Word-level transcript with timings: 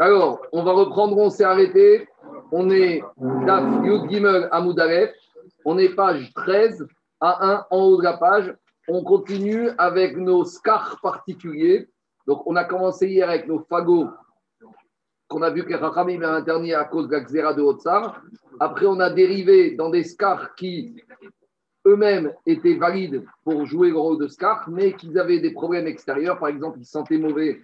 Alors, 0.00 0.40
on 0.52 0.62
va 0.62 0.72
reprendre, 0.72 1.18
on 1.18 1.28
s'est 1.28 1.44
arrêté. 1.44 2.08
On 2.52 2.70
est 2.70 3.02
Daf 3.16 3.84
Yud 3.84 4.08
Gimel 4.08 4.48
Amoudalef. 4.52 5.12
On 5.64 5.76
est 5.76 5.88
page 5.88 6.32
13 6.34 6.86
à 7.20 7.54
1 7.54 7.66
en 7.70 7.82
haut 7.84 7.98
de 7.98 8.04
la 8.04 8.16
page. 8.16 8.54
On 8.86 9.02
continue 9.02 9.70
avec 9.76 10.16
nos 10.16 10.44
scars 10.44 11.00
particuliers. 11.02 11.88
Donc, 12.28 12.42
on 12.46 12.54
a 12.54 12.64
commencé 12.64 13.08
hier 13.08 13.28
avec 13.28 13.48
nos 13.48 13.58
fagots 13.58 14.08
qu'on 15.26 15.42
a 15.42 15.50
vu 15.50 15.64
que 15.64 15.74
Rachamim 15.74 16.22
a 16.22 16.30
interdit 16.30 16.74
à 16.74 16.84
cause 16.84 17.08
de 17.08 17.12
la 17.12 17.20
xéra 17.20 17.52
de 17.52 17.60
Hotsar. 17.60 18.22
Après, 18.60 18.86
on 18.86 19.00
a 19.00 19.10
dérivé 19.10 19.72
dans 19.72 19.90
des 19.90 20.04
scars 20.04 20.54
qui 20.54 21.02
eux-mêmes 21.88 22.32
étaient 22.46 22.74
valides 22.74 23.24
pour 23.44 23.64
jouer 23.66 23.90
le 23.90 23.98
rôle 23.98 24.18
de 24.18 24.28
Scar, 24.28 24.68
mais 24.68 24.92
qu'ils 24.92 25.18
avaient 25.18 25.40
des 25.40 25.52
problèmes 25.52 25.86
extérieurs. 25.86 26.38
Par 26.38 26.48
exemple, 26.48 26.78
ils 26.80 26.84
se 26.84 26.92
sentaient 26.92 27.18
mauvais 27.18 27.62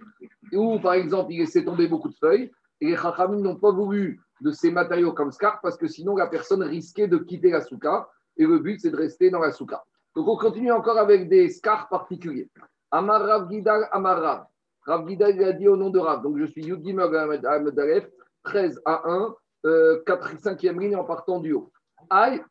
ou, 0.51 0.79
par 0.79 0.93
exemple, 0.93 1.31
ils 1.31 1.39
laissaient 1.39 1.63
tomber 1.63 1.87
beaucoup 1.87 2.09
de 2.09 2.15
feuilles. 2.15 2.51
Et 2.81 2.87
les 2.87 2.97
Chachamim 2.97 3.39
n'ont 3.39 3.55
pas 3.55 3.71
voulu 3.71 4.19
de 4.41 4.51
ces 4.51 4.71
matériaux 4.71 5.13
comme 5.13 5.31
Scar 5.31 5.59
parce 5.61 5.77
que 5.77 5.87
sinon, 5.87 6.15
la 6.15 6.27
personne 6.27 6.63
risquait 6.63 7.07
de 7.07 7.17
quitter 7.17 7.51
la 7.51 7.61
souka. 7.61 8.09
Et 8.37 8.45
le 8.45 8.59
but, 8.59 8.79
c'est 8.81 8.91
de 8.91 8.97
rester 8.97 9.29
dans 9.29 9.39
la 9.39 9.51
souka. 9.51 9.83
Donc, 10.15 10.27
on 10.27 10.37
continue 10.37 10.71
encore 10.71 10.97
avec 10.97 11.27
des 11.29 11.49
Scars 11.49 11.89
particuliers. 11.89 12.49
Amar 12.91 13.21
Rav 13.21 13.49
Gidal 13.49 13.87
Amar 13.91 14.21
Rav. 14.21 14.45
Rav 14.85 15.07
Gidal, 15.07 15.35
il 15.35 15.43
a 15.43 15.53
dit 15.53 15.67
au 15.67 15.75
nom 15.75 15.89
de 15.89 15.99
Rav. 15.99 16.21
Donc, 16.21 16.37
je 16.37 16.45
suis 16.45 16.63
Yudgim 16.63 16.99
Ahmed 16.99 18.09
13 18.43 18.81
à 18.85 19.01
1, 19.09 19.35
euh, 19.65 20.01
4, 20.05 20.35
5e 20.35 20.79
ligne 20.79 20.95
en 20.95 21.03
partant 21.03 21.39
du 21.39 21.53
haut. 21.53 21.71
Aïe, 22.09 22.41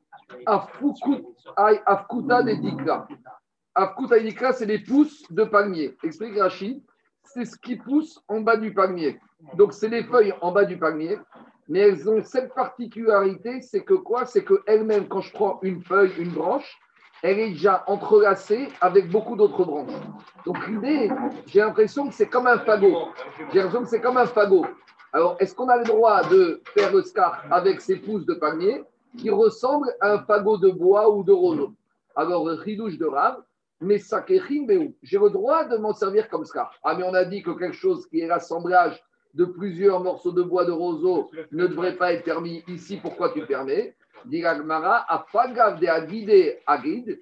Afkuta 0.47 2.43
de 2.43 2.55
Dikra. 2.55 3.09
Afkuta 3.75 4.19
Dikra, 4.19 4.53
c'est 4.53 4.67
les 4.67 4.79
pousses 4.79 5.25
de 5.31 5.45
palmier. 5.45 5.97
Explique 6.03 6.39
Rachid, 6.39 6.83
c'est 7.23 7.45
ce 7.45 7.57
qui 7.59 7.77
pousse 7.77 8.21
en 8.29 8.41
bas 8.41 8.57
du 8.57 8.73
palmier. 8.73 9.21
Donc, 9.55 9.73
c'est 9.73 9.89
les 9.89 10.05
feuilles 10.05 10.35
en 10.41 10.53
bas 10.53 10.65
du 10.65 10.79
palmier. 10.79 11.19
Mais 11.69 11.81
elles 11.81 12.09
ont 12.09 12.23
cette 12.23 12.55
particularité, 12.55 13.63
c'est 13.63 13.83
que 13.83 13.95
quoi? 13.95 14.27
C'est 14.27 14.45
qu'elles-mêmes, 14.45 15.09
quand 15.09 15.23
je 15.23 15.33
prends 15.33 15.59
une 15.63 15.83
feuille, 15.83 16.13
une 16.19 16.31
branche, 16.31 16.79
elle 17.23 17.39
est 17.39 17.51
déjà 17.53 17.83
entrelacée 17.87 18.69
avec 18.83 19.11
beaucoup 19.11 19.35
d'autres 19.35 19.65
branches. 19.65 19.95
Donc 20.45 20.67
l'idée, 20.69 21.11
j'ai 21.47 21.61
l'impression 21.61 22.07
que 22.09 22.15
c'est 22.15 22.29
comme 22.29 22.47
un 22.47 22.59
fagot. 22.59 23.09
J'ai 23.51 23.61
l'impression 23.61 23.83
que 23.83 23.89
c'est 23.89 24.03
comme 24.03 24.19
un 24.19 24.27
fagot. 24.27 24.67
Alors, 25.15 25.37
est-ce 25.41 25.55
qu'on 25.55 25.71
a 25.71 25.79
le 25.79 25.85
droit 25.85 26.23
de 26.29 26.61
faire 26.77 26.93
le 26.93 27.01
scar 27.01 27.43
avec 27.51 27.81
ces 27.81 27.97
pousses 27.97 28.27
de 28.27 28.35
palmier? 28.35 28.85
Qui 29.19 29.31
ressemble 29.31 29.95
à 30.01 30.13
un 30.13 30.19
fagot 30.25 30.59
de 30.59 30.71
bois 30.71 31.11
ou 31.15 31.23
de 31.23 31.33
roseau. 31.33 31.75
Alors, 32.17 32.47
ridouche 32.47 32.99
de 32.99 33.07
rave, 33.07 33.43
mais 33.81 33.99
j'ai 35.03 35.19
le 35.19 35.31
droit 35.31 35.65
de 35.65 35.77
m'en 35.77 35.93
servir 35.93 36.29
comme 36.29 36.45
ça. 36.45 36.71
Ah, 36.83 36.95
mais 36.97 37.05
on 37.05 37.15
a 37.15 37.25
dit 37.25 37.43
que 37.43 37.51
quelque 37.51 37.75
chose 37.75 38.07
qui 38.07 38.21
est 38.21 38.27
l'assemblage 38.27 39.03
de 39.35 39.45
plusieurs 39.45 40.03
morceaux 40.03 40.33
de 40.33 40.43
bois 40.43 40.65
de 40.65 40.73
roseau 40.73 41.31
ne 41.51 41.67
devrait 41.67 41.97
pas 41.97 42.13
être 42.13 42.25
permis 42.25 42.63
ici. 42.69 42.99
Pourquoi 43.03 43.31
tu 43.31 43.45
permets? 43.47 43.97
Diragmara, 44.27 45.05
a 45.09 45.27
pagav 45.33 45.81
de 45.81 45.87
agide 45.87 46.59
agid, 46.67 47.21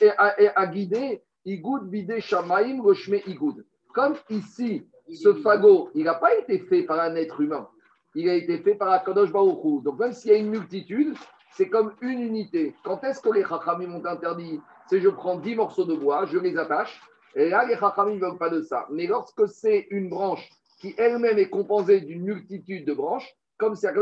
et 0.00 0.48
agide 0.56 1.22
igoud 1.44 1.88
bide 1.88 2.18
shamaim 2.18 2.82
roshme 2.82 3.20
igoud. 3.26 3.64
Comme 3.94 4.16
ici, 4.28 4.86
ce 5.14 5.34
fagot, 5.34 5.90
il 5.94 6.04
n'a 6.04 6.14
pas 6.14 6.34
été 6.34 6.58
fait 6.58 6.82
par 6.82 7.00
un 7.00 7.14
être 7.14 7.40
humain 7.40 7.68
il 8.14 8.28
a 8.28 8.34
été 8.34 8.58
fait 8.58 8.74
par 8.74 8.90
Akadosh 8.90 9.32
Baruch 9.32 9.82
Donc 9.82 9.98
même 9.98 10.12
s'il 10.12 10.32
y 10.32 10.34
a 10.34 10.38
une 10.38 10.50
multitude, 10.50 11.14
c'est 11.54 11.68
comme 11.68 11.92
une 12.00 12.20
unité. 12.20 12.74
Quand 12.84 13.02
est-ce 13.04 13.20
que 13.20 13.30
les 13.30 13.44
Chachamim 13.44 13.88
m'ont 13.88 14.04
interdit 14.04 14.60
C'est 14.88 15.00
je 15.00 15.08
prends 15.08 15.36
10 15.36 15.56
morceaux 15.56 15.84
de 15.84 15.94
bois, 15.94 16.26
je 16.26 16.38
les 16.38 16.56
attache, 16.56 17.00
et 17.34 17.48
là 17.48 17.64
les 17.64 17.76
Chachamim 17.76 18.14
ne 18.14 18.20
veulent 18.20 18.38
pas 18.38 18.50
de 18.50 18.62
ça. 18.62 18.86
Mais 18.90 19.06
lorsque 19.06 19.48
c'est 19.48 19.86
une 19.90 20.08
branche 20.08 20.48
qui 20.80 20.94
elle-même 20.98 21.38
est 21.38 21.50
composée 21.50 22.00
d'une 22.00 22.22
multitude 22.22 22.86
de 22.86 22.92
branches, 22.92 23.32
comme 23.56 23.76
c'est 23.76 23.92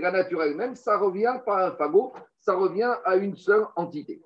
la 0.00 0.10
nature 0.10 0.42
elle-même, 0.42 0.74
ça 0.74 0.96
revient 0.96 1.34
pas 1.44 1.58
à 1.58 1.68
un 1.68 1.72
fagot, 1.72 2.14
ça 2.40 2.54
revient 2.54 2.94
à 3.04 3.16
une 3.16 3.36
seule 3.36 3.66
entité. 3.76 4.22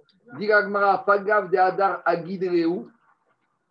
Fagav 1.04 1.50
de 1.50 1.56
Hadar 1.56 2.02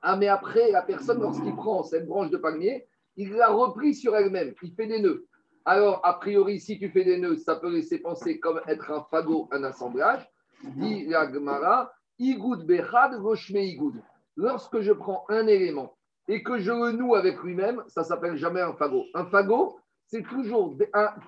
Ah, 0.02 0.18
mais 0.18 0.28
après, 0.28 0.72
la 0.72 0.82
personne, 0.82 1.22
lorsqu'il 1.22 1.56
prend 1.56 1.84
cette 1.84 2.06
branche 2.06 2.30
de 2.30 2.38
palmier, 2.38 2.86
il 3.16 3.32
l'a 3.34 3.48
repris 3.48 3.94
sur 3.94 4.16
elle-même, 4.16 4.54
il 4.62 4.74
fait 4.74 4.88
des 4.88 5.00
nœuds. 5.00 5.26
Alors, 5.68 6.00
a 6.04 6.14
priori, 6.14 6.60
si 6.60 6.78
tu 6.78 6.90
fais 6.90 7.04
des 7.04 7.18
nœuds, 7.18 7.38
ça 7.38 7.56
peut 7.56 7.72
laisser 7.72 8.00
penser 8.00 8.40
comme 8.40 8.62
être 8.68 8.92
un 8.92 9.04
fagot, 9.10 9.50
un 9.52 9.64
assemblage. 9.64 10.30
Dit 10.64 11.08
la 11.08 11.32
Gemara, 11.32 11.92
Igoud 12.20 12.66
Bechad 12.66 13.20
Igoud. 13.50 13.96
Lorsque 14.38 14.80
je 14.82 14.92
prends 14.92 15.26
un 15.30 15.48
élément 15.48 15.98
et 16.28 16.44
que 16.44 16.60
je 16.60 16.72
le 16.72 16.92
noue 16.92 17.16
avec 17.16 17.42
lui-même, 17.42 17.84
ça 17.88 18.04
s'appelle 18.04 18.38
jamais 18.38 18.62
un 18.62 18.74
fagot. 18.74 19.06
Un 19.16 19.26
fagot, 19.26 19.80
c'est 20.06 20.24
toujours 20.24 20.76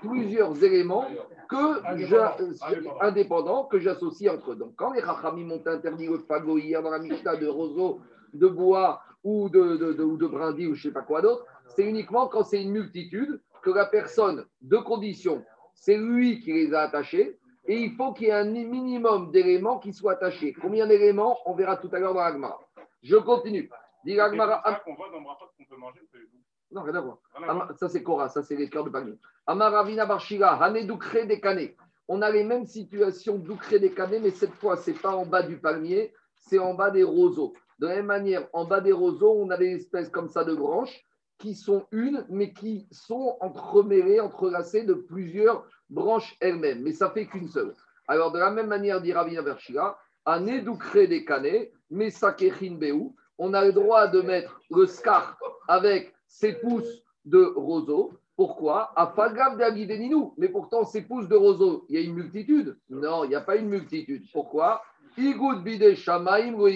plusieurs 0.02 0.64
éléments 0.64 1.06
que 1.50 3.04
indépendants 3.04 3.66
que 3.66 3.80
j'associe 3.80 4.32
entre 4.32 4.52
eux. 4.52 4.56
Donc, 4.56 4.76
quand 4.76 4.94
les 4.94 5.02
Rachamim 5.02 5.46
m'ont 5.46 5.64
interdit 5.66 6.08
le 6.08 6.20
fagot 6.20 6.60
hier 6.60 6.84
dans 6.84 6.92
la 6.92 7.00
Mishnah 7.00 7.38
de 7.38 7.48
roseau, 7.48 8.02
de 8.34 8.48
bois 8.48 9.02
ou 9.24 9.50
de, 9.50 10.00
ou 10.04 10.18
de 10.18 10.28
brindis 10.28 10.68
ou 10.68 10.76
je 10.76 10.88
ne 10.88 10.92
sais 10.92 10.94
pas 10.94 11.02
quoi 11.02 11.22
d'autre, 11.22 11.46
c'est 11.76 11.84
uniquement 11.84 12.28
quand 12.28 12.44
c'est 12.44 12.62
une 12.62 12.72
multitude 12.72 13.42
que 13.62 13.70
la 13.70 13.86
personne, 13.86 14.46
de 14.62 14.78
conditions, 14.78 15.44
c'est 15.74 15.98
lui 15.98 16.40
qui 16.40 16.54
les 16.54 16.74
a 16.74 16.82
attachés, 16.82 17.38
et 17.66 17.80
il 17.80 17.96
faut 17.96 18.14
qu'il 18.14 18.28
y 18.28 18.30
ait 18.30 18.34
un 18.34 18.46
minimum 18.46 19.32
d'éléments 19.32 19.80
qui 19.80 19.92
soient 19.92 20.14
attachés. 20.14 20.54
Combien 20.54 20.88
d'éléments 20.88 21.38
On 21.46 21.54
verra 21.54 21.78
tout 21.78 21.90
à 21.92 22.00
l'heure 22.00 22.14
dans 22.14 22.22
l'Agmara. 22.22 22.60
Je 23.04 23.18
continue. 23.18 23.70
Dit 24.06 24.16
voit 24.16 24.30
dans 24.30 24.62
qu'on 24.86 24.96
peut 24.96 25.76
manger. 25.78 26.00
Non, 26.72 26.84
rien 26.84 26.96
à 26.96 27.02
voir. 27.02 27.18
Ça, 27.78 27.90
c'est 27.90 28.04
Cora, 28.04 28.30
ça, 28.30 28.42
c'est 28.42 28.56
les 28.56 28.70
cœurs 28.70 28.86
de 28.86 28.90
panier. 28.90 29.18
Amaravina 29.46 30.06
Barshira, 30.06 30.70
des 30.72 31.40
canets. 31.42 31.76
On 32.08 32.22
a 32.22 32.32
les 32.32 32.44
mêmes 32.46 32.66
situations 32.66 33.38
Doukré 33.38 33.80
des 33.80 33.92
canets, 33.92 34.22
mais 34.22 34.32
cette 34.32 34.54
fois, 34.54 34.78
ce 34.78 34.92
n'est 34.92 34.98
pas 34.98 35.14
en 35.14 35.26
bas 35.26 35.44
du 35.44 35.58
palmier, 35.60 36.14
c'est 36.36 36.60
en 36.60 36.74
bas 36.74 36.90
des 36.90 37.04
roseaux. 37.04 37.54
De 37.80 37.88
la 37.88 37.98
même 37.98 38.06
manière, 38.06 38.48
en 38.54 38.66
bas 38.66 38.80
des 38.80 38.94
roseaux, 38.94 39.34
on 39.38 39.50
a 39.50 39.58
des 39.58 39.76
espèces 39.76 40.10
comme 40.10 40.30
ça 40.30 40.44
de 40.44 40.56
branches 40.56 41.04
qui 41.40 41.56
sont 41.56 41.86
une, 41.92 42.26
mais 42.30 42.54
qui 42.54 42.88
sont 42.92 43.38
entremêlées, 43.42 44.20
entrelacées 44.20 44.84
de 44.84 44.94
plusieurs 44.94 45.66
branches 45.90 46.36
elles-mêmes. 46.40 46.82
Mais 46.82 46.94
ça 46.94 47.10
fait 47.12 47.28
qu'une 47.28 47.48
seule. 47.48 47.74
Alors, 48.08 48.32
de 48.32 48.40
la 48.40 48.52
même 48.52 48.68
manière, 48.68 49.02
dit 49.02 49.14
Ravina 49.14 49.42
Vershila, 49.42 49.98
à 50.26 50.40
Nedoukre 50.40 51.08
des 51.08 51.24
canets, 51.26 51.72
mais 51.90 52.10
Beou, 52.72 53.16
on 53.38 53.54
a 53.54 53.66
le 53.66 53.72
droit 53.72 54.08
de 54.08 54.22
mettre 54.22 54.60
le 54.72 54.86
scar 54.86 55.38
avec 55.68 56.14
ses 56.28 56.54
pousses 56.54 57.04
de 57.26 57.54
roseau. 57.56 58.14
Pourquoi? 58.36 58.92
À 58.96 59.08
Fagav 59.08 59.58
de 59.58 60.40
Mais 60.40 60.50
pourtant, 60.50 60.86
ces 60.86 61.02
pousses 61.02 61.28
de 61.28 61.36
roseau, 61.36 61.86
il 61.90 61.96
y 61.96 61.98
a 61.98 62.06
une 62.06 62.14
multitude 62.14 62.78
Non, 62.90 63.24
il 63.24 63.30
n'y 63.30 63.36
a 63.36 63.42
pas 63.42 63.56
une 63.56 63.70
multitude. 63.70 64.26
Pourquoi? 64.32 64.82
Igoud 65.18 65.64
bide 65.64 65.96
shamaim 65.96 66.54
ou. 66.54 66.68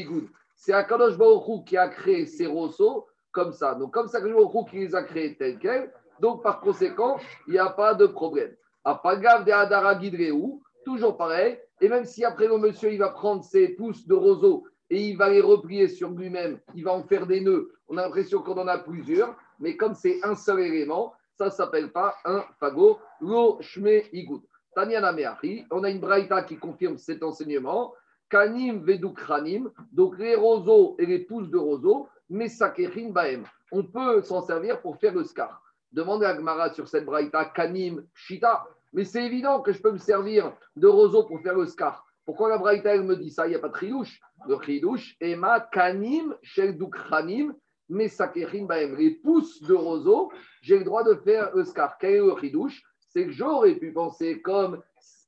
C'est 0.56 0.74
Akadosh 0.74 1.18
qui 1.66 1.78
a 1.78 1.88
créé 1.90 2.26
ces 2.26 2.48
roseaux 2.48 3.08
comme 3.32 3.54
ça. 3.54 3.76
Donc, 3.76 3.94
comme 3.94 4.08
ça, 4.08 4.22
que 4.22 4.28
le 4.28 4.70
qui 4.70 4.78
les 4.80 4.96
a 4.96 5.04
créés 5.04 5.36
tels 5.36 5.60
quels, 5.60 5.92
donc 6.20 6.44
par 6.44 6.62
conséquent, 6.62 7.18
il 7.48 7.54
n'y 7.54 7.60
a 7.60 7.70
pas 7.70 7.94
de 7.94 8.06
problème. 8.06 8.56
À 8.84 8.96
Pagav 8.96 9.46
de 9.46 9.52
Hadara 9.52 10.00
Gidreou, 10.00 10.62
toujours 10.86 11.18
pareil. 11.18 11.60
Et 11.80 11.90
même 11.90 12.06
si 12.06 12.24
après 12.24 12.48
le 12.48 12.58
monsieur, 12.58 12.92
il 12.92 13.00
va 13.00 13.10
prendre 13.10 13.44
ses 13.44 13.70
pousses 13.70 14.08
de 14.08 14.14
roseau 14.14 14.66
et 14.92 15.10
il 15.10 15.18
va 15.18 15.30
les 15.30 15.42
replier 15.42 15.88
sur 15.88 16.10
lui-même, 16.10 16.60
il 16.76 16.84
va 16.84 16.92
en 16.92 17.04
faire 17.04 17.26
des 17.26 17.42
nœuds, 17.42 17.72
on 17.88 17.98
a 17.98 18.04
l'impression 18.04 18.42
qu'on 18.42 18.58
en 18.58 18.68
a 18.68 18.78
plusieurs, 18.78 19.36
mais 19.60 19.78
comme 19.78 19.96
c'est 19.96 20.20
un 20.24 20.36
seul 20.36 20.60
élément, 20.60 21.14
ça 21.38 21.46
ne 21.46 21.50
s'appelle 21.50 21.92
pas 21.92 22.16
un 22.26 22.44
fagot. 22.60 23.00
Lo 23.22 23.58
Shme 23.62 24.02
Igoud. 24.12 24.42
Tanyana 24.76 25.12
Meachi, 25.12 25.66
on 25.72 25.84
a 25.84 25.90
une 25.90 26.00
braïta 26.00 26.44
qui 26.44 26.58
confirme 26.58 26.98
cet 26.98 27.24
enseignement. 27.24 27.94
Kanim 28.30 28.84
Vedukranim, 28.84 29.72
donc 29.92 30.18
les 30.18 30.36
roseaux 30.36 30.96
et 31.00 31.06
les 31.06 31.20
pousses 31.20 31.50
de 31.50 31.58
roseau, 32.32 33.12
baem. 33.12 33.44
On 33.74 33.84
peut 33.84 34.22
s'en 34.22 34.42
servir 34.42 34.82
pour 34.82 34.98
faire 34.98 35.14
le 35.14 35.26
scar. 35.26 35.62
Demandez 35.92 36.26
à 36.26 36.34
Gmara 36.34 36.74
sur 36.74 36.88
cette 36.88 37.06
braïta 37.06 37.44
kanim 37.46 38.06
shita. 38.14 38.66
Mais 38.94 39.04
c'est 39.04 39.26
évident 39.26 39.62
que 39.62 39.74
je 39.74 39.82
peux 39.82 39.92
me 39.92 39.98
servir 39.98 40.54
de 40.78 40.88
roseau 40.88 41.24
pour 41.24 41.42
faire 41.42 41.56
le 41.56 41.66
scar. 41.66 42.06
Pourquoi 42.26 42.50
la 42.50 42.58
braïta 42.58 42.96
elle 42.96 43.04
me 43.04 43.18
dit 43.18 43.32
ça? 43.32 43.48
Il 43.48 43.50
n'y 43.50 43.56
a 43.56 43.60
pas 43.60 43.68
de 43.68 43.76
chidouche. 43.76 44.22
Le 44.48 44.58
chidouche 44.62 45.18
est 45.20 45.36
ma 45.36 45.60
kanim 45.60 46.34
shel 46.42 46.78
dukranim 46.78 47.54
baem. 47.90 48.96
Les 48.96 49.12
pousses 49.16 49.62
de 49.64 49.74
roseau, 49.74 50.32
j'ai 50.62 50.78
le 50.78 50.86
droit 50.86 51.04
de 51.04 51.16
faire 51.16 51.54
le 51.54 51.66
scar. 51.66 51.98
Quel 51.98 52.14
est 52.14 52.20
le 52.20 52.68
C'est 53.10 53.26
que 53.26 53.32
j'aurais 53.32 53.76
pu 53.76 53.92
penser 53.92 54.42
comme 54.42 54.82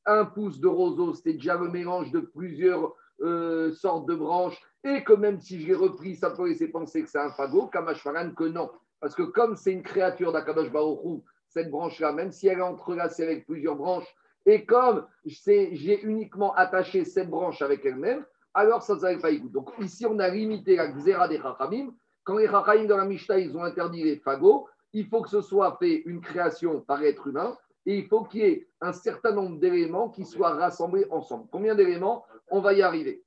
un 0.06 0.24
pouce 0.24 0.60
de 0.60 0.68
roseau, 0.68 1.14
c'était 1.14 1.34
déjà 1.34 1.58
le 1.58 1.70
mélange 1.70 2.12
de 2.12 2.20
plusieurs 2.20 2.94
euh, 3.22 3.74
sortes 3.74 4.08
de 4.08 4.16
branches 4.16 4.62
et 4.84 5.04
que 5.04 5.14
même 5.14 5.40
si 5.40 5.62
j'ai 5.62 5.74
repris, 5.74 6.16
ça 6.16 6.32
peut 6.32 6.48
laisser 6.48 6.68
penser 6.68 7.04
que 7.04 7.10
c'est 7.10 7.20
un 7.20 7.32
fagot, 7.32 7.68
Kamashvaran, 7.68 8.32
que 8.32 8.44
non. 8.44 8.70
Parce 9.00 9.16
que 9.16 9.24
comme 9.24 9.56
c'est 9.56 9.72
une 9.72 9.84
créature 9.84 10.32
d'Akadosh 10.32 10.72
Baruchou, 10.72 11.24
cette 11.48 11.70
branche-là, 11.70 12.12
même 12.12 12.32
si 12.32 12.48
elle 12.48 12.60
est 12.60 12.62
entrelacée 12.62 13.24
avec 13.24 13.46
plusieurs 13.46 13.76
branches, 13.76 14.08
et 14.46 14.66
comme 14.66 15.06
j'ai 15.26 16.02
uniquement 16.02 16.54
attaché 16.56 17.06
cette 17.06 17.30
branche 17.30 17.62
avec 17.62 17.86
elle-même, 17.86 18.26
alors 18.54 18.84
ça 18.84 18.96
ne 18.96 19.00
s'arrête 19.00 19.22
pas 19.22 19.32
Donc 19.32 19.72
ici, 19.80 20.06
on 20.06 20.20
a 20.20 20.28
limité 20.28 20.76
la 20.76 20.88
xéra 20.88 21.28
des 21.28 21.40
Chachamim. 21.40 21.94
Quand 22.24 22.38
les 22.38 22.48
Chachamim 22.48 22.86
dans 22.86 22.98
la 22.98 23.06
Mishnah, 23.06 23.40
ils 23.40 23.56
ont 23.58 23.64
interdit 23.64 24.04
les 24.04 24.18
fagots, 24.18 24.68
il 24.92 25.08
faut 25.08 25.22
que 25.22 25.30
ce 25.30 25.42
soit 25.42 25.78
fait 25.80 26.04
une 26.06 26.22
création 26.22 26.82
par 26.82 27.04
être 27.04 27.28
humain 27.28 27.58
et 27.86 27.98
il 27.98 28.08
faut 28.08 28.24
qu'il 28.24 28.42
y 28.42 28.46
ait 28.46 28.68
un 28.82 28.94
certain 28.94 29.32
nombre 29.32 29.60
d'éléments 29.60 30.10
qui 30.10 30.26
soient 30.26 30.52
rassemblés 30.52 31.06
ensemble. 31.10 31.48
Combien 31.52 31.76
d'éléments? 31.76 32.26
On 32.50 32.62
va 32.62 32.74
y 32.74 32.82
arriver. 32.82 33.24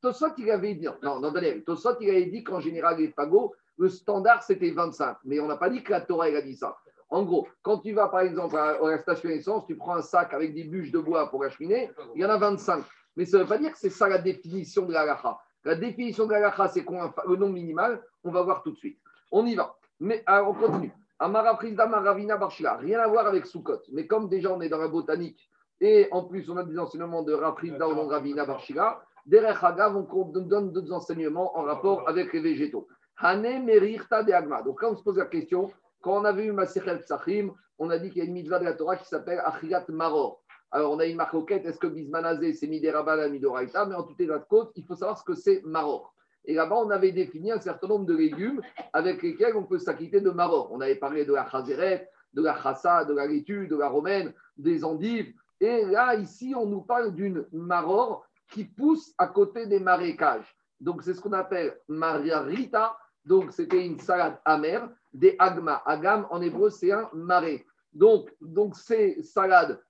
Tosot, 0.00 0.34
il 0.38 0.50
avait 0.50 0.74
dit, 0.74 0.88
non, 1.02 1.20
non, 1.20 1.32
il 1.32 2.10
avait 2.10 2.26
dit 2.26 2.44
qu'en 2.44 2.60
général, 2.60 2.98
les 2.98 3.08
fagots, 3.08 3.54
le 3.78 3.88
standard, 3.88 4.42
c'était 4.42 4.70
25. 4.70 5.18
Mais 5.24 5.40
on 5.40 5.46
n'a 5.46 5.56
pas 5.56 5.70
dit 5.70 5.82
que 5.82 5.90
la 5.90 6.00
Torah, 6.00 6.26
a 6.26 6.40
dit 6.40 6.56
ça. 6.56 6.76
En 7.08 7.24
gros, 7.24 7.48
quand 7.62 7.78
tu 7.78 7.92
vas, 7.92 8.08
par 8.08 8.20
exemple, 8.20 8.56
à 8.56 8.78
la 8.80 8.98
station 8.98 9.30
essence, 9.30 9.66
tu 9.66 9.76
prends 9.76 9.96
un 9.96 10.02
sac 10.02 10.32
avec 10.32 10.54
des 10.54 10.64
bûches 10.64 10.92
de 10.92 10.98
bois 10.98 11.28
pour 11.28 11.42
la 11.42 11.50
cheminée, 11.50 11.90
il 12.14 12.20
y 12.20 12.24
en 12.24 12.30
a 12.30 12.36
25. 12.36 12.84
Mais 13.16 13.24
ça 13.24 13.38
ne 13.38 13.42
veut 13.42 13.48
pas 13.48 13.58
dire 13.58 13.72
que 13.72 13.78
c'est 13.78 13.90
ça 13.90 14.08
la 14.08 14.18
définition 14.18 14.86
de 14.86 14.92
la 14.92 15.04
lacha. 15.04 15.38
La 15.64 15.74
définition 15.74 16.26
de 16.26 16.32
la 16.32 16.40
lacha, 16.40 16.68
c'est 16.68 16.84
le 16.88 17.36
nombre 17.36 17.54
minimal. 17.54 18.00
On 18.22 18.30
va 18.30 18.42
voir 18.42 18.62
tout 18.62 18.70
de 18.70 18.76
suite. 18.76 18.98
On 19.32 19.44
y 19.44 19.54
va. 19.54 19.76
Mais 19.98 20.24
on 20.28 20.54
continue. 20.54 20.92
Amara 21.18 21.54
Prisda 21.56 21.86
Maravina 21.86 22.36
Barshila. 22.36 22.76
Rien 22.76 23.00
à 23.00 23.08
voir 23.08 23.26
avec 23.26 23.44
Soukot. 23.44 23.82
Mais 23.92 24.06
comme 24.06 24.28
déjà 24.28 24.50
on 24.50 24.60
est 24.60 24.70
dans 24.70 24.78
la 24.78 24.88
botanique 24.88 25.50
et 25.80 26.08
en 26.10 26.24
plus 26.24 26.48
on 26.50 26.56
a 26.56 26.64
des 26.64 26.78
enseignements 26.78 27.22
de 27.22 27.32
Raprisda 27.32 27.88
ou 27.88 28.08
Ravina 28.08 28.44
Barshila, 28.44 29.02
Derech 29.26 29.62
Hagav, 29.62 29.96
on 29.96 30.24
donne 30.24 30.72
d'autres 30.72 30.92
enseignements 30.92 31.56
en 31.56 31.62
rapport 31.62 32.08
avec 32.08 32.32
les 32.32 32.40
végétaux. 32.40 32.88
Hane 33.18 33.64
Merirta 33.64 34.22
de 34.22 34.32
Agma. 34.32 34.62
Donc 34.62 34.80
quand 34.80 34.92
on 34.92 34.96
se 34.96 35.02
pose 35.02 35.18
la 35.18 35.26
question, 35.26 35.70
quand 36.00 36.20
on 36.20 36.24
avait 36.24 36.46
eu 36.46 36.52
Masechel 36.52 37.02
Tsachim, 37.02 37.52
on 37.78 37.90
a 37.90 37.98
dit 37.98 38.10
qu'il 38.10 38.18
y 38.18 38.20
a 38.22 38.24
une 38.24 38.32
mitzvah 38.32 38.58
de 38.58 38.64
la 38.64 38.72
Torah 38.72 38.96
qui 38.96 39.06
s'appelle 39.06 39.40
Achilat 39.44 39.84
Maror. 39.88 40.42
Alors 40.70 40.92
on 40.92 40.98
a 41.00 41.06
une 41.06 41.16
marcoquette, 41.16 41.66
est-ce 41.66 41.78
que 41.78 41.86
Bismanazé 41.86 42.54
c'est 42.54 42.66
Miderabala 42.66 43.28
Midoraita 43.28 43.86
Mais 43.86 43.94
en 43.94 44.04
tout 44.04 44.14
état 44.18 44.38
de 44.38 44.44
côte, 44.44 44.72
il 44.76 44.84
faut 44.84 44.94
savoir 44.94 45.18
ce 45.18 45.24
que 45.24 45.34
c'est 45.34 45.62
Maror. 45.64 46.14
Et 46.46 46.54
là-bas, 46.54 46.76
on 46.76 46.90
avait 46.90 47.12
défini 47.12 47.52
un 47.52 47.60
certain 47.60 47.88
nombre 47.88 48.06
de 48.06 48.16
légumes 48.16 48.62
avec 48.92 49.22
lesquels 49.22 49.56
on 49.56 49.64
peut 49.64 49.78
s'acquitter 49.78 50.20
de 50.20 50.30
Maror. 50.30 50.72
On 50.72 50.80
avait 50.80 50.94
parlé 50.94 51.26
de 51.26 51.34
la 51.34 51.46
chazeret, 51.50 52.08
de 52.32 52.42
la 52.42 52.56
chassa, 52.56 53.04
de 53.04 53.12
la 53.12 53.26
laitue, 53.26 53.66
de 53.66 53.76
la 53.76 53.88
romaine, 53.88 54.32
des 54.56 54.84
endives. 54.84 55.34
Et 55.60 55.84
là, 55.84 56.14
ici, 56.14 56.54
on 56.56 56.66
nous 56.66 56.80
parle 56.80 57.14
d'une 57.14 57.44
maror 57.52 58.26
qui 58.50 58.64
pousse 58.64 59.14
à 59.18 59.28
côté 59.28 59.66
des 59.66 59.80
marécages. 59.80 60.56
Donc, 60.80 61.02
c'est 61.02 61.14
ce 61.14 61.20
qu'on 61.20 61.32
appelle 61.32 61.78
mariarita. 61.88 62.96
Donc, 63.24 63.52
c'était 63.52 63.84
une 63.84 63.98
salade 64.00 64.38
amère, 64.44 64.88
des 65.12 65.36
agma. 65.38 65.82
Agam, 65.84 66.26
en 66.30 66.40
hébreu, 66.40 66.70
c'est 66.70 66.92
un 66.92 67.08
marais. 67.12 67.64
Donc, 67.92 68.32
donc 68.40 68.76
ces 68.76 69.22
salades, 69.22 69.82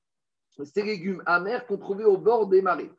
ces 0.48 0.82
légumes 0.82 1.22
amers 1.26 1.66
qu'on 1.66 1.78
trouvait 1.78 2.04
au 2.04 2.16
bord 2.16 2.48
des 2.48 2.62
marais. 2.62 2.90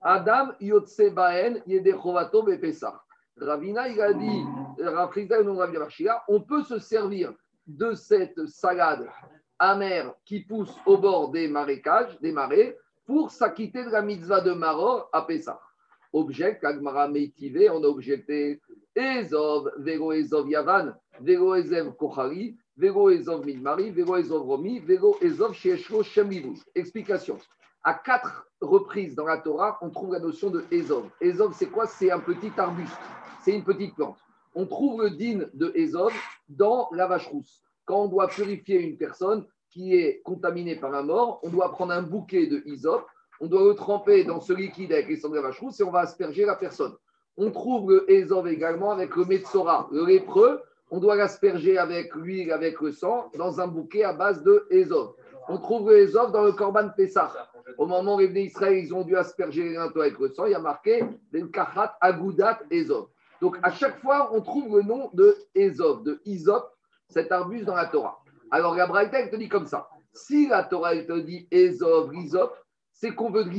Adam 0.00 0.52
Yotse 0.60 1.10
Baen 1.12 1.62
Yedechovato 1.66 2.42
Bepesach. 2.42 2.94
Ravina, 3.38 3.88
il 3.88 4.00
a 4.00 4.12
dit, 4.12 4.44
on 6.28 6.40
peut 6.40 6.62
se 6.62 6.78
servir 6.78 7.34
de 7.66 7.92
cette 7.94 8.46
salade 8.46 9.08
amère 9.58 10.14
qui 10.24 10.40
pousse 10.40 10.74
au 10.86 10.98
bord 10.98 11.30
des 11.30 11.48
marécages, 11.48 12.18
des 12.20 12.32
marais, 12.32 12.78
pour 13.06 13.30
s'acquitter 13.30 13.84
de 13.84 13.90
la 13.90 14.02
mitzvah 14.02 14.40
de 14.40 14.52
Maror 14.52 15.08
à 15.12 15.22
Pessah. 15.22 15.60
Object, 16.12 16.64
Agmara 16.64 17.08
Meitivé, 17.08 17.70
on 17.70 17.82
a 17.82 17.86
objecté 17.86 18.60
Ezov, 18.94 19.70
Vego 19.78 20.12
Ezov 20.12 20.48
Yavan, 20.48 20.94
Vego 21.20 21.54
Ezov 21.54 21.94
Kochari, 21.96 22.56
Vego 22.76 23.10
Ezov 23.10 23.44
Midmari, 23.44 23.90
Vego 23.90 24.16
Ezov 24.16 24.42
Romi, 24.46 24.80
Vego 24.80 25.16
Ezov 25.20 25.52
Shieshlo 25.54 26.02
Shemivou. 26.02 26.54
Explication. 26.74 27.38
À 27.84 27.94
quatre 27.94 28.48
reprises 28.60 29.14
dans 29.14 29.26
la 29.26 29.38
Torah, 29.38 29.78
on 29.82 29.90
trouve 29.90 30.12
la 30.12 30.20
notion 30.20 30.50
de 30.50 30.64
Ezov. 30.70 31.08
Ezov, 31.20 31.54
c'est 31.54 31.70
quoi? 31.70 31.86
C'est 31.86 32.10
un 32.10 32.20
petit 32.20 32.52
arbuste, 32.56 32.96
c'est 33.44 33.52
une 33.52 33.64
petite 33.64 33.94
plante. 33.94 34.18
On 34.54 34.66
trouve 34.66 35.02
le 35.02 35.10
din 35.10 35.46
de 35.52 35.70
Ezov 35.74 36.12
dans 36.48 36.88
la 36.92 37.06
vache 37.06 37.28
rousse. 37.28 37.62
Quand 37.84 38.04
on 38.04 38.08
doit 38.08 38.28
purifier 38.28 38.80
une 38.80 38.96
personne 38.96 39.46
qui 39.76 39.94
est 39.94 40.22
contaminée 40.24 40.74
par 40.74 40.94
un 40.94 41.02
mort, 41.02 41.38
on 41.42 41.50
doit 41.50 41.70
prendre 41.70 41.92
un 41.92 42.00
bouquet 42.00 42.46
de 42.46 42.62
Ezov, 42.64 43.04
on 43.40 43.46
doit 43.46 43.62
le 43.62 43.74
tremper 43.74 44.24
dans 44.24 44.40
ce 44.40 44.54
liquide 44.54 44.90
avec 44.90 45.06
les 45.06 45.16
sangs 45.16 45.28
de 45.28 45.34
la 45.34 45.42
vache 45.42 45.60
et 45.78 45.82
on 45.82 45.90
va 45.90 46.00
asperger 46.00 46.46
la 46.46 46.54
personne. 46.54 46.94
On 47.36 47.50
trouve 47.50 47.90
le 47.92 48.10
Ezov 48.10 48.48
également 48.48 48.90
avec 48.90 49.14
le 49.14 49.26
Metzora, 49.26 49.86
le 49.92 50.06
lépreux. 50.06 50.62
On 50.90 50.98
doit 50.98 51.14
l'asperger 51.14 51.76
avec 51.76 52.14
l'huile, 52.14 52.52
avec 52.52 52.80
le 52.80 52.90
sang, 52.90 53.30
dans 53.36 53.60
un 53.60 53.66
bouquet 53.66 54.02
à 54.02 54.14
base 54.14 54.42
de 54.42 54.66
Ezov. 54.70 55.12
On 55.50 55.58
trouve 55.58 55.90
le 55.90 56.32
dans 56.32 56.42
le 56.42 56.52
Korban 56.52 56.88
Pessah. 56.96 57.30
Au 57.76 57.84
moment 57.84 58.16
où 58.16 58.20
les 58.20 58.44
Israël, 58.44 58.78
ils 58.78 58.94
ont 58.94 59.02
dû 59.02 59.14
asperger 59.14 59.64
les 59.64 59.74
linteaux 59.74 60.00
avec 60.00 60.18
le 60.18 60.30
sang, 60.30 60.46
il 60.46 60.52
y 60.52 60.54
a 60.54 60.58
marqué 60.58 61.04
Kahat 61.52 61.98
Agudat 62.00 62.60
Ezov. 62.70 63.08
Donc 63.42 63.58
à 63.62 63.70
chaque 63.70 64.00
fois, 64.00 64.30
on 64.32 64.40
trouve 64.40 64.78
le 64.78 64.84
nom 64.84 65.10
de 65.12 65.36
Ezov, 65.54 66.02
de 66.02 66.22
Isop, 66.24 66.64
cet 67.10 67.30
arbuste 67.30 67.66
dans 67.66 67.74
la 67.74 67.84
Torah. 67.84 68.22
Alors 68.50 68.74
la 68.74 68.86
Braïta, 68.86 69.20
elle 69.20 69.30
te 69.30 69.36
dit 69.36 69.48
comme 69.48 69.66
ça. 69.66 69.88
Si 70.12 70.48
la 70.48 70.64
Torah, 70.64 70.94
elle 70.94 71.06
te 71.06 71.18
dit 71.18 71.46
Ezov, 71.50 72.10
Rizop, 72.10 72.54
c'est 72.92 73.14
qu'on 73.14 73.30
veut 73.30 73.44
de 73.44 73.50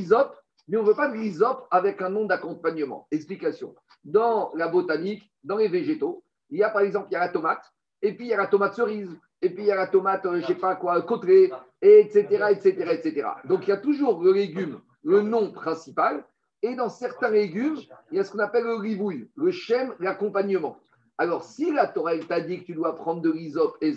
mais 0.67 0.77
on 0.77 0.83
ne 0.83 0.87
veut 0.87 0.95
pas 0.95 1.09
de 1.09 1.65
avec 1.71 2.01
un 2.01 2.09
nom 2.09 2.25
d'accompagnement. 2.25 3.07
Explication. 3.11 3.73
Dans 4.03 4.51
la 4.55 4.67
botanique, 4.67 5.31
dans 5.43 5.57
les 5.57 5.69
végétaux, 5.69 6.23
il 6.49 6.59
y 6.59 6.63
a 6.63 6.69
par 6.69 6.81
exemple, 6.81 7.07
il 7.09 7.13
y 7.13 7.17
a 7.17 7.19
la 7.19 7.29
tomate, 7.29 7.63
et 8.01 8.13
puis 8.13 8.25
il 8.25 8.29
y 8.29 8.33
a 8.33 8.37
la 8.37 8.47
tomate 8.47 8.75
cerise, 8.75 9.17
et 9.41 9.49
puis 9.49 9.63
il 9.63 9.67
y 9.67 9.71
a 9.71 9.75
la 9.75 9.87
tomate, 9.87 10.25
euh, 10.25 10.35
je 10.35 10.41
ne 10.41 10.45
sais 10.45 10.55
pas 10.55 10.75
quoi, 10.75 11.01
côtelée, 11.01 11.51
etc., 11.81 12.47
etc., 12.51 12.69
etc. 12.91 13.27
Donc 13.45 13.65
il 13.67 13.69
y 13.69 13.73
a 13.73 13.77
toujours 13.77 14.21
le 14.21 14.33
légume, 14.33 14.81
le 15.03 15.21
nom 15.21 15.51
principal, 15.51 16.25
et 16.61 16.75
dans 16.75 16.89
certains 16.89 17.29
légumes, 17.29 17.77
il 18.11 18.17
y 18.17 18.19
a 18.19 18.23
ce 18.23 18.31
qu'on 18.31 18.39
appelle 18.39 18.63
le 18.63 18.75
rivouille, 18.75 19.29
le 19.35 19.51
chem, 19.51 19.93
l'accompagnement. 19.99 20.77
Alors 21.17 21.43
si 21.43 21.71
la 21.71 21.87
Torah 21.87 22.17
t'a 22.17 22.41
dit 22.41 22.59
que 22.61 22.65
tu 22.65 22.73
dois 22.73 22.95
prendre 22.95 23.21
de 23.21 23.31
l'isop 23.31 23.77
et 23.81 23.93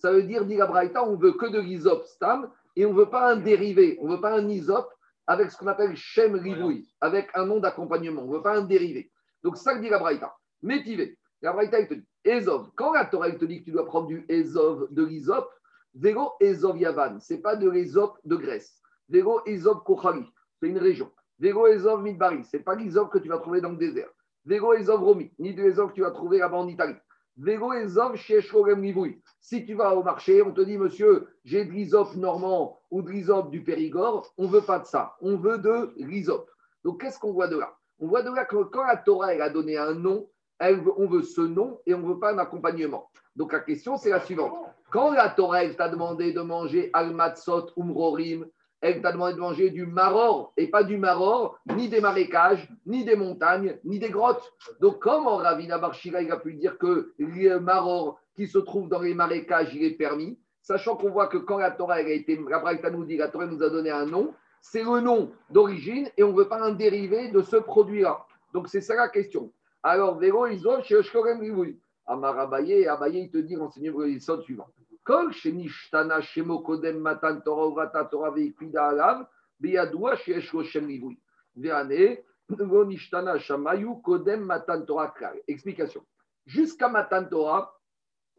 ça 0.00 0.12
veut 0.12 0.22
dire, 0.22 0.44
dit 0.44 0.56
la 0.56 0.66
Braïta, 0.66 1.04
on 1.04 1.16
veut 1.16 1.32
que 1.32 1.46
de 1.46 1.60
l'isop 1.60 2.04
stam, 2.04 2.50
et 2.76 2.86
on 2.86 2.92
ne 2.92 2.98
veut 2.98 3.10
pas 3.10 3.32
un 3.32 3.36
dérivé, 3.36 3.98
on 4.00 4.08
ne 4.08 4.14
veut 4.14 4.20
pas 4.20 4.32
un 4.32 4.48
isop 4.48 4.88
avec 5.26 5.50
ce 5.50 5.56
qu'on 5.56 5.66
appelle 5.66 5.94
chem 5.96 6.34
rivouille, 6.34 6.88
avec 7.00 7.28
un 7.34 7.46
nom 7.46 7.60
d'accompagnement, 7.60 8.22
on 8.22 8.26
ne 8.26 8.36
veut 8.36 8.42
pas 8.42 8.56
un 8.56 8.62
dérivé. 8.62 9.10
Donc 9.42 9.56
ça 9.56 9.74
que 9.74 9.80
dit 9.80 9.88
la 9.88 9.98
Braïta. 9.98 10.34
Métivé. 10.62 11.16
La 11.42 11.52
Braïta, 11.52 11.84
te 11.86 11.94
dit, 11.94 12.04
Ezov. 12.24 12.70
Quand 12.74 12.92
la 12.92 13.06
Torah 13.06 13.30
te 13.30 13.44
dit 13.44 13.60
que 13.60 13.64
tu 13.66 13.70
dois 13.70 13.86
prendre 13.86 14.06
du 14.06 14.26
Ezov, 14.28 14.88
de 14.90 15.04
l'Isop, 15.04 15.48
Vélo 15.94 16.32
Ezov 16.40 16.78
Yavan, 16.78 17.18
ce 17.20 17.34
n'est 17.34 17.40
pas 17.40 17.56
de 17.56 17.68
l'Ezop 17.68 18.18
de 18.24 18.36
Grèce. 18.36 18.80
Vélo 19.08 19.40
Ezov 19.46 19.82
Kochari, 19.84 20.24
c'est 20.60 20.68
une 20.68 20.78
région. 20.78 21.10
Vélo 21.38 21.66
Ezov 21.66 22.02
Midbari, 22.02 22.44
ce 22.44 22.56
n'est 22.56 22.62
pas 22.62 22.74
l'Ezov 22.74 23.08
que 23.08 23.18
tu 23.18 23.28
vas 23.28 23.38
trouver 23.38 23.60
dans 23.60 23.70
le 23.70 23.76
désert. 23.76 24.08
Vélo 24.44 24.74
Ezov 24.74 25.02
Romi, 25.02 25.32
ni 25.38 25.54
de 25.54 25.62
l'Ezov 25.62 25.90
que 25.90 25.94
tu 25.94 26.02
vas 26.02 26.10
trouver 26.10 26.38
là-bas 26.38 26.58
en 26.58 26.68
Italie. 26.68 26.96
Vélo 27.40 27.70
Sheshorem 28.16 28.82
Livouy. 28.82 29.22
Si 29.40 29.64
tu 29.64 29.74
vas 29.74 29.94
au 29.94 30.02
marché, 30.02 30.42
on 30.42 30.52
te 30.52 30.60
dit, 30.60 30.76
monsieur, 30.76 31.26
j'ai 31.42 31.64
de 31.64 31.72
l'Izop 31.72 32.14
normand 32.16 32.78
ou 32.90 33.00
de 33.00 33.10
l'Izop 33.10 33.50
du 33.50 33.64
Périgord, 33.64 34.30
on 34.36 34.44
ne 34.44 34.48
veut 34.48 34.60
pas 34.60 34.78
de 34.78 34.84
ça. 34.84 35.16
On 35.22 35.38
veut 35.38 35.56
de 35.56 35.94
l'Izop. 35.96 36.50
Donc, 36.84 37.00
qu'est-ce 37.00 37.18
qu'on 37.18 37.32
voit 37.32 37.48
de 37.48 37.58
là? 37.58 37.72
On 37.98 38.08
voit 38.08 38.22
de 38.22 38.30
là 38.30 38.44
que 38.44 38.62
quand 38.64 38.84
la 38.84 38.98
Torah 38.98 39.34
elle 39.34 39.40
a 39.40 39.48
donné 39.48 39.78
un 39.78 39.94
nom, 39.94 40.28
on 40.60 41.06
veut 41.06 41.22
ce 41.22 41.40
nom 41.40 41.80
et 41.86 41.94
on 41.94 42.00
ne 42.00 42.08
veut 42.08 42.18
pas 42.18 42.34
un 42.34 42.38
accompagnement. 42.38 43.10
Donc 43.36 43.52
la 43.52 43.60
question, 43.60 43.96
c'est 43.96 44.10
la 44.10 44.20
suivante. 44.20 44.52
Quand 44.90 45.12
la 45.12 45.30
Torah 45.30 45.66
t'a 45.70 45.88
demandé 45.88 46.32
de 46.32 46.40
manger 46.40 46.90
al-matzot 46.92 47.68
umrorim, 47.76 48.46
elle 48.80 49.02
t'a 49.02 49.12
demandé 49.12 49.34
de 49.34 49.40
manger 49.40 49.70
du 49.70 49.86
maror 49.86 50.52
et 50.56 50.68
pas 50.68 50.82
du 50.84 50.96
maror, 50.96 51.58
ni 51.76 51.88
des 51.88 52.00
marécages, 52.00 52.68
ni 52.86 53.04
des 53.04 53.16
montagnes, 53.16 53.78
ni 53.84 53.98
des 53.98 54.10
grottes. 54.10 54.52
Donc 54.80 55.00
comment 55.00 55.36
Ravina 55.36 55.78
Barshira 55.78 56.18
a 56.18 56.36
pu 56.36 56.54
dire 56.54 56.78
que 56.78 57.12
le 57.18 57.58
maror 57.58 58.18
qui 58.34 58.46
se 58.46 58.58
trouve 58.58 58.88
dans 58.88 59.00
les 59.00 59.14
marécages, 59.14 59.74
il 59.74 59.84
est 59.84 59.96
permis, 59.96 60.38
sachant 60.62 60.96
qu'on 60.96 61.10
voit 61.10 61.28
que 61.28 61.38
quand 61.38 61.58
la 61.58 61.70
Torah 61.70 61.94
a 61.94 62.00
été, 62.00 62.40
la 62.48 62.90
nous 62.90 63.04
dit, 63.04 63.16
la 63.16 63.28
Torah 63.28 63.46
nous 63.46 63.62
a 63.62 63.68
donné 63.68 63.90
un 63.90 64.06
nom, 64.06 64.32
c'est 64.60 64.82
le 64.82 65.00
nom 65.00 65.30
d'origine 65.50 66.08
et 66.16 66.22
on 66.22 66.32
ne 66.32 66.36
veut 66.36 66.48
pas 66.48 66.62
un 66.62 66.72
dérivé 66.72 67.30
de 67.30 67.42
ce 67.42 67.56
produit-là. 67.56 68.24
Donc 68.52 68.68
c'est 68.68 68.80
ça 68.80 68.94
la 68.94 69.08
question. 69.08 69.52
Alors, 69.82 70.18
Vélo, 70.18 70.46
ils 70.46 70.66
ont 70.68 70.82
chez 70.82 70.96
Oshkorem 70.96 71.40
Rivoui. 71.40 71.78
Amar 72.06 72.38
Abaye, 72.38 72.86
Abaye, 72.86 73.22
il 73.22 73.30
te 73.30 73.38
dit, 73.38 73.56
renseignez-vous 73.56 74.00
le 74.02 74.18
suivant. 74.18 74.66
Kol 75.10 75.32
Shenishtana 75.32 76.20
Shemo 76.22 76.62
Kodem 76.62 77.00
Matan 77.00 77.40
Torah 77.42 77.66
Uvata 77.66 78.08
Torah 78.08 78.30
Veikida 78.30 78.90
Alav, 78.90 79.26
Beyadoua 79.60 80.14
chez 80.14 80.34
Eshkoshem 80.34 80.86
Rivoui. 80.86 81.18
Véane, 81.56 82.18
Go 82.48 82.84
Nishtana 82.84 83.36
Shamayu 83.36 84.00
Kodem 84.02 84.44
Matan 84.44 84.82
Torah. 84.82 85.12
Explication. 85.48 86.02
Jusqu'à 86.46 86.88
Matan 86.88 87.24
Torah, 87.24 87.76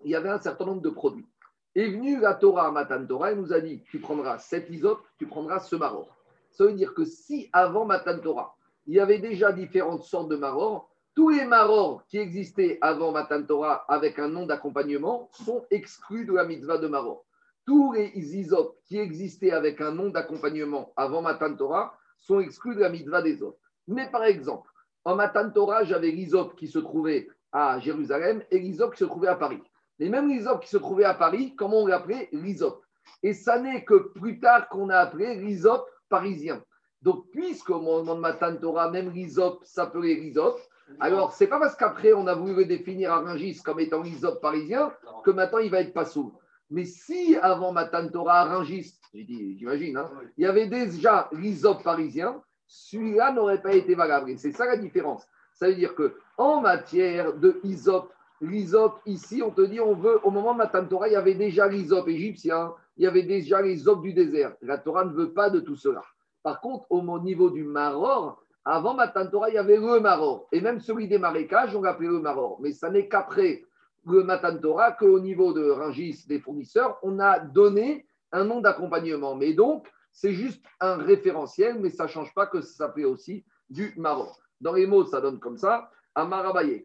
il 0.05 0.11
y 0.11 0.15
avait 0.15 0.29
un 0.29 0.39
certain 0.39 0.63
nombre 0.63 0.81
de 0.81 0.89
produits. 0.89 1.27
Est 1.75 1.89
venue 1.89 2.21
la 2.21 2.35
Torah 2.35 2.67
à 2.67 2.71
Matan 2.71 3.05
Torah 3.05 3.33
et 3.33 3.35
nous 3.35 3.51
a 3.51 3.59
dit 3.59 3.83
tu 3.83 3.99
prendras 3.99 4.37
cet 4.39 4.69
isope, 4.69 5.05
tu 5.17 5.27
prendras 5.27 5.59
ce 5.59 5.75
maror. 5.75 6.15
Ça 6.51 6.63
veut 6.63 6.73
dire 6.73 6.93
que 6.93 7.03
si 7.03 7.49
avant 7.51 7.83
Matan 7.83 8.19
Torah, 8.19 8.55
il 8.87 8.95
y 8.95 8.99
avait 9.01 9.19
déjà 9.19 9.51
différentes 9.51 10.03
sortes 10.03 10.29
de 10.29 10.37
maror, 10.37 10.89
tous 11.13 11.29
les 11.29 11.45
marors 11.45 12.05
qui 12.07 12.17
existaient 12.17 12.77
avant 12.81 13.11
Matan 13.11 13.43
Torah 13.43 13.85
avec 13.87 14.17
un 14.19 14.29
nom 14.29 14.45
d'accompagnement 14.45 15.29
sont 15.31 15.65
exclus 15.69 16.25
de 16.25 16.33
la 16.33 16.45
mitzvah 16.45 16.77
de 16.77 16.87
maror. 16.87 17.25
Tous 17.65 17.91
les 17.93 18.11
isop 18.15 18.77
qui 18.85 18.97
existaient 18.97 19.51
avec 19.51 19.81
un 19.81 19.91
nom 19.91 20.09
d'accompagnement 20.09 20.93
avant 20.95 21.21
Matan 21.21 21.55
Torah 21.55 21.93
sont 22.17 22.39
exclus 22.39 22.75
de 22.75 22.81
la 22.81 22.89
mitzvah 22.89 23.21
des 23.21 23.43
autres. 23.43 23.59
Mais 23.87 24.09
par 24.09 24.23
exemple, 24.23 24.69
en 25.03 25.15
Matan 25.15 25.49
Torah, 25.49 25.83
j'avais 25.83 26.11
l'isop 26.11 26.55
qui 26.55 26.67
se 26.67 26.79
trouvait 26.79 27.27
à 27.51 27.79
Jérusalem 27.79 28.43
et 28.49 28.59
l'isop 28.59 28.93
qui 28.93 28.99
se 28.99 29.05
trouvait 29.05 29.27
à 29.27 29.35
Paris. 29.35 29.61
Les 29.99 30.09
mêmes 30.09 30.29
l'isop 30.29 30.61
qui 30.61 30.69
se 30.69 30.77
trouvait 30.77 31.03
à 31.03 31.13
Paris, 31.13 31.55
comment 31.55 31.81
on 31.81 31.87
l'appelait? 31.87 32.29
L'isop. 32.31 32.83
Et 33.21 33.33
ça 33.33 33.59
n'est 33.59 33.83
que 33.83 33.95
plus 34.13 34.39
tard 34.39 34.69
qu'on 34.69 34.89
a 34.89 34.97
appelé 34.97 35.35
l'isop 35.35 35.85
parisien. 36.09 36.63
Donc, 37.01 37.29
puisqu'au 37.31 37.81
moment 37.81 38.15
de 38.15 38.19
Matan 38.19 38.55
Torah, 38.57 38.89
même 38.89 39.11
l'isop 39.11 39.63
s'appelait 39.65 40.15
l'isop, 40.15 40.59
alors 40.99 41.33
c'est 41.33 41.47
pas 41.47 41.59
parce 41.59 41.75
qu'après 41.75 42.13
on 42.13 42.27
a 42.27 42.33
voulu 42.33 42.53
le 42.53 42.65
définir 42.65 43.13
à 43.13 43.19
Rungis 43.19 43.61
comme 43.63 43.79
étant 43.79 44.01
l'isop 44.01 44.41
parisien 44.41 44.91
que 45.23 45.31
maintenant 45.31 45.59
il 45.59 45.71
va 45.71 45.81
être 45.81 45.93
pas 45.93 46.05
sourd. 46.05 46.39
Mais 46.69 46.85
si 46.85 47.35
avant 47.41 47.71
Matan 47.71 48.07
Torah 48.07 48.41
à 48.41 48.45
Rungis, 48.45 48.93
j'imagine, 49.13 49.97
hein, 49.97 50.09
il 50.37 50.43
y 50.43 50.47
avait 50.47 50.67
déjà 50.67 51.29
l'isop 51.33 51.83
parisien, 51.83 52.41
celui-là 52.65 53.33
n'aurait 53.33 53.61
pas 53.61 53.73
été 53.73 53.93
valable. 53.93 54.37
C'est 54.37 54.53
ça 54.53 54.65
la 54.65 54.77
différence. 54.77 55.27
Ça 55.53 55.67
veut 55.67 55.75
dire 55.75 55.93
que 55.95 56.15
en 56.37 56.61
matière 56.61 57.33
de 57.33 57.59
isop, 57.63 58.11
l'isop 58.39 58.99
ici, 59.05 59.43
on 59.45 59.51
te 59.51 59.61
dit, 59.61 59.81
on 59.81 59.95
veut, 59.95 60.19
au 60.25 60.31
moment 60.31 60.53
de 60.53 60.59
Matan 60.59 60.85
Torah, 60.85 61.09
il 61.09 61.13
y 61.13 61.17
avait 61.17 61.35
déjà 61.35 61.67
l'isop 61.67 62.07
égyptien, 62.07 62.73
il 62.97 63.03
y 63.03 63.07
avait 63.07 63.23
déjà 63.23 63.61
l'isop 63.61 64.01
du 64.01 64.13
désert. 64.13 64.55
La 64.61 64.77
Torah 64.77 65.05
ne 65.05 65.13
veut 65.13 65.33
pas 65.33 65.49
de 65.49 65.59
tout 65.59 65.75
cela. 65.75 66.01
Par 66.41 66.61
contre, 66.61 66.85
au 66.89 67.19
niveau 67.19 67.49
du 67.49 67.63
maror, 67.63 68.40
avant 68.63 68.93
Matan 68.93 69.27
Torah, 69.27 69.49
il 69.49 69.55
y 69.55 69.57
avait 69.57 69.77
le 69.77 69.99
maror. 69.99 70.47
Et 70.51 70.61
même 70.61 70.79
celui 70.79 71.07
des 71.07 71.17
marécages, 71.17 71.75
on 71.75 71.81
l'appelait 71.81 72.07
le 72.07 72.19
maror. 72.19 72.59
Mais 72.61 72.71
ça 72.71 72.89
n'est 72.89 73.07
qu'après 73.07 73.63
le 74.05 74.23
Matan 74.23 74.57
qu'au 74.99 75.19
niveau 75.19 75.53
de 75.53 75.69
Rangis, 75.69 76.25
des 76.27 76.39
fournisseurs, 76.39 76.99
on 77.03 77.19
a 77.19 77.39
donné 77.39 78.05
un 78.31 78.45
nom 78.45 78.61
d'accompagnement. 78.61 79.35
Mais 79.35 79.53
donc, 79.53 79.87
c'est 80.11 80.33
juste 80.33 80.63
un 80.79 80.95
référentiel, 80.95 81.79
mais 81.79 81.89
ça 81.89 82.03
ne 82.03 82.09
change 82.09 82.33
pas 82.33 82.47
que 82.47 82.61
ça 82.61 82.85
s'appelait 82.85 83.05
aussi 83.05 83.45
du 83.69 83.93
maror. 83.97 84.39
Dans 84.59 84.73
les 84.73 84.85
mots, 84.85 85.05
ça 85.05 85.21
donne 85.21 85.39
comme 85.39 85.57
ça. 85.57 85.89
Amarabaye, 86.13 86.83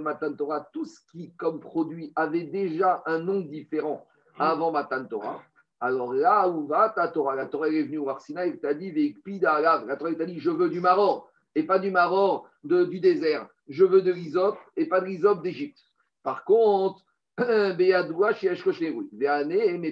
Matan 0.00 0.34
Torah, 0.34 0.68
tout 0.72 0.84
ce 0.84 1.00
qui, 1.10 1.32
comme 1.36 1.60
produit, 1.60 2.12
avait 2.14 2.44
déjà 2.44 3.02
un 3.06 3.18
nom 3.18 3.40
différent 3.40 4.06
avant 4.38 4.70
Matan 4.70 5.06
Torah. 5.06 5.42
Alors 5.80 6.12
là 6.12 6.48
où 6.48 6.66
va 6.66 6.90
ta 6.90 7.08
Torah 7.08 7.34
La 7.34 7.46
Torah 7.46 7.68
est 7.68 7.82
venue 7.82 7.98
au 7.98 8.08
Arsina 8.08 8.44
et 8.46 8.58
t'a 8.58 8.74
dit 8.74 8.92
La 9.26 9.96
Torah 9.96 10.14
t'a 10.14 10.26
dit 10.26 10.38
Je 10.38 10.50
veux 10.50 10.68
du 10.68 10.80
Maror 10.80 11.30
et 11.54 11.62
pas 11.64 11.78
du 11.78 11.90
Maror 11.90 12.48
du 12.62 13.00
désert. 13.00 13.48
Je 13.68 13.84
veux 13.84 14.02
de 14.02 14.12
l'Isop 14.12 14.58
et 14.76 14.86
pas 14.86 15.00
de 15.00 15.06
l'Isop 15.06 15.42
d'Égypte. 15.42 15.80
Par 16.22 16.44
contre, 16.44 17.02
mais 17.38 17.92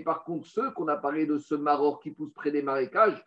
par 0.01 0.25
contre, 0.25 0.47
ceux 0.47 0.71
qu'on 0.73 0.89
a 0.89 0.97
parlé 0.97 1.25
de 1.27 1.39
ce 1.39 1.55
Maror 1.55 2.01
qui 2.01 2.11
pousse 2.11 2.33
près 2.35 2.51
des 2.51 2.63
marécages, 2.63 3.25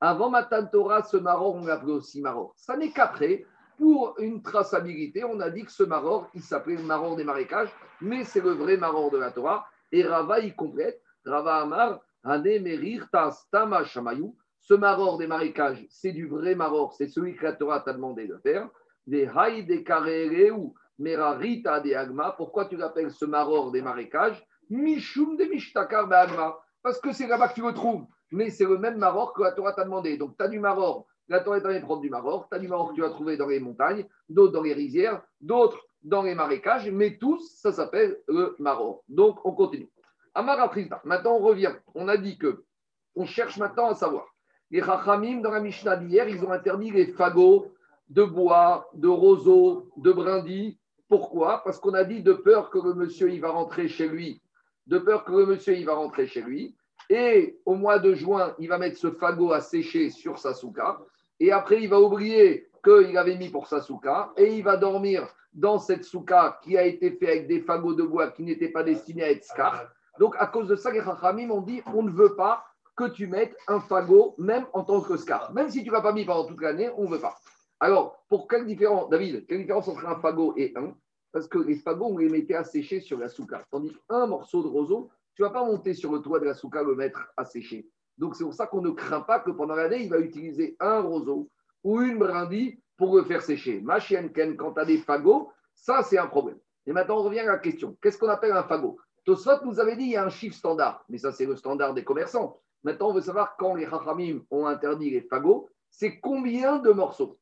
avant 0.00 0.30
Matan 0.30 0.66
Torah, 0.66 1.02
ce 1.02 1.16
Maror, 1.16 1.54
on 1.54 1.64
l'appelait 1.64 1.92
aussi 1.92 2.20
Maror. 2.20 2.52
Ça 2.56 2.76
n'est 2.76 2.90
qu'après 2.90 3.44
pour 3.82 4.14
une 4.20 4.42
traçabilité, 4.42 5.24
on 5.24 5.40
a 5.40 5.50
dit 5.50 5.64
que 5.64 5.72
ce 5.72 5.82
maror, 5.82 6.30
il 6.34 6.40
s'appelait 6.40 6.76
le 6.76 6.84
maror 6.84 7.16
des 7.16 7.24
marécages, 7.24 7.74
mais 8.00 8.22
c'est 8.22 8.40
le 8.40 8.52
vrai 8.52 8.76
maror 8.76 9.10
de 9.10 9.18
la 9.18 9.32
Torah. 9.32 9.66
Et 9.90 10.04
Rava, 10.04 10.38
il 10.38 10.54
complète, 10.54 11.02
Rava 11.24 11.56
Amar, 11.56 12.00
Merir, 12.24 13.10
Tas, 13.10 13.44
Tama, 13.50 13.82
Shamayou. 13.82 14.36
Ce 14.60 14.74
maror 14.74 15.18
des 15.18 15.26
marécages, 15.26 15.84
c'est 15.90 16.12
du 16.12 16.28
vrai 16.28 16.54
maror, 16.54 16.92
c'est 16.92 17.08
celui 17.08 17.34
que 17.34 17.42
la 17.42 17.54
Torah 17.54 17.80
t'a 17.80 17.92
demandé 17.92 18.28
de 18.28 18.36
faire. 18.36 18.68
Des 19.08 19.28
Haï, 19.34 19.64
des 19.64 19.82
ou 20.52 20.76
Merarita, 21.00 21.80
des 21.80 21.96
Agma. 21.96 22.36
Pourquoi 22.36 22.66
tu 22.66 22.76
l'appelles 22.76 23.10
ce 23.10 23.24
maror 23.24 23.72
des 23.72 23.82
marécages? 23.82 24.46
Mishum 24.70 25.36
de 25.36 25.46
Mishtakar, 25.46 26.06
Agma. 26.12 26.56
Parce 26.84 27.00
que 27.00 27.10
c'est 27.12 27.26
là-bas 27.26 27.48
que 27.48 27.54
tu 27.54 27.62
le 27.62 27.74
trouves. 27.74 28.06
Mais 28.30 28.48
c'est 28.50 28.64
le 28.64 28.78
même 28.78 28.98
maror 28.98 29.32
que 29.32 29.42
la 29.42 29.50
Torah 29.50 29.72
t'a 29.72 29.82
demandé. 29.82 30.16
Donc, 30.16 30.36
tu 30.38 30.44
as 30.44 30.48
du 30.48 30.60
maror 30.60 31.08
la 31.28 31.40
Torah 31.40 31.58
est 31.58 31.66
en 31.66 31.80
prendre 31.80 32.02
du 32.02 32.10
Maroc. 32.10 32.46
Tu 32.50 32.56
as 32.56 32.58
du 32.58 32.68
Maroc 32.68 32.90
que 32.90 32.94
tu 32.96 33.00
vas 33.00 33.10
trouver 33.10 33.36
dans 33.36 33.46
les 33.46 33.60
montagnes, 33.60 34.06
d'autres 34.28 34.52
dans 34.52 34.62
les 34.62 34.72
rizières, 34.72 35.22
d'autres 35.40 35.78
dans 36.02 36.22
les 36.22 36.34
marécages, 36.34 36.90
mais 36.90 37.16
tous, 37.18 37.56
ça 37.58 37.72
s'appelle 37.72 38.18
le 38.28 38.56
Maroc. 38.58 39.02
Donc, 39.08 39.38
on 39.44 39.52
continue. 39.52 39.88
Amara 40.34 40.70
Maintenant, 41.04 41.36
on 41.36 41.38
revient. 41.38 41.72
On 41.94 42.08
a 42.08 42.16
dit 42.16 42.38
que 42.38 42.64
on 43.14 43.26
cherche 43.26 43.58
maintenant 43.58 43.90
à 43.90 43.94
savoir. 43.94 44.26
Les 44.70 44.80
Chachamim, 44.80 45.40
dans 45.40 45.50
la 45.50 45.60
Mishnah 45.60 45.96
d'hier, 45.96 46.28
ils 46.28 46.42
ont 46.44 46.50
interdit 46.50 46.90
les 46.90 47.08
fagots 47.08 47.72
de 48.08 48.24
bois, 48.24 48.88
de 48.94 49.08
roseaux, 49.08 49.90
de 49.96 50.12
brindilles. 50.12 50.78
Pourquoi? 51.08 51.62
Parce 51.62 51.78
qu'on 51.78 51.94
a 51.94 52.04
dit 52.04 52.22
de 52.22 52.32
peur 52.32 52.70
que 52.70 52.78
le 52.78 52.94
monsieur 52.94 53.30
il 53.30 53.40
va 53.40 53.50
rentrer 53.50 53.88
chez 53.88 54.08
lui, 54.08 54.40
de 54.86 54.98
peur 54.98 55.24
que 55.24 55.32
le 55.32 55.46
monsieur 55.46 55.76
il 55.76 55.84
va 55.84 55.94
rentrer 55.94 56.26
chez 56.26 56.40
lui, 56.40 56.74
et 57.10 57.58
au 57.66 57.74
mois 57.74 57.98
de 57.98 58.14
juin, 58.14 58.54
il 58.58 58.68
va 58.68 58.78
mettre 58.78 58.98
ce 58.98 59.10
fagot 59.10 59.52
à 59.52 59.60
sécher 59.60 60.10
sur 60.10 60.38
sa 60.38 60.54
souka 60.54 61.00
et 61.40 61.50
après 61.50 61.82
il 61.82 61.88
va 61.88 62.00
oublier 62.00 62.68
qu'il 62.84 63.16
avait 63.16 63.36
mis 63.36 63.48
pour 63.48 63.66
sa 63.66 63.80
souka, 63.80 64.32
et 64.36 64.56
il 64.56 64.62
va 64.62 64.76
dormir 64.76 65.26
dans 65.52 65.78
cette 65.78 66.04
souka 66.04 66.58
qui 66.62 66.76
a 66.76 66.84
été 66.84 67.10
faite 67.12 67.28
avec 67.28 67.46
des 67.48 67.60
fagots 67.60 67.94
de 67.94 68.02
bois 68.02 68.30
qui 68.30 68.42
n'étaient 68.42 68.68
pas 68.68 68.82
destinés 68.82 69.24
à 69.24 69.30
être 69.30 69.44
scar. 69.44 69.88
Donc 70.18 70.34
à 70.38 70.46
cause 70.46 70.68
de 70.68 70.76
ça, 70.76 70.90
les 70.90 71.02
Chachamim 71.02 71.50
ont 71.50 71.60
dit 71.60 71.82
on 71.94 72.02
ne 72.02 72.10
veut 72.10 72.34
pas 72.34 72.64
que 72.96 73.08
tu 73.08 73.26
mettes 73.26 73.56
un 73.68 73.80
fagot 73.80 74.34
même 74.38 74.66
en 74.72 74.84
tant 74.84 75.00
que 75.00 75.16
scar. 75.16 75.52
Même 75.52 75.70
si 75.70 75.82
tu 75.82 75.88
ne 75.88 75.94
l'as 75.94 76.00
pas 76.00 76.12
mis 76.12 76.24
pendant 76.24 76.44
toute 76.44 76.60
l'année, 76.60 76.90
on 76.96 77.04
ne 77.04 77.10
veut 77.10 77.20
pas. 77.20 77.36
Alors, 77.80 78.22
pour 78.28 78.46
quelle 78.46 78.66
différence, 78.66 79.08
David, 79.08 79.46
quelle 79.46 79.58
différence 79.58 79.88
entre 79.88 80.06
un 80.06 80.20
fagot 80.20 80.54
et 80.56 80.72
un? 80.76 80.94
Parce 81.32 81.48
que 81.48 81.58
les 81.58 81.76
fagots, 81.76 82.10
on 82.12 82.18
les 82.18 82.28
mettait 82.28 82.54
à 82.54 82.64
sécher 82.64 83.00
sur 83.00 83.18
la 83.18 83.28
souka. 83.28 83.64
Tandis 83.70 83.96
qu'un 84.08 84.26
morceau 84.26 84.62
de 84.62 84.68
roseau, 84.68 85.10
tu 85.34 85.42
ne 85.42 85.46
vas 85.46 85.52
pas 85.52 85.64
monter 85.64 85.94
sur 85.94 86.12
le 86.12 86.20
toit 86.20 86.40
de 86.40 86.44
la 86.44 86.54
souka 86.54 86.82
le 86.82 86.94
mettre 86.94 87.32
à 87.36 87.44
sécher. 87.44 87.88
Donc 88.18 88.36
c'est 88.36 88.44
pour 88.44 88.54
ça 88.54 88.66
qu'on 88.66 88.82
ne 88.82 88.90
craint 88.90 89.22
pas 89.22 89.40
que 89.40 89.50
pendant 89.50 89.74
l'année, 89.74 90.02
il 90.02 90.10
va 90.10 90.18
utiliser 90.18 90.76
un 90.80 91.00
roseau 91.00 91.48
ou 91.82 92.00
une 92.00 92.18
brindille 92.18 92.78
pour 92.96 93.16
le 93.16 93.24
faire 93.24 93.42
sécher. 93.42 93.80
Machienken, 93.80 94.56
quand 94.56 94.74
tu 94.74 94.80
as 94.80 94.84
des 94.84 94.98
fagots, 94.98 95.50
ça 95.74 96.02
c'est 96.02 96.18
un 96.18 96.26
problème. 96.26 96.58
Et 96.86 96.92
maintenant 96.92 97.18
on 97.18 97.22
revient 97.22 97.40
à 97.40 97.46
la 97.46 97.58
question. 97.58 97.96
Qu'est-ce 98.02 98.18
qu'on 98.18 98.28
appelle 98.28 98.52
un 98.52 98.64
fagot? 98.64 98.98
Tosfot 99.24 99.64
nous 99.64 99.80
avait 99.80 99.96
dit 99.96 100.04
il 100.04 100.10
y 100.10 100.16
a 100.16 100.24
un 100.24 100.30
chiffre 100.30 100.56
standard, 100.56 101.04
mais 101.08 101.18
ça 101.18 101.32
c'est 101.32 101.46
le 101.46 101.56
standard 101.56 101.94
des 101.94 102.04
commerçants. 102.04 102.60
Maintenant 102.84 103.10
on 103.10 103.14
veut 103.14 103.20
savoir 103.20 103.56
quand 103.56 103.74
les 103.74 103.86
Chachamim 103.86 104.40
ont 104.50 104.66
interdit 104.66 105.10
les 105.10 105.22
fagots, 105.22 105.68
c'est 105.88 106.20
combien 106.20 106.78
de 106.78 106.90
morceaux? 106.90 107.38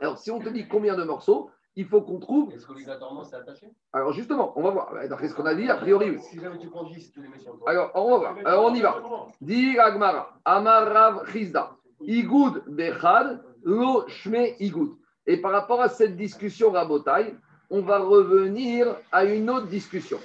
Alors 0.00 0.18
si 0.18 0.30
on 0.30 0.40
te 0.40 0.48
dit 0.48 0.66
combien 0.68 0.96
de 0.96 1.04
morceaux, 1.04 1.50
il 1.76 1.86
faut 1.86 2.02
qu'on 2.02 2.18
trouve. 2.18 2.52
Est-ce 2.52 2.66
qu'obligatoirement 2.66 3.24
c'est 3.24 3.36
attaché? 3.36 3.68
Alors 3.92 4.12
justement, 4.12 4.52
on 4.56 4.62
va 4.62 4.70
voir. 4.70 4.94
D'après 5.08 5.28
ce 5.28 5.34
qu'on 5.34 5.46
a 5.46 5.54
dit, 5.54 5.68
a 5.68 5.76
priori. 5.76 6.18
Si 6.20 6.40
jamais 6.40 6.58
tu 6.58 6.68
prends 6.68 6.84
10, 6.84 7.12
tu 7.12 7.22
les 7.22 7.28
mets 7.28 7.40
sur 7.40 7.56
Alors 7.66 7.90
on 7.94 8.10
va 8.10 8.18
voir. 8.18 8.36
Alors 8.44 8.64
on 8.66 8.74
y 8.74 8.80
va. 8.80 9.02
Dit 9.40 9.78
Agmara, 9.78 10.38
Amarav 10.44 11.30
Chizda, 11.32 11.76
Igoud 12.00 12.64
Bechad, 12.66 13.42
Lo 13.62 14.06
Shme 14.08 14.54
Igoud. 14.60 14.96
Et 15.26 15.40
par 15.40 15.52
rapport 15.52 15.80
à 15.80 15.88
cette 15.88 16.16
discussion 16.16 16.70
rabotaille, 16.70 17.36
on 17.70 17.82
va 17.82 17.98
revenir 17.98 18.96
à 19.10 19.24
une 19.24 19.50
autre 19.50 19.66
discussion. 19.66 20.18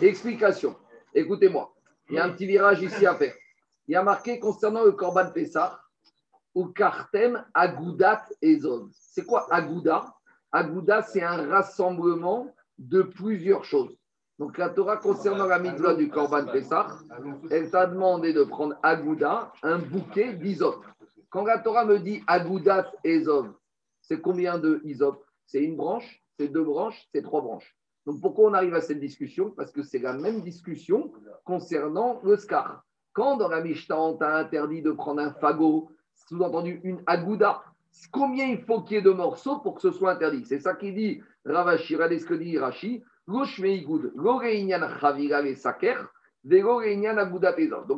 Explication. 0.00 0.76
Écoutez-moi. 1.14 1.72
Il 2.10 2.16
y 2.16 2.18
a 2.18 2.24
un 2.24 2.30
petit 2.30 2.46
virage 2.46 2.82
ici 2.82 3.06
à 3.06 3.14
faire. 3.14 3.34
Il 3.88 3.92
y 3.92 3.96
a 3.96 4.02
marqué 4.02 4.38
concernant 4.38 4.84
le 4.84 4.92
Korban 4.92 5.30
Pessah, 5.32 5.80
ou 6.54 6.66
Kartem 6.66 7.44
Agoudat 7.52 8.24
Ezon. 8.40 8.88
C'est 8.92 9.24
quoi 9.24 9.46
Agouda 9.50 10.13
Agouda, 10.54 11.02
c'est 11.02 11.22
un 11.22 11.48
rassemblement 11.48 12.46
de 12.78 13.02
plusieurs 13.02 13.64
choses. 13.64 13.96
Donc 14.38 14.56
la 14.56 14.70
Torah 14.70 14.98
concernant 14.98 15.46
la 15.46 15.58
mitzvah 15.58 15.94
du 15.94 16.08
Korban 16.08 16.46
Pessah, 16.46 16.86
elle 17.50 17.70
t'a 17.70 17.86
demandé 17.86 18.32
de 18.32 18.44
prendre 18.44 18.76
Agouda, 18.82 19.52
un 19.64 19.78
bouquet 19.78 20.32
d'isop. 20.34 20.84
Quand 21.28 21.44
la 21.44 21.58
Torah 21.58 21.84
me 21.84 21.98
dit 21.98 22.22
Agoudat 22.28 22.92
Ezov, 23.02 23.52
c'est 24.00 24.20
combien 24.20 24.56
de 24.56 24.80
isop? 24.84 25.24
C'est 25.44 25.64
une 25.64 25.74
branche, 25.74 26.22
c'est 26.38 26.46
deux 26.46 26.62
branches, 26.62 27.08
c'est 27.12 27.22
trois 27.22 27.40
branches. 27.40 27.76
Donc 28.06 28.20
pourquoi 28.20 28.50
on 28.50 28.54
arrive 28.54 28.74
à 28.74 28.80
cette 28.80 29.00
discussion? 29.00 29.50
Parce 29.50 29.72
que 29.72 29.82
c'est 29.82 29.98
la 29.98 30.12
même 30.12 30.42
discussion 30.42 31.12
concernant 31.42 32.20
le 32.22 32.36
scar. 32.36 32.84
Quand 33.12 33.36
dans 33.36 33.48
la 33.48 33.60
Mishnah, 33.60 34.00
on 34.00 34.16
t'a 34.16 34.36
interdit 34.36 34.82
de 34.82 34.92
prendre 34.92 35.20
un 35.20 35.32
fagot, 35.32 35.90
sous-entendu 36.28 36.80
une 36.84 37.02
agouda, 37.06 37.64
combien 38.10 38.46
il 38.46 38.62
faut 38.62 38.82
qu'il 38.82 38.96
y 38.96 38.98
ait 38.98 39.02
de 39.02 39.10
morceaux 39.10 39.58
pour 39.58 39.74
que 39.74 39.80
ce 39.80 39.90
soit 39.90 40.12
interdit? 40.12 40.44
C'est 40.44 40.60
ça 40.60 40.74
qui 40.74 40.92
dit 40.92 41.22
Ravashi, 41.44 41.94
regardez 41.94 42.18
ce 42.18 42.26
que 42.26 42.34
dit 42.34 42.58
Rashi. 42.58 43.02
Donc 43.26 43.48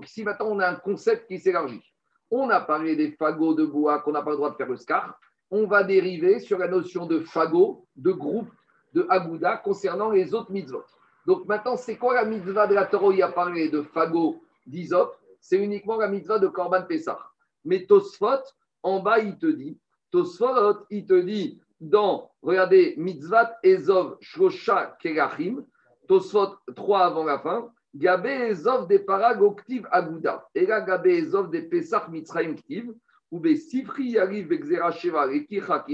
ici 0.06 0.24
maintenant 0.24 0.46
on 0.48 0.58
a 0.60 0.68
un 0.68 0.76
concept 0.76 1.26
qui 1.26 1.38
s'élargit. 1.38 1.82
On 2.30 2.48
a 2.50 2.60
parlé 2.60 2.96
des 2.96 3.12
fagots 3.12 3.54
de 3.54 3.64
bois 3.64 4.00
qu'on 4.00 4.12
n'a 4.12 4.22
pas 4.22 4.30
le 4.30 4.36
droit 4.36 4.50
de 4.50 4.56
faire 4.56 4.68
le 4.68 4.76
scar. 4.76 5.18
On 5.50 5.66
va 5.66 5.84
dériver 5.84 6.40
sur 6.40 6.58
la 6.58 6.68
notion 6.68 7.06
de 7.06 7.20
fagot, 7.20 7.86
de 7.96 8.12
groupe, 8.12 8.50
de 8.94 9.06
agouda 9.08 9.56
concernant 9.58 10.10
les 10.10 10.34
autres 10.34 10.50
mitzvot. 10.50 10.84
Donc 11.26 11.46
maintenant, 11.46 11.76
c'est 11.76 11.96
quoi 11.96 12.14
la 12.14 12.24
mitzvah 12.24 12.66
de 12.66 12.74
la 12.74 12.86
Torah 12.86 13.12
Il 13.14 13.22
a 13.22 13.28
parlé 13.28 13.68
de 13.68 13.82
fagot, 13.82 14.42
d'isop? 14.66 15.16
C'est 15.40 15.58
uniquement 15.58 15.96
la 15.96 16.08
mitzvah 16.08 16.38
de 16.38 16.48
Korban 16.48 16.82
Pessah. 16.82 17.18
Mais 17.64 17.86
Tosfot, 17.86 18.42
en 18.82 19.00
bas, 19.00 19.18
il 19.20 19.38
te 19.38 19.46
dit 19.46 19.78
Tosfot, 20.10 20.86
il 20.90 21.06
te 21.06 21.20
dit 21.20 21.60
dans, 21.80 22.30
regardez, 22.42 22.94
Mitzvat 22.96 23.58
Ezov 23.62 24.16
Shlosha 24.20 24.96
Kerachim, 25.00 25.64
Tosfot 26.08 26.56
3 26.74 27.06
avant 27.06 27.24
la 27.24 27.38
fin, 27.38 27.70
Gabé 27.94 28.30
Ezov 28.30 28.88
des 28.88 28.98
Paragoktiv 28.98 29.86
Aguda, 29.90 30.48
et 30.54 30.66
là 30.66 30.80
Gabé 30.80 31.18
Ezov 31.18 31.50
des 31.50 31.62
Pesach 31.62 32.08
Mitzrayim 32.08 32.54
Ktiv, 32.54 32.92
ou 33.30 33.42
Sifri 33.56 34.10
Yariv 34.10 34.48
Begzera 34.48 34.92
Sheva 34.92 35.32
et 35.32 35.46
Kicha 35.46 35.84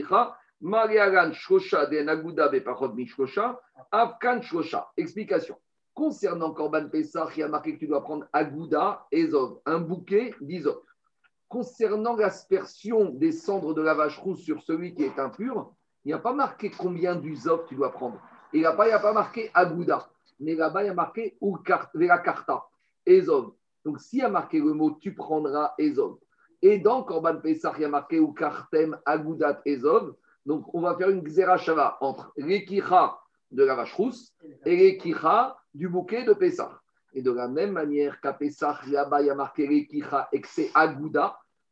Mariagan 0.61 1.33
Shosha 1.33 1.87
de 1.87 2.03
Naguda 2.03 2.49
Bepachot 2.49 2.93
Mishkosha, 2.95 3.59
Afkan 3.91 4.41
Shosha. 4.43 4.87
Explication. 4.97 5.57
Concernant 5.95 6.53
Korban 6.53 6.89
Pessah, 6.89 7.29
il 7.37 7.41
y 7.41 7.43
a 7.43 7.49
marqué 7.49 7.75
que 7.75 7.81
tu 7.81 7.87
dois 7.87 8.03
prendre 8.03 8.27
Agouda, 8.33 9.07
Ezov, 9.11 9.61
un 9.67 9.79
bouquet 9.79 10.35
d'Izov. 10.41 10.83
Concernant 11.53 12.17
l'aspersion 12.17 13.11
des 13.11 13.31
cendres 13.31 13.75
de 13.75 13.83
la 13.83 13.93
vache 13.93 14.17
rousse 14.17 14.41
sur 14.41 14.63
celui 14.63 14.95
qui 14.95 15.03
est 15.03 15.19
impur, 15.19 15.71
il 16.03 16.09
n'y 16.09 16.15
a 16.15 16.19
pas 16.19 16.33
marqué 16.33 16.71
combien 16.71 17.15
d'Uzov 17.15 17.67
tu 17.69 17.75
dois 17.75 17.93
prendre. 17.93 18.19
Il 18.55 18.61
n'y 18.61 18.65
a 18.65 18.73
pas 18.73 19.13
marqué 19.13 19.51
Agouda. 19.53 20.09
Mais 20.41 20.55
là-bas, 20.55 20.83
il 20.83 20.87
y 20.87 20.89
a 20.89 20.95
marqué 20.95 21.37
Karta, 21.63 22.71
Ezov. 23.05 23.53
Donc, 23.85 24.01
s'il 24.01 24.21
y 24.21 24.23
a 24.23 24.31
marqué 24.31 24.61
le 24.61 24.73
mot 24.73 24.93
tu 24.93 25.15
prendras 25.15 25.75
Ezov, 25.77 26.17
et 26.63 26.79
dans 26.79 27.03
Korban 27.03 27.37
Pessah, 27.37 27.75
il 27.77 27.83
y 27.83 27.85
a 27.85 27.89
marqué 27.91 28.17
Ukartem 28.17 28.99
Agoudat 29.05 29.61
Ezov, 29.67 30.15
donc 30.47 30.75
on 30.75 30.81
va 30.81 30.97
faire 30.97 31.11
une 31.11 31.23
Xerashava 31.23 31.99
entre 32.01 32.33
l'Ekicha 32.39 33.19
de 33.51 33.63
la 33.63 33.75
vache 33.75 33.93
rousse 33.93 34.33
et 34.65 34.75
l'Ekicha 34.75 35.59
du 35.75 35.91
bouquet 35.91 36.25
de 36.25 36.33
Pessah. 36.33 36.81
Et 37.13 37.21
de 37.21 37.31
la 37.31 37.47
même 37.47 37.73
manière 37.73 38.23
qu'à 38.23 38.33
Pessah, 38.33 38.81
là-bas, 38.87 39.21
il 39.21 39.27
y 39.27 39.31
a 39.31 39.35
marqué 39.35 39.67
l'Ekicha 39.67 40.31
et 40.33 40.41
que 40.41 40.49
c'est. 40.49 40.71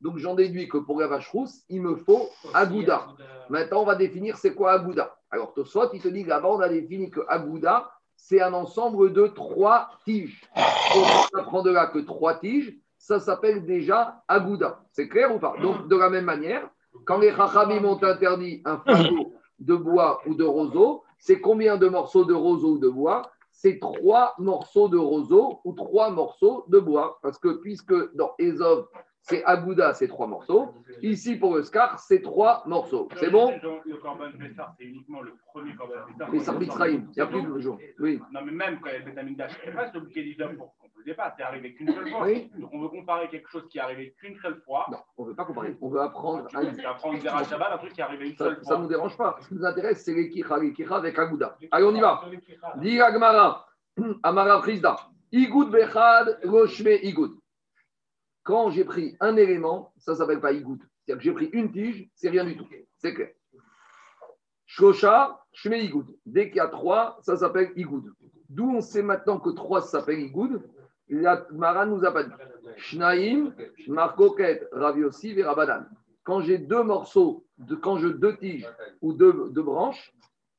Donc 0.00 0.18
j'en 0.18 0.34
déduis 0.34 0.68
que 0.68 0.78
pour 0.78 1.00
la 1.00 1.06
vache 1.06 1.30
il 1.68 1.82
me 1.82 1.96
faut 1.96 2.30
Agouda. 2.54 3.08
Maintenant, 3.48 3.82
on 3.82 3.84
va 3.84 3.96
définir 3.96 4.36
c'est 4.36 4.54
quoi 4.54 4.72
Agouda. 4.72 5.16
Alors, 5.30 5.52
Tosfot, 5.54 5.92
il 5.92 6.00
te 6.00 6.08
dit 6.08 6.24
là-bas, 6.24 6.48
on 6.48 6.60
a 6.60 6.68
défini 6.68 7.10
que 7.10 7.20
Agouda, 7.28 7.90
c'est 8.16 8.40
un 8.40 8.52
ensemble 8.52 9.12
de 9.12 9.26
trois 9.28 9.90
tiges. 10.04 10.42
On 10.54 11.38
apprend 11.38 11.62
de 11.62 11.70
là 11.70 11.86
que 11.86 11.98
trois 11.98 12.34
tiges, 12.34 12.76
ça 12.98 13.20
s'appelle 13.20 13.64
déjà 13.64 14.22
Agouda. 14.28 14.82
C'est 14.92 15.08
clair 15.08 15.34
ou 15.34 15.38
pas? 15.38 15.54
Donc, 15.62 15.88
de 15.88 15.96
la 15.96 16.10
même 16.10 16.24
manière, 16.24 16.68
quand 17.06 17.18
les 17.18 17.32
Chachamim 17.32 17.84
ont 17.84 18.02
interdit 18.02 18.62
un 18.64 18.78
fagot 18.78 19.34
de 19.58 19.74
bois 19.76 20.20
ou 20.26 20.34
de 20.34 20.44
roseau, 20.44 21.02
c'est 21.18 21.40
combien 21.40 21.76
de 21.76 21.88
morceaux 21.88 22.24
de 22.24 22.34
roseau 22.34 22.72
ou 22.72 22.78
de 22.78 22.88
bois? 22.88 23.30
C'est 23.52 23.78
trois 23.78 24.34
morceaux 24.38 24.88
de 24.88 24.96
roseau 24.96 25.60
ou 25.64 25.72
trois 25.72 26.10
morceaux 26.10 26.64
de 26.68 26.78
bois. 26.78 27.18
Parce 27.22 27.38
que 27.38 27.48
puisque 27.60 28.14
dans 28.14 28.32
Ezov, 28.38 28.88
c'est 29.22 29.44
Agouda, 29.44 29.92
c'est 29.94 30.08
trois 30.08 30.26
morceaux. 30.26 30.74
Ici, 31.02 31.36
pour 31.36 31.56
le 31.56 31.62
Scar, 31.62 31.98
c'est 31.98 32.22
trois 32.22 32.62
morceaux. 32.66 33.08
C'est 33.16 33.30
bon 33.30 33.52
Le 33.84 33.96
Corban 33.96 34.30
Pessar, 34.38 34.74
c'est 34.78 34.84
uniquement 34.84 35.20
le 35.20 35.34
premier 35.46 35.74
Corban 35.74 35.94
Pessar. 36.08 36.30
Les 36.30 36.40
Sarbitraïm, 36.40 37.06
il 37.08 37.14
n'y 37.16 37.22
a 37.22 37.26
plus 37.26 37.42
de 37.42 37.58
jour. 37.60 37.78
Oui. 37.98 38.20
Non, 38.32 38.40
mais 38.44 38.52
même 38.52 38.80
quand 38.80 38.88
il 38.88 38.92
y 38.92 38.96
a 38.96 38.98
le 39.00 39.04
Betamigdash, 39.04 39.52
c'est 39.64 39.72
pas 39.74 39.90
ce 39.92 39.98
bouquet 39.98 40.22
d'Isop 40.22 40.56
pour 40.56 40.74
qu'on 40.78 40.88
ne 41.00 41.04
le 41.06 41.14
pas, 41.14 41.34
c'est 41.36 41.42
arrivé 41.42 41.74
qu'une 41.74 41.92
seule 41.92 42.08
fois. 42.10 42.24
Oui. 42.24 42.50
Donc 42.58 42.70
on 42.72 42.80
veut 42.80 42.88
comparer 42.88 43.28
quelque 43.28 43.48
chose 43.50 43.66
qui 43.70 43.78
est 43.78 43.80
arrivé 43.80 44.14
qu'une 44.20 44.36
seule 44.40 44.60
fois. 44.64 44.86
Non, 44.90 44.98
on 45.16 45.24
ne 45.24 45.28
veut 45.30 45.34
pas 45.36 45.44
comparer. 45.44 45.76
On 45.80 45.88
veut 45.88 46.00
apprendre. 46.00 46.46
Tu 46.48 46.56
veux 46.56 46.86
apprendre 46.86 47.18
Zera 47.20 47.44
Shabbat, 47.44 47.72
un 47.72 47.78
truc 47.78 47.92
qui 47.92 48.00
est 48.00 48.04
arrivé 48.04 48.30
une 48.30 48.36
Ça 48.36 48.44
seule 48.44 48.58
ne 48.58 48.64
fois. 48.64 48.78
nous 48.78 48.88
dérange 48.88 49.16
pas. 49.16 49.36
Ce 49.40 49.48
qui 49.48 49.54
nous 49.54 49.64
intéresse, 49.64 50.02
c'est 50.04 50.14
l'Ekicha, 50.14 50.58
l'Ekicha 50.58 50.96
avec 50.96 51.18
Agouda. 51.18 51.56
Allez, 51.70 51.84
on 51.84 51.94
y 51.94 52.00
va. 52.00 52.22
Dis 52.76 53.00
Agmara, 53.00 53.66
Amara 54.22 54.60
Frisda. 54.62 54.96
Igoud 55.32 55.70
Bechad, 55.70 56.40
Roshme 56.44 56.88
Igoud. 57.02 57.39
Quand 58.42 58.70
j'ai 58.70 58.84
pris 58.84 59.16
un 59.20 59.36
élément, 59.36 59.92
ça 59.98 60.12
ne 60.12 60.16
s'appelle 60.16 60.40
pas 60.40 60.52
Igoud. 60.52 60.80
C'est-à-dire 61.04 61.18
que 61.18 61.24
j'ai 61.24 61.32
pris 61.32 61.58
une 61.58 61.72
tige, 61.72 62.08
c'est 62.14 62.30
rien 62.30 62.44
du 62.44 62.56
tout. 62.56 62.66
C'est 62.98 63.14
clair. 63.14 63.30
Shosha, 64.66 65.40
Shme 65.52 65.74
Igoud. 65.74 66.06
Dès 66.24 66.48
qu'il 66.48 66.56
y 66.56 66.60
a 66.60 66.68
trois, 66.68 67.18
ça 67.22 67.36
s'appelle 67.36 67.72
Igoud. 67.76 68.12
D'où 68.48 68.70
on 68.70 68.80
sait 68.80 69.02
maintenant 69.02 69.38
que 69.38 69.50
trois 69.50 69.82
s'appelle 69.82 70.20
Igoud. 70.20 70.62
La 71.08 71.46
Mara 71.50 71.86
nous 71.86 72.04
a 72.04 72.12
pas 72.12 72.22
dit. 72.22 72.32
Shnaim, 72.76 73.52
Markoket, 73.88 74.68
Raviosi, 74.72 75.34
Verabadan. 75.34 75.84
Quand 76.22 76.40
j'ai 76.40 76.58
deux 76.58 76.84
morceaux, 76.84 77.44
quand 77.82 77.98
je 77.98 78.08
deux 78.08 78.36
tiges 78.36 78.68
ou 79.00 79.12
deux, 79.12 79.50
deux 79.50 79.62
branches, 79.62 80.12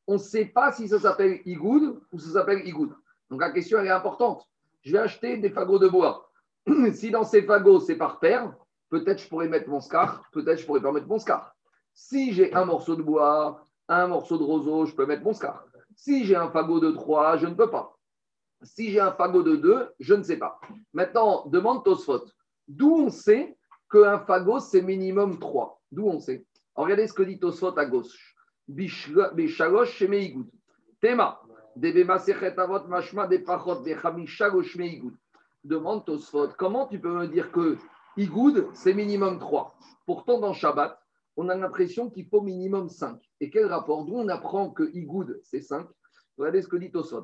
on 0.07 0.13
ne 0.13 0.19
sait 0.19 0.45
pas 0.45 0.71
si 0.71 0.87
ça 0.89 0.99
s'appelle 0.99 1.39
Igoud 1.45 2.01
ou 2.11 2.19
ça 2.19 2.31
s'appelle 2.31 2.67
Igoud. 2.67 2.93
Donc 3.29 3.39
la 3.39 3.51
question 3.51 3.79
est 3.79 3.89
importante. 3.89 4.45
Je 4.81 4.91
vais 4.91 4.99
acheter 4.99 5.37
des 5.37 5.49
fagots 5.49 5.79
de 5.79 5.87
bois. 5.87 6.30
si 6.93 7.11
dans 7.11 7.23
ces 7.23 7.43
fagots 7.43 7.79
c'est 7.79 7.95
par 7.95 8.19
paire, 8.19 8.53
peut-être 8.89 9.21
je 9.21 9.27
pourrais 9.27 9.47
mettre 9.47 9.69
mon 9.69 9.79
scar, 9.79 10.23
peut-être 10.31 10.59
je 10.59 10.65
pourrais 10.65 10.81
pas 10.81 10.91
mettre 10.91 11.07
mon 11.07 11.19
scar. 11.19 11.55
Si 11.93 12.33
j'ai 12.33 12.53
un 12.53 12.65
morceau 12.65 12.95
de 12.95 13.01
bois, 13.01 13.65
un 13.87 14.07
morceau 14.07 14.37
de 14.37 14.43
roseau, 14.43 14.85
je 14.85 14.95
peux 14.95 15.05
mettre 15.05 15.23
mon 15.23 15.33
scar. 15.33 15.65
Si 15.95 16.25
j'ai 16.25 16.35
un 16.35 16.49
fagot 16.49 16.79
de 16.79 16.91
3, 16.91 17.37
je 17.37 17.47
ne 17.47 17.53
peux 17.53 17.69
pas. 17.69 17.97
Si 18.63 18.91
j'ai 18.91 18.99
un 18.99 19.11
fagot 19.11 19.43
de 19.43 19.55
2, 19.55 19.89
je 19.99 20.13
ne 20.13 20.23
sais 20.23 20.37
pas. 20.37 20.59
Maintenant, 20.93 21.45
demande 21.47 21.83
Tosfot. 21.83 22.25
D'où 22.67 22.95
on 22.95 23.09
sait 23.09 23.57
qu'un 23.91 24.19
fagot, 24.19 24.59
c'est 24.59 24.81
minimum 24.81 25.39
3 25.39 25.81
D'où 25.91 26.07
on 26.07 26.19
sait? 26.19 26.45
Regardez 26.75 27.07
ce 27.07 27.13
que 27.13 27.23
dit 27.23 27.39
Tosfot 27.39 27.77
à 27.77 27.85
gauche. 27.85 28.35
Bishalosh 28.67 29.91
shemeigoud. 29.91 30.49
Tema. 31.01 31.41
Debema 31.75 32.19
sechet 32.19 32.57
avot 32.57 32.87
mashma 32.87 33.27
de 33.27 33.37
pachot 33.37 33.81
de 33.81 33.93
chamishalosh 33.93 34.67
shemeigoud. 34.67 35.13
Demande 35.63 36.05
Tosfot. 36.05 36.49
Comment 36.57 36.87
tu 36.87 36.99
peux 36.99 37.13
me 37.13 37.27
dire 37.27 37.51
que 37.51 37.77
Igoud, 38.17 38.69
c'est 38.73 38.93
minimum 38.93 39.39
3 39.39 39.75
Pourtant, 40.05 40.39
dans 40.39 40.53
Shabbat, 40.53 40.99
on 41.37 41.49
a 41.49 41.55
l'impression 41.55 42.09
qu'il 42.09 42.27
faut 42.27 42.41
minimum 42.41 42.89
5. 42.89 43.19
Et 43.39 43.49
quel 43.49 43.67
rapport? 43.67 44.05
D'où 44.05 44.15
on 44.15 44.27
apprend 44.27 44.71
que 44.71 44.83
Igoud, 44.93 45.39
c'est 45.43 45.61
5 45.61 45.87
Regardez 46.37 46.61
ce 46.61 46.67
que 46.67 46.77
dit 46.77 46.91
Tosfot. 46.91 47.23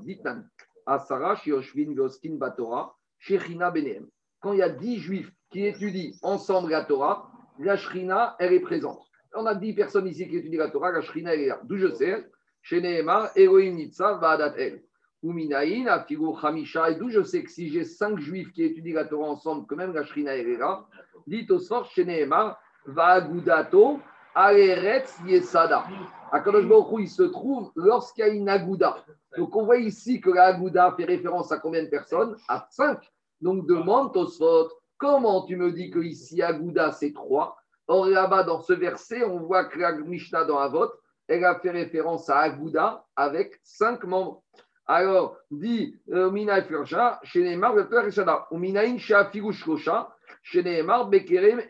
Asara, 0.85 1.35
Shioshvin, 1.35 1.93
Voskin, 1.95 2.35
Batora, 2.35 2.95
Shechina, 3.19 3.71
Benehem. 3.71 4.07
Quand 4.39 4.53
il 4.53 4.59
y 4.59 4.63
a 4.63 4.69
10 4.69 4.97
juifs 4.99 5.31
qui 5.49 5.65
étudient 5.65 6.11
ensemble 6.21 6.71
la 6.71 6.85
Torah, 6.85 7.31
la 7.59 7.75
Shrina, 7.75 8.35
elle 8.39 8.53
est 8.53 8.59
présente. 8.59 9.01
On 9.33 9.45
a 9.45 9.55
10 9.55 9.73
personnes 9.73 10.07
ici 10.07 10.27
qui 10.27 10.37
étudient 10.37 10.59
la 10.59 10.69
Torah, 10.69 10.91
la 10.91 11.01
Shrina, 11.01 11.33
elle 11.33 11.41
est 11.41 11.47
là. 11.47 11.59
D'où 11.63 11.77
je 11.77 11.93
sais, 11.93 12.29
chez 12.61 12.81
Nehemar, 12.81 13.31
Elohim 13.35 13.75
Nitza, 13.75 14.13
Vaadat 14.13 14.55
El. 14.57 14.83
Uminaïn, 15.23 15.87
Afigu, 15.87 16.27
Hamisha, 16.41 16.91
et 16.91 16.95
d'où 16.95 17.09
je 17.09 17.23
sais 17.23 17.43
que 17.43 17.51
si 17.51 17.69
j'ai 17.69 17.83
5 17.83 18.19
juifs 18.19 18.51
qui 18.51 18.63
étudient 18.63 18.95
la 18.95 19.05
Torah 19.05 19.29
ensemble, 19.29 19.65
que 19.67 19.75
même 19.75 19.93
la 19.93 20.03
Shrina, 20.03 20.35
est 20.35 20.57
là, 20.57 20.85
dit 21.25 21.47
au 21.49 21.59
sort, 21.59 21.85
chez 21.85 22.05
Nehemar, 22.05 22.59
Vaagudato, 22.85 23.99
Aeretz 24.35 25.19
Yesada. 25.25 25.85
Akadosh 26.31 26.67
Baruch 26.67 26.91
Hu, 26.91 27.01
il 27.01 27.09
se 27.09 27.23
trouve 27.23 27.71
lorsqu'il 27.75 28.25
y 28.25 28.29
a 28.29 28.31
une 28.31 28.49
agouda. 28.49 28.97
Donc 29.37 29.55
on 29.55 29.65
voit 29.65 29.77
ici 29.77 30.21
que 30.21 30.29
la 30.29 30.45
agouda 30.45 30.93
fait 30.95 31.05
référence 31.05 31.51
à 31.51 31.57
combien 31.57 31.83
de 31.83 31.89
personnes? 31.89 32.35
À 32.47 32.67
5. 32.69 32.99
Donc 33.41 33.65
demande 33.67 34.13
Tosfot, 34.13 34.69
comment 34.97 35.45
tu 35.45 35.55
me 35.55 35.71
dis 35.71 35.89
que 35.89 35.99
ici 35.99 36.41
agouda 36.41 36.91
c'est 36.91 37.13
3 37.13 37.57
Or 37.87 38.07
là-bas 38.07 38.43
dans 38.43 38.61
ce 38.61 38.73
verset, 38.73 39.23
on 39.23 39.39
voit 39.39 39.65
que 39.65 39.79
la 39.79 39.93
Mishnah 39.93 40.43
dans 40.43 40.59
Avot, 40.59 40.91
elle 41.27 41.45
a 41.45 41.57
fait 41.59 41.71
référence 41.71 42.29
à 42.29 42.39
agouda 42.39 43.05
avec 43.15 43.59
5 43.63 44.03
membres. 44.03 44.43
Alors, 44.87 45.37
dit 45.51 45.99
euh, 46.11 46.31
Mina 46.31 46.61
Firja, 46.61 47.19
chez 47.23 47.43
Neymar, 47.43 47.75
le 47.75 47.89
père 47.89 48.07
Ishada, 48.07 48.47
ou 48.51 48.57
Minaïn 48.57 48.97
Shafigu 48.97 49.51
Shlosha, 49.51 50.15
chez 50.43 50.63
Neymar, 50.63 51.09
Bekerem, 51.09 51.61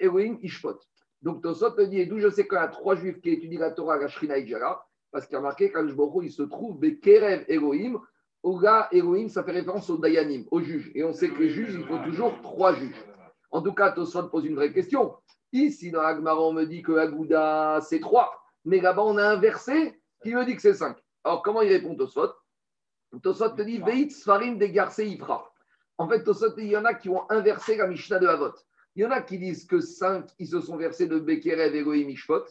Ishpot. 0.44 0.80
Donc, 1.24 1.42
Tosot 1.42 1.72
te 1.72 1.82
dit, 1.82 2.00
et 2.00 2.06
d'où 2.06 2.20
je 2.20 2.30
sais 2.30 2.48
qu'il 2.48 2.58
y 2.58 2.62
a 2.62 2.68
trois 2.68 2.96
juifs 2.96 3.20
qui 3.22 3.32
étudient 3.32 3.60
la 3.60 3.72
Torah, 3.72 3.98
la 3.98 4.08
Shrina 4.08 4.36
parce 5.12 5.26
qu'il 5.26 5.34
y 5.34 5.38
a 5.38 5.42
marqué 5.42 5.72
qu'Al-Jborou, 5.72 6.22
il 6.22 6.32
se 6.32 6.44
trouve 6.44 6.80
Bekerev 6.80 7.46
Elohim. 7.48 8.00
Oga 8.44 8.88
Elohim, 8.92 9.30
ça 9.30 9.44
fait 9.44 9.52
référence 9.52 9.90
au 9.90 9.98
Dayanim, 9.98 10.46
aux 10.52 10.62
juges. 10.62 10.92
Et 10.94 11.04
on 11.04 11.12
sait 11.12 11.30
que 11.30 11.40
les 11.40 11.50
juges, 11.50 11.74
il 11.74 11.86
faut 11.86 11.98
toujours 12.06 12.40
trois 12.42 12.74
juges. 12.76 13.04
En 13.50 13.62
tout 13.62 13.74
cas, 13.74 13.92
Tosot 13.92 14.30
pose 14.30 14.46
une 14.46 14.56
vraie 14.56 14.72
question. 14.72 15.16
Ici, 15.52 15.90
dans 15.90 16.02
Agmara, 16.02 16.40
on 16.42 16.54
me 16.54 16.66
dit 16.66 16.84
que 16.84 16.92
Agouda, 16.92 17.80
c'est 17.82 18.00
trois. 18.00 18.32
Mais 18.64 18.80
là-bas, 18.80 19.04
on 19.04 19.18
a 19.18 19.24
un 19.24 19.38
verset 19.38 20.00
qui 20.22 20.36
me 20.36 20.46
dit 20.46 20.56
que 20.56 20.62
c'est 20.62 20.76
cinq. 20.76 20.98
Alors, 21.24 21.42
comment 21.42 21.62
il 21.62 21.70
répond 21.70 21.96
Tosot? 21.96 22.32
Tosot 23.22 23.56
te 23.56 23.62
dit 23.62 23.80
Veit 23.80 24.10
Sfarim 24.10 24.58
de 24.58 24.66
Garce 24.68 25.00
Ifra. 25.00 25.52
En 25.98 26.08
fait, 26.08 26.24
Tosot, 26.24 26.58
il 26.58 26.68
y 26.68 26.78
en 26.78 26.86
a 26.86 26.94
qui 26.94 27.10
ont 27.10 27.30
inversé 27.30 27.78
la 27.78 27.88
Mishnah 27.88 28.20
de 28.20 28.28
Havot. 28.28 28.54
Il 28.96 29.04
y 29.04 29.06
en 29.06 29.12
a 29.12 29.22
qui 29.22 29.38
disent 29.38 29.66
que 29.66 29.80
5, 29.80 30.30
ils 30.40 30.48
se 30.48 30.60
sont 30.60 30.78
versés 30.78 31.08
de 31.08 31.20
Bekerev, 31.20 31.76
Elohim, 31.76 32.10
Ishpot. 32.10 32.46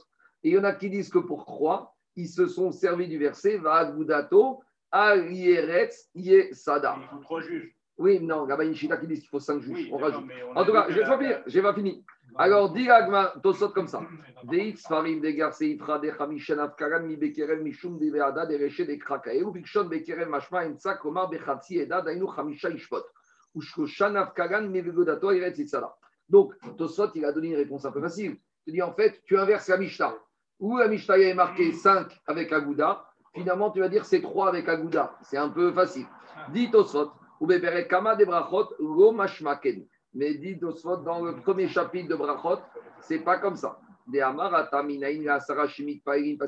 Et 0.45 0.51
il 0.51 0.53
y 0.55 0.59
en 0.59 0.65
a 0.65 0.73
qui 0.73 0.91
disent 0.91 1.11
que 1.11 1.19
pour 1.19 1.45
3, 1.45 1.97
ils 2.17 2.29
se 2.29 2.47
sont 2.47 2.73
servis 2.73 3.09
du 3.09 3.19
verset 3.19 3.59
Va'agudato, 3.59 4.63
Alieretz, 4.91 6.11
Sada. 6.53 6.97
Il 7.01 7.09
faut 7.09 7.23
trois 7.23 7.41
juges. 7.41 7.77
Oui, 7.99 8.21
non, 8.21 8.45
là-bas, 8.45 8.65
il 8.65 8.71
y 8.71 8.93
a 8.93 8.97
qui 8.97 9.07
dit 9.07 9.19
qu'il 9.19 9.29
faut 9.29 9.41
5 9.41 9.61
juges. 9.61 9.75
Oui, 9.75 9.91
on 9.93 9.97
rajoute. 9.97 10.25
En 10.55 10.65
tout 10.65 10.73
cas, 10.73 10.87
je 10.89 10.95
vais 10.95 11.05
pas 11.05 11.19
finir, 11.19 11.43
j'ai 11.47 11.63
pas 11.63 11.75
fini. 11.75 12.05
Alors, 12.39 12.71
dis 12.73 12.87
Tosot 13.43 13.71
comme 13.71 13.87
ça. 13.87 14.03
Deit 14.45 14.77
Sfarim 14.77 15.21
de 15.21 15.31
Garce 15.31 15.63
Ifra 15.63 15.99
de 15.99 16.11
Chamishan 16.11 16.59
Afkaran 16.59 17.05
mi 17.05 17.17
Bekerev 17.17 17.63
Mishum 17.63 17.99
de 17.99 18.11
Veada 18.11 18.45
de 18.45 18.57
Reche 18.57 18.87
de 18.87 18.95
Krakaeu, 18.97 19.51
Bikshon 19.53 19.85
Bekerev 19.85 20.29
Mashma 20.29 20.67
Imsa 20.67 20.97
Komar 20.97 21.31
Bechatsi 21.31 21.79
Eda 21.79 22.03
Dainu 22.03 22.27
Chamisha 22.27 22.69
Ishpot. 22.69 23.05
Ushkoshan 23.55 24.17
Afkaran 24.17 24.69
mi 24.69 24.83
Vegodato 24.83 25.31
Eretz 25.31 25.59
Itzala. 25.59 25.95
Donc, 26.29 26.53
Tosot, 26.77 27.11
il 27.15 27.25
a 27.25 27.33
donné 27.33 27.49
une 27.49 27.57
réponse 27.57 27.87
un 27.87 27.93
peu 27.93 28.03
facile. 28.03 28.37
Il 28.67 28.75
dit 28.75 28.83
en 28.83 28.93
fait, 28.93 29.23
tu 29.25 29.39
inverses 29.39 29.69
la 29.69 29.79
Mishnah. 29.79 30.15
Où 30.59 30.77
la 30.77 30.89
Mishnah 30.89 31.19
est 31.19 31.35
marqué 31.35 31.73
5 31.73 32.21
avec 32.27 32.53
Agouda, 32.53 33.07
finalement 33.35 33.71
tu 33.71 33.81
vas 33.81 33.89
dire 33.89 34.05
c'est 34.05 34.21
3 34.21 34.49
avec 34.49 34.69
Agouda. 34.69 35.17
C'est 35.23 35.39
un 35.39 35.49
peu 35.49 35.73
facile. 35.73 36.07
Dit 36.53 36.71
Tosot, 36.71 37.13
ou 37.41 37.47
Bebere 37.47 37.89
Kama 37.89 38.15
de 38.15 38.27
Brachot, 38.27 38.75
Lo 38.79 39.13
Mashmaken. 39.13 39.87
Mais 40.17 40.35
dit 40.35 40.59
Tosot, 40.59 41.03
dans 41.03 41.23
le 41.23 41.37
premier 41.37 41.69
chapitre 41.69 42.09
de 42.09 42.15
Brachot, 42.15 42.63
c'est 43.03 43.19
pas 43.19 43.39
comme 43.39 43.55
ça. 43.55 43.79
Des 44.09 44.21
parce 44.21 44.71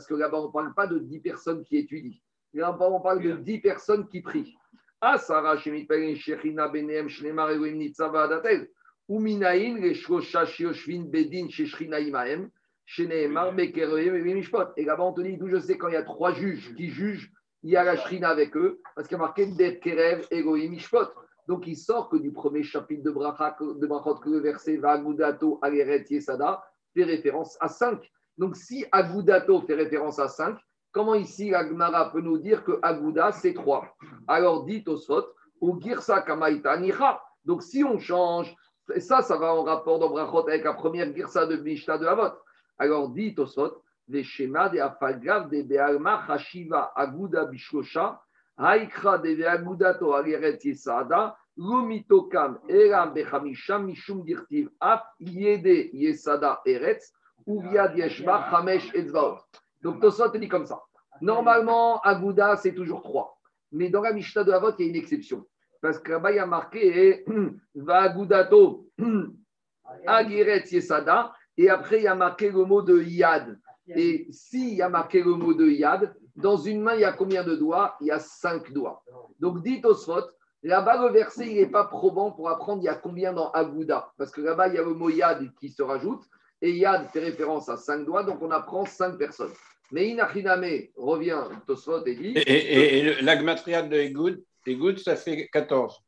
que 0.07 0.15
là-bas, 0.15 0.39
on 0.39 0.47
ne 0.47 0.53
parle 0.53 0.73
pas 0.75 0.87
de 0.87 0.99
10 0.99 1.21
personnes 1.21 1.63
qui 1.65 1.77
étudient. 1.77 2.17
Là-bas, 2.55 2.89
on 2.89 3.01
parle 3.01 3.23
de 3.23 3.33
10 3.33 3.59
personnes 3.59 4.09
qui 4.09 4.23
prient. 4.23 4.57
Ah, 5.03 5.19
Sarah, 5.19 5.59
Chimik, 5.59 5.87
Païrin, 5.87 6.15
Shechina, 6.15 6.69
Benem, 6.69 7.11
Shnemar, 7.11 7.51
Elohim, 7.51 7.77
Nitzava, 7.77 8.25
Adatel. 8.25 8.71
Ou 9.07 9.21
Minaïn, 9.21 9.79
les 9.79 9.93
Shrosha, 9.93 10.47
Shioshvin, 10.47 11.03
Bedin, 11.03 11.51
Shechrina, 11.51 12.01
Imaem, 12.01 12.49
Sheneemar, 12.87 13.53
Bekeroem, 13.53 14.17
et 14.17 14.35
Mishpot. 14.35 14.69
Et 14.79 14.87
là-bas, 14.87 15.05
on 15.05 15.13
te 15.13 15.21
dit, 15.21 15.37
d'où 15.37 15.49
je 15.49 15.59
sais 15.59 15.77
quand 15.77 15.89
il 15.89 15.95
y 15.95 15.97
a 15.97 16.05
trois 16.05 16.33
juges 16.33 16.75
qui 16.75 16.89
jugent, 16.89 17.31
il 17.63 17.71
y 17.71 17.77
a 17.77 17.85
la 17.85 17.97
Shrina 17.97 18.31
avec 18.31 18.57
eux, 18.57 18.81
parce 18.95 19.09
qu'il 19.09 19.19
y 19.19 19.21
a 19.21 19.25
marqué 19.25 19.45
Bekerev, 19.45 20.27
Elohim, 20.31 20.71
Mishpot. 20.71 21.09
Donc, 21.49 21.67
il 21.67 21.79
sort 21.79 22.11
que 22.11 22.19
du 22.19 22.31
premier 22.31 22.63
chapitre 22.63 23.03
de 23.03 23.11
Brachot, 23.11 23.73
de 23.73 23.87
que 24.23 24.29
le 24.29 24.39
verset 24.41 24.77
va 24.77 24.93
Agudato, 24.93 25.59
Aleret, 25.63 26.05
Yesada, 26.11 26.63
fait 26.93 27.05
référence 27.05 27.57
à 27.59 27.69
5. 27.69 28.07
Donc, 28.37 28.55
si 28.55 28.85
Agudato 28.93 29.63
fait 29.63 29.75
référence 29.75 30.19
à 30.19 30.29
5, 30.29 30.59
comment 30.93 31.15
ici 31.15 31.49
l'Agmara 31.49 32.13
peut 32.13 32.21
nous 32.21 32.37
dire 32.37 32.63
que 32.65 32.79
Aguda, 32.83 33.33
c'est 33.33 33.55
3 33.55 33.97
Alors, 34.29 34.67
dit 34.67 34.85
Tosfot, 34.85 35.25
ou 35.63 35.81
Girsa 35.81 36.21
Kamaita 36.21 36.77
Nicha. 36.77 37.19
Donc, 37.47 37.63
si 37.63 37.83
on 37.83 37.99
change, 37.99 38.55
ça, 38.99 39.23
ça 39.23 39.39
va 39.39 39.55
en 39.55 39.63
rapport 39.63 39.99
dans 39.99 40.11
Brachot 40.11 40.47
avec 40.47 40.65
la 40.65 40.75
première 40.75 41.15
Girsa 41.15 41.47
de 41.47 41.57
Mishta 41.57 41.97
de 41.97 42.05
Havot. 42.05 42.37
Alors, 42.77 43.09
dit 43.09 43.35
Tosfot, 43.35 43.83
les 44.09 44.23
schémas 44.23 44.69
des 44.69 44.81
Afalgav, 44.81 45.49
des 45.49 45.63
Bealma, 45.63 46.23
Hashiva, 46.29 46.93
Aguda, 46.95 47.47
Bishosha, 47.47 48.21
Haikra 48.59 49.19
de 49.19 49.45
Agudato 49.45 50.13
Aleret 50.13 50.65
Yesada, 50.65 51.37
Lomitokam 51.57 52.59
Eram 52.69 53.15
Bechamisham 53.15 53.87
Mishum 53.87 54.25
Dirtiv 54.25 54.69
Af 54.81 55.03
Yede 55.21 55.91
Yesada 55.93 56.59
Eretz 56.67 57.13
Uviad 57.47 57.97
Yeshba 57.97 58.51
Hamesh 58.51 58.93
Etzvaot. 58.95 59.39
Donc 59.83 60.01
Tosot 60.01 60.37
dit 60.37 60.49
comme 60.49 60.67
ça. 60.67 60.81
Normalement, 61.21 62.01
Aguda, 62.01 62.57
c'est 62.57 62.75
toujours 62.75 63.03
trois. 63.03 63.39
Mais 63.73 63.91
dans 63.91 64.03
la 64.03 64.13
Mishnah 64.13 64.45
de 64.45 64.53
Havot, 64.53 64.73
il 64.79 64.87
y 64.87 64.89
a 64.89 64.91
une 64.91 64.97
exception. 64.97 65.47
Parce 65.81 65.99
que 65.99 66.13
là-bas, 66.13 66.33
il 66.33 66.37
y 66.37 66.41
a 66.41 66.47
marqué 66.47 67.25
Va 67.75 68.03
Agudato 68.03 68.89
Agiretz 70.07 70.73
Yesada. 70.73 71.33
Et 71.57 71.71
après, 71.71 71.99
il 71.99 72.05
y 72.05 72.09
a 72.09 72.15
marqué 72.15 72.51
le 72.51 72.65
mot 72.65 72.83
de 72.83 73.03
Yad. 73.03 73.59
Et 73.95 74.27
s'il 74.31 74.75
y 74.75 74.83
a 74.83 74.89
marqué 74.89 75.23
le 75.23 75.33
mot 75.35 75.55
de 75.55 75.67
Yad, 75.69 76.15
dans 76.37 76.57
une 76.57 76.83
main, 76.83 76.95
il 76.95 77.01
y 77.01 77.05
a 77.05 77.13
combien 77.13 77.43
de 77.43 77.57
doigts? 77.57 77.97
Il 78.01 78.09
y 78.09 78.11
a 78.11 78.19
cinq 78.19 78.73
doigts. 78.73 79.03
Donc, 79.41 79.63
dit 79.63 79.81
Tosfot, 79.81 80.25
là-bas, 80.63 81.07
le 81.07 81.13
verset, 81.13 81.49
il 81.49 81.57
n'est 81.57 81.67
pas 81.67 81.85
probant 81.85 82.31
pour 82.31 82.49
apprendre 82.49 82.83
il 82.83 82.87
y 82.87 82.89
a 82.89 82.95
combien 82.95 83.33
dans 83.33 83.51
Aguda. 83.53 84.13
Parce 84.19 84.31
que 84.31 84.41
là-bas, 84.41 84.69
il 84.69 84.75
y 84.75 84.79
a 84.79 84.83
le 84.83 84.95
mot 84.95 85.11
Yad 85.11 85.53
qui 85.59 85.71
se 85.71 85.83
rajoute. 85.83 86.23
Et 86.61 86.73
Yad 86.73 87.09
fait 87.09 87.21
référence 87.21 87.69
à 87.69 87.77
cinq 87.77 88.05
doigts, 88.05 88.25
donc 88.25 88.43
on 88.43 88.51
apprend 88.51 88.85
cinq 88.85 89.17
personnes. 89.17 89.53
Mais 89.91 90.09
Inachiname 90.09 90.67
revient, 90.97 91.43
Tosfot, 91.67 92.05
et 92.05 92.15
dit. 92.15 92.33
Et, 92.37 92.41
et, 92.41 92.99
et 92.99 93.23
l'agmatria 93.23 93.83
de 93.83 93.97
Egoud, 93.97 94.43
Egoud, 94.67 94.99
ça 94.99 95.17
fait 95.17 95.49
14. 95.49 96.03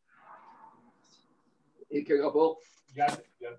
Et 1.90 2.04
quel 2.04 2.22
rapport? 2.22 2.58
Yad, 2.94 3.22
Yad. 3.40 3.58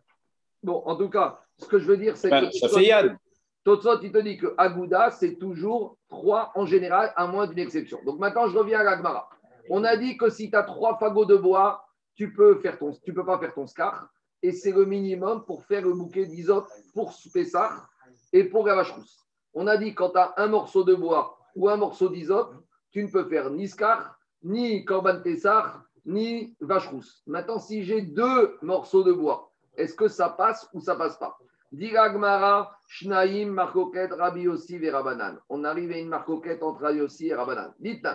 Bon, 0.64 0.84
en 0.86 0.96
tout 0.96 1.10
cas, 1.10 1.42
ce 1.58 1.66
que 1.66 1.80
je 1.80 1.86
veux 1.86 1.98
dire, 1.98 2.16
c'est 2.16 2.30
Ben, 2.30 2.50
que. 2.50 2.56
ça 2.56 2.70
fait 2.70 2.86
Yad. 2.86 3.18
Totsot, 3.64 4.02
il 4.02 4.12
te 4.12 4.18
dit 4.18 4.38
que 4.38 4.54
Aguda, 4.58 5.12
c'est 5.12 5.36
toujours 5.36 5.98
trois 6.10 6.52
en 6.56 6.66
général, 6.66 7.14
à 7.16 7.28
moins 7.28 7.46
d'une 7.46 7.60
exception. 7.60 8.00
Donc 8.06 8.20
maintenant, 8.20 8.48
je 8.48 8.58
reviens 8.58 8.80
à 8.80 8.84
l'Agmara. 8.84 9.30
On 9.70 9.84
a 9.84 9.96
dit 9.98 10.18
que 10.18 10.30
si 10.30 10.50
tu 10.50 10.56
as 10.56 10.64
trois 10.64 10.98
fagots 10.98 11.26
de 11.26 11.36
bois, 11.36 11.86
tu 12.16 12.34
peux 12.34 12.60
peux 12.60 13.26
pas 13.26 13.40
faire 13.40 13.54
ton 13.54 13.68
scar. 13.68 14.10
Et 14.42 14.52
c'est 14.52 14.72
le 14.72 14.86
minimum 14.86 15.46
pour 15.46 15.64
faire 15.66 15.84
le 15.84 15.94
bouquet 15.94 16.26
d'isop 16.26 16.68
pour 16.96 17.14
Pessah 17.32 17.88
et 18.34 18.46
pour 18.46 18.66
la 18.66 18.76
vache 18.76 18.92
rousse. 18.92 19.20
On 19.54 19.68
a 19.68 19.78
dit 19.78 19.94
quand 19.94 20.10
tu 20.12 20.18
as 20.18 20.34
un 20.38 20.48
morceau 20.48 20.84
de 20.84 20.96
bois 20.96 21.38
ou 21.56 21.70
un 21.70 21.78
morceau 21.78 22.10
d'isop, 22.10 22.56
tu 22.90 23.04
ne 23.04 23.10
peux 23.10 23.26
faire 23.26 23.52
ni 23.52 23.68
scar, 23.68 24.18
ni 24.44 24.84
korban 24.84 25.22
Pessah, 25.22 25.84
ni 26.06 26.56
vache 26.60 26.88
rousse. 26.88 27.22
Maintenant, 27.28 27.60
si 27.60 27.84
j'ai 27.84 28.02
deux 28.02 28.58
morceaux 28.64 29.04
de 29.04 29.14
bois, 29.14 29.52
est-ce 29.76 29.94
que 29.94 30.08
ça 30.08 30.30
passe 30.30 30.68
ou 30.74 30.82
ça 30.82 30.96
passe 30.96 31.18
pas? 31.18 31.38
Diragmara, 31.72 32.76
Shnaim, 32.88 33.52
Marcoquette, 33.52 34.12
Rabbi 34.12 34.42
Yossi 34.42 34.76
et 34.76 34.90
Rabanan. 34.90 35.40
On 35.50 35.64
arrive 35.64 35.92
à 35.92 35.98
une 35.98 36.10
marcoquette 36.10 36.64
entre 36.64 36.82
Rabbi 36.82 36.98
Yossi 36.98 37.28
et 37.28 37.34
Rabanan. 37.34 37.74
Dites 37.80 38.08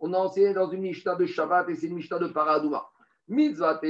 on 0.00 0.12
a 0.12 0.18
enseigné 0.18 0.52
dans 0.52 0.68
une 0.68 0.82
Mishnah 0.82 1.14
de 1.14 1.24
Shabbat 1.24 1.68
et 1.70 1.76
c'est 1.76 1.86
une 1.86 1.94
Mishnah 1.94 2.18
de 2.18 2.26
Paradouma. 2.26 2.84
Mitzvah 3.28 3.80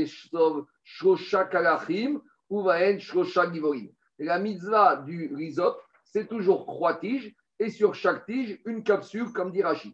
shosha 0.84 1.44
kalachim 1.46 2.20
uvaen 2.50 2.98
shosha 2.98 3.50
givorim. 3.50 3.90
La 4.18 4.38
mitzvah 4.38 4.96
du 4.96 5.34
risop, 5.34 5.80
c'est 6.04 6.28
toujours 6.28 6.66
trois 6.66 6.94
tiges 7.00 7.34
et 7.58 7.70
sur 7.70 7.94
chaque 7.94 8.26
tige, 8.26 8.60
une 8.64 8.84
capsule, 8.84 9.32
comme 9.32 9.50
dit 9.50 9.62
Rachid. 9.62 9.92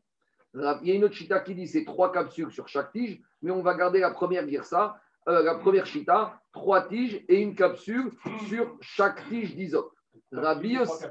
Il 0.55 0.88
y 0.88 0.90
a 0.90 0.95
une 0.95 1.05
autre 1.05 1.14
chita 1.14 1.40
qui 1.40 1.55
dit 1.55 1.69
c'est 1.69 1.85
trois 1.85 2.12
capsules 2.12 2.51
sur 2.51 2.69
chaque 2.69 2.93
tige, 2.93 3.21
mais 3.40 3.51
on 3.51 3.62
va 3.62 3.75
garder 3.75 4.01
la 4.01 4.11
première 4.11 4.47
girsa, 4.47 5.01
euh, 5.29 5.43
la 5.43 5.55
première 5.57 5.87
chita, 5.87 6.41
trois 6.53 6.89
tiges 6.89 7.25
et 7.29 7.41
une 7.41 7.55
capsule 7.55 8.11
sur 8.49 8.77
chaque 8.81 9.29
tige 9.29 9.55
d'isop. 9.55 9.93
Rabbi 10.33 10.79
aussi. 10.79 11.05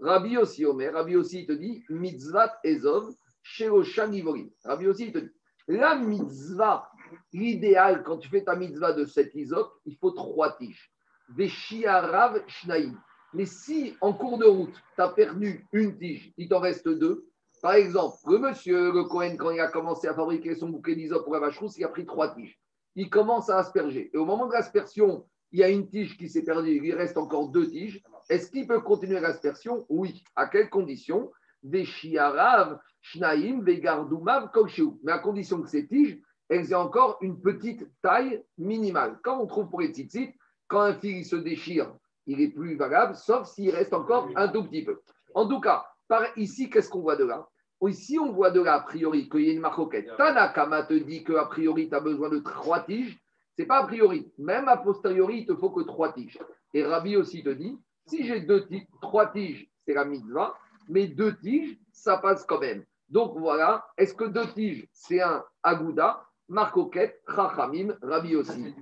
Rabbi 0.00 0.36
aussi, 0.36 0.64
Omer, 0.64 0.92
Rabbi 0.92 1.16
aussi, 1.16 1.40
il 1.40 1.46
te 1.46 1.52
dit 1.52 1.84
mitzvah 1.88 2.58
ezov 2.64 3.14
sheosha 3.42 4.10
givorim. 4.10 4.50
Rabbi 4.64 4.88
aussi, 4.88 5.06
il 5.06 5.12
te 5.12 5.18
dit 5.18 5.30
la 5.68 5.94
mitzvah, 5.94 6.90
l'idéal 7.32 8.02
quand 8.02 8.18
tu 8.18 8.28
fais 8.28 8.44
ta 8.44 8.56
mitzvah 8.56 8.92
de 8.92 9.04
cet 9.06 9.34
isop, 9.34 9.72
il 9.86 9.96
faut 9.96 10.10
trois 10.10 10.56
tiges. 10.56 10.90
Veshiarav 11.30 12.42
shnaim. 12.48 12.94
Mais 13.32 13.46
si 13.46 13.96
en 14.00 14.12
cours 14.12 14.38
de 14.38 14.44
route, 14.44 14.74
tu 14.94 15.00
as 15.00 15.08
perdu 15.08 15.66
une 15.72 15.96
tige, 15.96 16.32
il 16.36 16.48
t'en 16.48 16.60
reste 16.60 16.88
deux. 16.88 17.26
Par 17.62 17.74
exemple, 17.74 18.16
le 18.28 18.38
monsieur, 18.38 18.92
le 18.92 19.04
Cohen, 19.04 19.36
quand 19.38 19.50
il 19.50 19.60
a 19.60 19.68
commencé 19.68 20.06
à 20.06 20.14
fabriquer 20.14 20.54
son 20.54 20.68
bouquet 20.68 20.94
d'isop 20.94 21.24
pour 21.24 21.32
la 21.32 21.40
vache 21.40 21.58
rousse, 21.58 21.78
il 21.78 21.84
a 21.84 21.88
pris 21.88 22.04
trois 22.04 22.34
tiges. 22.34 22.58
Il 22.96 23.10
commence 23.10 23.50
à 23.50 23.58
asperger. 23.58 24.10
Et 24.12 24.16
au 24.16 24.24
moment 24.24 24.46
de 24.46 24.52
l'aspersion, 24.52 25.26
il 25.52 25.60
y 25.60 25.64
a 25.64 25.68
une 25.68 25.88
tige 25.88 26.16
qui 26.16 26.28
s'est 26.28 26.42
perdue, 26.42 26.80
il 26.82 26.94
reste 26.94 27.16
encore 27.16 27.48
deux 27.48 27.68
tiges. 27.68 28.02
Est-ce 28.28 28.50
qu'il 28.50 28.66
peut 28.66 28.80
continuer 28.80 29.20
l'aspersion? 29.20 29.86
Oui. 29.88 30.24
À 30.34 30.46
quelles 30.46 30.70
conditions? 30.70 31.30
Des 31.62 31.84
chiarav, 31.84 32.78
shnaim, 33.00 33.62
vegardumav, 33.62 34.50
kokshiou. 34.50 35.00
Mais 35.02 35.12
à 35.12 35.18
condition 35.18 35.62
que 35.62 35.68
ces 35.68 35.86
tiges, 35.86 36.18
elles 36.48 36.72
aient 36.72 36.74
encore 36.74 37.18
une 37.20 37.40
petite 37.40 37.88
taille 38.02 38.44
minimale. 38.58 39.18
Quand 39.22 39.40
on 39.40 39.46
trouve 39.46 39.70
pour 39.70 39.80
les 39.80 39.88
tzitzit, 39.88 40.34
quand 40.68 40.80
un 40.80 40.94
fil 40.94 41.18
il 41.18 41.24
se 41.24 41.36
déchire, 41.36 41.94
il 42.26 42.40
est 42.40 42.48
plus 42.48 42.76
valable, 42.76 43.14
sauf 43.14 43.48
s'il 43.48 43.70
reste 43.70 43.94
encore 43.94 44.28
un 44.36 44.48
tout 44.48 44.64
petit 44.64 44.84
peu. 44.84 45.00
En 45.34 45.48
tout 45.48 45.60
cas, 45.60 45.86
par 46.08 46.22
ici, 46.36 46.70
qu'est-ce 46.70 46.88
qu'on 46.88 47.00
voit 47.00 47.16
de 47.16 47.24
là? 47.24 47.48
Ici, 47.88 48.18
on 48.18 48.32
voit 48.32 48.50
de 48.50 48.60
là, 48.60 48.74
a 48.74 48.80
priori, 48.80 49.28
qu'il 49.28 49.40
y 49.42 49.50
a 49.50 49.52
une 49.52 49.60
marcoquette. 49.60 50.16
Tanakama 50.16 50.84
te 50.84 50.94
dit 50.94 51.24
qu'a 51.24 51.46
priori, 51.46 51.88
tu 51.88 51.94
as 51.94 52.00
besoin 52.00 52.28
de 52.28 52.38
trois 52.38 52.80
tiges. 52.80 53.18
C'est 53.56 53.66
pas 53.66 53.78
a 53.78 53.86
priori. 53.86 54.32
Même 54.38 54.68
a 54.68 54.76
posteriori, 54.76 55.38
il 55.40 55.46
te 55.46 55.54
faut 55.54 55.70
que 55.70 55.82
trois 55.82 56.12
tiges. 56.12 56.38
Et 56.72 56.84
Rabbi 56.84 57.16
aussi 57.16 57.42
te 57.42 57.50
dit, 57.50 57.78
si 58.06 58.26
j'ai 58.26 58.40
deux 58.40 58.66
tiges, 58.66 58.86
trois 59.00 59.26
tiges, 59.28 59.68
c'est 59.86 59.94
la 59.94 60.04
mitzvah, 60.04 60.54
mais 60.88 61.06
deux 61.06 61.36
tiges, 61.36 61.78
ça 61.92 62.18
passe 62.18 62.44
quand 62.44 62.60
même. 62.60 62.84
Donc 63.08 63.38
voilà, 63.38 63.86
est-ce 63.96 64.14
que 64.14 64.24
deux 64.24 64.46
tiges, 64.54 64.88
c'est 64.92 65.20
un 65.20 65.44
agouda, 65.62 66.26
marcoquette, 66.48 67.22
chachamim, 67.28 67.96
Rabbi 68.02 68.34
aussi 68.36 68.74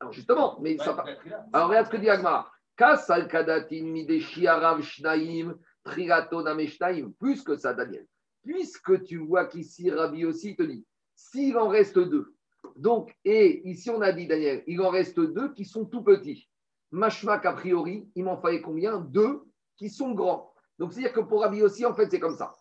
Alors 0.00 0.12
justement, 0.12 0.58
mais 0.60 0.76
ça 0.78 0.94
passe. 0.94 1.16
Alors 1.52 1.68
regarde 1.68 1.86
ce 1.86 1.90
que 1.90 1.96
dit 1.96 2.10
Agmar. 2.10 2.52
Kasal 2.76 3.28
kadatin 3.28 3.84
mideshi 3.84 4.46
arav 4.46 4.82
shnaim. 4.82 5.54
Plus 5.84 7.42
que 7.42 7.56
ça, 7.56 7.74
Daniel. 7.74 8.06
Puisque 8.42 9.04
tu 9.04 9.18
vois 9.18 9.46
qu'ici, 9.46 9.90
Rabbi 9.90 10.24
aussi 10.24 10.56
te 10.56 10.62
dit, 10.62 10.84
s'il 11.14 11.56
en 11.56 11.68
reste 11.68 11.98
deux, 11.98 12.34
donc, 12.76 13.14
et 13.24 13.68
ici 13.68 13.90
on 13.90 14.00
a 14.00 14.12
dit, 14.12 14.26
Daniel, 14.26 14.64
il 14.66 14.80
en 14.80 14.90
reste 14.90 15.20
deux 15.20 15.52
qui 15.52 15.64
sont 15.64 15.84
tout 15.84 16.02
petits. 16.02 16.48
Mashmak, 16.90 17.44
a 17.46 17.52
priori, 17.52 18.08
il 18.14 18.24
m'en 18.24 18.36
fallait 18.36 18.60
combien? 18.60 18.98
Deux 18.98 19.42
qui 19.76 19.90
sont 19.90 20.12
grands. 20.12 20.52
Donc, 20.78 20.92
c'est-à-dire 20.92 21.12
que 21.12 21.20
pour 21.20 21.42
Rabbi 21.42 21.62
aussi, 21.62 21.84
en 21.84 21.94
fait, 21.94 22.10
c'est 22.10 22.20
comme 22.20 22.36
ça. 22.36 22.52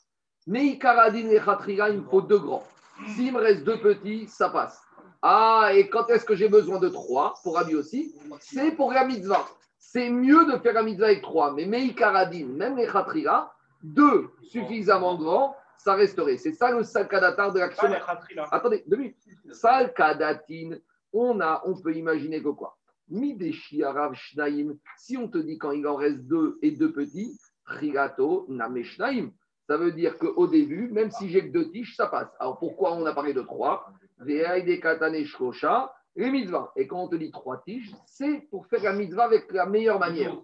Mais 0.48 0.68
et 0.68 0.80
Khatrira, 0.80 1.90
il 1.90 2.00
me 2.00 2.04
faut 2.04 2.22
deux 2.22 2.40
grands. 2.40 2.66
S'il 3.16 3.34
me 3.34 3.40
reste 3.40 3.64
deux 3.64 3.80
petits, 3.80 4.28
ça 4.28 4.50
passe. 4.50 4.82
Ah, 5.22 5.70
et 5.74 5.90
quand 5.90 6.10
est-ce 6.10 6.26
que 6.26 6.36
j'ai 6.36 6.50
besoin 6.50 6.80
de 6.80 6.90
trois 6.90 7.36
pour 7.44 7.56
Rabbi 7.56 7.76
aussi? 7.76 8.14
C'est 8.42 8.72
pour 8.72 8.92
la 8.92 9.06
mitzvah. 9.06 9.48
C'est 9.86 10.10
mieux 10.10 10.46
de 10.46 10.58
faire 10.60 10.74
la 10.74 10.82
mitzvah 10.82 11.08
avec 11.08 11.22
trois. 11.22 11.54
Mais 11.54 11.66
Meikaradin, 11.66 12.48
même 12.48 12.78
les 12.78 12.88
Khatrira, 12.88 13.54
deux 13.84 14.30
suffisamment 14.42 15.16
grands, 15.18 15.56
ça 15.78 15.94
resterait. 15.94 16.38
C'est 16.38 16.54
ça 16.54 16.72
le 16.72 16.84
salkadatar 16.84 17.52
de 17.52 17.60
l'action. 17.60 17.90
Attendez, 18.50 18.84
deux 18.88 18.98
minutes. 18.98 19.18
On, 21.12 21.40
a, 21.42 21.62
on 21.66 21.80
peut 21.80 21.94
imaginer 21.94 22.42
que 22.42 22.50
quoi? 22.50 22.78
Mideshi 23.10 23.84
Arav 23.84 24.14
Shnaim, 24.16 24.78
si 24.98 25.18
on 25.18 25.28
te 25.28 25.38
dit 25.38 25.58
quand 25.58 25.72
il 25.72 25.86
en 25.86 25.96
reste 25.96 26.22
deux 26.22 26.58
et 26.62 26.72
deux 26.72 26.92
petits, 26.92 27.38
Trigato 27.66 28.46
Nameshnaim, 28.50 29.32
ça 29.68 29.78
veut 29.78 29.92
dire 29.92 30.18
qu'au 30.18 30.48
début, 30.48 30.90
même 30.92 31.12
si 31.12 31.30
j'ai 31.30 31.46
que 31.48 31.52
deux 31.52 31.70
tiges, 31.70 31.96
ça 31.96 32.08
passe. 32.08 32.30
Alors 32.40 32.58
pourquoi 32.58 32.94
on 32.94 33.06
a 33.06 33.14
parlé 33.14 33.34
de 33.34 33.42
trois? 33.42 33.86
Les 36.16 36.32
mitzvahs. 36.32 36.72
Et 36.76 36.88
quand 36.88 37.04
on 37.04 37.08
te 37.08 37.16
dit 37.16 37.32
trois 37.32 37.62
tiges, 37.64 37.96
c'est 38.06 38.48
pour 38.50 38.68
faire 38.68 38.84
la 38.84 38.94
mitzvah 38.94 39.26
avec 39.26 39.52
la 39.52 39.66
meilleure 39.66 40.00
manière. 40.00 40.36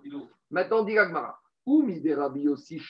Maintenant, 0.50 0.84
dit 0.84 0.94
Gagmara. 0.94 1.40
Ou 1.66 1.86
Rabbi 2.16 2.48
aussi, 2.48 2.82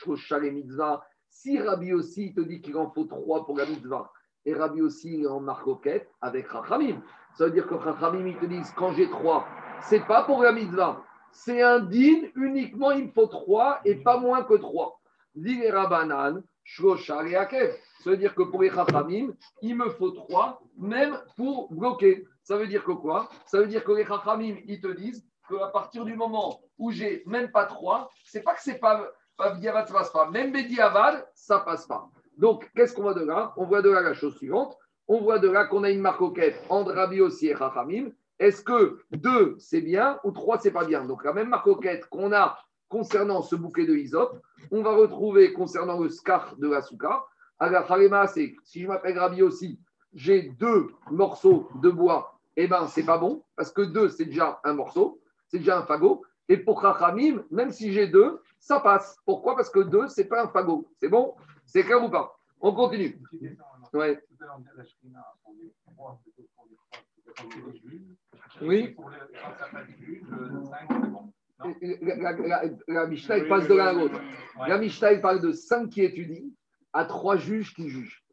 les 0.41 0.51
mitzvah. 0.51 1.03
Si 1.29 1.59
Rabbi 1.59 1.93
aussi 1.93 2.33
te 2.33 2.41
dit 2.41 2.61
qu'il 2.61 2.77
en 2.77 2.89
faut 2.91 3.03
trois 3.03 3.45
pour 3.45 3.57
la 3.57 3.65
mitzvah, 3.65 4.11
et 4.45 4.53
Rabbi 4.53 4.81
aussi 4.81 5.27
en 5.27 5.41
marcoquette 5.41 6.09
avec 6.21 6.47
Rachamim. 6.47 7.01
Ça 7.37 7.45
veut 7.45 7.51
dire 7.51 7.67
que 7.67 7.75
Rachamim, 7.75 8.25
ils 8.25 8.37
te 8.37 8.45
disent 8.45 8.71
quand 8.75 8.93
j'ai 8.93 9.09
trois, 9.09 9.45
c'est 9.81 10.05
pas 10.07 10.23
pour 10.23 10.41
la 10.41 10.51
mitzvah. 10.53 11.03
C'est 11.31 11.61
un 11.61 11.79
din, 11.79 12.29
uniquement 12.35 12.91
il 12.91 13.07
me 13.07 13.11
faut 13.11 13.27
trois 13.27 13.81
et 13.85 13.95
pas 13.95 14.17
moins 14.17 14.43
que 14.43 14.55
trois. 14.55 14.99
Dit 15.35 15.59
les 15.59 15.69
Rabbanan, 15.69 16.41
et 16.77 17.71
Ça 17.99 18.09
veut 18.09 18.17
dire 18.17 18.35
que 18.35 18.43
pour 18.43 18.61
les 18.61 18.69
Chachamim, 18.69 19.33
il 19.61 19.75
me 19.75 19.89
faut 19.89 20.11
trois, 20.11 20.61
même 20.77 21.19
pour 21.35 21.71
bloquer. 21.73 22.27
Ça 22.43 22.57
veut 22.57 22.67
dire 22.67 22.83
que 22.83 22.91
quoi? 22.91 23.29
Ça 23.45 23.59
veut 23.59 23.67
dire 23.67 23.83
que 23.83 23.91
les 23.91 24.05
Chachamim, 24.05 24.57
ils 24.65 24.79
te 24.79 24.87
disent 24.87 25.25
qu'à 25.49 25.67
partir 25.67 26.05
du 26.05 26.15
moment 26.15 26.61
où 26.77 26.91
j'ai 26.91 27.23
même 27.25 27.51
pas 27.51 27.65
trois, 27.65 28.09
c'est 28.23 28.41
pas 28.41 28.53
que 28.53 28.61
c'est 28.61 28.79
pas, 28.79 29.09
pas 29.35 29.51
Bidiavad, 29.51 29.87
ça 29.87 29.93
passe 29.93 30.11
pas. 30.11 30.29
Même 30.29 30.51
Bidiavad, 30.51 31.27
ça 31.33 31.59
passe 31.59 31.85
pas. 31.85 32.09
Donc, 32.37 32.69
qu'est-ce 32.75 32.93
qu'on 32.93 33.01
voit 33.01 33.13
de 33.13 33.25
là? 33.25 33.53
On 33.57 33.65
voit 33.65 33.81
de 33.81 33.89
là 33.89 34.01
la 34.01 34.13
chose 34.13 34.37
suivante. 34.37 34.77
On 35.07 35.19
voit 35.21 35.39
de 35.39 35.49
là 35.49 35.65
qu'on 35.65 35.83
a 35.83 35.89
une 35.89 36.01
marque 36.01 36.21
entre 36.69 36.93
Rabbi 36.93 37.19
aussi 37.19 37.47
et 37.47 37.55
Chachamim. 37.55 38.11
Est-ce 38.37 38.63
que 38.63 38.99
deux, 39.11 39.55
c'est 39.59 39.81
bien 39.81 40.19
ou 40.23 40.31
trois, 40.31 40.59
c'est 40.59 40.71
pas 40.71 40.85
bien? 40.85 41.03
Donc, 41.03 41.25
la 41.25 41.33
même 41.33 41.49
marque 41.49 41.67
qu'on 42.09 42.31
a 42.31 42.57
concernant 42.89 43.41
ce 43.41 43.55
bouquet 43.55 43.85
de 43.85 43.95
Hysope, 43.95 44.41
on 44.71 44.81
va 44.81 44.95
retrouver 44.95 45.53
concernant 45.53 45.99
le 45.99 46.09
scar 46.09 46.57
de 46.57 46.67
la 46.67 46.81
souka. 46.81 47.25
Alors, 47.59 47.87
c'est 48.27 48.55
si 48.63 48.81
je 48.81 48.87
m'appelle 48.87 49.17
Rabbi 49.17 49.41
aussi, 49.41 49.79
j'ai 50.13 50.49
deux 50.59 50.89
morceaux 51.11 51.69
de 51.81 51.89
bois, 51.89 52.39
eh 52.55 52.67
bien, 52.67 52.87
c'est 52.87 53.05
pas 53.05 53.17
bon, 53.17 53.43
parce 53.55 53.71
que 53.71 53.81
deux, 53.81 54.09
c'est 54.09 54.25
déjà 54.25 54.59
un 54.63 54.73
morceau, 54.73 55.21
c'est 55.47 55.59
déjà 55.59 55.79
un 55.79 55.85
fagot. 55.85 56.23
Et 56.47 56.57
pour 56.57 56.81
Chachamim, 56.81 57.43
même 57.51 57.71
si 57.71 57.93
j'ai 57.93 58.07
deux, 58.07 58.41
ça 58.59 58.79
passe. 58.79 59.17
Pourquoi? 59.23 59.55
Parce 59.55 59.69
que 59.69 59.79
deux, 59.79 60.07
c'est 60.07 60.25
pas 60.25 60.43
un 60.43 60.47
fagot. 60.47 60.89
C'est 60.99 61.09
bon? 61.09 61.35
C'est 61.65 61.83
clair 61.83 62.03
ou 62.03 62.09
pas? 62.09 62.39
On 62.59 62.73
continue. 62.73 63.21
Ouais. 63.93 64.19
Oui 68.61 68.95
la, 72.01 72.31
la, 72.33 72.63
la 72.87 73.07
Mishnah, 73.07 73.45
passe 73.47 73.67
de 73.67 73.75
l'un 73.75 73.87
à 73.87 73.93
l'autre. 73.93 74.19
La 74.67 74.77
Mishnah, 74.77 75.17
parle 75.19 75.41
de 75.41 75.51
cinq 75.51 75.89
qui 75.89 76.01
étudient 76.01 76.49
à 76.93 77.05
trois 77.05 77.37
juges 77.37 77.73
qui 77.73 77.89
jugent. 77.89 78.23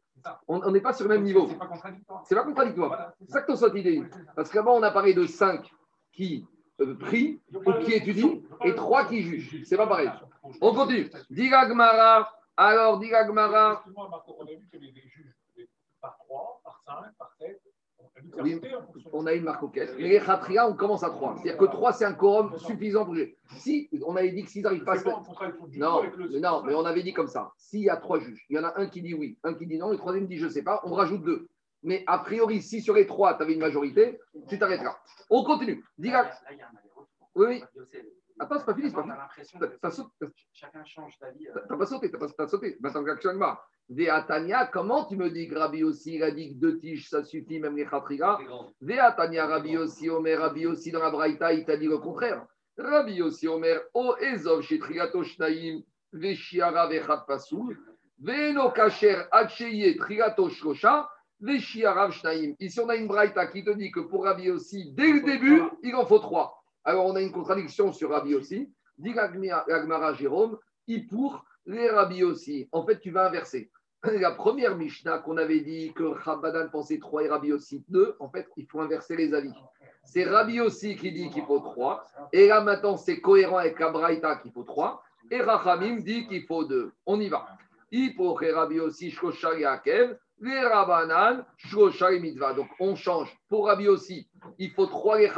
On 0.47 0.71
n'est 0.71 0.81
pas 0.81 0.93
sur 0.93 1.07
le 1.07 1.15
même 1.15 1.23
niveau. 1.23 1.47
C'est 1.47 1.57
pas 1.57 1.67
contradictoire. 1.67 2.23
C'est 2.25 2.35
pas 2.35 2.43
contradictoire. 2.43 3.13
c'est 3.19 3.31
ça 3.31 3.41
que 3.41 3.53
ton 3.53 3.75
idée. 3.75 4.03
Parce 4.35 4.49
qu'avant, 4.49 4.75
on 4.75 4.83
a 4.83 4.91
parlé 4.91 5.13
de 5.13 5.25
cinq 5.25 5.69
qui 6.11 6.45
euh, 6.81 6.95
prient 6.95 7.41
ou 7.53 7.73
qui 7.83 7.93
étudient 7.93 8.41
et 8.63 8.75
trois 8.75 9.05
qui 9.05 9.21
jugent. 9.21 9.63
C'est 9.65 9.77
pas 9.77 9.87
pareil. 9.87 10.09
On 10.61 10.73
continue. 10.73 11.09
Digagmara. 11.29 12.31
Alors, 12.57 12.99
Digagmara. 12.99 13.83
On 13.95 14.45
a 14.45 14.49
vu 14.49 14.67
que 14.71 14.77
les 14.77 14.91
juges 14.93 15.33
par 16.01 16.17
trois, 16.17 16.59
par 16.63 16.81
cinq, 16.85 17.13
oui, 18.41 18.61
on 19.13 19.25
a 19.25 19.33
une 19.33 19.43
marque 19.43 19.71
caisse. 19.73 19.93
Mais 19.97 20.09
les 20.09 20.19
khatria, 20.19 20.67
on 20.67 20.73
commence 20.73 21.03
à 21.03 21.09
3. 21.09 21.35
C'est-à-dire 21.35 21.57
que 21.57 21.65
3, 21.65 21.93
c'est 21.93 22.05
un 22.05 22.13
quorum 22.13 22.57
suffisant 22.57 23.05
pour 23.05 23.13
les. 23.13 23.37
Si, 23.57 23.89
on 24.05 24.15
avait 24.15 24.31
dit 24.31 24.43
que 24.43 24.49
s'ils 24.49 24.63
n'arrivent 24.63 24.83
pas 24.83 24.99
à 24.99 25.03
Non, 25.75 26.03
non, 26.39 26.63
mais 26.63 26.73
on 26.73 26.85
avait 26.85 27.03
dit 27.03 27.13
comme 27.13 27.27
ça. 27.27 27.51
S'il 27.57 27.81
y 27.81 27.89
a 27.89 27.97
3 27.97 28.19
juges, 28.19 28.45
il 28.49 28.55
y 28.55 28.59
en 28.59 28.63
a 28.63 28.79
un 28.79 28.87
qui 28.87 29.01
dit 29.01 29.13
oui, 29.13 29.37
un 29.43 29.53
qui 29.53 29.65
dit 29.65 29.77
non, 29.77 29.91
le 29.91 29.97
troisième 29.97 30.27
dit 30.27 30.37
je 30.37 30.45
ne 30.45 30.51
sais 30.51 30.63
pas, 30.63 30.81
on 30.83 30.93
rajoute 30.93 31.23
2. 31.23 31.47
Mais 31.83 32.03
a 32.07 32.19
priori, 32.19 32.61
si 32.61 32.81
sur 32.81 32.95
les 32.95 33.05
3, 33.05 33.37
tu 33.37 33.43
avais 33.43 33.53
une 33.53 33.59
majorité, 33.59 34.19
tu 34.47 34.57
t'arrêteras. 34.57 34.97
On 35.29 35.43
continue. 35.43 35.83
Direct. 35.97 36.33
Oui, 37.35 37.45
oui. 37.47 37.63
Attends, 38.39 38.59
c'est 38.59 38.65
pas 38.65 38.75
fini, 38.75 38.89
c'est 38.89 38.95
pas 38.95 39.03
fini. 39.03 39.59
T'as 39.81 39.91
sauté. 39.91 40.09
Chacun 40.53 40.83
change 40.85 41.17
d'avis. 41.19 41.47
Euh. 41.47 41.59
T'as 41.67 41.77
pas 41.77 41.85
sauté, 41.85 42.11
t'as 42.11 42.19
pas 42.19 42.47
sauté. 42.47 42.77
Maintenant, 42.81 43.03
Véatania, 43.89 44.65
comment 44.65 45.05
tu 45.05 45.15
me 45.15 45.29
dis 45.29 45.47
que 45.47 45.55
Rabbi 45.55 45.83
aussi, 45.83 46.15
il 46.15 46.23
a 46.23 46.31
dit 46.31 46.49
que 46.49 46.59
deux 46.59 46.77
tiges, 46.77 47.09
ça 47.09 47.23
suffit, 47.23 47.59
même 47.59 47.77
les 47.77 47.85
khatriga 47.85 48.37
Véatania, 48.81 49.47
Rabbi 49.47 49.77
aussi, 49.77 50.09
Omer, 50.09 50.39
Rabbi 50.39 50.65
aussi, 50.65 50.91
dans 50.91 51.01
la 51.01 51.09
Braïta, 51.09 51.53
il 51.53 51.63
t'a 51.63 51.77
dit 51.77 51.87
le 51.87 51.97
contraire. 51.97 52.45
Rabbi 52.77 53.21
aussi, 53.21 53.47
Omer, 53.47 53.79
O 53.93 54.15
Ezov, 54.17 54.61
chez 54.61 54.77
Trigato 54.79 55.23
Shnaim, 55.23 55.81
Veshiara, 56.11 56.87
Vechat 56.87 57.25
Pasoul, 57.27 57.77
Veno 58.19 58.71
Kacher, 58.71 59.27
Acheye, 59.31 59.95
Trigato 59.95 60.49
Shkosha, 60.49 61.09
Veshiara, 61.39 62.11
Shnaim. 62.11 62.55
Ici, 62.59 62.79
on 62.81 62.89
a 62.89 62.95
une 62.95 63.07
Braïta 63.07 63.47
qui 63.47 63.63
te 63.63 63.71
dit 63.71 63.91
que 63.91 64.01
pour 64.01 64.25
Rabbi 64.25 64.51
aussi, 64.51 64.91
dès 64.93 65.13
le 65.13 65.21
début, 65.21 65.61
il 65.81 65.95
en 65.95 66.05
faut 66.05 66.19
trois. 66.19 66.61
Alors, 66.83 67.05
on 67.05 67.15
a 67.15 67.21
une 67.21 67.31
contradiction 67.31 67.93
sur 67.93 68.09
Rabbi 68.09 68.35
aussi. 68.35 68.69
Dit 68.97 69.13
Gagmara 69.13 70.13
Jérôme, 70.13 70.57
il 70.87 71.07
pour 71.07 71.45
les 71.65 71.89
Rabbi 71.89 72.23
aussi. 72.23 72.67
En 72.71 72.85
fait, 72.85 72.99
tu 72.99 73.11
vas 73.11 73.27
inverser. 73.27 73.69
la 74.19 74.31
première 74.31 74.75
Mishnah 74.75 75.19
qu'on 75.19 75.37
avait 75.37 75.61
dit 75.61 75.93
que 75.93 76.03
Rabbanan 76.03 76.69
pensait 76.69 76.99
3 76.99 77.23
et 77.23 77.29
Rabbi 77.29 77.51
aussi 77.51 77.83
2, 77.89 78.15
en 78.19 78.29
fait, 78.29 78.47
il 78.57 78.67
faut 78.67 78.81
inverser 78.81 79.15
les 79.15 79.33
avis. 79.33 79.53
C'est 80.03 80.23
Rabbi 80.23 80.61
aussi 80.61 80.95
qui 80.95 81.11
dit 81.11 81.29
qu'il 81.29 81.43
faut 81.45 81.59
3. 81.59 82.03
Et 82.31 82.47
là, 82.47 82.61
maintenant, 82.61 82.95
c'est 82.97 83.19
cohérent 83.19 83.57
avec 83.57 83.79
Abraïta 83.81 84.37
qu'il 84.37 84.51
faut 84.51 84.63
3. 84.63 85.03
Et 85.31 85.41
Rachamim 85.41 85.97
dit 85.97 86.27
qu'il 86.27 86.45
faut 86.45 86.63
2. 86.63 86.93
On 87.05 87.19
y 87.19 87.27
va. 87.27 87.47
Donc, 92.53 92.69
on 92.79 92.95
change. 92.95 93.35
Pour 93.49 93.67
Rabbi 93.67 93.87
aussi, 93.87 94.29
il 94.59 94.71
faut 94.71 94.85
3 94.85 95.17
les 95.17 95.31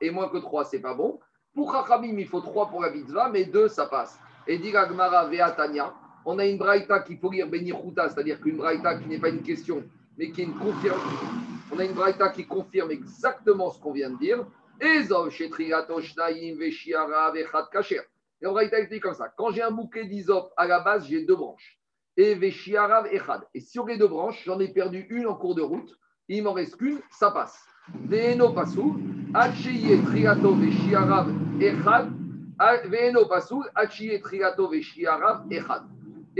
et 0.00 0.10
moins 0.10 0.28
que 0.28 0.38
3, 0.38 0.64
c'est 0.64 0.80
pas 0.80 0.94
bon. 0.94 1.18
Pour 1.54 1.72
Rachamim, 1.72 2.16
il 2.18 2.26
faut 2.28 2.40
3 2.40 2.68
pour 2.68 2.80
la 2.80 2.90
Mitzvah, 2.90 3.28
mais 3.28 3.44
2, 3.44 3.68
ça 3.68 3.86
passe. 3.86 4.18
Et 4.46 4.58
dit 4.58 4.70
Gmara 4.70 5.26
Veatania 5.26 5.92
on 6.30 6.38
a 6.38 6.44
une 6.44 6.58
braïta 6.58 7.00
qu'il 7.00 7.16
faut 7.16 7.30
lire 7.30 7.48
Benichuta, 7.48 8.10
c'est-à-dire 8.10 8.38
qu'une 8.38 8.58
braïta 8.58 8.98
qui 8.98 9.08
n'est 9.08 9.18
pas 9.18 9.30
une 9.30 9.42
question, 9.42 9.82
mais 10.18 10.30
qui 10.30 10.42
est 10.42 10.44
une 10.44 10.58
confirmation. 10.58 11.26
On 11.72 11.78
a 11.78 11.84
une 11.86 11.94
braïta 11.94 12.28
qui 12.28 12.46
confirme 12.46 12.90
exactement 12.90 13.70
ce 13.70 13.80
qu'on 13.80 13.92
vient 13.92 14.10
de 14.10 14.18
dire. 14.18 14.44
Et 14.82 15.00
en 18.46 18.52
braïta, 18.52 18.84
dit 18.84 19.00
comme 19.00 19.14
ça 19.14 19.32
quand 19.38 19.52
j'ai 19.52 19.62
un 19.62 19.70
bouquet 19.70 20.04
d'isop, 20.04 20.52
à 20.58 20.66
la 20.66 20.80
base, 20.80 21.06
j'ai 21.06 21.24
deux 21.24 21.34
branches. 21.34 21.80
Et 22.18 22.34
Veshiarav 22.34 23.06
Echad. 23.06 23.46
Et 23.54 23.60
sur 23.60 23.86
les 23.86 23.96
deux 23.96 24.08
branches, 24.08 24.42
j'en 24.44 24.60
ai 24.60 24.68
perdu 24.68 25.06
une 25.08 25.26
en 25.26 25.34
cours 25.34 25.54
de 25.54 25.62
route. 25.62 25.98
Il 26.28 26.42
m'en 26.42 26.52
reste 26.52 26.76
qu'une, 26.76 27.00
ça 27.10 27.30
passe. 27.30 27.58
Veno 28.04 28.52
Pasou, 28.52 29.00
Acheye 29.32 29.98
Triato 30.04 30.54
Veshiarav 30.54 31.32
Echad. 31.58 32.12
Veno 32.84 33.24
Pasou, 33.24 33.64
Acheye 33.74 34.20
Triato 34.20 34.68
Veshiarav 34.68 35.46
Echad. 35.50 35.84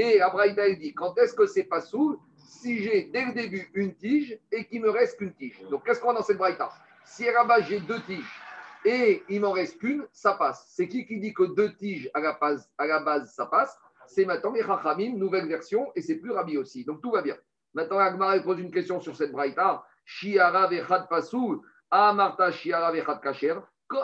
Et 0.01 0.21
Abraïta, 0.21 0.71
dit, 0.75 0.95
quand 0.95 1.19
est-ce 1.19 1.35
que 1.35 1.45
c'est 1.47 1.65
pas 1.65 1.81
sous 1.81 2.23
Si 2.37 2.85
j'ai 2.85 3.11
dès 3.13 3.25
le 3.25 3.33
début 3.33 3.69
une 3.75 3.97
tige 3.97 4.39
et 4.53 4.65
qu'il 4.65 4.81
me 4.81 4.91
reste 4.91 5.19
qu'une 5.19 5.35
tige? 5.35 5.61
Donc, 5.73 5.85
qu'est-ce 5.85 6.01
qu'on 6.01 6.11
a 6.11 6.15
dans 6.15 6.23
cette 6.23 6.39
Braïta? 6.39 6.71
Si 7.05 7.25
là-bas 7.25 7.63
j'ai 7.63 7.81
deux 7.81 8.01
tiges 8.03 8.41
et 8.85 9.25
il 9.29 9.41
m'en 9.41 9.51
reste 9.51 9.77
qu'une, 9.81 10.07
ça 10.13 10.35
passe. 10.35 10.69
C'est 10.71 10.87
qui 10.87 11.05
qui 11.05 11.19
dit 11.19 11.35
que 11.35 11.53
deux 11.53 11.75
tiges 11.75 12.09
à 12.15 12.21
la 12.21 12.39
base, 12.41 12.71
à 12.79 12.87
la 12.87 13.27
ça 13.27 13.47
passe? 13.47 13.77
C'est 14.07 14.25
maintenant 14.25 14.53
les 14.53 15.09
nouvelle 15.09 15.49
version, 15.49 15.91
et 15.97 16.01
c'est 16.01 16.15
plus 16.15 16.31
Rabbi 16.31 16.57
aussi. 16.59 16.85
Donc, 16.85 17.03
tout 17.03 17.11
va 17.11 17.21
bien. 17.21 17.37
Maintenant, 17.75 17.99
Agmar 17.99 18.41
pose 18.45 18.61
une 18.61 18.71
question 18.71 19.01
sur 19.01 19.17
cette 19.17 19.33
Braïta. 19.33 19.85
Shiara 20.05 20.69
vechad 20.69 21.09
pasou, 21.09 21.65
Amarta 21.91 22.53
shiara 22.53 22.93
vechad 22.93 23.21
kacher. 23.21 23.57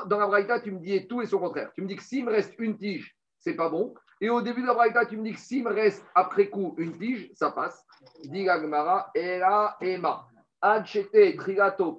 Dans 0.07 0.19
la 0.19 0.27
Braïta, 0.27 0.59
tu 0.59 0.73
me 0.73 0.81
dis 0.81 1.07
tout 1.07 1.23
et 1.23 1.27
son 1.27 1.39
contraire. 1.39 1.71
Tu 1.73 1.83
me 1.83 1.87
dis 1.87 1.95
que 1.95 2.03
s'il 2.03 2.25
me 2.25 2.33
reste 2.33 2.55
une 2.59 2.77
tige, 2.77 3.17
c'est 3.45 3.55
pas 3.55 3.69
bon. 3.69 3.95
Et 4.21 4.31
au 4.31 4.41
début 4.41 4.63
de 4.63 4.67
la 4.67 4.75
braïta, 4.75 5.05
tu 5.05 5.19
me 5.19 5.23
dis 5.23 5.35
que 5.35 5.39
s'il 5.39 5.65
me 5.65 5.71
reste 5.71 6.05
après 6.15 6.49
coup 6.49 6.75
une 6.79 6.97
tige, 6.97 7.31
ça 7.35 7.51
passe. 7.51 7.85
Dit 8.25 8.45
Gagmara, 8.45 9.11
Ela 9.15 9.77
Ema. 9.83 10.27
Trigato. 10.63 11.99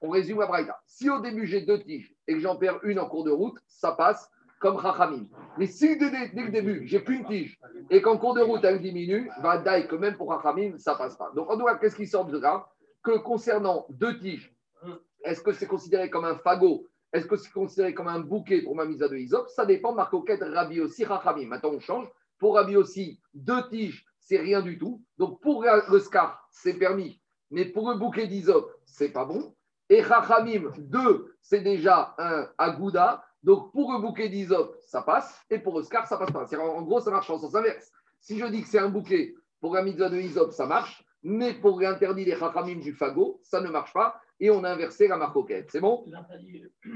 On 0.00 0.08
résume 0.08 0.40
la 0.40 0.46
braïta. 0.46 0.80
Si 0.86 1.10
au 1.10 1.20
début 1.20 1.46
j'ai 1.46 1.60
deux 1.60 1.82
tiges 1.82 2.14
et 2.26 2.34
que 2.34 2.40
j'en 2.40 2.56
perds 2.56 2.80
une 2.82 2.98
en 2.98 3.06
cours 3.06 3.24
de 3.24 3.30
route, 3.30 3.58
ça 3.66 3.92
passe 3.92 4.30
comme 4.58 4.80
Chachamim. 4.80 5.26
Mais 5.58 5.66
si 5.66 5.98
dès, 5.98 6.10
le 6.32 6.50
début, 6.50 6.86
j'ai 6.86 7.04
qu'une 7.04 7.26
tige 7.26 7.58
et 7.90 8.00
qu'en 8.00 8.16
cours 8.16 8.32
de 8.32 8.40
route 8.40 8.64
elle 8.64 8.80
diminue, 8.80 9.30
va 9.42 9.58
que 9.82 9.96
même 9.96 10.16
pour 10.16 10.32
Chachamim, 10.32 10.78
ça 10.78 10.94
passe 10.94 11.16
pas. 11.16 11.30
Donc 11.34 11.50
en 11.50 11.58
tout 11.58 11.66
cas, 11.66 11.76
qu'est-ce 11.76 11.96
qui 11.96 12.06
sort 12.06 12.24
de 12.24 12.38
là? 12.38 12.66
Que 13.02 13.18
concernant 13.18 13.86
deux 13.90 14.18
tiges, 14.18 14.50
est-ce 15.24 15.42
que 15.42 15.52
c'est 15.52 15.66
considéré 15.66 16.08
comme 16.08 16.24
un 16.24 16.36
fagot 16.36 16.86
est-ce 17.12 17.26
que 17.26 17.36
c'est 17.36 17.50
considéré 17.50 17.94
comme 17.94 18.08
un 18.08 18.20
bouquet 18.20 18.62
pour 18.62 18.74
ma 18.74 18.84
mise 18.84 18.98
de 18.98 19.16
Isop 19.16 19.48
Ça 19.48 19.64
dépend, 19.64 19.94
Marcoquette, 19.94 20.42
Rabbi 20.42 20.80
aussi, 20.80 21.04
Rachamim. 21.04 21.46
Maintenant, 21.46 21.70
on 21.72 21.80
change. 21.80 22.08
Pour 22.38 22.56
Rabbi 22.56 22.76
aussi, 22.76 23.20
deux 23.32 23.68
tiges, 23.68 24.04
c'est 24.18 24.38
rien 24.38 24.60
du 24.60 24.78
tout. 24.78 25.02
Donc, 25.18 25.40
pour 25.40 25.62
le 25.62 26.00
c'est 26.50 26.74
permis. 26.74 27.20
Mais 27.50 27.64
pour 27.64 27.88
le 27.90 27.96
bouquet 27.96 28.26
d'Isop, 28.26 28.70
c'est 28.84 29.10
pas 29.10 29.24
bon. 29.24 29.54
Et 29.88 30.02
Rachamim, 30.02 30.72
deux, 30.78 31.36
c'est 31.40 31.60
déjà 31.60 32.14
un 32.18 32.48
agouda. 32.58 33.24
Donc, 33.42 33.72
pour 33.72 33.92
le 33.92 34.00
bouquet 34.00 34.28
d'Isop, 34.28 34.76
ça 34.80 35.02
passe. 35.02 35.40
Et 35.48 35.60
pour 35.60 35.78
le 35.78 35.84
scar, 35.84 36.06
ça 36.06 36.16
passe 36.16 36.32
pas. 36.32 36.46
En 36.58 36.82
gros, 36.82 37.00
ça 37.00 37.10
marche 37.10 37.30
en 37.30 37.38
sens 37.38 37.54
inverse. 37.54 37.92
Si 38.20 38.38
je 38.38 38.46
dis 38.46 38.62
que 38.62 38.68
c'est 38.68 38.80
un 38.80 38.88
bouquet 38.88 39.34
pour 39.60 39.74
la 39.74 39.82
mise 39.82 39.96
de 39.96 40.16
Isop, 40.16 40.52
ça 40.52 40.66
marche. 40.66 41.04
Mais 41.22 41.54
pour 41.54 41.80
l'interdit 41.80 42.24
des 42.24 42.34
Rachamim 42.34 42.80
du 42.80 42.92
fagot, 42.92 43.40
ça 43.42 43.60
ne 43.60 43.70
marche 43.70 43.92
pas 43.92 44.20
et 44.40 44.50
on 44.50 44.64
a 44.64 44.70
inversé 44.70 45.08
la 45.08 45.16
marque 45.16 45.36
C'est 45.68 45.80
bon? 45.80 46.04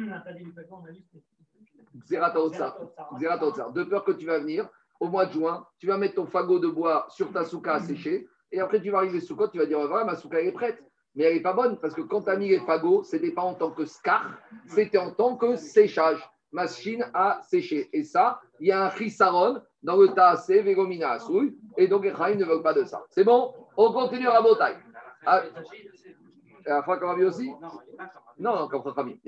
Otsar. 3.43 3.73
De 3.73 3.85
peur 3.85 4.05
que 4.05 4.13
tu 4.13 4.27
vas 4.27 4.39
venir 4.39 4.69
au 5.01 5.09
mois 5.09 5.27
de 5.27 5.33
juin, 5.33 5.67
tu 5.79 5.87
vas 5.87 5.97
mettre 5.97 6.15
ton 6.17 6.27
fagot 6.27 6.59
de 6.59 6.69
bois 6.69 7.07
sur 7.09 7.33
ta 7.33 7.45
souka 7.45 7.75
à 7.75 7.81
sécher, 7.81 8.29
et 8.53 8.61
après 8.61 8.81
tu 8.81 8.91
vas 8.91 8.99
arriver 8.99 9.21
sous 9.21 9.35
tu 9.49 9.59
vas 9.59 9.67
dire 9.67 9.87
voilà, 9.87 10.05
ma 10.05 10.15
souka 10.15 10.41
elle 10.41 10.49
est 10.49 10.53
prête. 10.53 10.83
Mais 11.17 11.25
elle 11.25 11.35
n'est 11.35 11.43
pas 11.43 11.53
bonne 11.53 11.77
parce 11.79 11.95
que 11.95 12.03
quand 12.03 12.23
tu 12.23 12.31
as 12.31 12.37
mis 12.37 12.49
les 12.49 12.61
fagots, 12.61 13.03
ce 13.03 13.17
n'était 13.17 13.33
pas 13.33 13.43
en 13.43 13.55
tant 13.55 13.71
que 13.73 13.85
scar, 13.85 14.39
c'était 14.67 14.99
en 14.99 15.11
tant 15.11 15.37
que 15.37 15.57
séchage. 15.57 16.21
Machine 16.53 17.09
à 17.15 17.41
sécher. 17.45 17.89
Et 17.93 18.03
ça, 18.03 18.41
il 18.59 18.69
y 18.69 18.73
a 18.73 18.85
un 18.87 18.91
chisaron 18.91 19.63
dans 19.85 19.97
le 19.97 20.09
tassé, 20.09 20.63
Vegomina 20.63 21.13
Asouy, 21.13 21.57
et 21.77 21.87
donc 21.87 22.05
les 22.05 22.11
ne 22.11 22.45
veulent 22.45 22.63
pas 22.63 22.75
de 22.75 22.85
ça. 22.85 23.05
C'est 23.09 23.23
bon? 23.23 23.55
On 23.77 23.93
continue 23.93 24.27
à. 24.27 24.43
Ah, 25.27 25.43
à 26.67 26.71
la 26.71 26.81
Rabbi 26.81 27.25
aussi 27.25 27.51
Non, 28.39 28.57
non, 28.57 28.69
comme 28.69 28.83
Rabbi. 28.83 29.21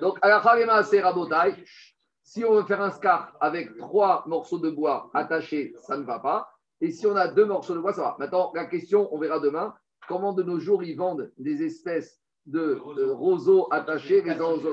Donc, 0.00 0.18
à 0.22 0.28
la 0.28 0.40
Khalema, 0.40 0.82
c'est 0.82 1.00
Rabotai. 1.00 1.64
Si 2.22 2.44
on 2.44 2.54
veut 2.54 2.64
faire 2.64 2.80
un 2.80 2.90
scar 2.90 3.36
avec 3.40 3.76
trois 3.76 4.24
morceaux 4.26 4.58
de 4.58 4.70
bois 4.70 5.10
attachés, 5.14 5.74
ça 5.78 5.96
ne 5.96 6.04
va 6.04 6.20
pas. 6.20 6.48
Et 6.80 6.90
si 6.90 7.06
on 7.06 7.16
a 7.16 7.28
deux 7.28 7.44
morceaux 7.44 7.74
de 7.74 7.80
bois, 7.80 7.92
ça 7.92 8.02
va. 8.02 8.16
Maintenant, 8.18 8.52
la 8.54 8.66
question, 8.66 9.12
on 9.12 9.18
verra 9.18 9.40
demain, 9.40 9.74
comment 10.08 10.32
de 10.32 10.42
nos 10.42 10.58
jours 10.58 10.82
ils 10.82 10.96
vendent 10.96 11.32
des 11.38 11.62
espèces 11.62 12.20
de, 12.46 12.78
roseaux 13.12 13.68
attachés 13.70 14.22
les 14.22 14.32
roseaux. 14.34 14.72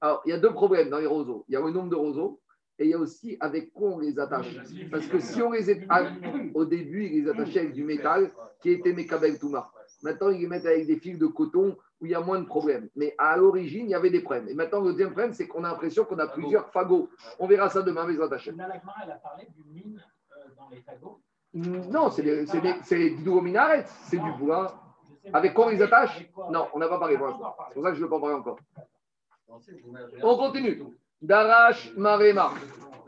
Alors, 0.00 0.22
il 0.26 0.30
y 0.30 0.32
a 0.32 0.38
deux 0.38 0.52
problèmes 0.52 0.90
dans 0.90 0.98
les 0.98 1.06
roseaux. 1.06 1.44
Il 1.48 1.52
y 1.52 1.56
a 1.56 1.60
le 1.60 1.70
nombre 1.70 1.90
de 1.90 1.96
roseaux 1.96 2.40
et 2.78 2.84
il 2.84 2.90
y 2.90 2.94
a 2.94 2.98
aussi 2.98 3.36
avec 3.40 3.72
quoi 3.72 3.90
on 3.90 3.98
les 3.98 4.18
attache. 4.18 4.56
Parce 4.90 5.06
que 5.06 5.18
si 5.18 5.40
on 5.40 5.52
les 5.52 5.70
attache, 5.70 6.12
au 6.54 6.64
début, 6.64 7.06
ils 7.06 7.24
les 7.24 7.30
attachaient 7.30 7.60
avec 7.60 7.72
du 7.72 7.84
métal 7.84 8.32
qui 8.60 8.70
était 8.70 8.92
Mekabel 8.92 9.38
Touma. 9.38 9.70
Maintenant, 10.06 10.30
ils 10.30 10.40
les 10.40 10.46
mettent 10.46 10.66
avec 10.66 10.86
des 10.86 11.00
fils 11.00 11.18
de 11.18 11.26
coton 11.26 11.76
où 12.00 12.06
il 12.06 12.12
y 12.12 12.14
a 12.14 12.20
moins 12.20 12.38
de 12.38 12.46
problèmes. 12.46 12.88
Mais 12.94 13.16
à 13.18 13.36
l'origine, 13.36 13.86
il 13.86 13.90
y 13.90 13.94
avait 13.96 14.10
des 14.10 14.20
problèmes. 14.20 14.48
Et 14.48 14.54
maintenant, 14.54 14.80
le 14.80 14.92
deuxième 14.92 15.10
problème, 15.10 15.32
c'est 15.32 15.48
qu'on 15.48 15.64
a 15.64 15.70
l'impression 15.70 16.04
qu'on 16.04 16.20
a 16.20 16.28
plusieurs 16.28 16.70
fagots. 16.70 17.08
On 17.40 17.48
verra 17.48 17.68
ça 17.70 17.82
demain, 17.82 18.06
attachés. 18.22 18.52
elle 18.56 19.10
a 19.10 19.16
parlé 19.16 19.48
d'une 19.56 19.72
mine 19.72 20.00
euh, 20.30 20.36
dans 20.56 20.68
les 20.68 20.80
fagots. 20.80 21.20
Non, 21.54 22.08
c'est 22.10 22.22
les, 22.22 22.46
c'est 22.46 22.60
c'est 22.84 24.18
du 24.18 24.32
bois. 24.38 24.80
Avec 25.32 25.54
quoi 25.54 25.66
on 25.66 25.70
les 25.70 25.82
attache 25.82 26.30
Non, 26.52 26.68
on 26.72 26.78
n'a 26.78 26.86
pas 26.86 27.00
parlé 27.00 27.16
pour 27.16 27.26
l'instant. 27.26 27.56
C'est 27.68 27.74
pour 27.74 27.82
ça 27.82 27.90
que 27.90 27.96
je 27.96 28.00
ne 28.00 28.04
veux 28.04 28.10
pas 28.10 28.20
parler 28.20 28.36
encore. 28.36 28.60
On 30.22 30.36
continue. 30.36 30.84
Darash 31.20 31.92
Maremar. 31.96 32.54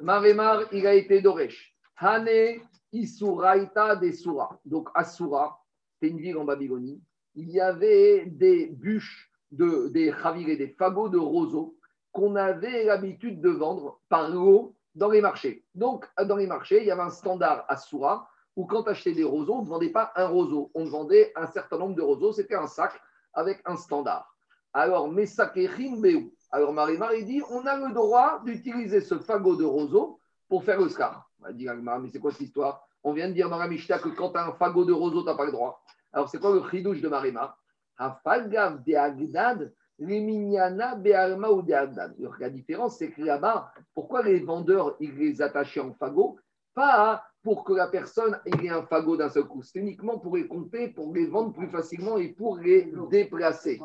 Maremar, 0.00 0.62
il 0.72 0.84
a 0.84 0.94
été 0.94 1.20
d'Oresh. 1.20 1.76
Hane 1.96 2.60
Isuraita 2.92 3.96
de 3.96 4.10
Sura. 4.10 4.58
Donc 4.64 4.88
Asura, 4.94 5.57
c'est 6.00 6.08
une 6.08 6.18
ville 6.18 6.38
en 6.38 6.44
Babylonie. 6.44 7.00
Il 7.34 7.50
y 7.50 7.60
avait 7.60 8.26
des 8.26 8.66
bûches, 8.66 9.30
de, 9.50 9.88
des 9.88 10.12
des 10.56 10.68
fagots 10.68 11.08
de 11.08 11.18
roseaux 11.18 11.76
qu'on 12.12 12.36
avait 12.36 12.84
l'habitude 12.84 13.40
de 13.40 13.50
vendre 13.50 14.00
par 14.08 14.28
l'eau 14.28 14.74
dans 14.94 15.10
les 15.10 15.20
marchés. 15.20 15.64
Donc, 15.74 16.06
dans 16.26 16.36
les 16.36 16.46
marchés, 16.46 16.80
il 16.80 16.86
y 16.86 16.90
avait 16.90 17.02
un 17.02 17.10
standard 17.10 17.64
Asura 17.68 18.28
où 18.56 18.66
quand 18.66 18.82
tu 18.82 18.90
achetais 18.90 19.12
des 19.12 19.24
roseaux, 19.24 19.54
on 19.54 19.62
ne 19.62 19.68
vendait 19.68 19.90
pas 19.90 20.12
un 20.16 20.26
roseau, 20.26 20.70
on 20.74 20.84
vendait 20.84 21.32
un 21.36 21.46
certain 21.46 21.78
nombre 21.78 21.94
de 21.94 22.02
roseaux. 22.02 22.32
C'était 22.32 22.56
un 22.56 22.66
sac 22.66 23.00
avec 23.32 23.60
un 23.64 23.76
standard. 23.76 24.34
Alors, 24.72 25.08
Mesakerim 25.08 26.00
Beu. 26.00 26.32
Alors, 26.50 26.72
Marie-Marie 26.72 27.24
dit 27.24 27.42
on 27.50 27.64
a 27.66 27.76
le 27.76 27.94
droit 27.94 28.42
d'utiliser 28.44 29.00
ce 29.00 29.18
fagot 29.18 29.54
de 29.54 29.64
roseau 29.64 30.18
pour 30.48 30.64
faire 30.64 30.80
le 30.80 30.88
scar. 30.88 31.30
On 31.40 31.52
dire, 31.52 31.74
mais 31.74 32.08
c'est 32.08 32.18
quoi 32.18 32.32
cette 32.32 32.40
histoire? 32.40 32.87
On 33.04 33.12
vient 33.12 33.28
de 33.28 33.34
dire 33.34 33.48
dans 33.48 33.58
la 33.58 33.68
Mishnah 33.68 33.98
que 33.98 34.08
quand 34.08 34.30
tu 34.30 34.38
as 34.38 34.46
un 34.46 34.52
fagot 34.52 34.84
de 34.84 34.92
roseau, 34.92 35.22
tu 35.22 35.26
n'as 35.26 35.34
pas 35.34 35.46
le 35.46 35.52
droit. 35.52 35.82
Alors, 36.12 36.28
c'est 36.28 36.38
quoi 36.38 36.52
le 36.52 36.62
chidouche 36.70 37.00
de 37.00 37.08
Marima? 37.08 37.56
Hafagav 37.96 38.82
de 38.84 38.94
Agdad, 38.94 39.72
Leminyana 39.98 40.94
Be'alma 40.94 41.50
ou 41.50 41.62
de 41.62 41.72
Agdad. 41.72 42.14
La 42.38 42.50
différence, 42.50 42.98
c'est 42.98 43.10
que 43.10 43.22
là-bas, 43.22 43.72
pourquoi 43.94 44.22
les 44.22 44.40
vendeurs, 44.40 44.96
ils 45.00 45.14
les 45.16 45.42
attachaient 45.42 45.80
en 45.80 45.92
fagot? 45.94 46.38
Pas 46.74 47.24
pour 47.42 47.64
que 47.64 47.72
la 47.72 47.88
personne 47.88 48.38
ait 48.44 48.68
un 48.68 48.82
fagot 48.82 49.16
d'un 49.16 49.28
seul 49.28 49.44
coup. 49.44 49.62
C'est 49.62 49.78
uniquement 49.78 50.18
pour 50.18 50.36
les 50.36 50.46
compter, 50.46 50.88
pour 50.88 51.12
les 51.14 51.26
vendre 51.26 51.52
plus 51.52 51.68
facilement 51.68 52.18
et 52.18 52.28
pour 52.28 52.58
les 52.58 52.92
déplacer. 53.10 53.80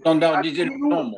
Standardiser 0.00 0.64
le 0.64 0.76
nombre. 0.78 1.14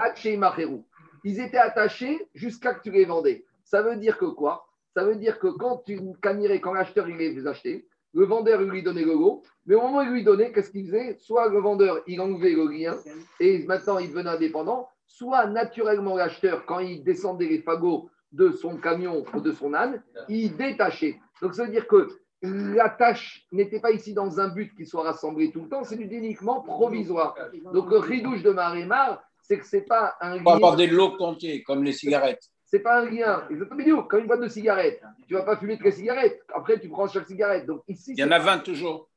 Ils 1.25 1.41
étaient 1.41 1.59
attachés 1.59 2.29
jusqu'à 2.35 2.75
que 2.75 2.83
tu 2.83 2.91
les 2.91 3.05
vendais. 3.05 3.45
Ça 3.65 3.83
veut 3.83 3.97
dire 3.97 4.19
que 4.19 4.27
quoi? 4.27 4.67
Ça 4.95 5.05
veut 5.05 5.17
dire 5.17 5.39
que 5.39 5.49
quand 5.49 5.79
tu 5.87 5.99
quand 6.21 6.73
l'acheteur 6.73 7.09
il 7.09 7.17
les 7.17 7.47
achetait, 7.47 7.87
le 8.15 8.25
vendeur 8.27 8.61
lui 8.61 8.83
donnait 8.83 9.05
le 9.05 9.15
lot, 9.15 9.43
mais 9.67 9.75
au 9.75 9.81
moment 9.81 9.99
où 9.99 10.03
il 10.03 10.11
lui 10.11 10.25
donnait, 10.25 10.53
qu'est-ce 10.53 10.71
qu'il 10.71 10.87
faisait? 10.87 11.17
Soit 11.19 11.49
le 11.49 11.61
vendeur 11.61 12.03
il 12.07 12.21
enlevait 12.21 12.53
le 12.53 12.67
lien 12.69 12.97
et 13.41 13.65
maintenant 13.65 13.99
il 13.99 14.11
devenait 14.11 14.31
indépendant, 14.31 14.89
soit 15.07 15.47
naturellement 15.47 16.17
l'acheteur, 16.17 16.67
quand 16.67 16.81
il 16.81 17.03
descendait 17.03 17.49
les 17.49 17.61
fagots 17.61 18.11
de 18.33 18.51
son 18.51 18.77
camion 18.77 19.25
ou 19.35 19.41
de 19.41 19.53
son 19.53 19.75
âne, 19.75 20.03
il 20.29 20.57
détachait. 20.57 21.19
Donc 21.41 21.55
ça 21.55 21.65
veut 21.65 21.71
dire 21.71 21.87
que 21.87 22.09
la 22.43 22.89
tâche 22.89 23.47
n'était 23.53 23.81
pas 23.81 23.93
ici 23.93 24.15
dans 24.15 24.41
un 24.41 24.49
but 24.49 24.75
qu'il 24.75 24.87
soit 24.87 25.05
rassemblé 25.05 25.53
tout 25.53 25.63
le 25.63 25.69
temps, 25.69 25.85
c'est 25.85 25.97
uniquement 25.97 26.61
provisoire. 26.61 27.35
Donc 27.73 27.91
le 27.91 27.99
ridouche 27.99 28.43
de 28.43 28.51
Marémar, 28.51 29.23
c'est 29.41 29.59
que 29.59 29.67
c'est 29.67 29.83
pas 29.83 30.17
un 30.21 30.37
lien. 30.37 30.47
avoir 30.47 30.77
des 30.77 30.87
lots 30.87 31.17
comptés, 31.17 31.63
comme 31.63 31.85
les 31.85 31.93
cigarettes. 31.93 32.49
C'est 32.73 32.81
pas 32.81 33.03
un 33.03 33.11
lien. 33.11 33.47
Exactement, 33.51 34.03
comme 34.05 34.21
une 34.21 34.27
boîte 34.27 34.41
de 34.41 34.49
cigarettes. 34.49 35.03
Tu 35.29 35.35
vas 35.35 35.43
pas 35.43 35.59
fumer 35.59 35.77
de 35.77 35.91
cigarettes. 35.91 36.43
Après, 36.55 36.81
tu 36.81 36.89
prends 36.89 37.07
chaque 37.07 37.27
cigarette. 37.27 37.67
Donc 37.67 37.83
ici. 37.87 38.15
Il 38.17 38.21
y 38.21 38.25
en 38.25 38.31
a 38.31 38.39
20 38.39 38.61
toujours. 38.61 39.11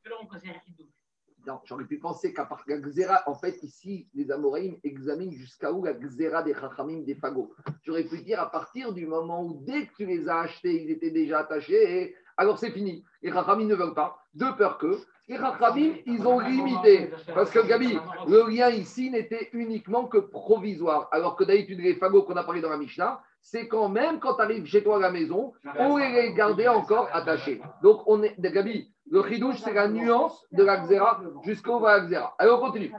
Non, 1.48 1.62
j'aurais 1.64 1.86
pu 1.86 1.98
penser 1.98 2.34
qu'à 2.34 2.44
part 2.44 2.66
la 2.68 2.80
xéra, 2.80 3.24
en 3.28 3.36
fait, 3.36 3.64
ici, 3.64 4.10
les 4.14 4.30
Amoraïm 4.30 4.76
examinent 4.84 5.32
jusqu'à 5.32 5.72
où 5.72 5.86
la 5.86 5.94
xéra 5.94 6.44
des 6.44 6.54
chachamim 6.54 7.04
des 7.04 7.16
fagots. 7.16 7.54
J'aurais 7.84 8.04
pu 8.04 8.22
dire 8.24 8.42
à 8.42 8.52
partir 8.52 8.92
du 8.92 9.08
moment 9.08 9.46
où, 9.46 9.62
dès 9.62 9.86
que 9.86 9.96
tu 9.96 10.06
les 10.06 10.28
as 10.28 10.40
achetés, 10.40 10.84
ils 10.84 10.92
étaient 10.92 11.12
déjà 11.12 11.40
attachés, 11.40 12.02
et 12.02 12.16
alors 12.36 12.60
c'est 12.60 12.72
fini. 12.72 13.06
Les 13.22 13.32
chachamim 13.32 13.68
ne 13.68 13.76
veulent 13.76 13.94
pas, 13.94 14.18
de 14.34 14.52
peur 14.58 14.78
que. 14.80 15.00
Les 15.30 15.38
chachamim, 15.38 15.94
ils 16.06 16.28
ont 16.28 16.40
limité. 16.40 17.12
Parce 17.34 17.52
que, 17.52 17.66
Gabi, 17.66 17.98
le 18.28 18.50
lien 18.50 18.70
ici 18.72 19.12
n'était 19.12 19.50
uniquement 19.54 20.08
que 20.08 20.18
provisoire. 20.18 21.08
Alors 21.12 21.38
que 21.38 21.46
d'habitude, 21.46 21.80
les 21.80 21.96
fagots 21.96 22.24
qu'on 22.24 22.36
a 22.36 22.44
parlé 22.44 22.60
dans 22.60 22.70
la 22.70 22.78
Mishnah, 22.78 23.22
c'est 23.46 23.68
quand 23.68 23.90
même 23.90 24.20
quand 24.20 24.34
tu 24.36 24.42
arrives 24.42 24.66
chez 24.66 24.84
toi 24.84 24.98
à 24.98 25.00
la 25.00 25.12
maison, 25.12 25.54
on 25.78 25.98
les 25.98 26.34
gardait 26.34 26.68
encore 26.68 27.10
attachés. 27.14 27.62
Donc, 27.84 28.02
on 28.08 28.24
est, 28.24 28.34
Gabi, 28.40 28.92
le 29.12 29.22
chidouche, 29.28 29.62
c'est 29.64 29.74
la 29.74 29.88
nuance 29.88 30.44
de 30.52 30.64
la 30.64 30.78
xéra 30.78 31.22
jusqu'au 31.44 31.80
va 31.80 32.00
xéra. 32.02 32.34
Allez, 32.40 32.50
on 32.50 32.60
continue. 32.60 32.92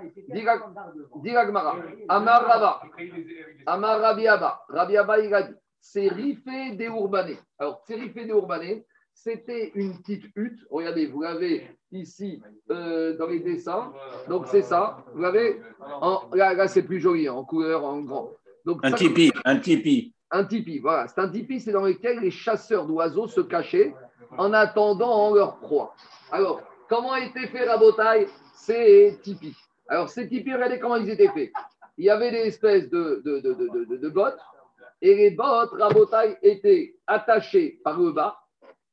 Diragmara. 1.17 1.77
Amar 2.09 2.47
Rabba. 2.47 2.81
Amar 3.67 4.01
Rabi 4.01 4.29
Abba. 4.29 4.61
Rabi 4.69 4.97
Abba, 4.97 5.19
il 5.19 5.35
a 5.35 5.43
dit 5.43 5.55
c'est 5.81 6.09
rifé 6.09 6.77
des 6.77 6.87
urbanés. 6.87 7.39
Alors, 7.59 7.83
c'est 7.85 7.97
rifé 7.97 8.25
des 8.25 8.31
urbanés, 8.31 8.87
c'était 9.15 9.73
une 9.75 9.99
petite 9.99 10.27
hutte. 10.37 10.61
Regardez, 10.71 11.07
vous 11.07 11.23
l'avez 11.23 11.77
ici 11.91 12.41
euh, 12.71 13.17
dans 13.17 13.27
les 13.27 13.41
dessins. 13.41 13.93
Donc, 14.29 14.47
c'est 14.47 14.63
ça. 14.63 15.05
Vous 15.13 15.21
l'avez 15.21 15.61
Là, 16.35 16.55
là 16.55 16.69
c'est 16.69 16.85
plus 16.85 17.01
joli, 17.01 17.29
en 17.29 17.45
couleur, 17.45 17.85
en 17.85 18.01
grand. 18.03 18.31
Donc, 18.65 18.79
un 18.85 18.93
tipi, 18.93 19.33
un 19.45 19.59
tipi. 19.59 20.13
Un 20.31 20.45
tipi, 20.45 20.79
voilà. 20.79 21.07
C'est 21.09 21.21
un 21.21 21.29
tipi, 21.29 21.61
c'est 21.61 21.73
dans 21.73 21.85
lequel 21.85 22.21
les 22.21 22.31
chasseurs 22.31 22.87
d'oiseaux 22.87 23.29
se 23.29 23.41
cachaient 23.41 23.95
en 24.37 24.53
attendant 24.53 25.35
leur 25.35 25.59
proie. 25.59 25.95
Alors, 26.33 26.63
comment 26.89 27.15
été 27.17 27.47
fait 27.47 27.69
Rabotaille 27.69 28.27
Ces 28.55 29.19
tipis. 29.23 29.57
Alors, 29.89 30.09
ces 30.09 30.29
tipis, 30.29 30.53
regardez 30.53 30.81
comment 30.81 30.97
ils 30.97 31.11
étaient 31.11 31.29
faits. 31.29 31.53
Il 31.97 32.05
y 32.05 32.11
avait 32.11 32.31
des 32.31 32.49
espèces 32.49 32.91
de, 32.91 33.23
de, 33.25 33.41
de, 33.41 33.97
de 33.97 34.09
bottes, 34.09 34.39
et 35.01 35.15
les 35.15 35.31
bottes, 35.31 35.71
Rabotaille, 35.73 36.37
étaient 36.43 36.97
attachées 37.07 37.81
par 37.85 37.99
le 37.99 38.13
bas, 38.13 38.37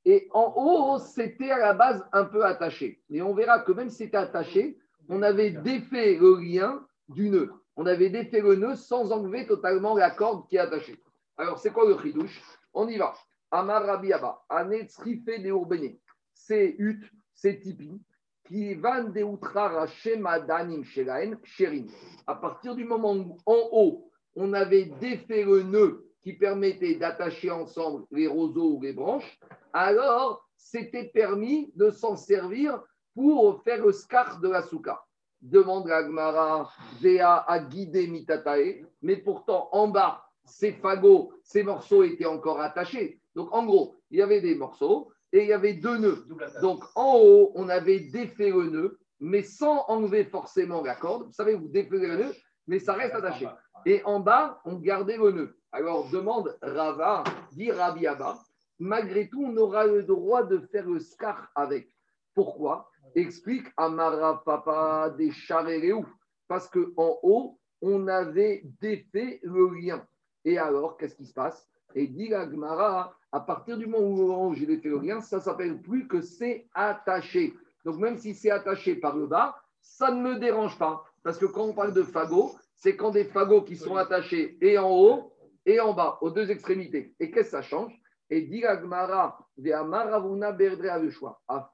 et 0.05 0.27
en 0.31 0.53
haut, 0.55 0.99
c'était 0.99 1.51
à 1.51 1.57
la 1.57 1.73
base 1.73 2.05
un 2.11 2.25
peu 2.25 2.45
attaché. 2.45 3.01
Mais 3.09 3.21
on 3.21 3.33
verra 3.33 3.59
que 3.59 3.71
même 3.71 3.89
si 3.89 4.03
c'était 4.03 4.17
attaché, 4.17 4.77
on 5.09 5.21
avait 5.21 5.51
défait 5.51 6.17
le 6.19 6.39
lien 6.41 6.85
du 7.09 7.29
nœud. 7.29 7.51
On 7.75 7.85
avait 7.85 8.09
défait 8.09 8.41
le 8.41 8.55
nœud 8.55 8.75
sans 8.75 9.11
enlever 9.11 9.47
totalement 9.47 9.95
la 9.95 10.11
corde 10.11 10.47
qui 10.47 10.57
est 10.57 10.59
attachée. 10.59 11.01
Alors, 11.37 11.59
c'est 11.59 11.71
quoi 11.71 11.87
le 11.87 11.97
chidouche? 11.97 12.41
On 12.73 12.87
y 12.87 12.97
va. 12.97 13.13
Amar 13.51 13.85
Rabbi 13.85 14.11
Abba, 14.11 14.43
Anetzrife 14.49 15.25
de 15.25 15.47
Urbene, 15.47 15.97
c'est 16.33 16.75
Ut, 16.79 17.07
c'est 17.33 17.59
Tipi, 17.59 18.01
qui 18.45 18.73
van 18.73 19.03
de 19.03 19.21
Utrara 19.21 19.85
Shemadanim 19.85 20.83
Shelaen, 20.83 21.37
Sherin. 21.43 21.85
À 22.25 22.35
partir 22.35 22.75
du 22.75 22.83
moment 22.83 23.13
où 23.15 23.37
en 23.45 23.69
haut, 23.71 24.11
on 24.35 24.53
avait 24.53 24.85
défait 24.85 25.43
le 25.43 25.61
nœud 25.63 26.09
qui 26.21 26.33
permettait 26.33 26.95
d'attacher 26.95 27.51
ensemble 27.51 28.05
les 28.11 28.27
roseaux 28.27 28.77
ou 28.77 28.81
les 28.81 28.93
branches, 28.93 29.39
alors 29.71 30.47
c'était 30.55 31.09
permis 31.09 31.71
de 31.75 31.91
s'en 31.91 32.15
servir 32.15 32.81
pour 33.13 33.61
faire 33.63 33.85
le 33.85 33.91
scar 33.91 34.39
de 34.39 34.49
la 34.49 34.63
souka. 34.63 35.03
Demande 35.41 35.87
la 35.87 36.03
Gmara, 36.03 36.71
Véa 37.01 37.35
a 37.47 37.59
guidé 37.59 38.07
Mitatae, 38.07 38.85
mais 39.01 39.17
pourtant 39.17 39.69
en 39.73 39.89
bas, 39.89 40.25
ces 40.45 40.73
fagots, 40.73 41.33
ces 41.43 41.63
morceaux 41.63 42.03
étaient 42.03 42.25
encore 42.25 42.59
attachés. 42.59 43.19
Donc, 43.35 43.53
en 43.53 43.65
gros, 43.65 43.95
il 44.11 44.19
y 44.19 44.21
avait 44.21 44.41
des 44.41 44.55
morceaux 44.55 45.11
et 45.31 45.43
il 45.43 45.47
y 45.47 45.53
avait 45.53 45.73
deux 45.73 45.97
nœuds. 45.97 46.25
Donc, 46.61 46.83
en 46.95 47.17
haut, 47.17 47.51
on 47.55 47.69
avait 47.69 47.99
défait 47.99 48.51
le 48.51 48.69
nœud, 48.69 48.99
mais 49.19 49.41
sans 49.41 49.85
enlever 49.87 50.25
forcément 50.25 50.81
la 50.83 50.95
corde. 50.95 51.25
Vous 51.25 51.33
savez, 51.33 51.55
vous 51.55 51.67
défait 51.67 51.97
le 51.97 52.17
nœud, 52.17 52.33
mais 52.67 52.79
ça 52.79 52.93
reste 52.93 53.15
attaché. 53.15 53.47
Et 53.85 54.03
en 54.05 54.19
bas, 54.19 54.61
on 54.65 54.75
gardait 54.75 55.17
le 55.17 55.31
nœud. 55.31 55.57
Alors 55.71 56.09
demande 56.11 56.55
Rava, 56.61 57.23
dit 57.51 57.71
Rabbi 57.71 58.05
Abba, 58.05 58.37
malgré 58.79 59.27
tout, 59.27 59.43
on 59.43 59.57
aura 59.57 59.85
le 59.85 60.03
droit 60.03 60.43
de 60.43 60.59
faire 60.71 60.87
le 60.87 60.99
scar 60.99 61.49
avec. 61.55 61.87
Pourquoi? 62.35 62.89
Explique 63.15 63.67
Amara 63.77 64.43
Papa 64.43 65.13
des 65.17 65.31
Charereu. 65.31 66.05
Parce 66.47 66.69
qu'en 66.69 67.17
haut, 67.23 67.57
on 67.81 68.07
avait 68.07 68.63
défait 68.81 69.39
le 69.43 69.69
lien. 69.79 70.05
Et 70.45 70.57
alors, 70.57 70.97
qu'est-ce 70.97 71.15
qui 71.15 71.25
se 71.25 71.33
passe? 71.33 71.67
Et 71.95 72.07
dit 72.07 72.29
la 72.29 72.49
Gemara, 72.49 73.15
à 73.31 73.39
partir 73.39 73.77
du 73.77 73.85
moment 73.85 74.47
où 74.47 74.53
j'ai 74.53 74.65
défait 74.65 74.89
le 74.89 74.99
lien, 74.99 75.21
ça 75.21 75.39
s'appelle 75.39 75.81
plus 75.81 76.07
que 76.07 76.21
c'est 76.21 76.67
attaché. 76.73 77.53
Donc 77.85 77.97
même 77.97 78.17
si 78.17 78.33
c'est 78.33 78.51
attaché 78.51 78.95
par 78.95 79.15
le 79.15 79.27
bas, 79.27 79.55
ça 79.81 80.11
ne 80.11 80.21
me 80.21 80.39
dérange 80.39 80.77
pas. 80.77 81.03
Parce 81.23 81.37
que 81.37 81.45
quand 81.45 81.63
on 81.63 81.73
parle 81.73 81.93
de 81.93 82.03
fagots, 82.03 82.55
c'est 82.75 82.95
quand 82.95 83.11
des 83.11 83.25
fagots 83.25 83.61
qui 83.61 83.75
sont 83.75 83.95
attachés 83.95 84.57
et 84.61 84.77
en 84.77 84.89
haut 84.89 85.33
et 85.65 85.79
en 85.79 85.93
bas, 85.93 86.17
aux 86.21 86.31
deux 86.31 86.51
extrémités. 86.51 87.13
Et 87.19 87.31
qu'est-ce 87.31 87.51
que 87.51 87.57
ça 87.57 87.61
change? 87.61 87.93
Et 88.29 88.41
dit 88.41 88.65
Agmara, 88.65 89.37
de 89.57 89.71
Amaravuna 89.71 90.51
Berdre 90.51 91.01
le 91.01 91.09
choix. 91.11 91.41
A 91.47 91.71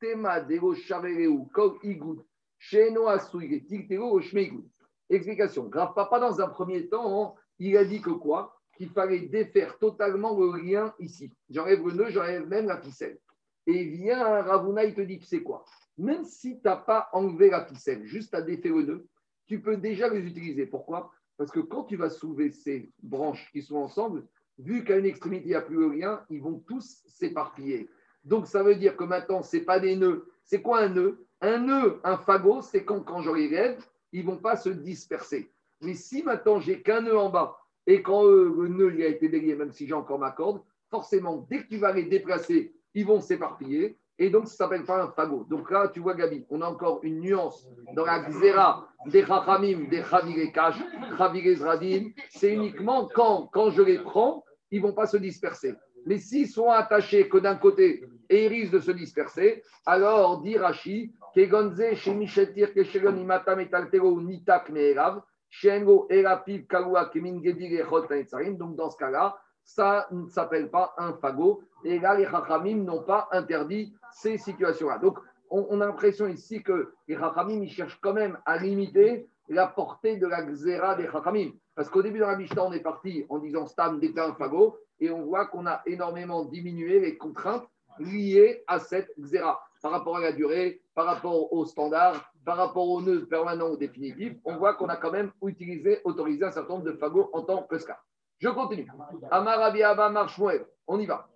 tema 0.00 0.40
dego 0.40 0.74
shavereu 0.74 1.44
kol 1.52 1.78
igud, 1.82 2.20
sheno 2.58 3.08
asuige, 3.08 3.66
tigtero 3.66 4.20
shmeigud. 4.20 4.64
Explication. 5.10 5.64
Grave 5.64 5.94
Papa, 5.94 6.20
dans 6.20 6.40
un 6.40 6.48
premier 6.48 6.88
temps, 6.88 7.34
il 7.58 7.76
a 7.76 7.84
dit 7.84 8.00
que 8.00 8.10
quoi? 8.10 8.58
Qu'il 8.76 8.90
fallait 8.90 9.20
défaire 9.20 9.78
totalement 9.78 10.38
le 10.38 10.60
lien 10.60 10.94
ici. 10.98 11.32
J'enlève 11.48 11.86
le 11.86 11.92
nœud, 11.92 12.10
j'enlève 12.10 12.46
même 12.46 12.66
la 12.66 12.80
ficelle. 12.80 13.18
Et 13.66 13.84
vient 13.84 14.24
un 14.24 14.42
Ravuna, 14.42 14.84
il 14.84 14.94
te 14.94 15.00
dit 15.00 15.18
que 15.18 15.24
c'est 15.24 15.42
quoi? 15.42 15.64
Même 15.98 16.24
si 16.24 16.56
tu 16.56 16.66
n'as 16.66 16.76
pas 16.76 17.08
enlevé 17.12 17.50
la 17.50 17.64
ficelle, 17.64 18.04
juste 18.04 18.34
à 18.34 18.42
défaire 18.42 18.74
le 18.74 18.82
nœud, 18.82 19.06
tu 19.46 19.60
peux 19.60 19.76
déjà 19.76 20.08
les 20.08 20.26
utiliser. 20.26 20.66
Pourquoi? 20.66 21.10
Parce 21.36 21.50
que 21.50 21.60
quand 21.60 21.84
tu 21.84 21.96
vas 21.96 22.10
soulever 22.10 22.50
ces 22.50 22.90
branches 23.02 23.50
qui 23.52 23.62
sont 23.62 23.76
ensemble, 23.76 24.26
vu 24.58 24.84
qu'à 24.84 24.96
une 24.96 25.06
extrémité, 25.06 25.46
il 25.46 25.48
n'y 25.48 25.54
a 25.54 25.62
plus 25.62 25.76
le 25.76 25.92
lien, 25.92 26.24
ils 26.30 26.42
vont 26.42 26.58
tous 26.66 27.02
s'éparpiller. 27.06 27.88
Donc, 28.24 28.46
ça 28.46 28.62
veut 28.62 28.74
dire 28.74 28.96
que 28.96 29.04
maintenant, 29.04 29.42
ce 29.42 29.56
n'est 29.56 29.62
pas 29.62 29.78
des 29.78 29.96
nœuds. 29.96 30.28
C'est 30.44 30.62
quoi 30.62 30.80
un 30.80 30.88
nœud? 30.88 31.26
Un 31.40 31.58
nœud, 31.58 32.00
un 32.04 32.16
fagot, 32.18 32.62
c'est 32.62 32.84
quand, 32.84 33.00
quand 33.02 33.22
je 33.22 33.30
ils 34.12 34.24
ne 34.24 34.30
vont 34.30 34.38
pas 34.38 34.56
se 34.56 34.70
disperser. 34.70 35.52
Mais 35.86 35.94
si 35.94 36.24
maintenant, 36.24 36.58
j'ai 36.58 36.82
qu'un 36.82 37.00
nœud 37.00 37.16
en 37.16 37.30
bas 37.30 37.56
et 37.86 38.02
quand 38.02 38.24
euh, 38.24 38.52
le 38.58 38.68
nœud 38.68 38.92
il 38.92 39.02
a 39.04 39.06
été 39.06 39.28
délié, 39.28 39.54
même 39.54 39.70
si 39.70 39.86
j'ai 39.86 39.94
encore 39.94 40.18
ma 40.18 40.32
corde, 40.32 40.60
forcément, 40.90 41.46
dès 41.48 41.62
que 41.62 41.68
tu 41.68 41.76
vas 41.78 41.92
les 41.92 42.02
déplacer, 42.02 42.74
ils 42.92 43.06
vont 43.06 43.20
s'éparpiller. 43.20 43.96
Et 44.18 44.30
donc, 44.30 44.48
ça 44.48 44.52
ne 44.52 44.56
s'appelle 44.56 44.84
pas 44.84 45.02
un 45.02 45.10
fagot. 45.12 45.44
Donc 45.48 45.70
là, 45.70 45.88
tu 45.88 46.00
vois, 46.00 46.14
Gabi, 46.14 46.44
on 46.50 46.62
a 46.62 46.66
encore 46.66 47.00
une 47.04 47.20
nuance 47.20 47.68
dans 47.94 48.04
la 48.04 48.20
xéra 48.20 48.88
des 49.06 49.24
chachamim, 49.24 49.88
des 49.88 50.02
chaviré 50.02 50.50
kash. 50.50 50.82
C'est 52.30 52.52
uniquement 52.52 53.08
quand, 53.14 53.48
quand 53.52 53.70
je 53.70 53.82
les 53.82 53.98
prends, 53.98 54.42
ils 54.72 54.80
ne 54.80 54.88
vont 54.88 54.94
pas 54.94 55.06
se 55.06 55.18
disperser. 55.18 55.74
Mais 56.06 56.18
s'ils 56.18 56.48
sont 56.48 56.70
attachés 56.70 57.28
que 57.28 57.38
d'un 57.38 57.56
côté 57.56 58.04
et 58.28 58.46
ils 58.46 58.48
risquent 58.48 58.72
de 58.72 58.80
se 58.80 58.90
disperser, 58.90 59.62
alors, 59.84 60.40
dit 60.40 60.56
Rashi, 60.56 61.12
kegonze 61.34 61.94
chez 61.94 62.14
Michetir, 62.14 62.72
keshegon 62.72 63.16
imata 63.18 63.54
metaltero 63.54 64.20
nitak 64.20 64.70
meerav, 64.70 65.22
Donc, 68.56 68.76
dans 68.76 68.90
ce 68.90 68.96
cas-là, 68.96 69.38
ça 69.62 70.06
ne 70.10 70.28
s'appelle 70.28 70.70
pas 70.70 70.94
un 70.96 71.12
fagot. 71.14 71.62
Et 71.84 71.98
là, 71.98 72.14
les 72.14 72.26
Chachamim 72.26 72.84
n'ont 72.84 73.02
pas 73.02 73.28
interdit 73.32 73.94
ces 74.12 74.38
situations-là. 74.38 74.98
Donc, 74.98 75.18
on, 75.50 75.80
a 75.80 75.86
l'impression 75.86 76.26
ici 76.26 76.62
que 76.62 76.92
les 77.08 77.16
Chachamim, 77.16 77.62
ils 77.62 77.70
cherchent 77.70 77.98
quand 78.00 78.12
même 78.12 78.38
à 78.46 78.58
limiter 78.58 79.28
la 79.48 79.66
portée 79.66 80.16
de 80.16 80.26
la 80.26 80.42
xéra 80.42 80.94
des 80.94 81.08
Chachamim. 81.10 81.50
Parce 81.74 81.88
qu'au 81.88 82.02
début 82.02 82.18
de 82.18 82.24
la 82.24 82.36
Mishnah, 82.36 82.64
on 82.64 82.72
est 82.72 82.80
parti 82.80 83.24
en 83.28 83.38
disant 83.38 83.66
Stam 83.66 84.00
d'état 84.00 84.26
un 84.26 84.34
fagot, 84.34 84.78
et 85.00 85.10
on 85.10 85.24
voit 85.24 85.46
qu'on 85.46 85.66
a 85.66 85.82
énormément 85.86 86.44
diminué 86.44 87.00
les 87.00 87.16
contraintes 87.16 87.68
liées 87.98 88.64
à 88.66 88.78
cette 88.78 89.12
xéra. 89.18 89.60
Par 89.82 89.90
rapport 89.90 90.16
à 90.16 90.20
la 90.20 90.32
durée, 90.32 90.80
par 90.94 91.06
rapport 91.06 91.52
au 91.52 91.64
standard, 91.64 92.32
par 92.46 92.56
rapport 92.56 92.88
au 92.88 93.02
nœud 93.02 93.26
permanent 93.26 93.70
ou 93.70 93.76
définitif, 93.76 94.38
on 94.44 94.56
voit 94.56 94.74
qu'on 94.74 94.88
a 94.88 94.96
quand 94.96 95.10
même 95.10 95.32
utilisé, 95.42 96.00
autorisé 96.04 96.44
un 96.44 96.52
certain 96.52 96.74
nombre 96.74 96.84
de 96.84 96.92
fagots 96.92 97.28
en 97.32 97.42
tant 97.42 97.64
que 97.64 97.76
scar. 97.76 98.06
Je 98.38 98.48
continue. 98.48 98.86
Amarabi 99.32 99.82
Abba. 99.82 100.26
On 100.86 101.00
y 101.00 101.06
va. 101.06 101.28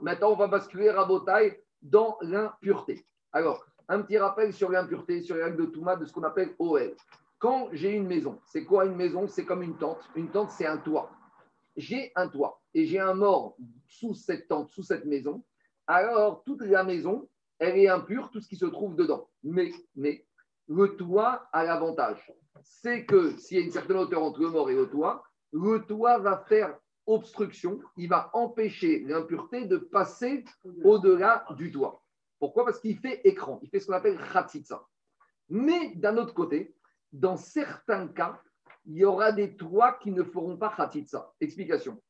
Maintenant, 0.00 0.30
on 0.30 0.36
va 0.36 0.46
basculer 0.46 0.90
Rabotai 0.90 1.64
dans 1.82 2.16
l'impureté. 2.22 3.04
Alors, 3.32 3.66
un 3.88 4.02
petit 4.02 4.18
rappel 4.18 4.52
sur 4.52 4.70
l'impureté, 4.70 5.20
sur 5.20 5.34
les 5.34 5.42
règles 5.42 5.66
de 5.66 5.66
Touma, 5.66 5.96
de 5.96 6.04
ce 6.04 6.12
qu'on 6.12 6.22
appelle 6.22 6.54
OL. 6.60 6.94
Quand 7.38 7.68
j'ai 7.72 7.92
une 7.92 8.06
maison, 8.06 8.38
c'est 8.46 8.64
quoi 8.64 8.84
une 8.84 8.94
maison? 8.94 9.26
C'est 9.26 9.44
comme 9.44 9.64
une 9.64 9.76
tente. 9.76 10.08
Une 10.14 10.30
tente, 10.30 10.50
c'est 10.50 10.66
un 10.66 10.78
toit. 10.78 11.10
J'ai 11.76 12.12
un 12.14 12.28
toit 12.28 12.60
et 12.72 12.86
j'ai 12.86 13.00
un 13.00 13.14
mort 13.14 13.56
sous 13.88 14.14
cette 14.14 14.46
tente, 14.46 14.70
sous 14.70 14.84
cette 14.84 15.06
maison. 15.06 15.42
Alors, 15.88 16.44
toute 16.44 16.62
la 16.62 16.84
maison, 16.84 17.28
elle 17.58 17.78
est 17.78 17.88
impure, 17.88 18.30
tout 18.30 18.40
ce 18.40 18.48
qui 18.48 18.56
se 18.56 18.66
trouve 18.66 18.96
dedans. 18.96 19.28
Mais, 19.42 19.72
mais 19.94 20.25
le 20.68 20.96
toit 20.96 21.48
a 21.52 21.64
l'avantage. 21.64 22.32
C'est 22.62 23.04
que 23.04 23.36
s'il 23.38 23.58
y 23.58 23.60
a 23.60 23.64
une 23.64 23.70
certaine 23.70 23.96
hauteur 23.96 24.22
entre 24.22 24.40
le 24.40 24.50
mort 24.50 24.70
et 24.70 24.74
le 24.74 24.88
toit, 24.88 25.22
le 25.52 25.84
toit 25.86 26.18
va 26.18 26.44
faire 26.48 26.76
obstruction, 27.06 27.80
il 27.96 28.08
va 28.08 28.30
empêcher 28.32 29.00
l'impureté 29.06 29.66
de 29.66 29.76
passer 29.76 30.44
au-delà 30.82 31.46
du 31.56 31.70
toit. 31.70 32.02
Pourquoi? 32.38 32.64
Parce 32.64 32.80
qu'il 32.80 32.98
fait 32.98 33.20
écran, 33.24 33.60
il 33.62 33.70
fait 33.70 33.80
ce 33.80 33.86
qu'on 33.86 33.92
appelle 33.92 34.18
khatitsa. 34.32 34.84
Mais 35.48 35.94
d'un 35.94 36.16
autre 36.16 36.34
côté, 36.34 36.74
dans 37.12 37.36
certains 37.36 38.08
cas, 38.08 38.42
il 38.84 38.96
y 38.96 39.04
aura 39.04 39.32
des 39.32 39.56
toits 39.56 39.92
qui 39.94 40.10
ne 40.10 40.22
feront 40.22 40.56
pas 40.56 40.72
khatitsa. 40.76 41.32
Explication. 41.40 42.02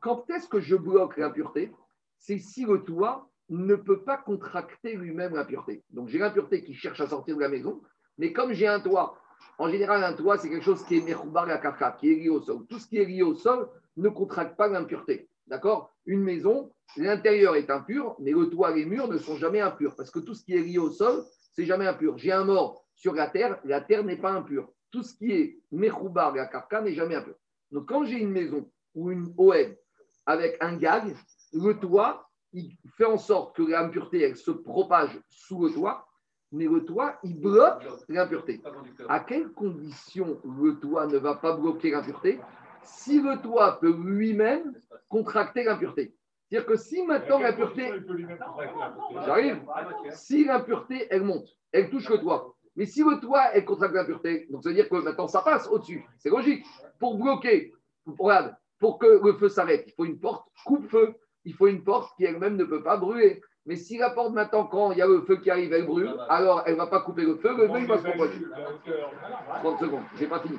Quand 0.00 0.28
est-ce 0.30 0.48
que 0.48 0.60
je 0.60 0.76
bloque 0.76 1.16
l'impureté? 1.16 1.74
C'est 2.18 2.38
si 2.38 2.64
le 2.64 2.82
toit 2.84 3.28
ne 3.48 3.74
peut 3.74 4.02
pas 4.02 4.16
contracter 4.16 4.96
lui-même 4.96 5.34
l'impureté. 5.34 5.84
Donc 5.90 6.08
j'ai 6.08 6.18
l'impureté 6.18 6.64
qui 6.64 6.74
cherche 6.74 7.00
à 7.00 7.06
sortir 7.06 7.36
de 7.36 7.40
la 7.40 7.48
maison, 7.48 7.82
mais 8.18 8.32
comme 8.32 8.52
j'ai 8.52 8.66
un 8.66 8.80
toit 8.80 9.18
en 9.58 9.70
général, 9.70 10.04
un 10.04 10.12
toit, 10.12 10.36
c'est 10.38 10.50
quelque 10.50 10.64
chose 10.64 10.84
qui 10.84 10.98
est 10.98 11.00
mechoubar 11.00 11.46
la 11.46 11.58
kaka, 11.58 11.92
qui 11.92 12.12
est 12.12 12.14
lié 12.16 12.28
au 12.28 12.40
sol. 12.40 12.66
Tout 12.68 12.78
ce 12.78 12.86
qui 12.86 12.98
est 12.98 13.04
lié 13.04 13.22
au 13.22 13.34
sol 13.34 13.68
ne 13.96 14.08
contracte 14.08 14.56
pas 14.56 14.68
l'impureté. 14.68 15.28
D'accord? 15.46 15.94
Une 16.04 16.22
maison, 16.22 16.72
l'intérieur 16.96 17.56
est 17.56 17.70
impur, 17.70 18.16
mais 18.18 18.32
le 18.32 18.50
toit 18.50 18.72
et 18.72 18.80
les 18.80 18.84
murs 18.84 19.08
ne 19.08 19.16
sont 19.16 19.36
jamais 19.36 19.60
impurs. 19.60 19.94
Parce 19.96 20.10
que 20.10 20.18
tout 20.18 20.34
ce 20.34 20.44
qui 20.44 20.54
est 20.54 20.60
lié 20.60 20.78
au 20.78 20.90
sol, 20.90 21.24
c'est 21.52 21.64
jamais 21.64 21.86
impur. 21.86 22.18
J'ai 22.18 22.32
un 22.32 22.44
mort 22.44 22.84
sur 22.94 23.14
la 23.14 23.28
terre, 23.28 23.58
la 23.64 23.80
terre 23.80 24.04
n'est 24.04 24.16
pas 24.16 24.32
impure. 24.32 24.68
Tout 24.90 25.02
ce 25.02 25.14
qui 25.14 25.32
est 25.32 25.58
mechoubar 25.70 26.34
la 26.34 26.46
kaka 26.46 26.82
n'est 26.82 26.94
jamais 26.94 27.14
impur. 27.14 27.34
Donc 27.70 27.88
quand 27.88 28.04
j'ai 28.04 28.18
une 28.18 28.30
maison 28.30 28.70
ou 28.94 29.10
une 29.10 29.32
OM 29.38 29.74
avec 30.26 30.56
un 30.60 30.76
gag, 30.76 31.14
le 31.52 31.74
toit, 31.74 32.25
il 32.56 32.90
fait 32.96 33.04
en 33.04 33.18
sorte 33.18 33.56
que 33.56 33.62
l'impureté, 33.62 34.22
elle 34.22 34.36
se 34.36 34.50
propage 34.50 35.20
sous 35.28 35.64
le 35.64 35.72
toit 35.72 36.06
mais 36.52 36.66
le 36.66 36.84
toit, 36.84 37.18
il 37.22 37.40
bloque 37.40 37.84
l'impureté. 38.08 38.62
À 39.08 39.20
quelles 39.20 39.52
conditions 39.52 40.40
le 40.44 40.78
toit 40.78 41.06
ne 41.06 41.18
va 41.18 41.34
pas 41.34 41.56
bloquer 41.56 41.90
l'impureté 41.90 42.40
Si 42.82 43.20
le 43.20 43.40
toit 43.42 43.80
peut 43.80 43.94
lui-même 43.94 44.74
contracter 45.08 45.64
l'impureté? 45.64 46.14
C'est-à-dire 46.48 46.66
que 46.66 46.76
si 46.76 47.02
maintenant 47.02 47.40
l'impureté. 47.40 47.92
J'arrive. 49.26 49.60
Si 50.12 50.44
l'impureté, 50.44 51.06
elle 51.10 51.22
monte, 51.22 51.48
elle 51.72 51.90
touche 51.90 52.08
le 52.08 52.18
toit. 52.18 52.54
Mais 52.76 52.86
si 52.86 53.02
le 53.02 53.18
toit, 53.20 53.52
elle 53.54 53.64
contracte 53.64 53.94
l'impureté, 53.94 54.46
donc 54.50 54.62
ça 54.62 54.68
veut 54.68 54.74
dire 54.74 54.88
que 54.88 54.96
maintenant 54.96 55.26
ça 55.26 55.40
passe 55.40 55.66
au-dessus. 55.68 56.04
C'est 56.18 56.30
logique. 56.30 56.64
Pour 57.00 57.18
bloquer, 57.18 57.74
pour, 58.04 58.32
pour 58.78 58.98
que 58.98 59.20
le 59.24 59.32
feu 59.34 59.48
s'arrête, 59.48 59.84
il 59.88 59.92
faut 59.94 60.04
une 60.04 60.20
porte 60.20 60.46
coupe-feu. 60.64 61.14
Il 61.46 61.54
faut 61.54 61.68
une 61.68 61.82
porte 61.82 62.14
qui 62.16 62.24
elle-même 62.24 62.56
ne 62.56 62.64
peut 62.64 62.82
pas 62.82 62.96
brûler. 62.96 63.40
Mais 63.66 63.76
si 63.76 63.98
la 63.98 64.10
porte 64.10 64.32
maintenant, 64.32 64.66
quand 64.66 64.92
il 64.92 64.98
y 64.98 65.02
a 65.02 65.06
le 65.06 65.22
feu 65.22 65.36
qui 65.36 65.50
arrive, 65.50 65.72
elle 65.72 65.86
brûle, 65.86 66.14
alors 66.28 66.62
elle 66.66 66.74
ne 66.74 66.78
va 66.78 66.88
pas 66.88 67.00
couper 67.00 67.22
le 67.22 67.36
feu, 67.36 67.56
le 67.56 67.68
feu 67.68 67.80
il 67.80 67.86
va 67.86 67.98
se 67.98 68.02
propager. 68.02 68.40
30 69.60 69.80
secondes, 69.80 70.02
je 70.16 70.20
n'ai 70.20 70.28
pas 70.28 70.40
fini. 70.40 70.58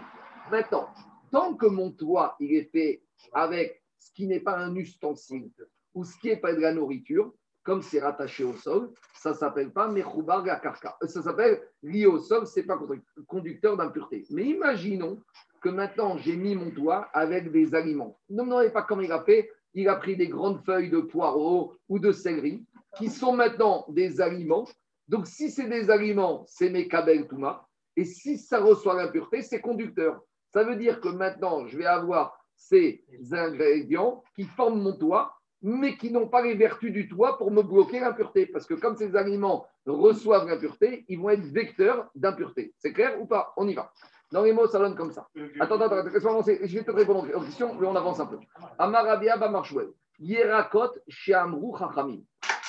Maintenant, 0.49 0.89
tant 1.31 1.55
que 1.55 1.67
mon 1.67 1.91
toit 1.91 2.35
il 2.39 2.55
est 2.55 2.71
fait 2.71 3.01
avec 3.33 3.83
ce 3.99 4.11
qui 4.11 4.27
n'est 4.27 4.39
pas 4.39 4.57
un 4.57 4.75
ustensile 4.75 5.51
ou 5.93 6.03
ce 6.03 6.17
qui 6.19 6.27
n'est 6.27 6.37
pas 6.37 6.53
de 6.53 6.61
la 6.61 6.73
nourriture, 6.73 7.33
comme 7.63 7.81
c'est 7.81 7.99
rattaché 7.99 8.45
au 8.45 8.53
sol, 8.53 8.91
ça 9.13 9.31
ne 9.31 9.35
s'appelle 9.35 9.71
pas 9.71 9.89
mechoubar 9.89 10.41
karka. 10.43 10.97
Ça 11.01 11.21
s'appelle 11.21 11.61
lié 11.83 12.05
au 12.05 12.19
sol, 12.19 12.47
ce 12.47 12.61
n'est 12.61 12.65
pas 12.65 12.79
conducteur 13.27 13.75
d'impureté. 13.75 14.25
Mais 14.29 14.45
imaginons 14.45 15.21
que 15.59 15.67
maintenant 15.67 16.17
j'ai 16.17 16.37
mis 16.37 16.55
mon 16.55 16.71
toit 16.71 17.09
avec 17.13 17.51
des 17.51 17.75
aliments. 17.75 18.17
Ne 18.29 18.43
me 18.43 18.49
demandez 18.49 18.69
pas 18.69 18.83
comment 18.83 19.01
il 19.01 19.11
a 19.11 19.21
fait. 19.23 19.51
Il 19.73 19.89
a 19.89 19.95
pris 19.95 20.15
des 20.15 20.27
grandes 20.27 20.63
feuilles 20.65 20.89
de 20.89 20.99
poireaux 20.99 21.75
ou 21.89 21.99
de 21.99 22.11
céleri 22.11 22.65
qui 22.97 23.09
sont 23.09 23.33
maintenant 23.33 23.85
des 23.89 24.21
aliments. 24.21 24.67
Donc, 25.07 25.27
si 25.27 25.51
c'est 25.51 25.69
des 25.69 25.89
aliments, 25.89 26.43
c'est 26.47 26.69
mes 26.69 26.87
kabel 26.87 27.27
touma. 27.27 27.67
Et 27.95 28.05
si 28.05 28.37
ça 28.37 28.59
reçoit 28.59 28.95
l'impureté, 28.95 29.41
c'est 29.41 29.61
conducteur. 29.61 30.21
Ça 30.53 30.63
veut 30.63 30.75
dire 30.75 30.99
que 31.01 31.09
maintenant, 31.09 31.67
je 31.67 31.77
vais 31.77 31.85
avoir 31.85 32.37
ces 32.55 33.03
ingrédients 33.31 34.23
qui 34.35 34.43
forment 34.43 34.81
mon 34.81 34.93
toit, 34.93 35.33
mais 35.61 35.97
qui 35.97 36.11
n'ont 36.11 36.27
pas 36.27 36.41
les 36.41 36.55
vertus 36.55 36.91
du 36.91 37.07
toit 37.07 37.37
pour 37.37 37.51
me 37.51 37.61
bloquer 37.61 37.99
l'impureté. 37.99 38.45
Parce 38.45 38.65
que 38.65 38.73
comme 38.73 38.95
ces 38.95 39.15
aliments 39.15 39.65
reçoivent 39.85 40.47
l'impureté, 40.47 41.05
ils 41.07 41.19
vont 41.19 41.29
être 41.29 41.45
vecteurs 41.45 42.09
d'impureté. 42.15 42.73
C'est 42.77 42.93
clair 42.93 43.19
ou 43.21 43.25
pas? 43.25 43.53
On 43.57 43.67
y 43.67 43.73
va. 43.73 43.91
Dans 44.31 44.43
les 44.43 44.51
mots, 44.51 44.67
ça 44.67 44.79
donne 44.79 44.95
comme 44.95 45.11
ça. 45.11 45.27
Attends, 45.59 45.79
attends, 45.79 45.95
attends, 45.95 46.09
laisse-moi 46.09 46.33
avancer. 46.33 46.59
Je 46.63 46.77
vais 46.77 46.83
te 46.83 46.91
répondre 46.91 47.25
aux 47.33 47.41
questions, 47.41 47.73
mais 47.79 47.87
on 47.87 47.95
avance 47.95 48.19
un 48.19 48.25
peu. 48.25 48.37
Amarabia 48.77 49.37
Bamarshwell. 49.37 49.89
Yerakot 50.19 50.91
Shiamru 51.07 51.77
Chachamim. 51.77 52.21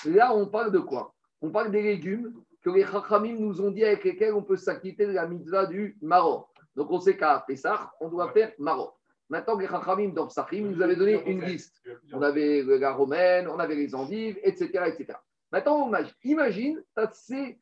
Là, 0.05 0.33
on 0.35 0.47
parle 0.47 0.71
de 0.71 0.79
quoi? 0.79 1.15
On 1.41 1.51
parle 1.51 1.71
des 1.71 1.83
légumes 1.83 2.33
que 2.63 2.71
les 2.71 2.85
Chachamim 2.85 3.39
nous 3.39 3.61
ont 3.61 3.71
dit 3.71 3.85
avec 3.85 4.05
lesquels 4.05 4.35
on 4.35 4.43
peut 4.43 4.57
s'acquitter 4.57 5.07
de 5.07 5.13
la 5.13 5.27
mitzvah 5.27 5.67
du 5.67 5.99
Maror. 6.01 6.53
Donc, 6.77 6.91
on 6.93 7.01
sait 7.01 7.17
qu'à 7.17 7.45
Pessah, 7.47 7.93
on 8.01 8.09
doit 8.09 8.31
faire 8.33 8.53
Maror. 8.59 8.99
Maintenant, 9.29 9.59
les 9.59 9.67
Chachamim 9.67 10.11
dans 10.11 10.29
Psachim 10.29 10.71
nous 10.71 10.83
avaient 10.83 10.97
donné 10.97 11.23
une 11.29 11.45
liste. 11.45 11.83
On 12.13 12.23
avait 12.23 12.63
la 12.63 12.93
romaine, 12.93 13.49
on 13.49 13.59
avait 13.59 13.75
les 13.75 13.95
endives, 13.95 14.39
etc. 14.43 14.85
etc. 14.87 15.19
Maintenant, 15.51 15.83
on 15.85 15.89
imagine, 15.89 16.15
imagine 16.25 16.83
tu 16.97 17.03
as 17.03 17.11
ces 17.13 17.59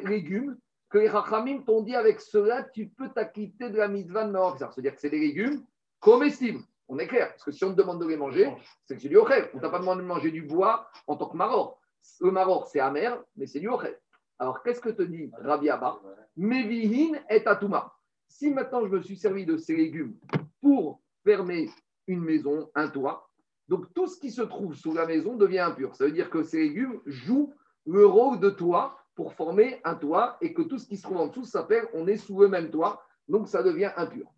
légumes 0.00 0.56
que 0.88 0.98
les 0.98 1.08
Chachamim 1.08 1.62
t'ont 1.62 1.82
dit 1.82 1.94
avec 1.94 2.20
cela, 2.20 2.62
tu 2.62 2.88
peux 2.88 3.08
t'acquitter 3.08 3.70
de 3.70 3.76
la 3.76 3.88
mitzvah 3.88 4.24
de 4.24 4.30
Maror. 4.30 4.56
C'est-à-dire 4.58 4.94
que 4.94 5.00
c'est 5.00 5.10
des 5.10 5.18
légumes 5.18 5.64
comestibles. 6.00 6.60
On 6.88 6.98
est 6.98 7.08
clair, 7.08 7.30
parce 7.30 7.44
que 7.44 7.50
si 7.50 7.64
on 7.64 7.72
te 7.72 7.76
demande 7.76 8.00
de 8.00 8.06
les 8.06 8.16
manger, 8.16 8.48
c'est 8.84 8.94
que 8.94 9.02
c'est 9.02 9.08
du 9.08 9.16
ochel. 9.16 9.50
On 9.54 9.58
t'a 9.58 9.70
pas 9.70 9.80
demandé 9.80 10.02
de 10.02 10.06
manger 10.06 10.30
du 10.30 10.42
bois 10.42 10.88
en 11.08 11.16
tant 11.16 11.26
que 11.26 11.36
maror. 11.36 11.80
Le 12.20 12.30
maror, 12.30 12.68
c'est 12.68 12.78
amer, 12.78 13.20
mais 13.36 13.46
c'est 13.46 13.58
du 13.58 13.68
ochel. 13.68 13.98
Alors, 14.38 14.62
qu'est-ce 14.62 14.80
que 14.80 14.90
te 14.90 15.02
dit 15.02 15.30
Rabbi 15.40 15.68
Abba 15.68 16.00
Mevihin 16.36 17.18
et 17.30 17.44
atuma. 17.46 17.92
Si 18.28 18.50
maintenant 18.50 18.84
je 18.84 18.90
me 18.90 19.00
suis 19.00 19.16
servi 19.16 19.46
de 19.46 19.56
ces 19.56 19.74
légumes 19.74 20.14
pour 20.60 21.00
fermer 21.24 21.70
une 22.06 22.20
maison, 22.20 22.70
un 22.74 22.88
toit, 22.88 23.28
donc 23.68 23.92
tout 23.94 24.06
ce 24.06 24.20
qui 24.20 24.30
se 24.30 24.42
trouve 24.42 24.74
sous 24.74 24.92
la 24.92 25.06
maison 25.06 25.36
devient 25.36 25.60
impur. 25.60 25.96
Ça 25.96 26.04
veut 26.04 26.12
dire 26.12 26.30
que 26.30 26.42
ces 26.42 26.58
légumes 26.58 27.00
jouent 27.06 27.54
le 27.86 28.06
rôle 28.06 28.38
de 28.38 28.50
toit 28.50 28.98
pour 29.16 29.32
former 29.32 29.80
un 29.82 29.96
toit 29.96 30.36
et 30.40 30.54
que 30.54 30.62
tout 30.62 30.78
ce 30.78 30.86
qui 30.86 30.96
se 30.96 31.02
trouve 31.02 31.16
en 31.16 31.26
dessous 31.26 31.44
s'appelle 31.44 31.88
on 31.94 32.06
est 32.06 32.18
sous 32.18 32.38
le 32.38 32.48
même 32.48 32.70
toit, 32.70 33.02
donc 33.26 33.48
ça 33.48 33.62
devient 33.62 33.90
impur. 33.96 34.30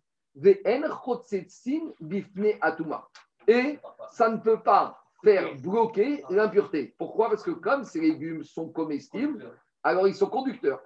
Et 3.47 3.79
ça 4.11 4.29
ne 4.29 4.37
peut 4.37 4.61
pas 4.61 5.03
faire 5.23 5.55
bloquer 5.57 6.23
l'impureté. 6.29 6.95
Pourquoi? 6.97 7.29
Parce 7.29 7.43
que 7.43 7.51
comme 7.51 7.83
ces 7.83 7.99
légumes 7.99 8.43
sont 8.43 8.69
comestibles, 8.69 9.51
alors 9.83 10.07
ils 10.07 10.15
sont 10.15 10.29
conducteurs. 10.29 10.81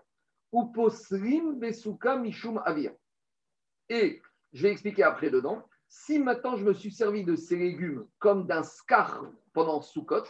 Et 3.89 4.21
je 4.53 4.63
vais 4.63 4.71
expliquer 4.71 5.03
après 5.03 5.29
dedans. 5.29 5.63
Si 5.87 6.17
maintenant 6.17 6.55
je 6.55 6.65
me 6.65 6.73
suis 6.73 6.91
servi 6.91 7.23
de 7.23 7.35
ces 7.35 7.55
légumes 7.55 8.07
comme 8.17 8.47
d'un 8.47 8.63
scar 8.63 9.23
pendant 9.53 9.81
Sukkot, 9.81 10.23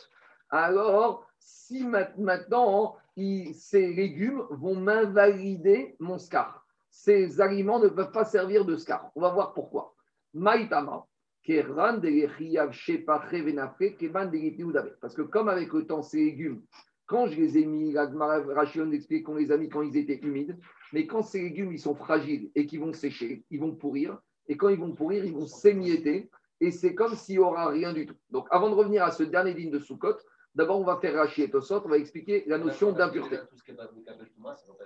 alors 0.49 1.25
si 1.43 1.85
maintenant 1.85 2.95
ces 3.53 3.93
légumes 3.93 4.43
vont 4.49 4.75
m'invalider 4.75 5.95
mon 5.99 6.17
scar 6.17 6.63
ces 6.93 7.41
aliments 7.41 7.79
ne 7.79 7.87
peuvent 7.87 8.11
pas 8.11 8.23
servir 8.23 8.65
de 8.65 8.77
scar. 8.77 9.11
On 9.15 9.21
va 9.21 9.31
voir 9.31 9.53
pourquoi. 9.53 9.95
Parce 15.01 15.15
que 15.15 15.21
comme 15.23 15.49
avec 15.49 15.73
le 15.73 15.87
temps, 15.87 16.03
ces 16.03 16.23
légumes, 16.23 16.61
quand 17.07 17.25
je 17.25 17.35
les 17.35 17.57
ai 17.57 17.65
mis, 17.65 17.97
Rachion 17.97 18.91
explique 18.91 19.25
qu'on 19.25 19.35
les 19.35 19.51
a 19.51 19.57
mis 19.57 19.69
quand 19.69 19.81
ils 19.81 19.97
étaient 19.97 20.19
humides, 20.19 20.55
mais 20.93 21.07
quand 21.07 21.23
ces 21.23 21.41
légumes 21.41 21.73
ils 21.73 21.79
sont 21.79 21.95
fragiles 21.95 22.51
et 22.53 22.67
qu'ils 22.67 22.79
vont 22.79 22.93
sécher, 22.93 23.43
ils 23.49 23.59
vont 23.59 23.73
pourrir, 23.75 24.19
et 24.47 24.55
quand 24.55 24.69
ils 24.69 24.79
vont 24.79 24.93
pourrir, 24.93 25.25
ils 25.25 25.33
vont 25.33 25.47
s'émietter, 25.47 26.29
et 26.61 26.69
c'est 26.69 26.93
comme 26.93 27.15
s'il 27.15 27.37
n'y 27.37 27.43
aura 27.43 27.69
rien 27.69 27.91
du 27.91 28.05
tout. 28.05 28.15
Donc 28.29 28.47
avant 28.51 28.69
de 28.69 28.75
revenir 28.75 29.03
à 29.03 29.09
ce 29.09 29.23
dernier 29.23 29.55
digne 29.55 29.71
de 29.71 29.79
Soukot, 29.79 30.17
D'abord, 30.55 30.79
on 30.79 30.83
va 30.83 30.97
faire 30.97 31.15
Rachi 31.15 31.43
et 31.43 31.49
Tosot, 31.49 31.81
on 31.85 31.89
va 31.89 31.97
expliquer 31.97 32.43
la 32.45 32.59
notion 32.59 32.91
d'impureté. 32.91 33.37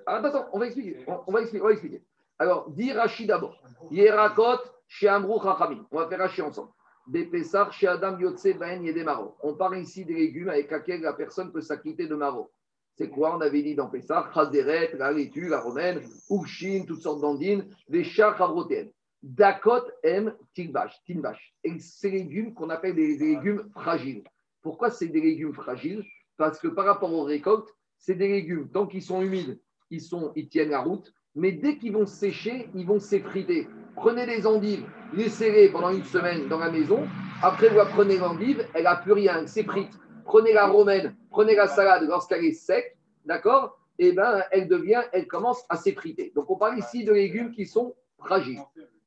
Ah, 0.05 0.15
attends, 0.15 0.27
attends, 0.27 0.49
on 0.53 0.59
va 0.59 0.65
expliquer. 0.67 1.05
On, 1.07 1.31
va 1.31 1.41
expliquer, 1.41 1.61
on 1.61 1.67
va 1.67 1.71
expliquer. 1.73 2.03
Alors, 2.39 2.69
dit 2.69 2.93
Rachi 2.93 3.25
d'abord. 3.25 3.61
Yerakot, 3.91 4.59
chez 4.87 5.09
Amrou 5.09 5.41
Chachamim. 5.41 5.85
On 5.91 5.97
va 5.97 6.07
faire 6.07 6.19
Rachi 6.19 6.41
ensemble. 6.41 6.71
Des 7.07 7.25
Pessar, 7.25 7.71
chez 7.73 7.87
Adam 7.87 8.17
Yotse, 8.19 8.57
Ben 8.57 8.83
Yedemaro. 8.83 9.35
On 9.41 9.55
parle 9.55 9.79
ici 9.79 10.05
des 10.05 10.13
légumes 10.13 10.49
avec 10.49 10.71
lesquels 10.71 11.01
la 11.01 11.13
personne 11.13 11.51
peut 11.51 11.61
s'acquitter 11.61 12.07
de 12.07 12.15
Maro. 12.15 12.51
C'est 12.95 13.09
quoi 13.09 13.35
On 13.35 13.41
avait 13.41 13.61
dit 13.61 13.75
dans 13.75 13.87
Pessar, 13.87 14.33
Chazeret, 14.33 14.91
la 14.97 15.11
laitue, 15.11 15.49
la 15.49 15.59
romaine, 15.59 16.01
Ouchin, 16.29 16.83
toutes 16.87 17.01
sortes 17.01 17.21
d'andines, 17.21 17.67
des 17.87 18.03
chars 18.03 18.41
avrotéennes. 18.41 18.91
Dakot 19.21 19.83
M. 20.03 20.33
Tinbash. 20.55 21.53
Et 21.63 21.79
ces 21.79 22.11
légumes 22.11 22.53
qu'on 22.53 22.69
appelle 22.69 22.95
des 22.95 23.17
légumes 23.17 23.69
fragiles. 23.73 24.23
Pourquoi 24.67 24.89
c'est 24.89 25.07
des 25.07 25.21
légumes 25.21 25.53
fragiles 25.53 26.03
Parce 26.35 26.59
que 26.59 26.67
par 26.67 26.83
rapport 26.83 27.13
aux 27.13 27.23
récoltes, 27.23 27.73
c'est 27.97 28.15
des 28.15 28.27
légumes, 28.27 28.67
tant 28.69 28.85
qu'ils 28.85 29.01
sont 29.01 29.21
humides, 29.21 29.61
ils, 29.91 30.01
sont, 30.01 30.33
ils 30.35 30.49
tiennent 30.49 30.71
la 30.71 30.81
route, 30.81 31.13
mais 31.35 31.53
dès 31.53 31.77
qu'ils 31.77 31.93
vont 31.93 32.05
sécher, 32.05 32.69
ils 32.75 32.85
vont 32.85 32.99
s'effriter. 32.99 33.69
Prenez 33.95 34.25
les 34.25 34.45
endives, 34.45 34.85
laissez-les 35.13 35.69
pendant 35.69 35.91
une 35.91 36.03
semaine 36.03 36.49
dans 36.49 36.59
la 36.59 36.69
maison. 36.69 37.07
Après, 37.41 37.69
vous 37.69 37.79
prenez 37.93 38.17
l'endive, 38.17 38.67
elle 38.73 38.83
n'a 38.83 38.97
plus 38.97 39.13
rien, 39.13 39.39
elle 39.39 39.47
s'effrite. 39.47 39.97
Prenez 40.25 40.51
la 40.51 40.67
romaine, 40.67 41.15
prenez 41.29 41.55
la 41.55 41.67
salade 41.67 42.03
lorsqu'elle 42.05 42.43
est 42.43 42.51
sec, 42.51 42.97
d'accord 43.23 43.79
Eh 43.99 44.11
bien, 44.11 44.43
elle 44.51 44.67
devient, 44.67 45.03
elle 45.13 45.27
commence 45.27 45.63
à 45.69 45.77
s'effriter. 45.77 46.33
Donc, 46.35 46.51
on 46.51 46.57
parle 46.57 46.77
ici 46.77 47.05
de 47.05 47.13
légumes 47.13 47.51
qui 47.51 47.65
sont 47.65 47.95
fragiles. 48.17 48.59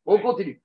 On 0.07 0.19
continue. 0.21 0.63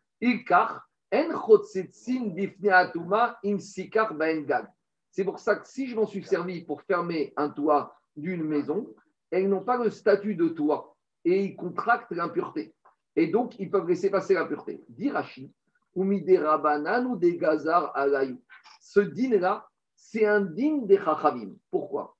En 4.23 4.74
c'est 5.15 5.23
pour 5.23 5.39
ça 5.39 5.55
que 5.55 5.65
si 5.65 5.87
je 5.87 5.95
m'en 5.95 6.05
suis 6.05 6.25
servi 6.25 6.65
pour 6.65 6.81
fermer 6.81 7.31
un 7.37 7.47
toit 7.47 7.95
d'une 8.17 8.43
maison, 8.43 8.93
elles 9.31 9.47
n'ont 9.47 9.63
pas 9.63 9.77
le 9.81 9.89
statut 9.89 10.35
de 10.35 10.49
toit 10.49 10.93
et 11.23 11.41
ils 11.41 11.55
contractent 11.55 12.11
l'impureté. 12.11 12.75
Et 13.15 13.27
donc, 13.27 13.57
ils 13.57 13.71
peuvent 13.71 13.87
laisser 13.87 14.09
passer 14.09 14.33
l'impureté. 14.33 14.83
Dirachi, 14.89 15.53
ou 15.95 16.03
miderabanan 16.03 17.05
ou 17.05 17.15
des 17.15 17.37
gazar 17.37 17.95
alayou. 17.95 18.43
Ce 18.81 18.99
dîner-là, 18.99 19.65
c'est 19.95 20.25
un 20.25 20.41
dîner 20.41 20.85
des 20.85 20.97
chachavim. 20.97 21.53
Pourquoi? 21.71 22.17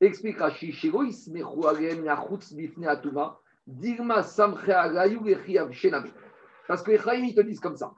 Explique 0.00 0.38
Rashi, 0.38 0.72
Dirma 3.66 4.22
samche 4.22 4.68
alayou 4.68 5.24
Parce 6.68 6.82
que 6.84 6.92
les 6.92 6.98
chachavim, 6.98 7.24
ils 7.24 7.34
te 7.34 7.40
disent 7.40 7.58
comme 7.58 7.76
ça. 7.76 7.92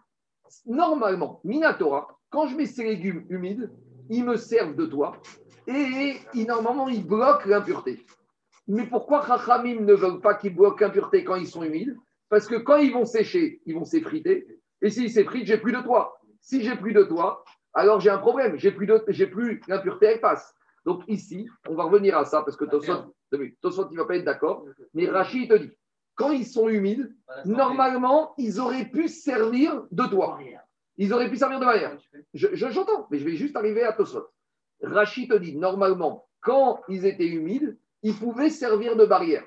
Normalement, 0.65 1.43
Minatora, 1.45 2.19
quand 2.31 2.47
je 2.47 2.57
mets 2.57 2.65
ces 2.65 2.85
légumes 2.85 3.27
humides, 3.29 3.71
ils 4.09 4.25
me 4.25 4.37
servent 4.37 4.77
de 4.77 4.87
toi 4.87 5.17
et 5.67 6.17
normalement 6.47 6.89
ils 6.89 7.07
bloquent 7.07 7.47
l'impureté. 7.47 8.05
Mais 8.67 8.87
pourquoi 8.87 9.27
Chachamim 9.27 9.81
ne 9.81 9.95
veulent 9.95 10.21
pas 10.21 10.35
qu'ils 10.35 10.55
bloquent 10.55 10.85
l'impureté 10.85 11.25
quand 11.25 11.37
ils 11.37 11.47
sont 11.47 11.63
humides? 11.63 11.97
Parce 12.29 12.47
que 12.47 12.57
quand 12.57 12.77
ils 12.77 12.93
vont 12.93 13.07
sécher, 13.07 13.63
ils 13.65 13.75
vont 13.75 13.85
s'effriter. 13.85 14.47
Et 14.83 14.91
s'ils 14.91 15.11
s'effritent, 15.11 15.47
j'ai 15.47 15.59
plus 15.59 15.73
de 15.73 15.81
toi. 15.81 16.19
Si 16.41 16.63
j'ai 16.63 16.77
plus 16.77 16.93
de 16.93 17.03
toi, 17.03 17.45
alors 17.73 18.01
j'ai 18.01 18.11
un 18.11 18.19
problème. 18.19 18.59
J'ai 18.59 18.71
plus, 18.71 18.87
de, 18.87 19.03
j'ai 19.09 19.27
plus 19.27 19.61
l'impureté, 19.69 20.07
elle 20.07 20.21
passe. 20.21 20.55
Donc 20.85 21.03
ici, 21.09 21.49
on 21.69 21.75
va 21.75 21.85
revenir 21.85 22.17
à 22.17 22.25
ça 22.25 22.43
parce 22.43 22.57
que 22.57 22.65
Tosot, 22.65 23.15
Tosot 23.63 23.89
il 23.91 23.95
ne 23.95 24.01
va 24.01 24.07
pas 24.07 24.17
être 24.17 24.25
d'accord. 24.25 24.65
Mais 24.95 25.07
Rachid 25.07 25.51
te 25.51 25.57
dit, 25.57 25.73
quand 26.15 26.31
ils 26.33 26.47
sont 26.47 26.69
humides, 26.69 27.15
normalement, 27.45 28.35
ils 28.39 28.61
auraient 28.61 28.87
pu 28.91 29.09
servir 29.09 29.85
de 29.91 30.05
toi. 30.05 30.39
Ils 30.99 31.13
auraient 31.13 31.31
pu 31.31 31.37
servir 31.37 31.61
de 31.61 31.65
barrière. 31.65 31.97
J'entends, 32.35 33.07
mais 33.11 33.19
je 33.19 33.25
vais 33.25 33.37
juste 33.37 33.57
arriver 33.57 33.83
à 33.83 33.93
Tosot. 33.93 34.27
Rachid 34.83 35.31
te 35.31 35.37
dit, 35.37 35.57
normalement, 35.57 36.29
quand 36.41 36.81
ils 36.89 37.07
étaient 37.07 37.27
humides, 37.27 37.79
ils 38.03 38.15
pouvaient 38.15 38.51
servir 38.51 38.97
de 38.97 39.07
barrière. 39.07 39.45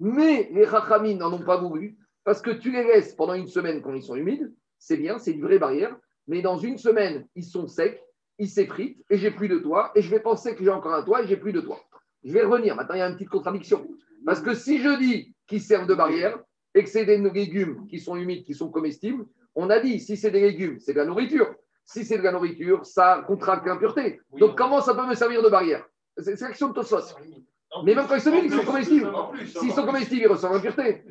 Mais 0.00 0.48
les 0.52 0.64
Rachamim 0.64 1.16
n'en 1.16 1.32
ont 1.32 1.44
pas 1.44 1.56
voulu, 1.56 1.98
parce 2.24 2.40
que 2.40 2.50
tu 2.50 2.70
les 2.70 2.84
laisses 2.84 3.14
pendant 3.14 3.34
une 3.34 3.48
semaine 3.48 3.82
quand 3.82 3.92
ils 3.92 4.02
sont 4.02 4.14
humides, 4.14 4.52
c'est 4.78 4.96
bien, 4.96 5.18
c'est 5.18 5.32
une 5.32 5.42
vraie 5.42 5.58
barrière, 5.58 5.96
mais 6.26 6.40
dans 6.40 6.56
une 6.56 6.78
semaine, 6.78 7.26
ils 7.34 7.44
sont 7.44 7.66
secs, 7.66 8.00
ils 8.38 8.48
s'effritent, 8.48 9.04
et 9.10 9.18
j'ai 9.18 9.30
plus 9.30 9.48
de 9.48 9.58
toi, 9.58 9.92
et 9.94 10.02
je 10.02 10.10
vais 10.10 10.20
penser 10.20 10.54
que 10.54 10.64
j'ai 10.64 10.70
encore 10.70 10.94
un 10.94 11.02
toit, 11.02 11.22
et 11.22 11.26
j'ai 11.26 11.36
plus 11.36 11.52
de 11.52 11.60
toi. 11.60 11.80
Je 12.24 12.32
vais 12.32 12.42
revenir. 12.42 12.76
Maintenant, 12.76 12.94
il 12.94 12.98
y 12.98 13.02
a 13.02 13.08
une 13.08 13.14
petite 13.14 13.28
contradiction. 13.28 13.88
Parce 14.24 14.40
que 14.40 14.54
si 14.54 14.78
je 14.78 14.98
dis 14.98 15.34
qu'ils 15.48 15.60
servent 15.62 15.88
de 15.88 15.94
barrière, 15.94 16.38
et 16.74 16.84
que 16.84 16.88
c'est 16.88 17.04
des 17.04 17.18
légumes 17.18 17.86
qui 17.88 17.98
sont 17.98 18.16
humides, 18.16 18.44
qui 18.44 18.54
sont 18.54 18.70
comestibles, 18.70 19.26
on 19.54 19.70
a 19.70 19.80
dit, 19.80 20.00
si 20.00 20.16
c'est 20.16 20.30
des 20.30 20.40
légumes, 20.40 20.78
c'est 20.80 20.92
de 20.92 20.98
la 20.98 21.04
nourriture. 21.04 21.54
Si 21.84 22.04
c'est 22.04 22.18
de 22.18 22.22
la 22.22 22.32
nourriture, 22.32 22.86
ça 22.86 23.24
contracte 23.26 23.66
l'impureté. 23.66 24.20
Donc, 24.38 24.56
comment 24.56 24.80
ça 24.80 24.94
peut 24.94 25.06
me 25.06 25.14
servir 25.14 25.42
de 25.42 25.48
barrière 25.48 25.84
C'est 26.16 26.40
l'action 26.40 26.68
de 26.68 26.74
Tosos. 26.74 27.14
Mais 27.84 27.94
même 27.94 28.06
quand 28.06 28.16
ils 28.16 28.20
sont 28.20 28.34
ils 28.34 28.52
sont 28.52 28.64
comestibles. 28.64 29.12
S'ils 29.46 29.72
sont 29.72 29.86
comestibles, 29.86 30.22
ils 30.22 30.26
reçoivent 30.26 30.52
l'impureté. 30.52 31.04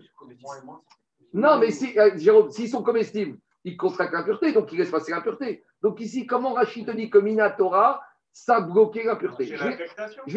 Non, 1.33 1.59
mais 1.59 1.71
si, 1.71 1.97
euh, 1.97 2.17
Jérôme, 2.17 2.51
s'ils 2.51 2.69
sont 2.69 2.83
comestibles, 2.83 3.37
ils 3.63 3.77
contractent 3.77 4.13
l'impureté, 4.13 4.51
donc 4.51 4.71
ils 4.71 4.79
laissent 4.79 4.91
passer 4.91 5.11
l'impureté. 5.11 5.63
Donc 5.81 5.99
ici, 5.99 6.25
comment 6.25 6.53
Rachid 6.53 6.85
te 6.85 6.91
dit 6.91 7.09
que 7.09 7.17
Minatora, 7.17 8.01
ça 8.31 8.57
a 8.57 8.61
bloqué 8.61 9.03
l'impureté 9.03 9.45
je, 9.45 9.55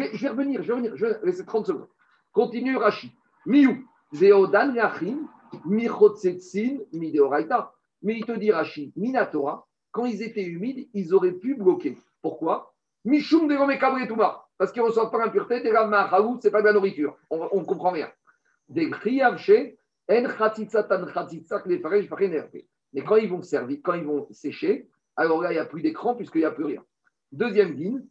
vais, 0.01 0.09
je 0.13 0.21
vais 0.21 0.29
revenir, 0.29 0.61
je 0.63 0.67
vais 0.67 0.73
revenir, 0.73 0.95
je 0.95 1.05
vais 1.05 1.19
laisser 1.23 1.45
30 1.45 1.67
secondes. 1.67 1.87
Continue 2.31 2.77
Rachid. 2.77 3.11
Miou, 3.45 3.85
Zeodan 4.13 4.73
Yachim, 4.73 5.27
Michotsetsin, 5.65 6.79
Mideoraita. 6.93 7.74
Mais 8.05 8.17
il 8.19 8.25
te 8.25 8.31
dit, 8.33 8.51
Rashi, 8.51 8.93
Minatora, 8.95 9.67
quand 9.91 10.05
ils 10.05 10.21
étaient 10.21 10.43
humides, 10.43 10.87
ils 10.93 11.11
auraient 11.15 11.33
pu 11.33 11.55
bloquer. 11.55 11.97
Pourquoi? 12.21 12.71
Mishum 13.03 13.47
de 13.47 14.07
Touma. 14.07 14.45
Parce 14.59 14.71
qu'ils 14.71 14.83
ne 14.83 14.87
reçoivent 14.87 15.09
pas 15.09 15.17
l'impureté, 15.17 15.61
des 15.61 15.71
ce 15.71 16.47
n'est 16.47 16.51
pas 16.51 16.61
de 16.61 16.67
la 16.67 16.73
nourriture. 16.73 17.17
On 17.31 17.59
ne 17.59 17.65
comprend 17.65 17.89
rien. 17.89 18.11
Des 18.69 18.85
En 18.85 18.91
tan 20.83 21.05
pareils, 21.81 22.07
pareil, 22.07 22.29
nervé. 22.29 22.67
Mais 22.93 23.03
quand 23.03 23.15
ils 23.15 23.29
vont 23.29 23.41
servir, 23.41 23.79
quand 23.83 23.95
ils 23.95 24.05
vont 24.05 24.27
sécher, 24.31 24.87
alors 25.15 25.41
là, 25.41 25.51
il 25.51 25.55
n'y 25.55 25.59
a 25.59 25.65
plus 25.65 25.81
d'écran 25.81 26.13
puisqu'il 26.13 26.41
n'y 26.41 26.45
a 26.45 26.51
plus 26.51 26.65
rien. 26.65 26.83
Deuxième 27.31 27.75
din. 27.75 28.01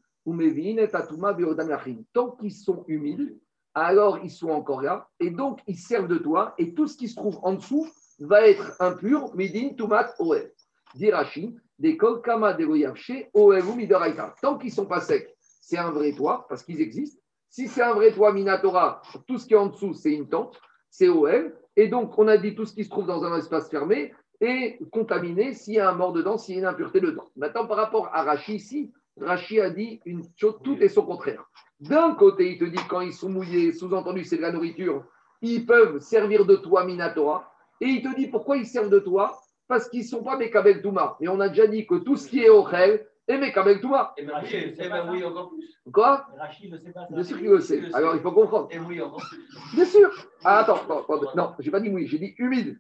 Tant 2.12 2.30
qu'ils 2.32 2.53
sont 2.53 2.84
humides, 2.88 3.38
alors 3.74 4.18
ils 4.24 4.30
sont 4.30 4.51
encore 4.51 4.82
là, 4.82 5.09
et 5.20 5.30
donc 5.30 5.61
ils 5.66 5.78
servent 5.78 6.09
de 6.09 6.18
toi, 6.18 6.55
et 6.59 6.74
tout 6.74 6.86
ce 6.86 6.97
qui 6.97 7.09
se 7.09 7.16
trouve 7.16 7.38
en 7.42 7.53
dessous 7.53 7.86
va 8.21 8.47
être 8.47 8.73
impur, 8.81 9.35
midin 9.35 9.71
tumat 9.77 10.15
oel. 10.19 10.53
Dirachi, 10.95 11.57
des 11.79 11.97
kolkama 11.97 12.53
de 12.55 12.65
goyavche, 12.65 13.29
oel 13.35 13.65
ou 13.65 13.75
midoraita. 13.75 14.35
Tant 14.41 14.59
qu'ils 14.59 14.71
ne 14.71 14.75
sont 14.75 14.87
pas 14.87 15.01
secs, 15.01 15.35
c'est 15.61 15.79
un 15.79 15.91
vrai 15.91 16.12
toit, 16.12 16.47
parce 16.49 16.62
qu'ils 16.62 16.81
existent. 16.81 17.21
Si 17.49 17.69
c'est 17.69 17.83
un 17.83 17.95
vrai 17.95 18.12
toit 18.12 18.33
minatora, 18.33 19.01
tout 19.29 19.39
ce 19.39 19.47
qui 19.47 19.55
est 19.55 19.57
en 19.57 19.67
dessous, 19.67 19.95
c'est 19.95 20.12
une 20.12 20.29
tente, 20.29 20.61
c'est 20.91 21.09
OL. 21.09 21.57
Et 21.77 21.89
donc, 21.89 22.19
on 22.19 22.27
a 22.27 22.37
dit 22.37 22.55
tout 22.55 22.67
ce 22.67 22.75
qui 22.75 22.85
se 22.85 22.91
trouve 22.91 23.07
dans 23.07 23.25
un 23.25 23.37
espace 23.39 23.71
fermé 23.71 24.12
est 24.41 24.79
contaminé 24.91 25.55
s'il 25.55 25.75
y 25.75 25.79
a 25.81 25.89
un 25.89 25.95
mort 25.95 26.12
dedans, 26.12 26.37
s'il 26.37 26.57
y 26.57 26.59
a 26.59 26.61
une 26.62 26.67
impureté 26.67 27.01
dedans. 27.01 27.27
Maintenant, 27.37 27.67
par 27.67 27.77
rapport 27.77 28.11
à 28.12 28.23
Rachi, 28.25 28.57
ici, 28.57 28.93
Rachi 29.21 29.61
a 29.61 29.71
dit 29.71 30.01
une 30.05 30.25
chose, 30.37 30.59
tout 30.65 30.77
est 30.79 30.89
son 30.89 31.03
contraire. 31.03 31.49
D'un 31.79 32.15
côté, 32.15 32.53
il 32.53 32.59
te 32.59 32.65
dit 32.65 32.83
quand 32.89 33.01
ils 33.01 33.12
sont 33.12 33.29
mouillés, 33.29 33.73
sous-entendu, 33.73 34.25
c'est 34.25 34.37
de 34.37 34.43
la 34.43 34.51
nourriture, 34.51 35.05
ils 35.41 35.65
peuvent 35.65 36.01
servir 36.01 36.47
de 36.47 36.57
toit 36.57 36.85
minatora. 36.85 37.54
Et 37.81 37.87
il 37.87 38.03
te 38.03 38.14
dit 38.14 38.29
pourquoi 38.29 38.57
ils 38.57 38.66
servent 38.66 38.91
de 38.91 38.99
toit 38.99 39.41
Parce 39.68 39.89
qu'ils 39.89 40.01
ne 40.03 40.07
sont 40.07 40.22
pas 40.22 40.37
Mekabel 40.37 40.83
Touma. 40.83 41.16
Et 41.20 41.29
on 41.29 41.41
a 41.41 41.49
déjà 41.49 41.66
dit 41.66 41.87
que 41.87 41.97
tout 41.97 42.16
ce 42.16 42.29
qui 42.29 42.41
est 42.41 42.49
Ochel 42.49 43.07
est 43.27 43.39
Mekabel 43.39 43.81
Touma. 43.81 44.14
Et 44.16 44.25
ben 44.25 44.35
oui, 44.43 44.55
et 44.55 44.89
ben 44.89 45.09
oui, 45.11 45.25
encore 45.25 45.51
plus. 45.51 45.81
Quoi? 45.93 46.27
Rachid 46.39 46.72
ne 46.72 46.79
sait 46.79 46.93
pas 46.93 47.07
ça. 47.07 47.14
Bien 47.14 47.25
sûr 47.25 47.39
qu'il 47.39 47.49
le 47.49 47.61
sait. 47.61 47.83
Alors 47.93 48.14
il 48.14 48.20
faut 48.20 48.33
comprendre. 48.33 48.68
Et 48.70 48.79
oui, 48.79 49.01
encore 49.01 49.22
plus. 49.29 49.49
Bien 49.75 49.85
sûr. 49.85 50.11
Ah, 50.45 50.61
attends, 50.61 50.77
attends, 50.77 51.01
attends. 51.01 51.37
non, 51.37 51.55
j'ai 51.59 51.70
pas 51.70 51.81
dit 51.81 51.91
mouillé, 51.91 52.07
j'ai 52.07 52.18
dit 52.18 52.35
humide. 52.39 52.79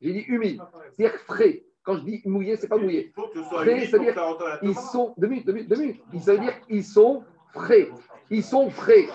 J'ai 0.00 0.12
dit 0.12 0.24
humide. 0.28 0.60
C'est-à-dire 0.92 1.18
frais. 1.20 1.64
Quand 1.82 1.96
je 1.96 2.02
dis 2.02 2.22
mouillé, 2.24 2.56
c'est 2.56 2.68
pas 2.68 2.78
mouillé. 2.78 3.08
Il 3.08 3.12
faut 3.12 3.28
que 3.28 3.42
ce 3.42 3.48
soit 3.48 3.60
Frais, 3.62 3.72
humide 3.72 3.90
ça 3.90 3.96
pour 3.96 3.98
veut 3.98 4.04
dire 4.04 4.14
faire 4.14 4.28
entendre 4.28 4.48
la 4.48 4.58
Ils 4.62 4.74
sont 4.74 5.14
deux 5.18 5.26
minutes, 5.28 5.46
deux 5.46 5.52
minutes, 5.52 5.68
deux 5.68 5.76
minutes. 5.76 6.02
Ça 6.20 6.32
veut 6.32 6.40
dire 6.40 6.60
qu'ils 6.66 6.84
sont 6.84 7.22
frais. 7.52 7.88
Ils 8.30 8.42
sont 8.42 8.70
frais. 8.70 9.06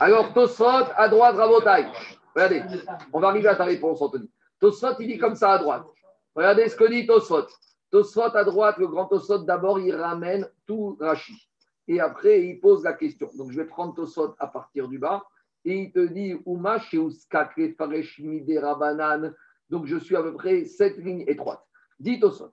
Alors 0.00 0.32
Tosfot 0.32 0.64
à 0.96 1.08
droite, 1.08 1.36
Rabotai. 1.36 1.86
Regardez, 2.34 2.62
on 3.12 3.20
va 3.20 3.28
arriver 3.28 3.48
à 3.48 3.56
ta 3.56 3.64
réponse, 3.64 4.00
Anthony. 4.00 4.30
Tosfot, 4.60 5.00
il 5.00 5.08
dit 5.08 5.18
comme 5.18 5.34
ça 5.34 5.52
à 5.52 5.58
droite. 5.58 5.84
Regardez 6.34 6.68
ce 6.68 6.76
que 6.76 6.88
dit 6.88 7.06
Tosfot. 7.06 7.46
Tosfot 7.90 8.36
à 8.36 8.44
droite, 8.44 8.78
le 8.78 8.86
grand 8.86 9.06
Tosfot, 9.06 9.38
d'abord, 9.38 9.80
il 9.80 9.94
ramène 9.94 10.48
tout 10.66 10.96
Rachi. 11.00 11.34
Et 11.86 12.00
après, 12.00 12.46
il 12.46 12.60
pose 12.60 12.84
la 12.84 12.92
question. 12.92 13.30
Donc, 13.36 13.50
je 13.50 13.56
vais 13.56 13.64
prendre 13.66 13.94
Tosfot 13.94 14.34
à 14.38 14.46
partir 14.46 14.88
du 14.88 14.98
bas. 14.98 15.24
Et 15.64 15.76
il 15.76 15.92
te 15.92 16.00
dit. 16.06 16.34
Donc, 19.70 19.86
je 19.86 19.96
suis 19.96 20.16
à 20.16 20.22
peu 20.22 20.34
près 20.34 20.64
sept 20.64 20.98
lignes 20.98 21.24
étroites. 21.26 21.64
Dit 21.98 22.20
Tosfot. 22.20 22.52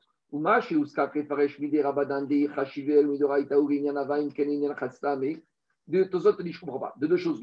De, 5.88 6.04
Tosfot 6.06 6.34
te 6.34 6.42
dit, 6.42 6.52
je 6.52 6.66
pas. 6.66 6.94
De 6.98 7.08
deux 7.08 7.18
choses. 7.18 7.42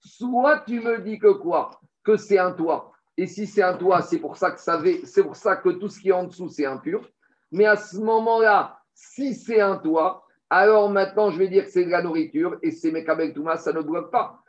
Soit 0.00 0.60
tu 0.60 0.80
me 0.80 0.98
dis 1.02 1.18
que 1.18 1.32
quoi? 1.32 1.80
Que 2.02 2.16
c'est 2.16 2.38
un 2.38 2.52
toit. 2.52 2.92
Et 3.16 3.26
si 3.26 3.46
c'est 3.46 3.62
un 3.62 3.74
toit, 3.74 4.02
c'est 4.02 4.18
pour 4.18 4.36
ça 4.36 4.50
que 4.50 4.60
ça 4.60 4.82
c'est 5.04 5.22
pour 5.22 5.36
ça 5.36 5.56
que 5.56 5.68
tout 5.70 5.88
ce 5.88 6.00
qui 6.00 6.08
est 6.08 6.12
en 6.12 6.24
dessous, 6.24 6.48
c'est 6.48 6.66
impur. 6.66 7.08
Mais 7.50 7.66
à 7.66 7.76
ce 7.76 7.98
moment-là, 7.98 8.78
si 8.94 9.34
c'est 9.34 9.60
un 9.60 9.76
toit, 9.76 10.24
alors 10.48 10.90
maintenant, 10.90 11.30
je 11.30 11.38
vais 11.38 11.48
dire 11.48 11.64
que 11.64 11.70
c'est 11.70 11.84
de 11.84 11.90
la 11.90 12.02
nourriture 12.02 12.58
et 12.62 12.70
c'est 12.70 12.90
Mekabel 12.90 13.32
Touma, 13.32 13.56
ça 13.56 13.72
ne 13.72 13.80
bloque 13.80 14.10
pas. 14.10 14.42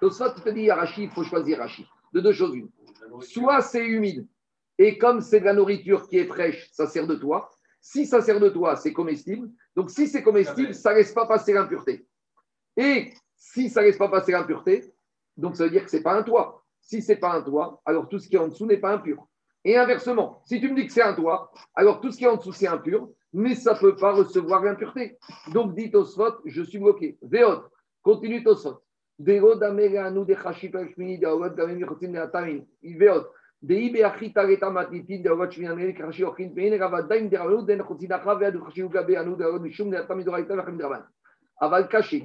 Tosfot 0.00 0.30
te 0.30 0.50
dit, 0.50 0.70
Rashi, 0.70 1.04
il 1.04 1.10
faut 1.10 1.24
choisir 1.24 1.58
Rashi. 1.58 1.86
De 2.12 2.20
deux 2.20 2.32
choses 2.32 2.54
une. 2.54 2.70
Soit 3.20 3.60
c'est 3.62 3.84
humide, 3.84 4.26
et 4.78 4.98
comme 4.98 5.20
c'est 5.20 5.40
de 5.40 5.44
la 5.44 5.54
nourriture 5.54 6.08
qui 6.08 6.18
est 6.18 6.26
fraîche, 6.26 6.68
ça 6.72 6.86
sert 6.86 7.06
de 7.06 7.14
toit. 7.14 7.50
Si 7.80 8.06
ça 8.06 8.20
sert 8.20 8.40
de 8.40 8.48
toit, 8.48 8.76
c'est 8.76 8.92
comestible. 8.92 9.48
Donc 9.74 9.90
si 9.90 10.08
c'est 10.08 10.22
comestible, 10.22 10.74
ça 10.74 10.90
ne 10.90 10.96
laisse 10.96 11.12
pas 11.12 11.26
passer 11.26 11.52
l'impureté. 11.52 12.06
Et 12.76 13.12
si 13.35 13.69
ça 13.69 13.81
ne 13.81 13.87
laisse 13.87 13.97
pas 13.97 14.09
passer 14.09 14.31
l'impureté, 14.31 14.93
donc 15.37 15.55
ça 15.55 15.63
veut 15.63 15.69
dire 15.69 15.83
que 15.83 15.91
ce 15.91 15.97
n'est 15.97 16.03
pas 16.03 16.13
un 16.13 16.23
toit. 16.23 16.63
Si 16.81 17.01
ce 17.01 17.11
n'est 17.11 17.19
pas 17.19 17.33
un 17.33 17.41
toit, 17.41 17.81
alors 17.85 18.07
tout 18.07 18.19
ce 18.19 18.27
qui 18.27 18.35
est 18.35 18.39
en 18.39 18.47
dessous 18.47 18.65
n'est 18.65 18.77
pas 18.77 18.93
impur. 18.93 19.27
Et 19.63 19.77
inversement, 19.77 20.41
si 20.45 20.59
tu 20.59 20.69
me 20.69 20.75
dis 20.75 20.87
que 20.87 20.93
c'est 20.93 21.03
un 21.03 21.13
toit, 21.13 21.51
alors 21.75 22.01
tout 22.01 22.11
ce 22.11 22.17
qui 22.17 22.25
est 22.25 22.27
en 22.27 22.37
dessous 22.37 22.53
c'est 22.53 22.67
impur, 22.67 23.09
mais 23.33 23.55
ça 23.55 23.73
ne 23.73 23.79
peut 23.79 23.95
pas 23.95 24.13
recevoir 24.13 24.63
l'impureté. 24.63 25.17
Donc 25.53 25.75
dit 25.75 25.91
Tosfot, 25.91 26.41
je 26.45 26.63
suis 26.63 26.79
bloqué. 26.79 27.17
Véot, 27.21 27.63
continue 28.01 28.43
Tosfot. 28.43 28.81
Véot 29.19 29.55
d'Améléanou 29.55 30.25
de 30.25 30.33
Chachipachmini 30.33 31.19
de 31.19 31.27
Aouad 31.27 31.55
Gamemi 31.55 31.83
Chotim 31.85 32.11
de 32.11 32.17
Atamin. 32.17 32.61
Véot. 32.83 33.27
דאי 33.63 33.89
באחית 33.89 34.37
הרתה 34.37 34.69
מתניתין 34.69 35.23
דאורת 35.23 35.51
שמינן 35.51 35.93
כחשי 35.93 36.23
אוכין 36.23 36.53
ואין 36.55 36.83
רבדיים 36.83 37.29
דרבנו 37.29 37.61
דן 37.61 37.83
חוצינך 37.83 38.25
ועד 38.39 38.57
חשי 38.67 38.83
וגבי 38.83 39.17
אנו 39.17 39.35
דאוד 39.35 39.61
משום 39.61 39.91
דעתה 39.91 40.15
מדורייתא 40.15 40.53
לכם 40.53 40.77
דרבן. 40.77 40.99
אבל 41.61 41.83
קשה, 41.89 42.17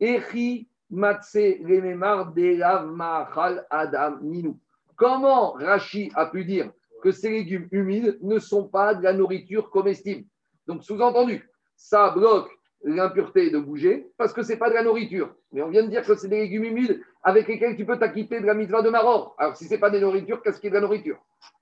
Echi 0.00 0.68
Matse 0.90 1.58
Rememar 1.64 2.32
Delav 2.32 2.86
Mahal 2.86 3.66
Adam 3.70 4.18
Minou. 4.22 4.58
Comment 4.96 5.52
Rashi 5.52 6.10
a 6.14 6.26
pu 6.26 6.44
dire 6.44 6.70
que 7.02 7.10
ces 7.10 7.30
légumes 7.30 7.68
humides 7.70 8.18
ne 8.22 8.38
sont 8.38 8.68
pas 8.68 8.94
de 8.94 9.02
la 9.02 9.12
nourriture 9.12 9.70
comestible? 9.70 10.24
Donc, 10.66 10.82
sous-entendu, 10.82 11.48
ça 11.76 12.10
bloque 12.10 12.50
l'impureté 12.82 13.50
de 13.50 13.58
bouger 13.58 14.08
parce 14.16 14.32
que 14.32 14.42
ce 14.42 14.52
n'est 14.52 14.58
pas 14.58 14.70
de 14.70 14.74
la 14.74 14.82
nourriture. 14.82 15.34
Mais 15.52 15.62
on 15.62 15.68
vient 15.68 15.82
de 15.82 15.90
dire 15.90 16.04
que 16.04 16.14
c'est 16.14 16.28
des 16.28 16.40
légumes 16.40 16.64
humides 16.64 17.02
avec 17.22 17.48
lesquels 17.48 17.76
tu 17.76 17.84
peux 17.84 17.98
t'acquitter 17.98 18.40
de 18.40 18.46
la 18.46 18.54
mitzvah 18.54 18.82
de 18.82 18.90
Maror. 18.90 19.34
Alors, 19.38 19.56
si 19.56 19.64
ce 19.66 19.74
n'est 19.74 19.80
pas 19.80 19.90
des 19.90 20.00
nourritures, 20.00 20.42
qu'est-ce 20.42 20.60
qui 20.60 20.68
est 20.68 20.70
de 20.70 20.76
la 20.76 20.80
nourriture? 20.80 21.18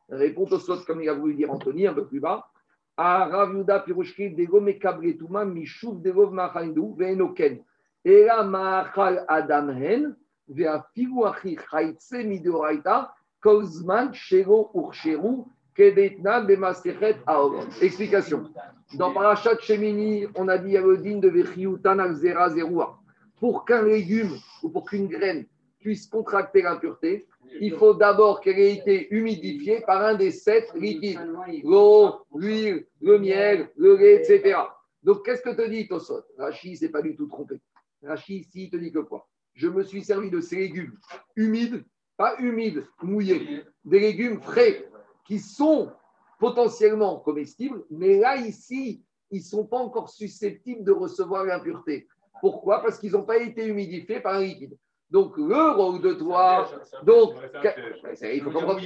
Réponse 0.09 0.53
au 0.53 0.59
sot, 0.59 0.85
comme 0.87 1.03
il 1.03 1.09
a 1.09 1.15
voulu 1.15 1.35
dire 1.35 1.51
Anthony 1.51 1.87
un 1.87 1.95
peu 1.95 2.07
plus 2.07 2.21
bas. 2.21 2.47
Ah, 2.97 3.27
Rav 3.27 3.55
Yuda 3.55 3.81
Pirushki 3.81 4.31
Dego 4.31 4.61
Mekabretuma 4.61 5.45
Mishuf 5.45 5.97
Explication. 17.81 18.51
Dans 18.95 19.13
Parashat 19.13 19.59
Shemini, 19.61 20.27
on 20.35 20.49
a 20.49 20.59
dit 20.59 20.69
il 20.69 20.73
y 20.75 20.77
a 20.77 20.83
le 20.83 20.99
din 20.99 21.19
de 21.19 21.29
Vechiutan 21.29 21.99
al 21.99 22.15
Zera 22.15 22.51
Zerua. 22.51 22.99
Pour 23.41 23.65
qu'un 23.65 23.83
légume 23.83 24.39
ou 24.63 24.69
pour 24.69 24.85
qu'une 24.85 25.09
graine 25.09 25.47
puisse 25.81 26.07
contracter 26.07 26.63
l'impureté, 26.63 27.27
il 27.61 27.75
faut 27.75 27.95
d'abord 27.95 28.41
qu'elle 28.41 28.59
ait 28.59 28.75
été 28.75 29.13
humidifiée 29.15 29.81
par 29.81 30.03
un 30.03 30.15
des 30.15 30.31
sept 30.31 30.73
liquides 30.75 31.21
l'eau, 31.65 32.27
l'huile, 32.35 32.87
le 33.01 33.19
miel, 33.19 33.71
le 33.77 33.97
lait, 33.97 34.17
etc. 34.17 34.59
Donc, 35.03 35.25
qu'est-ce 35.25 35.43
que 35.43 35.55
te 35.55 35.69
dit 35.69 35.89
Tosot? 35.89 36.23
Rachid 36.39 36.73
ne 36.73 36.77
s'est 36.77 36.89
pas 36.89 37.03
du 37.03 37.15
tout 37.17 37.27
trompé. 37.27 37.57
Rachid, 38.07 38.41
ici, 38.41 38.65
il 38.65 38.71
te 38.71 38.77
dit 38.77 38.93
que 38.93 39.01
quoi? 39.01 39.29
Je 39.55 39.69
me 39.69 39.83
suis 39.85 40.03
servi 40.03 40.31
de 40.31 40.41
ces 40.41 40.57
légumes 40.57 40.99
humides, 41.37 41.85
pas 42.17 42.37
humides, 42.39 42.87
mouillés, 43.03 43.65
des 43.85 44.01
légumes 44.01 44.41
frais 44.41 44.89
qui 45.27 45.39
sont 45.39 45.93
potentiellement 46.39 47.19
comestibles, 47.21 47.85
mais 47.91 48.19
là, 48.19 48.37
ici, 48.37 49.05
ils 49.31 49.39
ne 49.39 49.45
sont 49.45 49.67
pas 49.67 49.79
encore 49.79 50.11
susceptibles 50.11 50.85
de 50.85 50.93
recevoir 50.93 51.45
l'impureté. 51.45 52.07
Pourquoi? 52.41 52.83
Parce 52.83 52.99
qu'ils 52.99 53.13
n'ont 53.13 53.25
pas 53.25 53.39
été 53.39 53.67
humidifiés 53.67 54.21
par 54.21 54.35
un 54.35 54.43
liquide. 54.43 54.77
Donc, 55.11 55.37
le 55.37 55.71
rôle 55.71 56.01
de 56.03 56.15
toi, 56.15 56.69
donc, 57.05 57.35
il 58.23 58.43
faut 58.43 58.51
comprendre. 58.51 58.81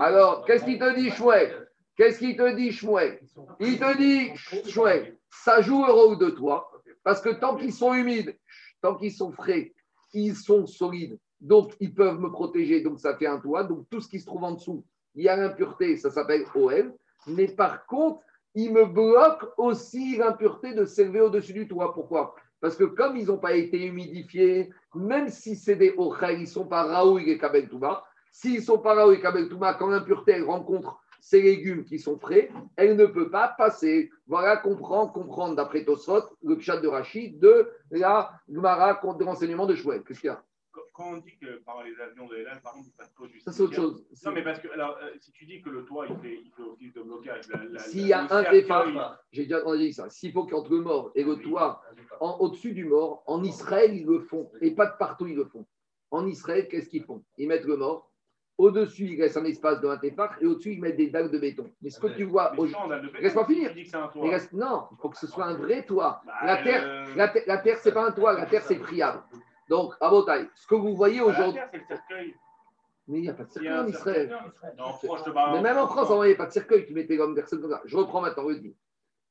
Alors, 0.00 0.44
qu'est-ce 0.44 0.64
qu'il 0.64 0.78
te 0.78 0.94
dit, 0.96 1.10
Chouette 1.10 1.54
Qu'est-ce 1.96 2.18
qu'il 2.18 2.36
te 2.36 2.54
dit, 2.54 2.72
Chouette? 2.72 3.22
Il 3.60 3.78
te 3.78 3.96
dit, 3.98 4.34
Chouette, 4.70 5.18
ça 5.28 5.60
joue 5.60 5.84
le 5.84 5.92
rôle 5.92 6.18
de 6.18 6.30
toi, 6.30 6.70
parce 7.02 7.20
que 7.20 7.30
tant 7.30 7.56
qu'ils 7.56 7.72
sont 7.72 7.94
humides, 7.94 8.36
tant 8.80 8.96
qu'ils 8.96 9.12
sont 9.12 9.32
frais, 9.32 9.72
ils 10.12 10.34
sont 10.34 10.66
solides, 10.66 11.18
donc 11.40 11.74
ils 11.80 11.94
peuvent 11.94 12.20
me 12.20 12.30
protéger, 12.30 12.80
donc 12.82 13.00
ça 13.00 13.16
fait 13.16 13.26
un 13.26 13.38
toit. 13.38 13.64
Donc, 13.64 13.88
tout 13.90 14.00
ce 14.00 14.08
qui 14.08 14.20
se 14.20 14.26
trouve 14.26 14.44
en 14.44 14.52
dessous, 14.52 14.84
il 15.14 15.24
y 15.24 15.28
a 15.28 15.36
l'impureté, 15.36 15.96
ça 15.96 16.10
s'appelle 16.10 16.44
OL. 16.54 16.94
Mais 17.26 17.48
par 17.48 17.86
contre, 17.86 18.20
il 18.54 18.72
me 18.72 18.84
bloque 18.84 19.46
aussi 19.56 20.16
l'impureté 20.16 20.74
de 20.74 20.84
s'élever 20.84 21.20
au-dessus 21.20 21.52
du 21.52 21.68
toit. 21.68 21.94
Pourquoi? 21.94 22.34
Parce 22.60 22.76
que 22.76 22.84
comme 22.84 23.16
ils 23.16 23.26
n'ont 23.26 23.38
pas 23.38 23.54
été 23.54 23.86
humidifiés, 23.86 24.70
même 24.94 25.28
si 25.28 25.56
c'est 25.56 25.76
des 25.76 25.94
ochel, 25.96 26.38
ils 26.38 26.42
ne 26.42 26.46
sont 26.46 26.66
pas 26.66 26.82
Raoul 26.82 27.22
et 27.26 27.38
Kabel. 27.38 27.68
S'ils 28.32 28.56
ne 28.56 28.60
sont 28.60 28.78
pas 28.78 28.94
Raoul 28.94 29.14
et 29.14 29.20
Kabel 29.20 29.48
quand 29.48 29.86
l'impureté 29.88 30.40
rencontre 30.42 31.00
ces 31.20 31.42
légumes 31.42 31.84
qui 31.84 31.98
sont 31.98 32.18
frais, 32.18 32.50
elle 32.76 32.96
ne 32.96 33.06
peut 33.06 33.30
pas 33.30 33.48
passer. 33.48 34.10
Voilà 34.26 34.56
comprendre, 34.56 35.12
comprendre 35.12 35.56
d'après 35.56 35.84
Tosfot, 35.84 36.22
le 36.42 36.56
pshat 36.56 36.78
de 36.80 36.88
Rachid, 36.88 37.38
de 37.38 37.70
la 37.90 38.32
Gemara 38.48 38.94
contre 38.94 39.18
des 39.18 39.24
renseignements 39.24 39.66
de 39.66 39.74
Chouette. 39.74 40.04
Qu'est-ce 40.06 40.20
qu'il 40.20 40.28
y 40.28 40.30
a? 40.30 40.42
Quand- 40.72 41.12
on 41.12 41.16
dit 41.16 41.36
que 41.40 41.58
par 41.64 41.82
les 41.82 41.98
avions 42.00 42.26
de 42.28 42.34
l'élève, 42.34 42.60
par 42.62 42.76
exemple, 42.76 43.10
cause 43.16 43.30
du 43.30 43.40
Ça, 43.40 43.52
c'est 43.52 43.62
autre 43.62 43.74
chose. 43.74 44.04
Non, 44.24 44.32
mais 44.32 44.44
parce 44.44 44.58
que, 44.60 44.68
alors, 44.68 44.98
euh, 45.02 45.10
si 45.18 45.32
tu 45.32 45.46
dis 45.46 45.62
que 45.62 45.70
le 45.70 45.84
toit, 45.86 46.06
il 46.08 46.16
fait, 46.18 46.40
il 46.44 46.52
fait 46.54 46.62
office 46.62 46.92
de 46.92 47.02
blocage, 47.02 47.44
S'il 47.78 48.06
y 48.06 48.12
a 48.12 48.22
un 48.30 48.42
défunt, 48.52 48.84
j'ai 49.32 49.44
déjà 49.44 49.60
entendu 49.62 49.92
ça. 49.92 50.10
S'il 50.10 50.32
faut 50.32 50.44
qu'entre 50.44 50.70
le 50.70 50.80
mort 50.82 51.10
et 51.14 51.24
le 51.24 51.36
toit, 51.36 51.82
en- 52.20 52.36
au-dessus 52.40 52.72
du 52.74 52.84
mort, 52.84 53.22
en 53.26 53.42
Israël, 53.42 53.94
ils 53.96 54.04
le 54.06 54.20
font. 54.20 54.50
Et 54.60 54.72
pas 54.72 54.86
de 54.86 54.96
partout, 54.98 55.26
ils 55.26 55.36
le 55.36 55.46
font. 55.46 55.66
En 56.10 56.26
Israël, 56.26 56.68
qu'est-ce 56.68 56.88
qu'ils 56.90 57.04
font? 57.04 57.24
Ils 57.38 57.48
mettent 57.48 57.64
le 57.64 57.76
mort. 57.76 58.09
Au-dessus, 58.60 59.04
ils 59.04 59.18
laissent 59.18 59.38
un 59.38 59.44
espace 59.46 59.80
de 59.80 59.88
un 59.88 59.96
tefar. 59.96 60.36
Et 60.40 60.46
au-dessus, 60.46 60.72
ils 60.74 60.80
mettent 60.80 60.98
des 60.98 61.08
dalles 61.08 61.30
de 61.30 61.38
béton. 61.38 61.70
Mais 61.80 61.88
ce 61.88 61.98
que 61.98 62.08
tu 62.08 62.24
vois. 62.24 62.52
Au-. 62.58 62.66
Laisse-moi 63.20 63.46
finir. 63.46 63.70
Mais 64.16 64.30
reste- 64.30 64.52
Non, 64.52 64.84
il 64.92 64.96
faut 65.00 65.08
que 65.08 65.16
ce 65.16 65.26
soit 65.26 65.46
un 65.46 65.54
vrai 65.54 65.82
toit. 65.86 66.20
Bah, 66.26 66.32
La 66.44 66.56
terre, 66.62 66.82
euh, 66.84 67.14
la, 67.16 67.28
terre- 67.28 67.44
la 67.46 67.56
terre, 67.58 67.78
c'est 67.78 67.92
pas 67.92 68.06
un 68.06 68.12
toit. 68.12 68.34
La 68.34 68.44
terre, 68.44 68.62
c'est 68.62 68.74
friable. 68.76 69.22
Donc, 69.70 69.94
à 70.00 70.10
Botaï, 70.10 70.46
ce 70.54 70.66
que 70.66 70.74
vous 70.74 70.94
voyez 70.94 71.20
bah, 71.20 71.26
la 71.26 71.30
aujourd'hui. 71.32 71.54
terre, 71.54 71.68
c'est 71.72 71.78
le 71.78 71.84
cercueil. 71.86 72.34
Mais 73.08 73.18
il 73.18 73.22
n'y 73.22 73.28
a 73.30 73.32
pas 73.34 73.44
de 73.44 73.48
Il 73.48 73.52
cercueil 73.52 73.78
en 73.78 73.86
Israël. 73.86 74.36
Mais 75.54 75.62
même 75.62 75.78
en 75.78 75.86
France, 75.88 76.10
on 76.10 76.20
n'avait 76.20 76.34
pas 76.36 76.46
de 76.46 76.52
cercueil, 76.52 76.84
tu 76.86 76.92
mettais 76.92 77.16
comme 77.16 77.34
personne 77.34 77.62
comme 77.62 77.70
ça. 77.70 77.80
Je 77.86 77.96
reprends 77.96 78.20
maintenant, 78.20 78.48
dis. 78.50 78.76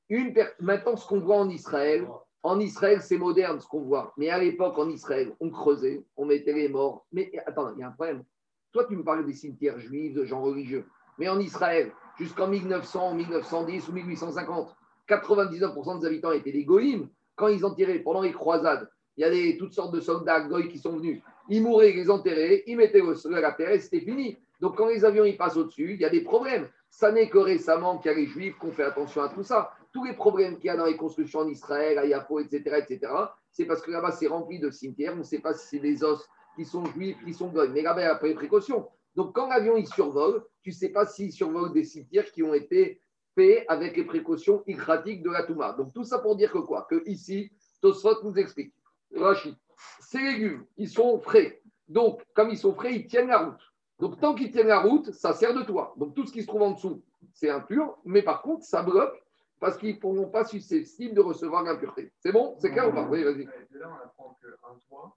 Une 0.10 0.34
per- 0.34 0.54
Maintenant, 0.60 0.96
ce 0.98 1.08
qu'on 1.08 1.20
voit 1.20 1.38
en 1.38 1.50
Israël, 1.50 2.08
en 2.42 2.60
Israël, 2.60 3.00
c'est 3.02 3.18
moderne 3.20 3.60
ce 3.60 3.68
qu'on 3.68 3.82
voit. 3.82 4.12
Mais 4.18 4.30
à 4.32 4.40
l'époque, 4.40 4.76
en 4.80 4.90
Israël, 4.90 5.34
on 5.40 5.52
creusait, 5.52 6.04
on 6.18 6.26
mettait 6.26 6.54
les 6.54 6.68
morts. 6.68 7.06
Mais 7.12 7.32
attends, 7.46 7.72
il 7.76 7.80
y 7.80 7.84
a 7.84 7.90
un 7.90 7.92
problème. 7.92 8.24
Toi, 8.72 8.86
tu 8.86 8.96
me 8.96 9.04
parles 9.04 9.26
des 9.26 9.34
cimetières 9.34 9.80
juifs, 9.80 10.14
de 10.14 10.26
gens 10.26 10.42
religieux. 10.42 10.86
Mais 11.18 11.28
en 11.28 11.40
Israël, 11.40 11.92
jusqu'en 12.18 12.48
1900, 12.48 13.16
1910 13.16 13.90
ou 13.90 13.92
1850, 13.94 14.76
99% 15.08 16.00
des 16.00 16.06
habitants 16.06 16.32
étaient 16.32 16.52
des 16.52 16.66
goïms. 16.66 17.10
Quand 17.36 17.48
ils 17.48 17.66
en 17.66 17.74
tiraient 17.74 18.00
pendant 18.00 18.22
les 18.22 18.32
croisades, 18.32 18.90
il 19.18 19.22
y 19.22 19.24
avait 19.24 19.58
toutes 19.58 19.74
sortes 19.74 19.94
de 19.94 20.00
soldats 20.00 20.42
goïs 20.42 20.72
qui 20.72 20.78
sont 20.78 20.98
venus. 20.98 21.22
Ils 21.50 21.64
mouraient, 21.64 21.92
ils 21.92 21.98
les 21.98 22.10
enterraient, 22.10 22.64
ils 22.68 22.78
mettaient 22.78 23.02
au 23.02 23.16
sol 23.16 23.34
la 23.34 23.52
terre 23.54 23.72
et 23.72 23.80
c'était 23.80 24.02
fini. 24.02 24.38
Donc 24.62 24.78
quand 24.78 24.88
les 24.88 25.04
avions 25.04 25.26
ils 25.26 25.38
passent 25.38 25.58
au-dessus, 25.58 25.94
il 25.94 26.00
y 26.00 26.06
a 26.06 26.10
des 26.10 26.22
problèmes. 26.22 26.70
Ça 26.90 27.12
n'est 27.12 27.30
que 27.30 27.38
récemment 27.38 27.98
qu'il 27.98 28.12
y 28.12 28.14
a 28.14 28.18
les 28.18 28.28
juifs 28.28 28.58
qui 28.60 28.66
ont 28.66 28.72
fait 28.72 28.84
attention 28.84 29.22
à 29.22 29.30
tout 29.30 29.44
ça. 29.44 29.72
Tous 29.92 30.04
les 30.04 30.14
problèmes 30.14 30.58
qu'il 30.58 30.66
y 30.66 30.70
a 30.70 30.78
dans 30.78 30.86
les 30.86 30.98
constructions 30.98 31.40
en 31.40 31.48
Israël, 31.48 31.98
à 31.98 32.06
Yafo, 32.06 32.40
etc., 32.40 32.84
etc., 32.88 33.12
c'est 33.52 33.66
parce 33.66 33.82
que 33.82 33.90
là-bas 33.90 34.12
c'est 34.12 34.28
rempli 34.28 34.60
de 34.60 34.70
cimetières. 34.70 35.14
On 35.16 35.20
ne 35.20 35.24
sait 35.24 35.40
pas 35.40 35.54
si 35.54 35.68
c'est 35.68 35.80
des 35.80 36.04
os 36.04 36.28
qui 36.60 36.66
sont 36.66 36.84
juifs, 36.88 37.18
qui 37.24 37.34
sont 37.34 37.48
goïs. 37.48 37.72
Mais 37.72 37.82
là-bas, 37.82 38.02
il 38.02 38.06
a 38.06 38.34
de 38.34 38.34
précaution. 38.36 38.90
Donc 39.16 39.34
quand 39.34 39.48
l'avion 39.48 39.78
il 39.78 39.88
survole, 39.88 40.44
tu 40.62 40.72
ne 40.72 40.76
sais 40.76 40.90
pas 40.90 41.06
s'il 41.06 41.32
survole 41.32 41.72
des 41.72 41.86
cimetières 41.86 42.30
qui 42.34 42.44
ont 42.44 42.54
été 42.54 43.02
faits 43.34 43.64
avec 43.70 43.96
les 43.96 44.04
précautions 44.04 44.62
hygratiques 44.68 45.24
de 45.24 45.30
la 45.30 45.44
Touma. 45.44 45.72
Donc 45.72 45.94
tout 45.94 46.04
ça 46.04 46.20
pour 46.20 46.36
dire 46.36 46.52
que 46.52 46.58
quoi? 46.58 46.86
Que 46.90 47.02
ici, 47.08 47.50
Tosfot 47.82 48.22
nous 48.24 48.38
explique. 48.38 48.74
Rachid, 49.16 49.56
ces 50.02 50.20
légumes, 50.20 50.66
ils 50.76 50.90
sont 50.90 51.18
frais. 51.20 51.62
Donc, 51.88 52.22
comme 52.34 52.50
ils 52.50 52.58
sont 52.58 52.74
frais, 52.74 52.94
ils 52.94 53.08
tiennent 53.08 53.30
la 53.30 53.46
route. 53.46 53.74
Donc, 54.00 54.20
tant 54.20 54.36
qu'ils 54.36 54.52
tiennent 54.52 54.68
la 54.68 54.82
route, 54.82 55.12
ça 55.14 55.34
sert 55.34 55.54
de 55.54 55.64
toit. 55.64 55.94
Donc, 55.98 56.14
tout 56.14 56.26
ce 56.26 56.34
qui 56.34 56.42
se 56.42 56.48
trouve 56.48 56.62
en 56.62 56.72
dessous, 56.72 57.02
c'est 57.34 57.50
impur. 57.50 57.98
Mais 58.04 58.22
par 58.22 58.42
contre, 58.42 58.66
ça 58.66 58.84
bloque 58.84 59.18
parce 59.60 59.78
qu'ils 59.78 59.96
ne 59.96 60.00
pourront 60.00 60.30
pas 60.30 60.44
susceptibles 60.44 61.16
de 61.16 61.22
recevoir 61.22 61.64
l'impureté. 61.64 62.12
C'est 62.20 62.32
bon? 62.32 62.56
C'est 62.60 62.72
clair 62.72 62.90
ou 62.90 62.94
pas? 62.94 63.08
Oui, 63.10 63.24
vas-y. 63.24 63.46
Là, 63.72 63.90
on 63.90 64.06
apprend 64.06 64.38
qu'un 64.42 64.78
toit, 64.88 65.16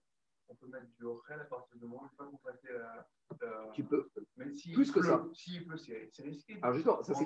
on 0.53 0.55
peut 0.57 0.70
mettre 0.70 0.86
du 0.98 1.07
réel 1.07 1.40
à 1.40 1.44
partir 1.44 1.76
du 1.76 1.82
moment 1.86 2.03
où 2.03 2.07
il 2.12 2.16
faut 2.16 2.30
contracter 2.30 2.68
la. 2.72 3.07
la- 3.40 3.70
Tu 3.72 3.84
peux. 3.84 4.09
Mais 4.36 4.53
s'il 4.53 4.74
plus 4.74 4.90
que 4.90 5.00
pleut- 5.00 5.09
ça. 5.09 5.26
S'il 5.32 5.66
pleut, 5.66 5.76
c'est 5.78 6.09
c'est 6.12 6.22
risqué. 6.22 6.59
Alors, 6.62 6.74
justement, 6.74 7.03
ça, 7.03 7.14
c'est 7.14 7.24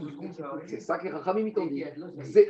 c'est 0.67 0.81
ça 0.81 0.99
que 0.99 1.09
Rachamim 1.09 1.51
t'ont 1.53 1.67
dit. 1.67 1.85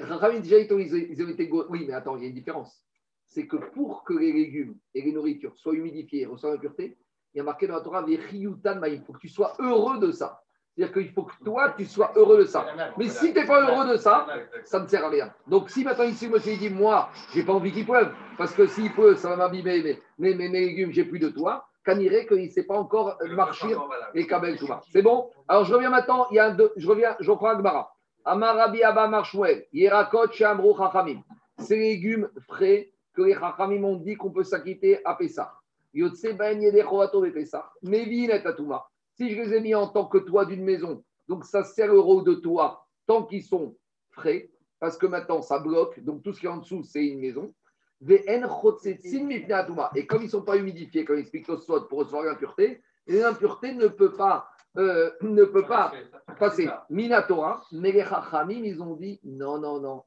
Rachamim, 0.01 0.41
déjà, 0.41 0.59
ils 0.59 0.73
ont, 0.73 0.79
été. 0.79 1.51
Oui, 1.71 1.85
mais 1.87 1.93
attends, 1.95 2.17
il 2.17 2.23
y 2.23 2.27
a 2.27 2.29
une 2.29 2.35
différence. 2.35 2.85
C'est 3.25 3.47
que 3.47 3.57
pour 3.57 4.05
que 4.05 4.15
les 4.15 4.33
légumes 4.33 4.79
et 4.95 5.03
les 5.03 5.13
nourritures 5.13 5.57
soient 5.57 5.75
humidifiés 5.75 6.23
et 6.23 6.27
reçoivent 6.27 6.55
l'impureté, 6.55 6.99
il 7.35 7.39
y 7.39 7.41
a 7.41 7.45
marqué 7.45 7.67
dans 7.67 7.75
la 7.75 7.81
Torah, 7.81 8.05
il 8.09 9.03
faut 9.05 9.13
que 9.13 9.19
tu 9.19 9.29
sois 9.29 9.55
heureux 9.59 9.99
de 9.99 10.13
ça. 10.13 10.43
C'est-à-dire 10.77 10.93
qu'il 10.93 11.11
faut 11.13 11.23
que 11.23 11.33
toi, 11.43 11.75
tu 11.77 11.87
sois 11.87 12.13
heureux 12.17 12.39
de 12.39 12.45
ça. 12.45 12.67
Mais 12.99 13.09
si 13.09 13.33
tu 13.33 13.41
n'es 13.41 13.47
pas 13.47 13.63
heureux 13.63 13.89
de 13.89 13.97
ça, 13.97 14.27
ça 14.65 14.79
ne 14.79 14.87
sert 14.87 15.05
à 15.05 15.09
rien. 15.09 15.33
Donc, 15.47 15.71
si 15.71 15.85
maintenant 15.85 16.05
ici, 16.05 16.29
monsieur, 16.29 16.53
il 16.53 16.59
dit, 16.59 16.69
moi, 16.69 17.09
j'ai 17.33 17.45
pas 17.45 17.55
envie 17.55 17.73
qu'il 17.73 17.87
pleuve, 17.87 18.13
parce 18.37 18.53
que 18.53 18.67
s'il 18.67 18.93
pleut, 18.93 19.17
ça 19.17 19.31
va 19.31 19.37
m'abîmer 19.37 19.83
mes, 19.83 19.99
mes, 20.19 20.35
mes, 20.35 20.49
mes 20.51 20.61
légumes, 20.67 20.93
j'ai 20.93 21.05
plus 21.05 21.19
de 21.19 21.31
toi, 21.31 21.67
qu'anirait 21.83 22.27
qu'il 22.27 22.43
ne 22.43 22.49
sait 22.51 22.65
pas 22.65 22.77
encore 22.77 23.17
marcher 23.31 23.75
et 24.13 24.27
Kabel 24.27 24.59
Touba. 24.59 24.83
C'est 24.93 25.03
bon? 25.03 25.31
Alors, 25.49 25.65
je 25.65 25.73
reviens 25.73 25.89
maintenant, 25.89 26.27
il 26.31 26.35
y 26.35 26.39
a 26.39 26.47
un 26.47 26.55
deux, 26.55 26.73
je 26.77 26.87
reviens, 26.87 27.17
je 27.21 27.31
reprends 27.31 27.49
Agmara. 27.49 27.95
Amarabi 28.27 28.83
Abba 28.83 29.07
Marshwell, 29.07 29.67
Yerakot 29.73 30.33
Shamro 30.33 30.77
Chachamim. 30.77 31.23
Ces 31.59 31.77
légumes 31.77 32.29
frais 32.49 32.91
que 33.15 33.23
les 33.23 33.35
Chachamim 33.35 33.85
ont 33.85 33.97
dit 33.97 34.17
qu'on 34.17 34.31
peut 34.31 34.43
s'acquitter 34.43 35.01
à 35.07 35.15
Pessah. 35.15 35.55
Yotse 35.95 36.27
Ben 36.37 36.61
Yede 36.61 36.83
Chovato 36.83 37.25
de 37.25 37.31
Pessah. 37.31 37.71
Mevin 37.83 38.29
et 38.29 38.47
Atuma. 38.47 38.85
Si 39.17 39.31
je 39.31 39.41
les 39.41 39.55
ai 39.55 39.61
mis 39.61 39.75
en 39.75 39.89
tant 39.89 40.07
que 40.07 40.19
toit 40.19 40.45
d'une 40.45 40.63
maison, 40.63 41.03
donc 41.29 41.45
ça 41.45 41.65
sert 41.65 41.93
le 41.93 41.99
rôle 41.99 42.25
de 42.25 42.35
toit 42.35 42.87
tant 43.07 43.25
qu'ils 43.25 43.43
sont 43.43 43.77
frais, 44.11 44.51
parce 44.79 44.99
que 44.99 45.07
maintenant 45.07 45.41
ça 45.43 45.59
bloque, 45.59 46.01
donc 46.01 46.23
tout 46.23 46.33
ce 46.33 46.41
qui 46.41 46.47
est 46.47 46.51
en 46.51 46.59
dessous, 46.59 46.83
c'est 46.85 47.05
une 47.07 47.21
maison. 47.21 47.55
Et 49.95 50.07
comme 50.07 50.21
ils 50.21 50.27
ne 50.27 50.31
sont 50.31 50.43
pas 50.43 50.57
humidifiés, 50.59 51.05
comme 51.07 51.19
explique 51.19 51.47
Tosfot, 51.47 51.83
pour 51.83 52.01
recevoir 52.01 52.25
l'impureté, 52.25 52.83
l'impureté 53.07 53.73
ne 53.73 53.89
peut 53.89 54.13
pas, 54.13 54.51
euh, 54.77 55.11
ne 55.23 55.45
peut 55.45 55.65
pas 55.65 55.95
passer. 56.39 56.69
Minatora, 56.91 57.63
mais 57.73 57.93
les 57.93 58.05
Chachamim, 58.05 58.65
ils 58.65 58.83
ont 58.83 58.97
dit 58.97 59.19
non, 59.25 59.59
non, 59.59 59.81
non. 59.81 60.03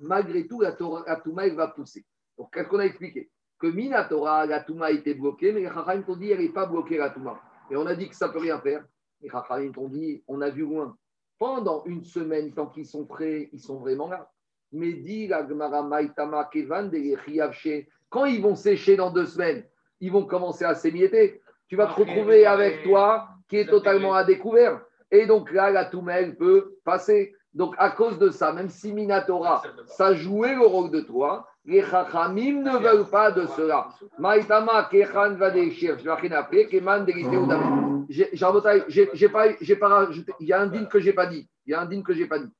Malgré 0.00 0.46
tout, 0.46 0.62
la 0.62 0.72
Touma, 0.72 1.46
elle 1.46 1.54
va 1.54 1.68
pousser. 1.68 2.06
Donc, 2.38 2.54
qu'est-ce 2.54 2.68
qu'on 2.68 2.78
a 2.78 2.86
expliqué? 2.86 3.30
Que 3.62 3.68
Minatora, 3.68 4.44
la 4.44 4.58
Touma 4.58 4.86
a 4.86 4.90
été 4.90 5.14
bloquée, 5.14 5.52
mais 5.52 5.60
les 5.60 5.68
Chachamim 5.68 6.02
t'ont 6.02 6.16
dit 6.16 6.32
elle 6.32 6.40
n'est 6.40 6.48
pas 6.48 6.66
bloquée, 6.66 6.98
la 6.98 7.10
Touma. 7.10 7.40
Et 7.70 7.76
on 7.76 7.86
a 7.86 7.94
dit 7.94 8.08
que 8.08 8.16
ça 8.16 8.26
ne 8.26 8.32
peut 8.32 8.40
rien 8.40 8.58
faire. 8.58 8.84
Les 9.20 9.28
Chachamim 9.28 9.70
t'ont 9.70 9.88
dit 9.88 10.20
on 10.26 10.40
a 10.40 10.50
vu 10.50 10.62
loin. 10.62 10.96
Pendant 11.38 11.84
une 11.84 12.02
semaine, 12.02 12.52
tant 12.52 12.66
qu'ils 12.66 12.86
sont 12.86 13.04
prêts, 13.04 13.50
ils 13.52 13.60
sont 13.60 13.78
vraiment 13.78 14.08
là. 14.08 14.28
Mais 14.72 14.94
dit 14.94 15.28
la 15.28 15.46
Gemara 15.46 15.84
Maïtama 15.84 16.50
Kevan 16.52 16.90
quand 18.10 18.24
ils 18.24 18.42
vont 18.42 18.56
sécher 18.56 18.96
dans 18.96 19.12
deux 19.12 19.26
semaines, 19.26 19.64
ils 20.00 20.10
vont 20.10 20.26
commencer 20.26 20.64
à 20.64 20.74
s'émietter. 20.74 21.40
Tu 21.68 21.76
vas 21.76 21.86
te 21.86 22.00
retrouver 22.00 22.44
avec 22.46 22.82
toi 22.82 23.28
qui 23.48 23.58
est 23.58 23.68
totalement 23.68 24.14
à 24.14 24.24
découvert. 24.24 24.82
Et 25.12 25.26
donc 25.26 25.52
là, 25.52 25.70
la 25.70 25.84
Toumelle 25.84 26.36
peut 26.36 26.78
passer. 26.84 27.32
Donc 27.54 27.76
à 27.78 27.90
cause 27.90 28.18
de 28.18 28.30
ça, 28.30 28.52
même 28.52 28.70
si 28.70 28.92
Minatora, 28.92 29.62
ça 29.86 30.14
jouait 30.14 30.56
le 30.56 30.66
rôle 30.66 30.90
de 30.90 31.00
toi, 31.00 31.46
les 31.64 31.82
Chachamim 31.82 32.62
ne 32.62 32.76
veulent 32.78 33.08
pas 33.08 33.30
de 33.30 33.46
cela. 33.46 33.88
Maïtama 34.18 34.88
Kechan 34.90 35.34
va 35.36 35.50
déchirer, 35.50 35.98
je 35.98 36.04
vais 36.04 36.12
rien 36.14 36.32
appeler, 36.32 36.66
Keman 36.66 37.06
J'ai 38.08 38.30
j'ai 38.32 38.44
raboté- 38.44 38.84
j'ai- 38.88 39.28
pas, 39.28 39.46
j'ai 39.60 39.76
pas 39.76 39.88
rajouté- 39.88 40.34
il 40.40 40.48
y 40.48 40.52
a 40.52 40.60
un 40.60 40.66
din 40.66 40.86
que 40.86 40.98
j'ai 40.98 41.12
pas 41.12 41.26
dit. 41.26 41.48
Il 41.66 41.70
y 41.70 41.74
a 41.74 41.80
un 41.80 41.86
din 41.86 42.02
que 42.02 42.12
j'ai 42.12 42.26
pas 42.26 42.38
dit. 42.40 42.50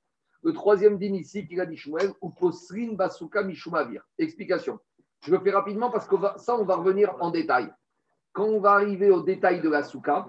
Le 0.44 0.52
troisième 0.52 0.98
din 0.98 1.14
ici 1.14 1.46
qu'il 1.46 1.60
a 1.60 1.66
dit 1.66 1.76
Shmuel, 1.76 2.12
ou 2.20 2.30
Posrin 2.30 2.94
Basuka 2.94 3.42
Mishumavir. 3.42 4.02
Explication. 4.18 4.78
Je 5.24 5.32
le 5.32 5.38
fais 5.40 5.50
rapidement 5.50 5.90
parce 5.90 6.06
que 6.06 6.16
ça, 6.36 6.56
on 6.56 6.64
va 6.64 6.76
revenir 6.76 7.14
en 7.20 7.30
détail. 7.30 7.72
Quand 8.32 8.44
on 8.46 8.60
va 8.60 8.72
arriver 8.72 9.10
au 9.10 9.20
détail 9.22 9.60
de 9.60 9.68
la 9.68 9.82
souka, 9.82 10.26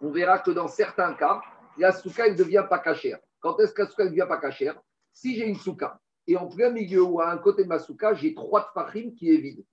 on 0.00 0.10
verra 0.10 0.38
que 0.40 0.50
dans 0.50 0.68
certains 0.68 1.14
cas, 1.14 1.40
la 1.78 1.92
souka, 1.92 2.26
elle 2.26 2.34
ne 2.34 2.38
devient 2.38 2.64
pas 2.68 2.78
cachère. 2.78 3.18
Quand 3.40 3.58
est-ce 3.60 3.72
que 3.72 3.82
la 3.82 3.88
souka 3.88 4.04
ne 4.04 4.10
devient 4.10 4.26
pas 4.28 4.38
cachère? 4.38 4.78
Si 5.12 5.34
j'ai 5.36 5.46
une 5.46 5.56
souka 5.56 5.98
et 6.26 6.36
en 6.36 6.46
plein 6.48 6.70
milieu 6.70 7.02
ou 7.02 7.20
à 7.20 7.30
un 7.30 7.38
côté 7.38 7.62
de 7.64 7.68
ma 7.68 7.78
souka, 7.78 8.14
j'ai 8.14 8.34
trois 8.34 8.70
tfachim 8.72 9.12
qui 9.16 9.32
est 9.32 9.38
vide, 9.38 9.64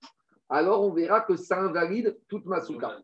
alors 0.50 0.84
on 0.84 0.92
verra 0.94 1.22
que 1.22 1.36
ça 1.36 1.60
invalide 1.62 2.20
toute 2.28 2.46
ma 2.46 2.62
souka. 2.62 2.98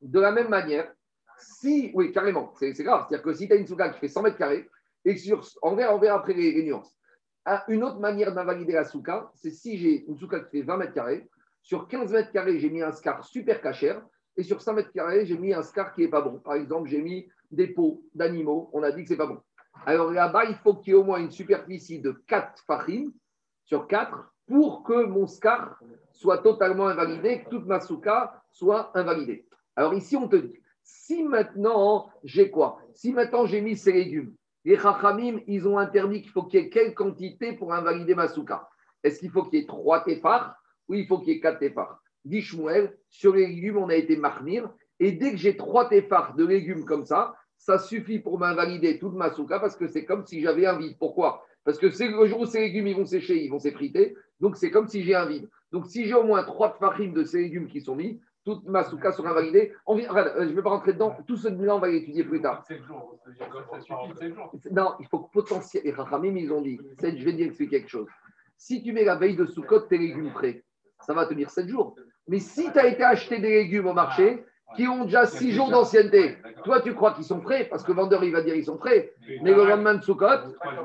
De 0.00 0.20
la 0.20 0.32
même 0.32 0.48
manière, 0.48 0.92
si, 1.38 1.90
oui, 1.94 2.12
carrément, 2.12 2.52
c'est 2.56 2.72
grave. 2.82 3.06
C'est-à-dire 3.08 3.24
que 3.24 3.34
si 3.34 3.46
tu 3.46 3.52
as 3.52 3.56
une 3.56 3.66
souka 3.66 3.90
qui 3.90 3.98
fait 4.00 4.08
100 4.08 4.22
mètres 4.22 4.36
carrés, 4.38 4.68
et 5.04 5.16
sur, 5.16 5.46
on, 5.62 5.74
verra, 5.76 5.94
on 5.94 5.98
verra 5.98 6.18
après 6.18 6.34
les, 6.34 6.52
les 6.52 6.64
nuances. 6.64 6.96
Un- 7.44 7.62
Une 7.68 7.84
autre 7.84 7.98
manière 8.00 8.32
d'invalider 8.34 8.72
la 8.72 8.84
souka, 8.84 9.30
c'est 9.34 9.50
si 9.50 9.76
j'ai 9.78 10.04
une 10.06 10.16
souka 10.16 10.40
qui 10.40 10.58
fait 10.58 10.62
20 10.62 10.76
mètres 10.76 10.94
carrés, 10.94 11.28
sur 11.62 11.86
15 11.88 12.12
mètres 12.12 12.32
carrés, 12.32 12.58
j'ai 12.58 12.70
mis 12.70 12.82
un 12.82 12.92
scar 12.92 13.24
super 13.24 13.60
cachère, 13.60 14.02
et 14.36 14.42
sur 14.42 14.60
5 14.62 14.72
mètres 14.72 14.92
carrés, 14.92 15.26
j'ai 15.26 15.36
mis 15.36 15.52
un 15.52 15.62
scar 15.62 15.92
qui 15.92 16.02
n'est 16.02 16.08
pas 16.08 16.20
bon. 16.22 16.38
Par 16.38 16.54
exemple, 16.54 16.88
j'ai 16.88 17.02
mis 17.02 17.28
des 17.50 17.68
peaux 17.68 18.04
d'animaux, 18.14 18.70
on 18.72 18.82
a 18.82 18.90
dit 18.92 19.02
que 19.02 19.08
c'est 19.08 19.16
pas 19.16 19.26
bon. 19.26 19.40
Alors 19.86 20.10
là-bas, 20.10 20.44
il 20.44 20.56
faut 20.56 20.74
qu'il 20.74 20.92
y 20.92 20.96
ait 20.96 20.98
au 20.98 21.04
moins 21.04 21.18
une 21.18 21.30
superficie 21.30 22.00
de 22.00 22.12
4 22.26 22.64
fachim 22.66 23.12
sur 23.64 23.86
4 23.86 24.32
pour 24.46 24.82
que 24.82 25.04
mon 25.04 25.26
scar 25.26 25.78
soit 26.12 26.38
totalement 26.38 26.88
invalidé, 26.88 27.42
que 27.42 27.50
toute 27.50 27.66
ma 27.66 27.80
souka 27.80 28.42
soit 28.50 28.90
invalidée. 28.94 29.46
Alors 29.76 29.94
ici, 29.94 30.16
on 30.16 30.28
te 30.28 30.36
dit, 30.36 30.58
si 30.82 31.22
maintenant 31.22 32.10
j'ai 32.24 32.50
quoi? 32.50 32.80
Si 32.94 33.12
maintenant 33.12 33.46
j'ai 33.46 33.60
mis 33.60 33.76
ces 33.76 33.92
légumes, 33.92 34.34
les 34.64 34.76
chachamim, 34.76 35.40
ils 35.46 35.68
ont 35.68 35.78
interdit 35.78 36.22
qu'il 36.22 36.30
faut 36.30 36.42
qu'il 36.42 36.60
y 36.60 36.64
ait 36.64 36.68
quelle 36.68 36.94
quantité 36.94 37.52
pour 37.52 37.72
invalider 37.72 38.14
ma 38.14 38.28
souka? 38.28 38.68
Est-ce 39.02 39.20
qu'il 39.20 39.30
faut 39.30 39.44
qu'il 39.44 39.60
y 39.60 39.62
ait 39.62 39.66
3 39.66 40.04
téphars 40.04 40.54
ou 40.88 40.94
il 40.94 41.06
faut 41.06 41.18
qu'il 41.18 41.34
y 41.34 41.36
ait 41.36 41.40
4 41.40 41.58
téphars 41.58 42.00
Dit 42.24 42.42
sur 42.42 43.34
les 43.34 43.46
légumes, 43.46 43.78
on 43.78 43.88
a 43.88 43.94
été 43.94 44.16
marnir, 44.16 44.68
et 44.98 45.12
dès 45.12 45.30
que 45.30 45.36
j'ai 45.36 45.56
3 45.56 45.88
téphars 45.88 46.34
de 46.34 46.44
légumes 46.44 46.84
comme 46.84 47.04
ça, 47.04 47.34
ça 47.58 47.78
suffit 47.78 48.18
pour 48.20 48.38
m'invalider 48.38 48.98
toute 48.98 49.14
ma 49.14 49.30
souka 49.30 49.58
parce 49.58 49.76
que 49.76 49.86
c'est 49.88 50.04
comme 50.04 50.24
si 50.24 50.40
j'avais 50.40 50.64
un 50.66 50.78
vide. 50.78 50.96
Pourquoi? 50.98 51.44
Parce 51.64 51.76
que 51.78 51.90
c'est 51.90 52.08
le 52.08 52.26
jour 52.26 52.40
où 52.40 52.46
ces 52.46 52.60
légumes 52.60 52.86
ils 52.86 52.96
vont 52.96 53.04
sécher, 53.04 53.42
ils 53.42 53.50
vont 53.50 53.58
s'effriter. 53.58 54.16
Donc 54.40 54.56
c'est 54.56 54.70
comme 54.70 54.88
si 54.88 55.02
j'ai 55.02 55.14
un 55.14 55.26
vide. 55.26 55.48
Donc 55.72 55.86
si 55.86 56.06
j'ai 56.06 56.14
au 56.14 56.22
moins 56.24 56.42
trois 56.44 56.72
farines 56.78 57.12
de 57.12 57.24
ces 57.24 57.40
légumes 57.42 57.66
qui 57.68 57.80
sont 57.82 57.96
mis, 57.96 58.20
toute 58.44 58.64
ma 58.66 58.84
souka 58.84 59.12
sera 59.12 59.30
invalidée. 59.30 59.72
On 59.84 59.94
vient- 59.96 60.08
regarde, 60.08 60.28
euh, 60.36 60.44
je 60.44 60.50
ne 60.50 60.54
vais 60.54 60.62
pas 60.62 60.70
rentrer 60.70 60.94
dedans. 60.94 61.14
Tout 61.26 61.36
ce 61.36 61.48
bilan, 61.48 61.76
on 61.76 61.80
va 61.80 61.88
l'étudier 61.88 62.24
plus 62.24 62.40
tard. 62.40 62.64
7 62.66 62.82
jours. 62.84 63.18
Ça 63.26 63.80
suffit, 63.80 64.18
7 64.18 64.34
jours. 64.34 64.52
Non, 64.70 64.92
il 65.00 65.06
faut 65.08 65.18
que 65.18 65.30
potentiel. 65.30 65.82
Les 65.84 65.90
Rachamim, 65.92 66.34
ils 66.36 66.50
ont 66.52 66.62
dit. 66.62 66.80
Je 67.02 67.24
vais 67.24 67.32
dire 67.34 67.48
expliquer 67.48 67.80
quelque 67.80 67.90
chose. 67.90 68.06
Si 68.56 68.82
tu 68.82 68.92
mets 68.92 69.04
la 69.04 69.16
veille 69.16 69.36
de 69.36 69.44
Soukot 69.44 69.80
tes 69.80 69.98
légumes 69.98 70.30
frais, 70.30 70.64
ça 71.00 71.12
va 71.12 71.26
tenir 71.26 71.50
7 71.50 71.68
jours. 71.68 71.94
Mais 72.28 72.38
si 72.38 72.72
tu 72.72 72.78
as 72.78 72.86
été 72.86 73.02
acheter 73.02 73.38
des 73.40 73.50
légumes 73.50 73.86
au 73.88 73.92
marché 73.92 74.42
qui 74.76 74.86
ont 74.86 75.04
déjà 75.04 75.26
6 75.26 75.52
jours 75.52 75.70
d'ancienneté, 75.70 76.36
toi 76.64 76.80
tu 76.80 76.94
crois 76.94 77.12
qu'ils 77.12 77.24
sont 77.24 77.40
frais 77.40 77.66
parce 77.68 77.82
que 77.82 77.92
le 77.92 77.96
vendeur 77.96 78.22
il 78.24 78.32
va 78.32 78.42
dire 78.42 78.54
ils 78.54 78.64
sont 78.64 78.78
frais. 78.78 79.12
Mais 79.42 79.54
le 79.54 79.64
lendemain 79.64 79.94
de 79.94 80.02
Soukot, 80.02 80.26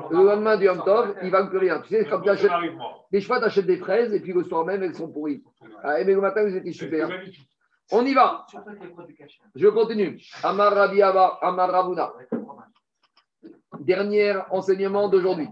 le 0.09 0.23
lendemain 0.23 0.57
du 0.57 0.65
Yom 0.65 0.83
Tov, 0.83 1.15
il 1.21 1.31
va 1.31 1.45
plus 1.45 1.57
rien. 1.57 1.79
Tu 1.79 1.89
sais, 1.89 2.05
comme 2.05 2.23
tu 2.23 2.29
achètes 2.29 2.51
des 3.11 3.21
chevaux, 3.21 3.39
tu 3.39 3.45
achètes 3.45 3.65
des 3.65 3.77
fraises 3.77 4.13
et 4.13 4.19
puis 4.19 4.33
le 4.33 4.43
soir 4.43 4.65
même 4.65 4.83
elles 4.83 4.95
sont 4.95 5.11
pourries. 5.11 5.43
Ah, 5.83 5.95
mais 5.97 6.13
le 6.13 6.21
matin, 6.21 6.43
ils 6.47 6.55
étaient 6.55 6.71
super. 6.71 7.09
On 7.91 8.05
y 8.05 8.13
va. 8.13 8.45
Je 9.55 9.67
continue. 9.67 10.19
Amar 10.41 10.77
Amar 11.41 11.71
Ravuna. 11.71 12.13
Dernier 13.79 14.39
enseignement 14.49 15.09
d'aujourd'hui. 15.09 15.49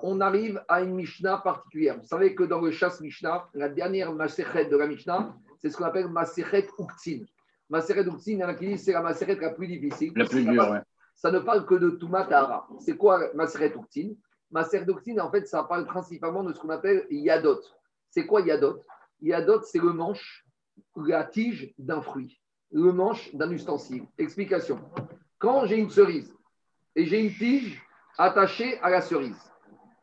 On 0.00 0.20
arrive 0.20 0.62
à 0.68 0.80
une 0.82 0.94
Mishnah 0.94 1.38
particulière. 1.38 1.96
Vous 2.00 2.06
savez 2.06 2.34
que 2.34 2.44
dans 2.44 2.60
le 2.60 2.70
chasse 2.70 3.00
Mishnah, 3.00 3.48
la 3.54 3.68
dernière 3.68 4.12
Masechet 4.12 4.66
de 4.66 4.76
la 4.76 4.86
Mishnah, 4.86 5.34
c'est 5.58 5.70
ce 5.70 5.76
qu'on 5.76 5.84
appelle 5.84 6.08
Masechet 6.08 6.68
Uktzin. 6.78 7.24
Masechet 7.68 8.06
Uktzin, 8.06 8.32
il 8.32 8.38
y 8.38 8.44
en 8.44 8.48
a 8.48 8.54
qui 8.54 8.66
disent 8.66 8.80
que 8.80 8.84
c'est 8.86 8.92
la 8.92 9.02
Masechet 9.02 9.36
la 9.36 9.50
plus 9.50 9.66
difficile. 9.66 10.12
La 10.16 10.24
plus 10.24 10.44
dure, 10.44 10.70
ouais. 10.70 10.80
Ça 11.14 11.30
ne 11.30 11.40
parle 11.40 11.66
que 11.66 11.74
de 11.74 11.90
Toumat 11.90 12.26
Tahara. 12.26 12.68
C'est 12.80 12.96
quoi 12.96 13.32
Masechet 13.34 13.74
Uktzin 13.76 14.14
Masechet 14.50 14.88
Uktzin, 14.88 15.18
en 15.18 15.30
fait, 15.30 15.46
ça 15.46 15.64
parle 15.64 15.84
principalement 15.86 16.42
de 16.42 16.52
ce 16.52 16.60
qu'on 16.60 16.70
appelle 16.70 17.06
Yadot. 17.10 17.60
C'est 18.10 18.26
quoi 18.26 18.40
Yadot? 18.40 18.82
Yadot, 19.20 19.62
c'est 19.62 19.80
le 19.80 19.92
manche, 19.92 20.46
la 20.96 21.24
tige 21.24 21.74
d'un 21.78 22.00
fruit, 22.00 22.40
le 22.72 22.92
manche 22.92 23.34
d'un 23.34 23.50
ustensile. 23.50 24.06
Explication. 24.16 24.80
Quand 25.38 25.66
j'ai 25.66 25.76
une 25.76 25.90
cerise 25.90 26.34
et 26.96 27.04
j'ai 27.04 27.20
une 27.20 27.32
tige 27.32 27.82
attachée 28.16 28.78
à 28.80 28.90
la 28.90 29.02
cerise, 29.02 29.38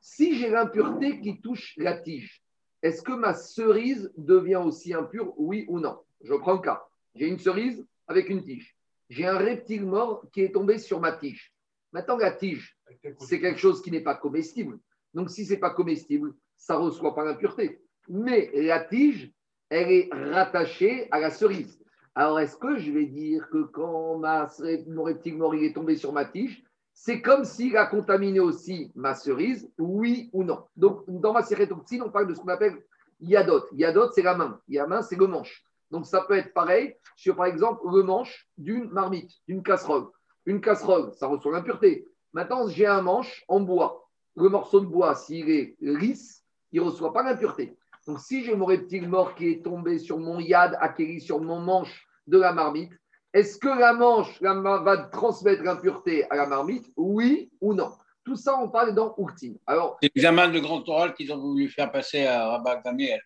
si 0.02 0.36
j'ai 0.36 0.50
l'impureté 0.50 1.20
qui 1.20 1.42
touche 1.42 1.74
la 1.78 1.98
tige, 1.98 2.44
est-ce 2.84 3.02
que 3.02 3.14
ma 3.14 3.34
cerise 3.34 4.14
devient 4.16 4.62
aussi 4.64 4.94
impure, 4.94 5.34
oui 5.38 5.66
ou 5.68 5.80
non? 5.80 5.98
Je 6.22 6.36
prends 6.36 6.54
le 6.54 6.60
cas. 6.60 6.86
J'ai 7.16 7.28
une 7.28 7.40
cerise 7.40 7.86
avec 8.08 8.30
une 8.30 8.44
tige. 8.44 8.76
J'ai 9.10 9.26
un 9.26 9.38
reptile 9.38 9.86
mort 9.86 10.26
qui 10.34 10.42
est 10.42 10.52
tombé 10.52 10.78
sur 10.78 11.00
ma 11.00 11.14
tige. 11.14 11.54
Maintenant, 11.92 12.18
la 12.18 12.32
tige, 12.32 12.78
c'est 13.20 13.40
quelque 13.40 13.60
chose 13.60 13.82
qui 13.82 13.92
n'est 13.92 14.02
pas 14.04 14.16
comestible. 14.16 14.80
Donc, 15.14 15.30
si 15.30 15.46
ce 15.46 15.54
n'est 15.54 15.60
pas 15.60 15.70
comestible, 15.70 16.34
ça 16.58 16.76
ne 16.76 16.80
reçoit 16.80 17.16
pas 17.16 17.24
l'impureté. 17.24 17.80
Mais 18.10 18.52
la 18.54 18.82
tige, 18.82 19.32
elle 19.70 19.92
est 19.92 20.10
rattachée 20.12 21.08
à 21.12 21.20
la 21.20 21.32
cerise. 21.32 21.82
Alors, 22.16 22.40
est-ce 22.40 22.58
que 22.58 22.78
je 22.78 22.92
vais 22.92 23.06
dire 23.06 23.48
que 23.50 23.64
quand 23.64 24.18
ma, 24.18 24.50
mon 24.88 25.04
reptile 25.04 25.38
mort 25.38 25.56
il 25.56 25.64
est 25.64 25.74
tombé 25.74 25.96
sur 25.96 26.14
ma 26.14 26.26
tige, 26.26 26.64
c'est 26.94 27.22
comme 27.22 27.44
s'il 27.44 27.76
a 27.76 27.86
contaminé 27.88 28.40
aussi 28.40 28.92
ma 28.96 29.16
cerise, 29.16 29.70
oui 29.78 30.30
ou 30.32 30.44
non? 30.44 30.64
Donc, 30.78 31.04
dans 31.08 31.34
ma 31.34 31.44
sérétoxine, 31.44 32.02
on 32.02 32.10
parle 32.10 32.28
de 32.28 32.34
ce 32.34 32.40
qu'on 32.40 32.48
appelle 32.48 32.82
yadot. 33.20 33.66
Yadot, 33.74 34.12
c'est 34.12 34.22
la 34.22 34.36
main. 34.36 34.62
La 34.70 34.88
main, 34.88 35.02
c'est 35.02 35.18
le 35.18 35.28
manche. 35.28 35.65
Donc, 35.92 36.06
ça 36.06 36.22
peut 36.22 36.38
être 36.38 36.54
pareil 36.54 36.96
sur, 37.16 37.36
par 37.36 37.46
exemple, 37.46 37.82
le 37.92 38.04
manche 38.04 38.48
d'une 38.58 38.90
marmite, 38.90 39.32
d'une 39.48 39.64
casserole. 39.64 40.08
Une 40.46 40.62
casserole, 40.62 41.12
ça 41.14 41.28
reçoit 41.28 41.52
l'impureté. 41.52 42.08
Maintenant, 42.34 42.68
j'ai 42.68 42.86
un 42.86 43.02
manche 43.02 43.44
en 43.48 43.60
bois. 43.60 44.08
Le 44.36 44.50
morceau 44.50 44.82
de 44.82 44.86
bois, 44.86 45.16
s'il 45.16 45.50
est 45.50 45.76
lisse, 45.80 46.44
il 46.72 46.82
ne 46.82 46.86
reçoit 46.86 47.14
pas 47.14 47.24
l'impureté. 47.24 47.78
Donc, 48.06 48.20
si 48.20 48.44
j'ai 48.44 48.56
mon 48.56 48.66
reptile 48.66 49.08
mort 49.08 49.34
qui 49.36 49.50
est 49.50 49.64
tombé 49.64 49.98
sur 49.98 50.20
mon 50.20 50.40
yad, 50.40 50.78
acquéri 50.80 51.22
sur 51.22 51.40
mon 51.40 51.60
manche 51.60 52.06
de 52.28 52.38
la 52.38 52.52
marmite, 52.52 52.92
est-ce 53.34 53.58
que 53.58 53.68
la 53.68 53.94
manche 53.94 54.42
va 54.42 54.98
transmettre 55.12 55.64
l'impureté 55.64 56.30
à 56.30 56.36
la 56.36 56.46
marmite? 56.46 56.86
Oui 56.96 57.52
ou 57.62 57.74
non? 57.74 57.92
Tout 58.24 58.36
ça, 58.36 58.58
on 58.60 58.70
parle 58.70 58.96
dans 58.96 59.14
Urtin. 59.18 59.54
Alors, 59.68 59.98
C'est 60.02 60.12
l'examen 60.16 60.48
de 60.50 60.60
grand 60.60 60.88
oral 60.90 61.14
qu'ils 61.14 61.32
ont 61.32 61.38
voulu 61.38 61.70
faire 61.70 61.92
passer 61.92 62.26
à 62.26 62.48
Rabat 62.50 62.82
Daniel. 62.84 63.22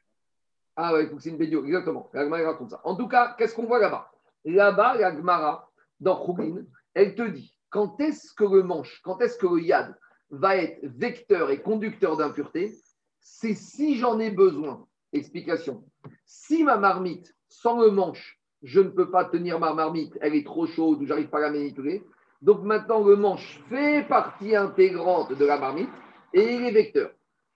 Ah 0.82 0.94
ouais, 0.94 1.12
c'est 1.20 1.30
une 1.30 1.38
bédio, 1.38 1.66
exactement. 1.66 2.10
La 2.14 2.26
raconte 2.46 2.70
ça. 2.70 2.80
En 2.86 2.96
tout 2.96 3.10
cas, 3.10 3.36
qu'est-ce 3.38 3.54
qu'on 3.54 3.66
voit 3.66 3.80
là-bas? 3.80 4.10
Là-bas, 4.46 4.96
la 4.96 5.68
dans 6.00 6.26
Choulin, 6.26 6.64
elle 6.94 7.16
te 7.16 7.24
dit 7.24 7.54
quand 7.70 8.00
est-ce 8.00 8.34
que 8.34 8.46
le 8.46 8.64
manche, 8.64 9.02
quand 9.04 9.20
est-ce 9.22 9.38
que 9.38 9.46
le 9.46 9.62
yad 9.62 9.94
va 10.32 10.56
être 10.56 10.80
vecteur 10.84 11.52
et 11.52 11.62
conducteur 11.62 12.16
d'impureté? 12.16 12.74
C'est 13.20 13.56
si 13.56 13.98
j'en 13.98 14.20
ai 14.20 14.32
besoin. 14.32 14.88
Explication. 15.12 15.84
Si 16.26 16.64
ma 16.64 16.78
marmite, 16.78 17.36
sans 17.50 17.82
le 17.82 17.92
manche, 17.92 18.40
je 18.64 18.80
ne 18.80 18.88
peux 18.88 19.12
pas 19.12 19.26
tenir 19.26 19.60
ma 19.60 19.74
marmite, 19.74 20.18
elle 20.22 20.34
est 20.34 20.46
trop 20.46 20.66
chaude 20.66 21.02
ou 21.02 21.06
j'arrive 21.06 21.28
pas 21.28 21.40
à 21.40 21.42
la 21.42 21.52
manipuler. 21.52 22.06
Donc 22.42 22.64
maintenant, 22.64 23.04
le 23.04 23.18
manche 23.18 23.62
fait 23.68 24.08
partie 24.08 24.56
intégrante 24.56 25.34
de 25.34 25.46
la 25.46 25.60
marmite 25.60 25.90
et 26.34 26.56
il 26.56 26.66
est 26.66 26.72
vecteur. 26.72 27.12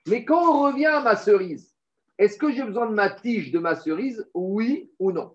Mais 0.10 0.26
quand 0.26 0.44
on 0.44 0.64
revient 0.64 0.88
à 0.88 1.00
ma 1.00 1.16
cerise, 1.16 1.73
est-ce 2.18 2.38
que 2.38 2.52
j'ai 2.52 2.64
besoin 2.64 2.90
de 2.90 2.94
ma 2.94 3.10
tige 3.10 3.52
de 3.52 3.60
ma 3.60 3.76
cerise 3.76 4.30
Oui 4.34 4.92
ou 5.00 5.12
non? 5.12 5.34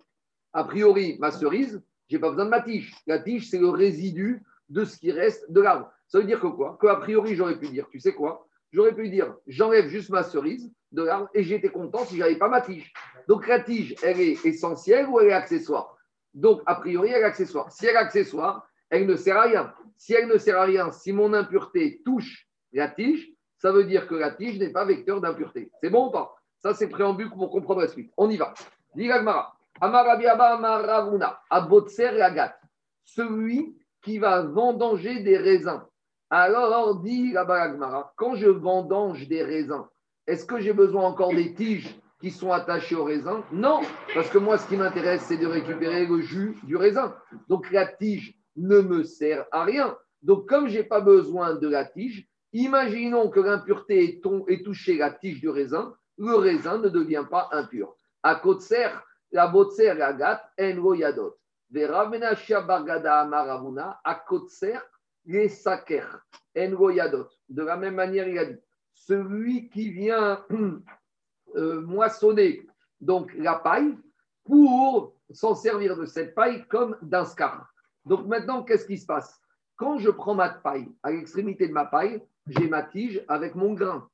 A 0.53 0.64
priori, 0.64 1.16
ma 1.18 1.31
cerise, 1.31 1.83
je 2.09 2.16
n'ai 2.16 2.20
pas 2.20 2.31
besoin 2.31 2.47
de 2.47 2.51
ma 2.51 2.62
tige. 2.62 2.95
La 3.07 3.18
tige, 3.18 3.51
c'est 3.51 3.59
le 3.59 3.68
résidu 3.68 4.43
de 4.68 4.85
ce 4.85 4.99
qui 4.99 5.12
reste 5.12 5.51
de 5.51 5.61
l'arbre. 5.61 5.91
Ça 6.07 6.18
veut 6.18 6.24
dire 6.24 6.41
que 6.41 6.47
quoi? 6.47 6.79
Qu'a 6.81 6.97
priori, 6.97 7.35
j'aurais 7.35 7.59
pu 7.59 7.68
dire, 7.68 7.87
tu 7.91 8.01
sais 8.01 8.12
quoi? 8.12 8.47
J'aurais 8.72 8.95
pu 8.95 9.09
dire, 9.09 9.35
j'enlève 9.47 9.89
juste 9.89 10.11
ma 10.11 10.22
cerise 10.22 10.70
de 10.93 11.03
l'arbre 11.03 11.29
et 11.35 11.43
j'étais 11.43 11.68
content 11.68 12.05
si 12.05 12.16
je 12.16 12.20
n'avais 12.20 12.37
pas 12.37 12.49
ma 12.49 12.61
tige. 12.61 12.93
Donc 13.26 13.47
la 13.47 13.61
tige, 13.61 13.95
elle 14.03 14.20
est 14.20 14.45
essentielle 14.45 15.07
ou 15.09 15.20
elle 15.20 15.29
est 15.29 15.33
accessoire? 15.33 15.97
Donc 16.35 16.62
a 16.66 16.76
priori, 16.76 17.11
elle 17.11 17.22
est 17.22 17.24
accessoire. 17.24 17.72
Si 17.72 17.87
elle 17.87 17.95
est 17.95 17.99
accessoire, 17.99 18.68
elle 18.91 19.07
ne 19.07 19.16
sert 19.16 19.37
à 19.37 19.43
rien. 19.43 19.74
Si 19.97 20.14
elle 20.14 20.29
ne 20.29 20.39
sert 20.39 20.59
à 20.59 20.64
rien, 20.64 20.91
si 20.93 21.12
mon 21.12 21.33
impureté 21.35 22.01
touche 22.05 22.47
la 22.72 22.89
tige, 22.89 23.31
ça 23.59 23.72
veut 23.72 23.85
dire 23.85 24.07
que 24.07 24.14
la 24.14 24.31
tige 24.31 24.59
n'est 24.59 24.72
pas 24.72 24.85
vecteur 24.85 25.20
d'impureté. 25.20 25.70
C'est 25.83 25.91
bon 25.91 26.09
ou 26.09 26.11
pas? 26.11 26.38
Ça, 26.59 26.75
c'est 26.75 26.89
préambule 26.89 27.31
pour 27.31 27.51
comprendre 27.51 27.81
la 27.81 27.89
suite. 27.89 28.11
On 28.17 28.29
y 28.29 28.37
va. 28.37 28.55
Dit 28.95 29.07
Gagmara. 29.07 29.55
Amarabiaba 29.81 30.55
Amaravuna, 30.55 31.41
Abotser 31.51 32.11
Lagat. 32.13 32.57
Celui 33.05 33.77
qui 34.03 34.19
va 34.19 34.43
vendanger 34.43 35.23
des 35.23 35.37
raisins. 35.37 35.83
Alors, 36.31 37.01
dit 37.01 37.33
la 37.33 38.13
quand 38.17 38.35
je 38.35 38.49
vendange 38.49 39.29
des 39.29 39.43
raisins, 39.43 39.85
est-ce 40.27 40.45
que 40.45 40.61
j'ai 40.61 40.75
besoin 40.75 41.05
encore 41.05 41.35
des 41.35 41.55
tiges 41.55 41.97
qui 42.21 42.31
sont 42.31 42.53
attachées 42.53 42.97
aux 42.97 43.05
raisins 43.05 43.43
Non, 43.51 43.81
parce 44.15 44.29
que 44.29 44.39
moi, 44.39 44.59
ce 44.59 44.69
qui 44.69 44.77
m'intéresse, 44.77 45.23
c'est 45.23 45.39
de 45.39 45.47
récupérer 45.47 46.07
le 46.07 46.21
jus 46.21 46.59
du 46.65 46.77
raisin. 46.77 47.15
Donc, 47.49 47.71
la 47.71 47.87
tige 47.87 48.35
ne 48.57 48.81
me 48.81 49.05
sert 49.05 49.47
à 49.53 49.65
rien. 49.65 49.97
Donc, 50.23 50.47
comme 50.47 50.69
je 50.69 50.79
n'ai 50.79 50.85
pas 50.85 51.01
besoin 51.01 51.55
de 51.55 51.69
la 51.69 51.85
tige, 51.85 52.29
imaginons 52.53 53.31
que 53.31 53.41
l'impureté 53.41 54.21
ait 54.49 54.63
touché 54.63 54.99
la 54.99 55.11
tige 55.11 55.41
du 55.41 55.49
raisin, 55.49 55.95
le 56.19 56.35
raisin 56.35 56.79
ne 56.79 56.89
devient 56.89 57.25
pas 57.31 57.49
impur. 57.53 57.97
À 58.23 58.35
Kotser, 58.35 58.89
la 59.31 59.47
botser 59.47 59.95
lagat, 59.95 60.51
en 60.61 60.75
lo 60.75 60.95
yadot. 60.95 61.37
Verav 61.71 62.11
menashia 62.11 62.61
bargada 62.61 63.21
amaravuna, 63.21 64.01
à 64.05 64.14
Kotser, 64.14 64.79
les 65.25 65.49
saker. 65.49 66.21
De 66.55 67.62
la 67.62 67.77
même 67.77 67.95
manière, 67.95 68.27
il 68.27 68.39
a 68.39 68.45
dit 68.47 68.59
celui 68.93 69.69
qui 69.69 69.91
vient 69.91 70.45
euh, 71.57 71.81
moissonner 71.83 72.66
donc 73.01 73.33
la 73.35 73.55
paille 73.55 73.97
pour 74.45 75.14
s'en 75.31 75.55
servir 75.55 75.97
de 75.97 76.05
cette 76.05 76.35
paille 76.35 76.66
comme 76.66 76.97
d'un 77.03 77.25
scar. 77.25 77.73
Donc 78.05 78.27
maintenant, 78.27 78.64
qu'est-ce 78.64 78.87
qui 78.87 78.99
se 78.99 79.07
passe? 79.07 79.41
Quand 79.77 79.99
je 79.99 80.11
prends 80.11 80.35
ma 80.35 80.49
paille, 80.49 80.89
à 81.03 81.12
l'extrémité 81.12 81.69
de 81.69 81.73
ma 81.73 81.85
paille, 81.85 82.21
j'ai 82.49 82.66
ma 82.66 82.83
tige 82.83 83.23
avec 83.29 83.55
mon 83.55 83.75
grain. 83.75 84.09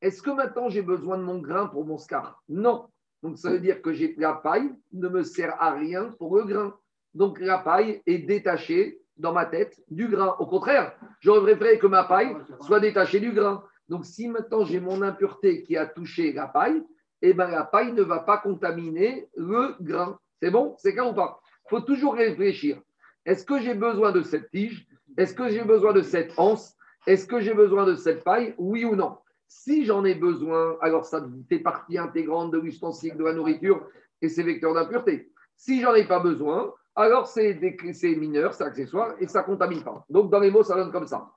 Est-ce 0.00 0.22
que 0.22 0.30
maintenant 0.30 0.68
j'ai 0.68 0.82
besoin 0.82 1.18
de 1.18 1.22
mon 1.22 1.38
grain 1.38 1.66
pour 1.66 1.84
mon 1.84 1.98
scar 1.98 2.42
Non. 2.48 2.86
Donc 3.22 3.38
ça 3.38 3.50
veut 3.50 3.58
dire 3.58 3.82
que 3.82 3.92
j'ai- 3.92 4.14
la 4.18 4.32
paille 4.34 4.70
ne 4.92 5.08
me 5.08 5.22
sert 5.24 5.60
à 5.60 5.72
rien 5.72 6.14
pour 6.18 6.36
le 6.36 6.44
grain. 6.44 6.74
Donc 7.14 7.40
la 7.40 7.58
paille 7.58 8.00
est 8.06 8.18
détachée 8.18 9.00
dans 9.16 9.32
ma 9.32 9.44
tête 9.46 9.80
du 9.90 10.06
grain. 10.08 10.36
Au 10.38 10.46
contraire, 10.46 10.92
j'aurais 11.20 11.40
préféré 11.56 11.78
que 11.78 11.88
ma 11.88 12.04
paille 12.04 12.36
soit 12.60 12.78
détachée 12.80 13.18
du 13.18 13.32
grain. 13.32 13.64
Donc 13.88 14.04
si 14.06 14.28
maintenant 14.28 14.64
j'ai 14.64 14.78
mon 14.80 15.02
impureté 15.02 15.62
qui 15.64 15.76
a 15.76 15.86
touché 15.86 16.32
la 16.32 16.46
paille, 16.46 16.84
eh 17.22 17.32
ben 17.34 17.48
la 17.50 17.64
paille 17.64 17.92
ne 17.92 18.02
va 18.02 18.20
pas 18.20 18.38
contaminer 18.38 19.28
le 19.36 19.74
grain. 19.80 20.18
C'est 20.40 20.52
bon? 20.52 20.76
C'est 20.78 20.92
clair 20.92 21.10
ou 21.10 21.14
pas? 21.14 21.40
Il 21.66 21.70
faut 21.70 21.80
toujours 21.80 22.14
réfléchir. 22.14 22.80
Est-ce 23.26 23.44
que 23.44 23.58
j'ai 23.58 23.74
besoin 23.74 24.12
de 24.12 24.22
cette 24.22 24.50
tige? 24.50 24.86
Est-ce 25.16 25.34
que 25.34 25.48
j'ai 25.48 25.64
besoin 25.64 25.92
de 25.92 26.02
cette 26.02 26.32
anse? 26.38 26.76
Est-ce 27.06 27.26
que 27.26 27.40
j'ai 27.40 27.54
besoin 27.54 27.84
de 27.84 27.96
cette 27.96 28.22
paille? 28.22 28.54
Oui 28.58 28.84
ou 28.84 28.94
non? 28.94 29.18
Si 29.48 29.86
j'en 29.86 30.04
ai 30.04 30.14
besoin, 30.14 30.76
alors 30.82 31.06
ça 31.06 31.26
fait 31.48 31.58
partie 31.58 31.96
intégrante 31.96 32.50
de 32.52 32.58
l'ustensile 32.58 33.16
de 33.16 33.24
la 33.24 33.32
nourriture 33.32 33.84
et 34.20 34.28
c'est 34.28 34.42
vecteur 34.42 34.74
d'impureté. 34.74 35.32
Si 35.56 35.80
j'en 35.80 35.94
ai 35.94 36.06
pas 36.06 36.20
besoin, 36.20 36.72
alors 36.94 37.26
c'est 37.26 37.58
mineur, 38.02 38.52
c'est 38.52 38.64
accessoire 38.64 39.14
et 39.20 39.26
ça 39.26 39.42
contamine 39.42 39.82
pas. 39.82 40.04
Donc 40.10 40.30
dans 40.30 40.40
les 40.40 40.50
mots, 40.50 40.62
ça 40.62 40.74
donne 40.76 40.92
comme 40.92 41.06
ça. 41.06 41.30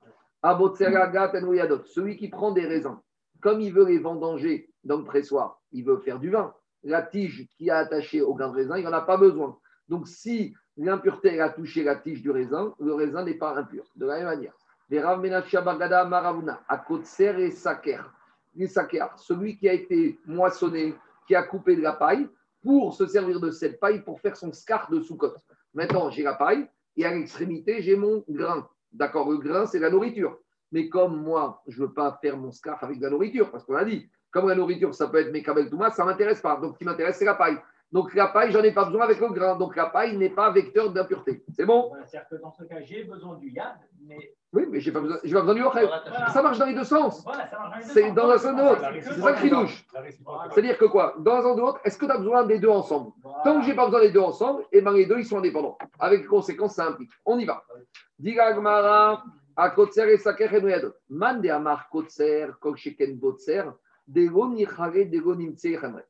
Celui 0.43 2.17
qui 2.17 2.27
prend 2.27 2.51
des 2.51 2.65
raisins, 2.65 2.97
comme 3.41 3.61
il 3.61 3.73
veut 3.73 3.85
les 3.85 3.99
vendanger 3.99 4.69
dans 4.83 4.97
le 4.97 5.03
pressoir, 5.03 5.61
il 5.71 5.85
veut 5.85 5.99
faire 5.99 6.19
du 6.19 6.31
vin. 6.31 6.53
La 6.83 7.03
tige 7.03 7.47
qui 7.55 7.67
est 7.67 7.71
attachée 7.71 8.21
au 8.21 8.33
grain 8.33 8.49
de 8.49 8.55
raisin, 8.55 8.77
il 8.77 8.83
n'en 8.83 8.91
a 8.91 9.01
pas 9.01 9.17
besoin. 9.17 9.57
Donc 9.87 10.07
si 10.07 10.53
l'impureté 10.77 11.39
a 11.39 11.49
touché 11.49 11.83
la 11.83 11.95
tige 11.95 12.21
du 12.21 12.31
raisin, 12.31 12.73
le 12.79 12.93
raisin 12.93 13.23
n'est 13.23 13.37
pas 13.37 13.55
impur. 13.55 13.85
De 13.95 14.05
la 14.05 14.17
même 14.17 14.25
manière. 14.25 14.55
Celui 19.15 19.57
qui 19.57 19.69
a 19.69 19.73
été 19.73 20.19
moissonné, 20.25 20.95
qui 21.27 21.35
a 21.35 21.43
coupé 21.43 21.75
de 21.75 21.81
la 21.81 21.93
paille 21.93 22.27
pour 22.61 22.93
se 22.93 23.07
servir 23.07 23.39
de 23.39 23.51
cette 23.51 23.79
paille 23.79 24.03
pour 24.03 24.19
faire 24.19 24.35
son 24.35 24.51
scar 24.51 24.89
de 24.89 24.99
sous-côte. 24.99 25.37
Maintenant, 25.73 26.09
j'ai 26.09 26.23
la 26.23 26.33
paille 26.33 26.67
et 26.97 27.05
à 27.05 27.13
l'extrémité, 27.13 27.81
j'ai 27.81 27.95
mon 27.95 28.23
grain. 28.27 28.67
D'accord, 28.91 29.31
le 29.31 29.37
grain, 29.37 29.65
c'est 29.65 29.79
la 29.79 29.89
nourriture. 29.89 30.37
Mais 30.73 30.89
comme 30.89 31.21
moi, 31.21 31.63
je 31.67 31.81
ne 31.81 31.87
veux 31.87 31.93
pas 31.93 32.17
faire 32.21 32.37
mon 32.37 32.51
scarf 32.51 32.83
avec 32.83 32.97
de 32.97 33.03
la 33.03 33.09
nourriture, 33.09 33.49
parce 33.49 33.63
qu'on 33.63 33.75
a 33.75 33.85
dit, 33.85 34.09
comme 34.29 34.47
la 34.47 34.55
nourriture, 34.55 34.93
ça 34.93 35.07
peut 35.07 35.19
être 35.19 35.31
mes 35.31 35.43
Touma, 35.69 35.89
ça 35.91 36.03
ne 36.03 36.09
m'intéresse 36.09 36.41
pas. 36.41 36.57
Donc, 36.57 36.73
ce 36.73 36.79
qui 36.79 36.85
m'intéresse, 36.85 37.17
c'est 37.17 37.25
la 37.25 37.35
paille. 37.35 37.57
Donc, 37.91 38.13
la 38.13 38.27
paille, 38.27 38.51
j'en 38.51 38.63
ai 38.63 38.71
pas 38.71 38.85
besoin 38.85 39.03
avec 39.03 39.19
le 39.19 39.27
grain. 39.29 39.57
Donc, 39.57 39.75
la 39.75 39.87
paille 39.87 40.15
n'est 40.17 40.29
pas 40.29 40.49
vecteur 40.51 40.91
d'impureté. 40.91 41.43
C'est 41.53 41.65
bon? 41.65 41.89
Voilà, 41.89 42.05
C'est-à-dire 42.05 42.29
que 42.29 42.35
dans 42.35 42.51
ce 42.51 42.63
cas, 42.63 42.79
j'ai 42.81 43.03
besoin 43.03 43.35
du 43.35 43.49
yad, 43.51 43.75
mais. 44.07 44.33
Oui, 44.53 44.65
mais 44.69 44.79
je 44.81 44.89
n'ai 44.89 44.93
pas, 44.93 44.99
besoin- 45.01 45.19
j'ai 45.23 45.33
pas 45.33 45.39
besoin 45.41 45.55
du 45.55 45.63
ochel. 45.63 45.85
Voilà. 45.87 46.27
Ça 46.29 46.41
marche 46.41 46.57
dans 46.59 46.65
les 46.65 46.73
deux 46.73 46.83
sens. 46.83 47.23
Voilà, 47.23 47.47
ça 47.49 47.57
marche 47.57 47.71
dans 47.71 47.77
les 47.79 47.83
deux 47.85 47.93
C'est 47.93 48.07
sens. 48.07 48.15
dans 48.15 48.29
un 48.29 48.37
seul 48.37 48.59
autre. 48.59 48.81
C'est 49.01 49.21
ça 49.21 49.33
qui 49.33 49.49
douche. 49.49 49.85
C'est-à-dire 50.51 50.77
que 50.77 50.85
quoi? 50.85 51.15
Dans 51.19 51.35
un 51.47 51.53
ou 51.53 51.57
l'autre, 51.57 51.79
est-ce 51.85 51.97
que 51.97 52.05
tu 52.05 52.11
as 52.11 52.17
besoin 52.17 52.43
des 52.45 52.59
deux 52.59 52.67
ensemble? 52.69 53.11
Voilà. 53.23 53.39
Tant 53.45 53.59
que 53.59 53.65
j'ai 53.65 53.73
pas 53.75 53.85
besoin 53.85 54.01
des 54.01 54.11
deux 54.11 54.19
ensemble, 54.19 54.63
et 54.71 54.81
ben 54.81 54.91
les 54.93 55.05
deux, 55.05 55.19
ils 55.19 55.25
sont 55.25 55.37
indépendants. 55.37 55.77
Avec 55.99 56.21
les 56.21 56.27
conséquences, 56.27 56.75
ça 56.75 56.87
implique. 56.87 57.11
On 57.25 57.39
y 57.39 57.45
va. 57.45 57.63
Diga 58.19 58.51
Gmara, 58.53 59.23
à 59.55 59.69
Kotser 59.69 60.11
et 60.13 60.17
Saker 60.17 60.53
et 60.53 60.61
Noyadot. 60.61 60.93
Man 61.09 61.41
de 61.41 61.49
Amar 61.49 61.87
Kotser, 61.89 62.47
Kol 62.59 62.75
Sheken 62.75 63.17
Botser, 63.17 63.63
Dego 64.07 64.49
Nichare, 64.49 65.05
Dego 65.05 65.33
Nimtse 65.35 65.77
Chamre. 65.79 66.01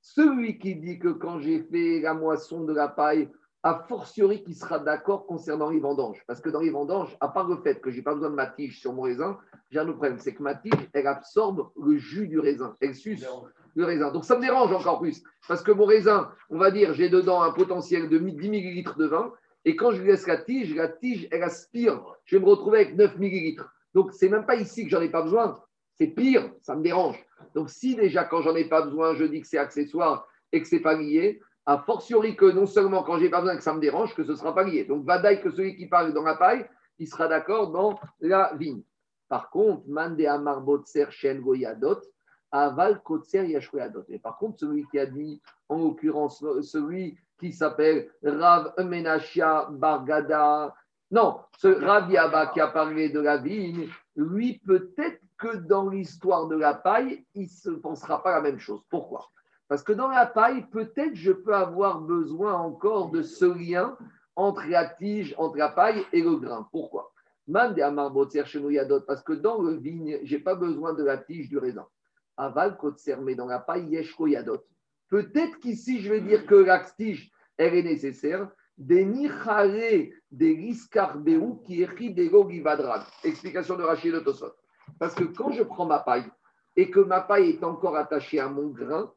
Celui 0.00 0.58
qui 0.58 0.76
dit 0.76 0.98
que 0.98 1.08
quand 1.08 1.40
j'ai 1.40 1.62
fait 1.62 2.00
la 2.00 2.14
moisson 2.14 2.64
de 2.64 2.72
la 2.72 2.88
paille, 2.88 3.28
a 3.62 3.84
fortiori 3.88 4.44
qui 4.44 4.54
sera 4.54 4.78
d'accord 4.78 5.26
concernant 5.26 5.70
les 5.70 5.80
vendanges. 5.80 6.22
Parce 6.26 6.40
que 6.40 6.48
dans 6.48 6.60
les 6.60 6.70
vendanges, 6.70 7.16
à 7.20 7.28
part 7.28 7.48
le 7.48 7.56
fait 7.56 7.80
que 7.80 7.90
j'ai 7.90 8.02
pas 8.02 8.14
besoin 8.14 8.30
de 8.30 8.34
ma 8.34 8.46
tige 8.46 8.80
sur 8.80 8.92
mon 8.92 9.02
raisin, 9.02 9.36
j'ai 9.70 9.80
un 9.80 9.88
autre 9.88 9.98
problème, 9.98 10.18
c'est 10.18 10.34
que 10.34 10.42
ma 10.42 10.54
tige, 10.54 10.88
elle 10.92 11.06
absorbe 11.06 11.70
le 11.76 11.96
jus 11.96 12.28
du 12.28 12.38
raisin. 12.38 12.76
Elle 12.80 12.94
suce 12.94 13.26
le 13.74 13.84
raisin. 13.84 14.12
Donc 14.12 14.24
ça 14.24 14.36
me 14.36 14.40
dérange 14.40 14.72
encore 14.72 15.00
plus. 15.00 15.22
Parce 15.48 15.62
que 15.62 15.72
mon 15.72 15.84
raisin, 15.84 16.30
on 16.50 16.58
va 16.58 16.70
dire, 16.70 16.94
j'ai 16.94 17.08
dedans 17.08 17.42
un 17.42 17.52
potentiel 17.52 18.08
de 18.08 18.18
10 18.18 18.48
millilitres 18.48 18.96
de 18.96 19.06
vin. 19.06 19.32
Et 19.64 19.74
quand 19.74 19.90
je 19.90 20.00
lui 20.00 20.08
laisse 20.08 20.26
la 20.26 20.38
tige, 20.38 20.74
la 20.74 20.88
tige, 20.88 21.28
elle 21.32 21.42
aspire. 21.42 22.00
Je 22.24 22.36
vais 22.36 22.44
me 22.44 22.48
retrouver 22.48 22.78
avec 22.78 22.96
9 22.96 23.18
millilitres. 23.18 23.74
Donc 23.92 24.12
c'est 24.12 24.28
même 24.28 24.46
pas 24.46 24.56
ici 24.56 24.84
que 24.84 24.90
j'en 24.90 25.00
ai 25.00 25.10
pas 25.10 25.22
besoin. 25.22 25.60
C'est 25.98 26.08
pire, 26.08 26.52
ça 26.62 26.76
me 26.76 26.82
dérange. 26.82 27.24
Donc 27.54 27.70
si 27.70 27.96
déjà 27.96 28.24
quand 28.24 28.42
j'en 28.42 28.54
ai 28.54 28.68
pas 28.68 28.82
besoin, 28.82 29.14
je 29.14 29.24
dis 29.24 29.40
que 29.40 29.46
c'est 29.46 29.58
accessoire 29.58 30.28
et 30.52 30.62
que 30.62 30.68
c'est 30.68 30.80
pas 30.80 30.94
lié, 30.94 31.40
a 31.66 31.78
fortiori 31.78 32.36
que 32.36 32.46
non 32.46 32.66
seulement 32.66 33.02
quand 33.02 33.18
j'ai 33.18 33.28
pas 33.28 33.40
besoin 33.40 33.56
que 33.56 33.62
ça 33.62 33.74
me 33.74 33.80
dérange, 33.80 34.14
que 34.14 34.24
ce 34.24 34.34
sera 34.34 34.54
pas 34.54 34.62
lié. 34.62 34.84
Donc 34.84 35.04
vadaï 35.04 35.40
que 35.42 35.50
celui 35.50 35.76
qui 35.76 35.86
parle 35.86 36.14
dans 36.14 36.22
la 36.22 36.36
paille, 36.36 36.66
il 36.98 37.06
sera 37.06 37.28
d'accord 37.28 37.70
dans 37.70 37.98
la 38.20 38.54
vigne. 38.54 38.82
Par 39.28 39.50
contre, 39.50 39.82
mande 39.88 40.20
amar 40.20 40.62
botser 40.62 41.06
shen 41.10 41.40
goyadot, 41.40 42.00
aval 42.50 43.02
kotser 43.02 43.46
yashkoyadot. 43.46 44.04
Et 44.08 44.18
par 44.18 44.38
contre, 44.38 44.60
celui 44.60 44.86
qui 44.88 44.98
a 44.98 45.06
dit, 45.06 45.42
en 45.68 45.78
l'occurrence, 45.78 46.42
celui 46.62 47.18
qui 47.38 47.52
s'appelle 47.52 48.08
Rav 48.22 48.72
Menachia 48.78 49.68
Bargada, 49.70 50.74
non, 51.10 51.40
ce 51.58 51.68
Rav 51.68 52.10
Yaba 52.10 52.48
qui 52.48 52.60
a 52.60 52.68
parlé 52.68 53.10
de 53.10 53.20
la 53.20 53.36
vigne, 53.36 53.88
lui, 54.16 54.60
peut-être 54.66 55.20
que 55.38 55.56
dans 55.56 55.88
l'histoire 55.88 56.48
de 56.48 56.56
la 56.56 56.74
paille, 56.74 57.24
il 57.34 57.44
ne 57.44 57.48
se 57.48 57.70
pensera 57.70 58.22
pas 58.22 58.32
la 58.32 58.40
même 58.40 58.58
chose. 58.58 58.82
Pourquoi? 58.90 59.30
Parce 59.68 59.82
que 59.82 59.92
dans 59.92 60.08
la 60.08 60.26
paille, 60.26 60.66
peut-être 60.70 61.14
je 61.14 61.32
peux 61.32 61.54
avoir 61.54 62.00
besoin 62.00 62.54
encore 62.54 63.10
de 63.10 63.22
ce 63.22 63.44
lien 63.44 63.96
entre 64.34 64.66
la 64.66 64.86
tige, 64.86 65.34
entre 65.38 65.58
la 65.58 65.68
paille 65.68 66.04
et 66.12 66.22
le 66.22 66.36
grain. 66.36 66.68
Pourquoi? 66.72 67.12
Shenou 68.44 68.70
Yadot, 68.70 69.00
parce 69.02 69.22
que 69.22 69.32
dans 69.32 69.62
le 69.62 69.74
vigne, 69.74 70.18
je 70.22 70.36
n'ai 70.36 70.42
pas 70.42 70.54
besoin 70.54 70.94
de 70.94 71.04
la 71.04 71.18
tige 71.18 71.48
du 71.48 71.58
raisin. 71.58 71.86
Aval 72.36 72.76
Kotser, 72.76 73.16
mais 73.16 73.34
dans 73.34 73.46
la 73.46 73.58
paille, 73.58 73.88
Yeshko 73.88 74.26
Yadot. 74.26 74.62
Peut-être 75.08 75.58
qu'ici, 75.58 76.00
je 76.00 76.12
vais 76.12 76.20
dire 76.20 76.46
que 76.46 76.54
la 76.54 76.80
tige, 76.80 77.30
elle 77.56 77.74
est 77.74 77.82
nécessaire. 77.82 78.50
Des 78.76 79.04
nichare, 79.04 79.66
des 80.30 80.54
riscardéou 80.54 81.56
qui 81.66 81.82
écrit 81.82 82.14
des. 82.14 82.30
Explication 83.24 83.76
de 83.76 83.82
Rachid 83.82 84.14
de 84.14 84.20
Tosot. 84.20 84.52
Parce 84.98 85.14
que 85.14 85.24
quand 85.24 85.52
je 85.52 85.62
prends 85.62 85.86
ma 85.86 85.98
paille 85.98 86.24
et 86.76 86.90
que 86.90 87.00
ma 87.00 87.20
paille 87.20 87.50
est 87.50 87.64
encore 87.64 87.96
attachée 87.96 88.40
à 88.40 88.48
mon 88.48 88.68
grain, 88.68 89.12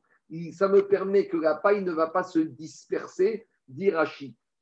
ça 0.53 0.67
me 0.67 0.87
permet 0.87 1.27
que 1.27 1.37
la 1.37 1.55
paille 1.55 1.83
ne 1.83 1.91
va 1.91 2.07
pas 2.07 2.23
se 2.23 2.39
disperser, 2.39 3.47
dit. 3.67 3.91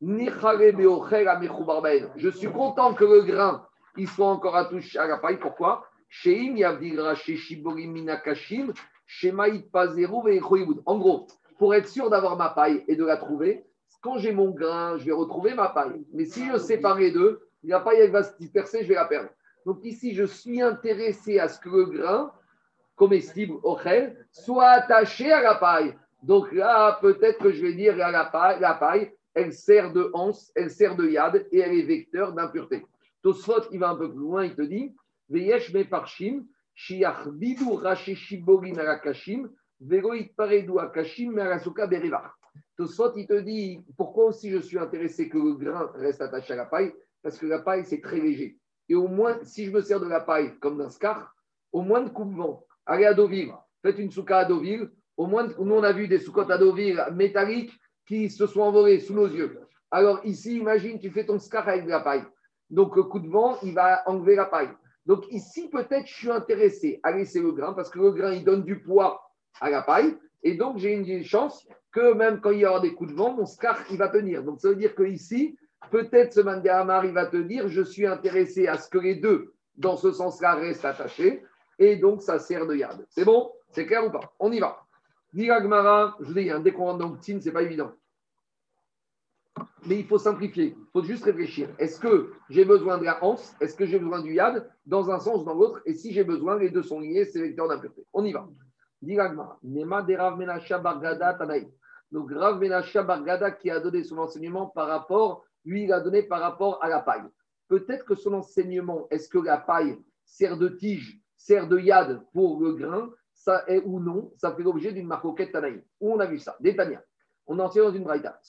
Je 0.01 2.30
suis 2.30 2.51
content 2.51 2.93
que 2.93 3.05
le 3.05 3.22
grain 3.22 3.66
soit 4.07 4.28
encore 4.28 4.55
attaché 4.55 4.97
à 4.97 5.07
la 5.07 5.18
paille. 5.18 5.38
Pourquoi? 5.38 5.86
En 10.86 10.97
gros, 10.97 11.28
pour 11.57 11.76
être 11.76 11.88
sûr 11.88 12.10
d'avoir 12.10 12.38
ma 12.38 12.49
paille 12.49 12.84
et 12.88 12.95
de 12.95 13.05
la 13.05 13.18
trouver, 13.18 13.66
quand 14.01 14.18
j'ai 14.18 14.32
mon 14.32 14.51
grain, 14.51 14.97
je 14.97 15.05
vais 15.05 15.12
retrouver 15.12 15.53
ma 15.53 15.70
paille. 15.70 16.05
Mais 16.14 16.26
si 16.26 16.47
je 16.47 16.57
sépare 16.57 16.97
les 16.97 17.12
deux, 17.12 17.41
la 17.64 17.82
paille 17.82 18.10
va 18.10 18.24
se 18.24 18.38
disperser, 18.38 18.84
je 18.84 18.88
vais 18.88 18.95
la 18.95 19.05
perdre. 19.05 19.30
Donc 19.66 19.80
ici, 19.84 20.14
je 20.14 20.24
suis 20.24 20.62
intéressé 20.62 21.39
à 21.39 21.47
ce 21.47 21.60
que 21.60 21.70
le 21.70 21.86
grain 21.86 22.32
comestible 22.95 23.55
ochel 23.64 24.28
soit 24.32 24.70
attaché 24.70 25.32
à 25.32 25.41
la 25.41 25.55
paille. 25.55 25.95
Donc 26.22 26.51
là, 26.51 26.97
peut-être 27.01 27.39
que 27.39 27.51
je 27.51 27.62
vais 27.62 27.74
dire 27.74 27.93
à 28.03 28.12
la 28.12 28.26
paille, 28.26 28.60
la 28.60 28.74
paille, 28.74 29.12
elle 29.34 29.53
sert 29.53 29.93
de 29.93 30.12
anse, 30.14 30.51
elle 30.55 30.70
sert 30.70 30.95
de 30.95 31.07
yad 31.07 31.47
et 31.51 31.60
elle 31.60 31.78
est 31.78 31.84
vecteur 31.84 32.34
d'impureté. 32.34 32.86
Tosfot, 33.22 33.72
il 33.72 33.80
va 33.80 33.89
un 33.91 33.95
peu 33.95 34.10
plus 34.10 34.20
loin, 34.20 34.45
il 34.45 34.55
te 34.55 34.62
dit 34.62 34.93
Veyesh 35.30 35.74
me 35.74 35.84
parshim, 35.84 36.45
shiachbidu 36.74 37.76
rashi 37.76 38.16
shiborim 38.16 38.78
arakashim, 38.78 39.49
vero 39.80 40.14
itparedu 40.14 40.80
akashim 40.80 41.32
merasuka. 41.32 41.88
Tosfot, 42.76 43.14
il 43.16 43.28
te 43.28 43.39
dit 43.39 43.82
pourquoi 43.95 44.26
aussi 44.26 44.49
je 44.51 44.60
suis 44.60 44.78
intéressé 44.78 45.30
que 45.30 45.38
le 45.38 45.53
grain 45.53 45.89
reste 45.95 46.22
attaché 46.22 46.53
à 46.53 46.57
la 46.57 46.66
paille? 46.66 46.93
Parce 47.22 47.38
que 47.38 47.45
la 47.45 47.60
paille, 47.60 47.86
c'est 47.86 48.01
très 48.01 48.20
léger. 48.20 48.59
Et 48.90 48.96
au 48.96 49.08
moins, 49.08 49.38
si 49.44 49.66
je 49.66 49.72
me 49.72 49.82
sers 49.82 50.00
de 50.00 50.08
la 50.08 50.20
paille 50.20 50.58
comme 50.60 50.78
d'un 50.78 50.90
scar, 50.90 51.36
au 51.72 51.82
moins 51.82 52.02
de 52.02 52.10
coupe-vent, 52.10 52.66
allez 52.86 53.06
à 53.06 53.14
Deauville, 53.14 53.54
faites 53.84 54.00
une 54.00 54.12
souka 54.12 54.40
à 54.40 54.46
Deauville. 54.46 54.90
Au 55.16 55.28
moins, 55.28 55.48
nous, 55.48 55.74
on 55.74 55.84
a 55.84 55.94
vu 55.94 56.08
des 56.08 56.20
soukottes 56.20 56.50
à 56.50 56.58
Deauville 56.58 57.02
métalliques 57.14 57.74
qui 58.08 58.30
se 58.30 58.48
sont 58.48 58.62
envolées 58.62 59.00
sous 59.00 59.14
nos 59.14 59.28
yeux. 59.28 59.60
Alors 59.92 60.20
ici, 60.26 60.58
imagine, 60.58 61.00
tu 61.00 61.12
fais 61.12 61.26
ton 61.26 61.40
scar 61.40 61.68
avec 61.68 61.86
de 61.86 61.90
la 61.90 62.00
paille. 62.00 62.24
Donc, 62.70 62.96
le 62.96 63.04
coup 63.04 63.20
de 63.20 63.28
vent, 63.28 63.58
il 63.64 63.74
va 63.74 64.02
enlever 64.08 64.36
la 64.36 64.46
paille. 64.46 64.70
Donc 65.06 65.26
ici, 65.32 65.70
peut-être, 65.70 66.08
je 66.08 66.14
suis 66.14 66.32
intéressé 66.32 67.00
à 67.04 67.12
laisser 67.12 67.42
le 67.42 67.52
grain 67.52 67.74
parce 67.74 67.90
que 67.90 68.00
le 68.00 68.12
grain, 68.12 68.32
il 68.32 68.44
donne 68.44 68.64
du 68.64 68.82
poids 68.82 69.22
à 69.60 69.70
la 69.70 69.82
paille. 69.82 70.18
Et 70.44 70.56
donc, 70.56 70.78
j'ai 70.78 70.94
une 70.94 71.24
chance 71.24 71.68
que 71.92 72.14
même 72.14 72.40
quand 72.40 72.52
il 72.52 72.60
y 72.60 72.66
aura 72.66 72.80
des 72.80 72.94
coups 72.94 73.12
de 73.12 73.16
vent, 73.16 73.34
mon 73.34 73.46
scar, 73.46 73.80
il 73.92 73.98
va 73.98 74.10
tenir. 74.10 74.44
Donc, 74.44 74.62
ça 74.62 74.70
veut 74.70 74.76
dire 74.76 74.96
que 74.96 75.04
ici, 75.04 75.58
peut-être 75.92 76.34
ce 76.34 76.42
Mandéhamar, 76.42 77.06
il 77.06 77.14
va 77.14 77.26
te 77.26 77.38
dire, 77.38 77.68
je 77.68 77.82
suis 77.82 78.06
intéressé 78.06 78.68
à 78.68 78.78
ce 78.78 78.90
que 78.90 78.98
les 78.98 79.16
deux, 79.16 79.54
dans 79.78 79.98
ce 79.98 80.12
sens-là, 80.12 80.56
restent 80.56 80.86
attachés. 80.86 81.44
Et 81.78 81.96
donc, 81.96 82.22
ça 82.22 82.40
sert 82.40 82.68
de 82.68 82.76
yad. 82.76 83.06
C'est 83.10 83.26
bon? 83.26 83.52
C'est 83.70 83.86
clair 83.86 84.06
ou 84.06 84.12
pas? 84.12 84.34
On 84.40 84.52
y 84.52 84.60
va. 84.60 84.86
Niragmara, 85.34 86.18
je 86.20 86.26
vous 86.26 86.34
dis, 86.34 86.50
hein, 86.50 86.60
dès 86.60 86.72
qu'on 86.72 86.86
rentre 86.86 87.00
dans 87.00 87.10
le 87.10 87.18
ce 87.22 87.32
n'est 87.32 87.52
pas 87.52 87.62
évident. 87.62 87.92
Mais 89.86 90.00
il 90.00 90.06
faut 90.06 90.18
simplifier. 90.18 90.76
Il 90.78 90.92
faut 90.92 91.04
juste 91.04 91.24
réfléchir. 91.24 91.70
Est-ce 91.78 92.00
que 92.00 92.34
j'ai 92.50 92.66
besoin 92.66 92.98
de 92.98 93.06
la 93.06 93.24
hanse 93.24 93.56
Est-ce 93.62 93.76
que 93.76 93.86
j'ai 93.86 94.00
besoin 94.00 94.22
du 94.22 94.34
yad? 94.34 94.70
Dans 94.86 95.10
un 95.10 95.20
sens 95.20 95.42
ou 95.42 95.46
dans 95.46 95.54
l'autre 95.54 95.82
Et 95.86 95.94
si 95.94 96.12
j'ai 96.12 96.24
besoin, 96.24 96.58
les 96.58 96.70
deux 96.70 96.84
sont 96.84 97.00
liés, 97.00 97.26
c'est 97.26 97.40
vecteur 97.40 97.68
d'impureté. 97.68 98.06
On 98.14 98.26
y 98.26 98.34
va. 98.34 98.48
Diragmara. 99.02 99.58
Nema 99.64 100.02
de 100.02 100.16
Rav 100.16 100.38
Menasha 100.38 100.80
Bargada 100.80 101.34
Tanaï. 101.36 101.72
Donc 102.12 102.32
Rav 102.32 102.60
Menasha 102.60 103.04
Bargada 103.04 103.52
qui 103.52 103.70
a 103.70 103.80
donné 103.80 104.04
son 104.04 104.18
enseignement 104.18 104.68
par 104.68 104.88
rapport, 104.88 105.46
lui, 105.66 105.84
il 105.84 105.93
a 105.93 105.99
donné 105.99 106.24
par 106.24 106.41
rapport 106.41 106.84
à 106.84 106.89
la 106.89 106.99
paille. 106.99 107.24
Peut-être 107.68 108.05
que 108.05 108.16
son 108.16 108.34
enseignement, 108.34 109.07
est-ce 109.12 109.30
que 109.30 109.38
la 109.38 109.57
paille 109.57 109.97
sert 110.26 110.57
de 110.57 110.70
tige, 110.70 111.20
sert 111.38 111.68
de 111.68 111.80
yad 111.80 112.22
pour 112.34 112.60
le 112.62 112.74
grain 112.74 113.10
ça 113.39 113.64
est 113.68 113.82
ou 113.86 114.01
non, 114.01 114.34
ça 114.36 114.53
fait 114.53 114.64
l'objet 114.64 114.91
d'une 114.91 115.07
marcoquette 115.07 115.53
Tanaï. 115.53 115.82
Où 116.01 116.14
on 116.14 116.20
a 116.20 116.26
vu 116.26 116.39
ça? 116.39 116.57
Détania. 116.60 117.01
On 117.47 117.57
en 117.60 117.70
tient 117.70 117.84
dans 117.84 117.93
une 117.93 118.03
braïta. 118.03 118.39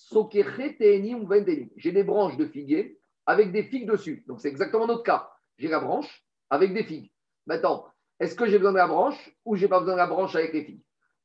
J'ai 1.77 1.93
des 1.93 2.03
branches 2.03 2.37
de 2.37 2.47
figuier 2.47 2.99
avec 3.25 3.53
des 3.53 3.63
figues 3.63 3.89
dessus. 3.89 4.25
Donc 4.27 4.41
c'est 4.41 4.49
exactement 4.49 4.89
notre 4.89 5.05
cas. 5.05 5.31
J'ai 5.59 5.69
la 5.69 5.79
branche 5.79 6.27
avec 6.51 6.75
des 6.75 6.83
figues. 6.83 7.13
Maintenant, 7.47 7.87
est-ce 8.19 8.35
que 8.35 8.47
j'ai 8.47 8.59
besoin 8.59 8.73
de 8.73 8.79
la 8.79 8.89
branche 8.89 9.33
ou 9.45 9.55
j'ai 9.55 9.69
pas 9.69 9.79
besoin 9.79 9.95
de 9.95 9.99
la 9.99 10.09
branche 10.09 10.35
avec 10.35 10.53
les 10.53 10.65
figues? 10.65 10.83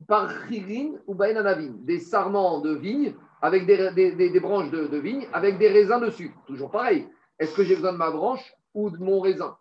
Par 0.08 0.48
chirin 0.48 1.00
ou 1.08 1.16
bainanavin, 1.16 1.74
des 1.80 2.00
sarments 2.00 2.62
de 2.62 2.76
vigne 2.76 3.16
avec 3.46 3.66
des, 3.66 3.92
des- 3.92 4.12
des- 4.14 4.30
des 4.30 4.40
branches 4.40 4.72
de, 4.72 4.88
de 4.88 4.98
vigne 4.98 5.28
avec 5.34 5.58
des 5.58 5.70
raisins 5.70 6.00
dessus. 6.00 6.32
Toujours 6.48 6.72
pareil. 6.72 7.08
Est-ce 7.40 7.54
que 7.56 7.64
j'ai 7.64 7.76
besoin 7.76 7.94
de 7.94 7.98
ma 7.98 8.12
branche 8.12 8.54
ou 8.74 8.90
de 8.90 8.98
mon 8.98 9.20
raisin? 9.20 9.58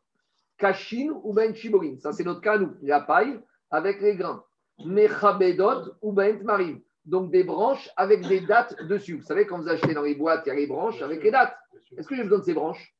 Kashin 0.56 1.10
ou 1.22 1.34
ben 1.34 1.54
chiborin. 1.54 1.96
Ça, 1.98 2.12
c'est 2.12 2.24
notre 2.24 2.40
cas, 2.40 2.56
nous. 2.58 2.72
La 2.82 3.00
paille 3.00 3.38
avec 3.70 4.00
les 4.00 4.16
grains. 4.16 4.42
Mechabedot 4.84 5.94
ou 6.00 6.12
ben 6.12 6.42
marim. 6.42 6.80
Donc 7.04 7.30
des 7.30 7.44
branches 7.44 7.90
avec 7.96 8.26
des 8.26 8.40
dates 8.40 8.80
dessus. 8.84 9.16
Vous 9.16 9.22
savez, 9.24 9.46
quand 9.46 9.58
vous 9.58 9.68
achetez 9.68 9.92
dans 9.92 10.02
les 10.02 10.14
boîtes, 10.14 10.44
il 10.46 10.48
y 10.48 10.52
a 10.52 10.54
les 10.54 10.66
branches 10.66 11.02
avec 11.02 11.22
les 11.22 11.30
dates. 11.30 11.56
Est-ce 11.96 12.08
que 12.08 12.14
j'ai 12.16 12.22
besoin 12.22 12.38
de 12.38 12.44
ces 12.44 12.54
branches? 12.54 12.94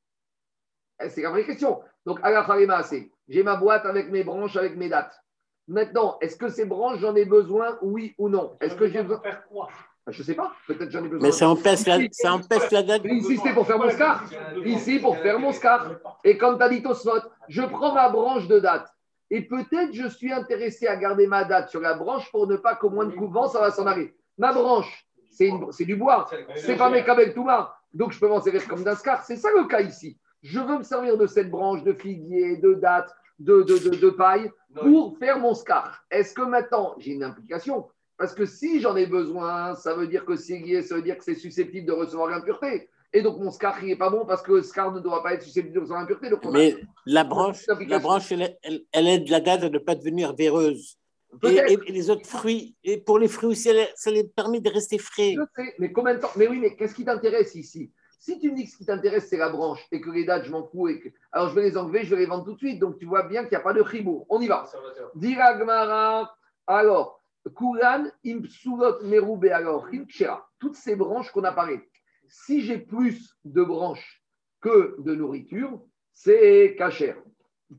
Eh, 1.03 1.09
C'est 1.09 1.23
la 1.23 1.31
vraie 1.31 1.45
question. 1.47 1.81
Donc, 2.05 2.19
à 2.23 2.31
la 2.31 2.83
c'est 2.83 3.11
j'ai 3.29 3.43
ma 3.43 3.57
boîte 3.57 3.87
avec 3.87 4.11
mes 4.11 4.23
branches, 4.23 4.57
avec 4.57 4.77
mes 4.77 4.91
dates. 4.91 5.19
Maintenant, 5.67 6.19
est-ce 6.21 6.37
que 6.37 6.49
ces 6.49 6.67
branches, 6.67 6.99
j'en 6.99 7.15
ai 7.15 7.25
besoin, 7.25 7.79
oui 7.81 8.15
ou 8.19 8.29
non? 8.29 8.57
Est-ce 8.61 8.77
que 8.77 8.87
j'ai 8.87 9.03
besoin 9.03 9.21
faire 9.21 9.47
quoi? 9.47 9.69
Je 10.11 10.19
ne 10.21 10.25
sais 10.25 10.35
pas, 10.35 10.53
peut-être 10.67 10.91
j'en 10.91 11.03
ai 11.05 11.09
besoin. 11.09 11.27
Mais 11.29 11.33
ça 11.33 11.49
empêche 11.49 11.87
la, 11.87 11.97
ça 12.13 12.35
empêche 12.35 12.71
la 12.71 12.83
date. 12.83 13.03
Ici, 13.07 13.37
c'était 13.39 13.55
pour 13.55 13.67
faire 13.67 13.79
mon 13.79 13.91
scar. 13.91 14.25
Ici, 14.67 14.99
pour 14.99 15.17
faire 15.17 15.39
mon 15.39 15.53
scar. 15.53 15.91
Et 16.25 16.37
comme 16.37 16.59
tu 16.59 16.63
as 16.63 16.69
dit 16.69 16.83
Tosfot, 16.83 17.21
je 17.49 17.63
prends 17.63 17.95
ma 17.95 18.11
branche 18.11 18.47
de 18.47 18.59
date. 18.59 18.87
Et 19.31 19.41
peut-être 19.43 19.93
je 19.95 20.07
suis 20.09 20.31
intéressé 20.31 20.87
à 20.87 20.97
garder 20.97 21.27
ma 21.27 21.45
date 21.45 21.71
sur 21.71 21.81
la 21.81 21.95
branche 21.95 22.31
pour 22.31 22.47
ne 22.47 22.57
pas 22.57 22.75
qu'au 22.77 22.91
moins 22.91 23.07
de 23.07 23.15
couvent, 23.15 23.49
ça 23.49 23.61
va 23.61 23.71
s'en 23.71 23.87
aller. 23.87 24.15
Ma 24.37 24.53
branche, 24.53 25.07
c'est 25.31 25.47
une- 25.49 25.73
c'est 25.73 25.87
du 25.87 25.97
bois. 25.97 26.29
C'est 26.57 26.77
pas 26.77 26.91
mes 26.91 27.03
kabel 27.03 27.33
Touma. 27.33 27.75
Donc 27.95 28.13
je 28.13 28.21
peux 28.21 28.29
m'en 28.29 28.43
servir 28.43 28.69
comme 28.69 28.85
d'un 28.85 28.97
scar. 28.97 29.25
C'est 29.25 29.37
ça 29.37 29.49
le 29.57 29.65
cas 29.65 29.81
ici. 29.81 30.19
Je 30.43 30.61
veux 30.61 30.79
me 30.79 30.83
servir 30.83 31.17
de 31.17 31.27
cette 31.27 31.51
branche 31.51 31.83
de 31.83 31.95
figuier, 31.95 32.59
de 32.59 32.75
date, 32.75 33.11
de, 33.39 33.63
de, 33.63 33.79
de, 33.79 33.97
de 33.97 34.11
paille 34.11 34.51
pour 34.75 35.17
faire 35.19 35.39
mon 35.39 35.55
scar. 35.55 36.05
Est-ce 36.11 36.35
que 36.35 36.43
maintenant 36.43 36.95
j'ai 36.99 37.13
une 37.13 37.25
implication 37.25 37.89
Parce 38.17 38.35
que 38.35 38.47
si 38.47 38.81
j'en 38.81 38.95
ai 38.97 39.07
besoin, 39.07 39.75
ça 39.75 39.95
veut 39.95 40.07
dire 40.07 40.25
que 40.25 40.37
c'est 40.37 40.59
lié, 40.59 40.83
ça 40.83 40.95
veut 40.95 41.03
dire 41.03 41.19
que 41.19 41.25
c'est 41.25 41.35
susceptible 41.35 41.87
de 41.87 41.93
recevoir 41.93 42.29
l'impureté. 42.31 42.89
Et 43.13 43.23
donc 43.23 43.39
mon 43.39 43.51
scar 43.51 43.81
il 43.83 43.87
n'est 43.89 43.97
pas 43.97 44.11
bon 44.11 44.25
parce 44.27 44.43
que 44.43 44.53
le 44.53 44.63
scar 44.63 44.93
ne 44.93 45.01
doit 45.01 45.23
pas 45.23 45.35
être 45.35 45.43
susceptible 45.43 45.75
de 45.75 45.81
recevoir 45.81 46.01
l'impureté. 46.01 46.31
Donc 46.31 46.41
on 46.45 46.51
a- 46.51 46.53
Mais 46.59 46.77
la 47.07 47.25
branche, 47.25 47.65
la 47.87 47.99
branche, 47.99 48.33
elle, 48.33 48.57
elle, 48.63 48.83
elle 48.93 49.07
aide 49.09 49.29
la 49.29 49.41
date 49.41 49.63
à 49.65 49.69
ne 49.69 49.79
pas 49.79 49.95
devenir 49.95 50.35
véreuse. 50.35 50.97
Et, 51.33 51.39
Peut-être. 51.39 51.71
et- 51.71 51.89
et 51.89 51.93
les 51.93 52.11
autres 52.11 52.27
fruits, 52.27 52.77
et 52.85 52.99
pour 52.99 53.19
les 53.19 53.27
fruits 53.29 53.49
aussi, 53.51 53.69
elle- 53.69 53.89
ça 53.97 54.11
les 54.13 54.23
permet 54.25 54.61
de 54.61 54.71
rester 54.71 54.99
frais. 54.99 55.35
Je 55.37 55.43
sais, 55.63 55.75
mais 55.81 55.91
combien 55.93 56.15
de 56.15 56.21
temps 56.21 56.31
Mais 56.37 56.47
oui, 56.47 56.59
mais 56.61 56.77
qu'est-ce 56.77 56.95
qui 56.95 57.05
t'intéresse 57.05 57.55
ici? 57.57 57.93
Si 58.21 58.39
tu 58.39 58.51
me 58.53 58.57
dis 58.57 58.65
que 58.65 58.71
ce 58.71 58.77
qui 58.79 58.87
t'intéresse, 58.87 59.27
c'est 59.29 59.37
la 59.37 59.49
branche 59.51 59.85
et 59.93 60.01
que 60.01 60.11
les 60.11 60.25
dates, 60.25 60.45
je 60.45 60.51
m'en 60.53 60.65
fous, 60.69 60.89
et 60.89 61.01
que... 61.01 61.09
alors 61.33 61.51
je 61.51 61.55
vais 61.57 61.63
les 61.63 61.77
enlever, 61.77 62.05
je 62.05 62.15
vais 62.15 62.21
les 62.23 62.27
vendre 62.27 62.45
tout 62.45 62.55
de 62.55 62.59
suite. 62.59 62.79
Donc 62.79 62.99
tu 62.99 63.05
vois 63.05 63.25
bien 63.25 63.43
qu'il 63.43 63.51
n'y 63.51 63.57
a 63.57 63.61
pas 63.61 63.73
de 63.75 63.83
chibour. 63.85 64.27
On 64.29 64.41
y 64.41 64.47
va. 64.47 64.65
Dira 65.17 65.59
Gemara, 65.59 66.35
alors, 66.67 67.21
Kuran, 67.57 68.07
Impsulot, 68.27 69.03
Merube, 69.03 69.47
alors. 69.47 69.89
Toutes 70.59 70.77
ces 70.77 70.97
branches 70.97 71.31
qu'on 71.31 71.45
a 71.45 71.53
parlé. 71.53 71.81
Si 72.29 72.63
j'ai 72.63 72.79
plus 72.79 73.37
de 73.45 73.63
branches 73.63 74.25
que 74.61 74.97
de 75.01 75.15
nourriture, 75.15 75.81
c'est 76.13 76.75
cachère 76.79 77.17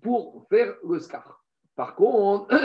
pour 0.02 0.46
faire 0.50 0.76
le 0.88 1.00
scar. 1.00 1.44
Par 1.76 1.96
contre, 1.96 2.56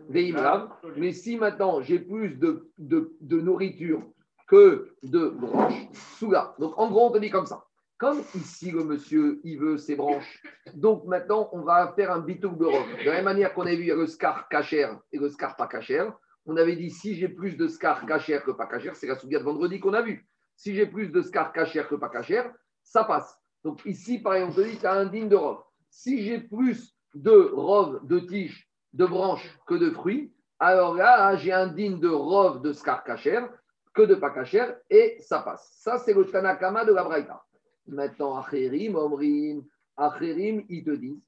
Veimrav, 0.08 0.70
mais 0.96 1.12
si 1.12 1.36
maintenant 1.36 1.80
j'ai 1.80 1.98
plus 1.98 2.36
de, 2.36 2.70
de, 2.78 3.16
de 3.20 3.40
nourriture 3.40 4.02
que 4.46 4.94
de 5.02 5.28
branches, 5.28 5.88
Souga. 6.18 6.54
Donc 6.58 6.78
en 6.78 6.90
gros, 6.90 7.06
on 7.06 7.10
te 7.10 7.18
dit 7.18 7.30
comme 7.30 7.46
ça. 7.46 7.64
Comme 7.98 8.22
ici 8.34 8.70
le 8.70 8.82
monsieur, 8.84 9.40
il 9.44 9.58
veut 9.58 9.76
ses 9.76 9.94
branches, 9.94 10.42
donc 10.72 11.04
maintenant 11.04 11.50
on 11.52 11.60
va 11.60 11.92
faire 11.94 12.10
un 12.10 12.20
bitouk 12.20 12.56
de 12.56 12.64
robe. 12.64 12.88
De 12.98 13.04
la 13.04 13.16
même 13.16 13.24
manière 13.24 13.52
qu'on 13.52 13.66
a 13.66 13.74
vu 13.74 13.94
le 13.94 14.06
scar 14.06 14.48
cachère 14.48 14.98
et 15.12 15.18
le 15.18 15.28
scar 15.28 15.54
pas 15.54 15.66
cachère, 15.66 16.10
on 16.46 16.56
avait 16.56 16.76
dit 16.76 16.90
si 16.90 17.14
j'ai 17.14 17.28
plus 17.28 17.56
de 17.56 17.68
scar 17.68 18.06
cachère 18.06 18.44
que 18.44 18.50
pas 18.50 18.66
cachère, 18.66 18.96
c'est 18.96 19.06
la 19.06 19.16
souga 19.16 19.38
de 19.38 19.44
vendredi 19.44 19.80
qu'on 19.80 19.94
a 19.94 20.02
vu. 20.02 20.26
Si 20.56 20.74
j'ai 20.74 20.86
plus 20.86 21.08
de 21.08 21.22
scar 21.22 21.52
cachère 21.52 21.88
que 21.88 21.94
pas 21.94 22.08
cachère, 22.08 22.52
ça 22.82 23.04
passe. 23.04 23.38
Donc 23.64 23.82
ici, 23.84 24.18
pareil, 24.18 24.44
on 24.44 24.52
te 24.52 24.60
dit 24.60 24.78
tu 24.78 24.86
as 24.86 24.92
un 24.92 25.06
digne 25.06 25.28
de 25.28 25.36
robe. 25.36 25.62
Si 25.90 26.22
j'ai 26.22 26.40
plus 26.40 26.96
de 27.14 27.50
robe, 27.52 28.06
de 28.06 28.20
tiges, 28.20 28.68
de 28.92 29.06
branches 29.06 29.58
que 29.66 29.74
de 29.74 29.90
fruits, 29.90 30.32
alors 30.58 30.94
là, 30.94 31.36
j'ai 31.36 31.52
un 31.52 31.68
digne 31.68 31.98
de 31.98 32.08
robe 32.08 32.62
de 32.62 32.72
scar 32.72 33.04
cachère 33.04 33.48
que 33.94 34.02
de 34.02 34.14
pas 34.14 34.30
cachère 34.30 34.76
et 34.88 35.16
ça 35.20 35.40
passe. 35.40 35.76
Ça, 35.78 35.98
c'est 35.98 36.12
le 36.12 36.24
Tanakama 36.26 36.84
de 36.84 36.92
la 36.92 37.04
Braïta. 37.04 37.42
Maintenant, 37.86 38.36
Acherim, 38.36 38.94
Omrim, 38.94 39.64
Acherim, 39.96 40.64
ils 40.68 40.84
te 40.84 40.90
disent, 40.90 41.22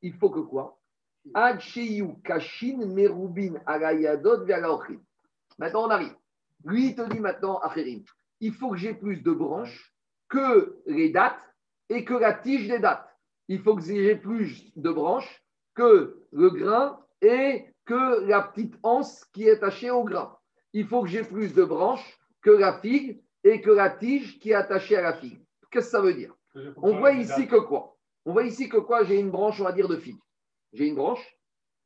il 0.00 0.14
faut 0.14 0.30
que 0.30 0.40
quoi? 0.40 0.78
Kashin 1.34 2.86
merubin 2.86 3.54
agayadot. 3.66 4.46
Maintenant, 5.58 5.86
on 5.86 5.90
arrive. 5.90 6.14
Lui, 6.64 6.86
il 6.86 6.94
te 6.94 7.02
dit 7.08 7.20
maintenant, 7.20 7.58
Acherim, 7.58 8.04
il 8.40 8.52
faut 8.52 8.70
que 8.70 8.76
j'ai 8.76 8.94
plus 8.94 9.22
de 9.22 9.32
branches 9.32 9.92
que 10.28 10.80
les 10.86 11.10
dates 11.10 11.54
et 11.88 12.04
que 12.04 12.14
la 12.14 12.32
tige 12.32 12.68
des 12.68 12.78
dates. 12.78 13.08
Il 13.48 13.60
faut 13.60 13.74
que 13.76 13.82
j'ai 13.82 14.16
plus 14.16 14.72
de 14.76 14.90
branches 14.90 15.42
que 15.74 16.22
le 16.32 16.50
grain 16.50 16.98
et 17.20 17.66
que 17.84 18.24
la 18.26 18.42
petite 18.42 18.76
anse 18.82 19.24
qui 19.32 19.48
est 19.48 19.52
attachée 19.52 19.90
au 19.90 20.04
grain. 20.04 20.36
Il 20.72 20.86
faut 20.86 21.02
que 21.02 21.08
j'ai 21.08 21.24
plus 21.24 21.52
de 21.52 21.64
branches 21.64 22.18
que 22.40 22.50
la 22.50 22.78
figue 22.80 23.20
et 23.44 23.60
que 23.60 23.70
la 23.70 23.90
tige 23.90 24.38
qui 24.38 24.50
est 24.50 24.54
attachée 24.54 24.96
à 24.96 25.02
la 25.02 25.14
figue. 25.14 25.44
Qu'est-ce 25.70 25.86
que 25.86 25.90
ça 25.90 26.00
veut 26.00 26.14
dire? 26.14 26.34
On 26.76 26.96
voit 26.98 27.12
ici 27.12 27.46
que 27.46 27.56
quoi? 27.56 27.96
On 28.24 28.32
voit 28.32 28.44
ici 28.44 28.68
que 28.68 28.76
quoi? 28.76 29.04
J'ai 29.04 29.18
une 29.18 29.30
branche, 29.30 29.60
on 29.60 29.64
va 29.64 29.72
dire, 29.72 29.88
de 29.88 29.96
figue. 29.96 30.18
J'ai 30.72 30.86
une 30.86 30.94
branche, 30.94 31.36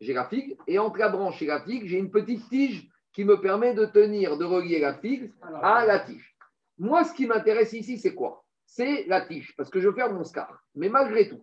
j'ai 0.01 0.13
la 0.13 0.27
figue, 0.27 0.57
et 0.67 0.79
entre 0.79 0.99
la 0.99 1.09
branche 1.09 1.43
et 1.43 1.47
la 1.47 1.61
figue, 1.61 1.87
j'ai 1.87 1.99
une 1.99 2.11
petite 2.11 2.49
tige 2.49 2.89
qui 3.13 3.25
me 3.25 3.41
permet 3.41 3.75
de 3.75 3.87
tenir, 3.87 4.37
de 4.37 4.45
relier 4.45 4.79
la 4.79 4.95
figue 4.95 5.33
à 5.63 5.85
la 5.87 6.01
tige. 6.01 6.37
Moi, 6.79 7.05
ce 7.05 7.15
qui 7.15 7.27
m'intéresse 7.27 7.73
ici, 7.73 7.99
c'est 7.99 8.15
quoi? 8.15 8.45
C'est 8.67 9.05
la 9.07 9.23
tige, 9.23 9.55
parce 9.57 9.71
que 9.71 9.81
je 9.81 9.89
veux 9.89 9.95
faire 9.95 10.13
mon 10.13 10.25
scar. 10.25 10.63
Mais 10.75 10.89
malgré 10.89 11.29
tout, 11.29 11.43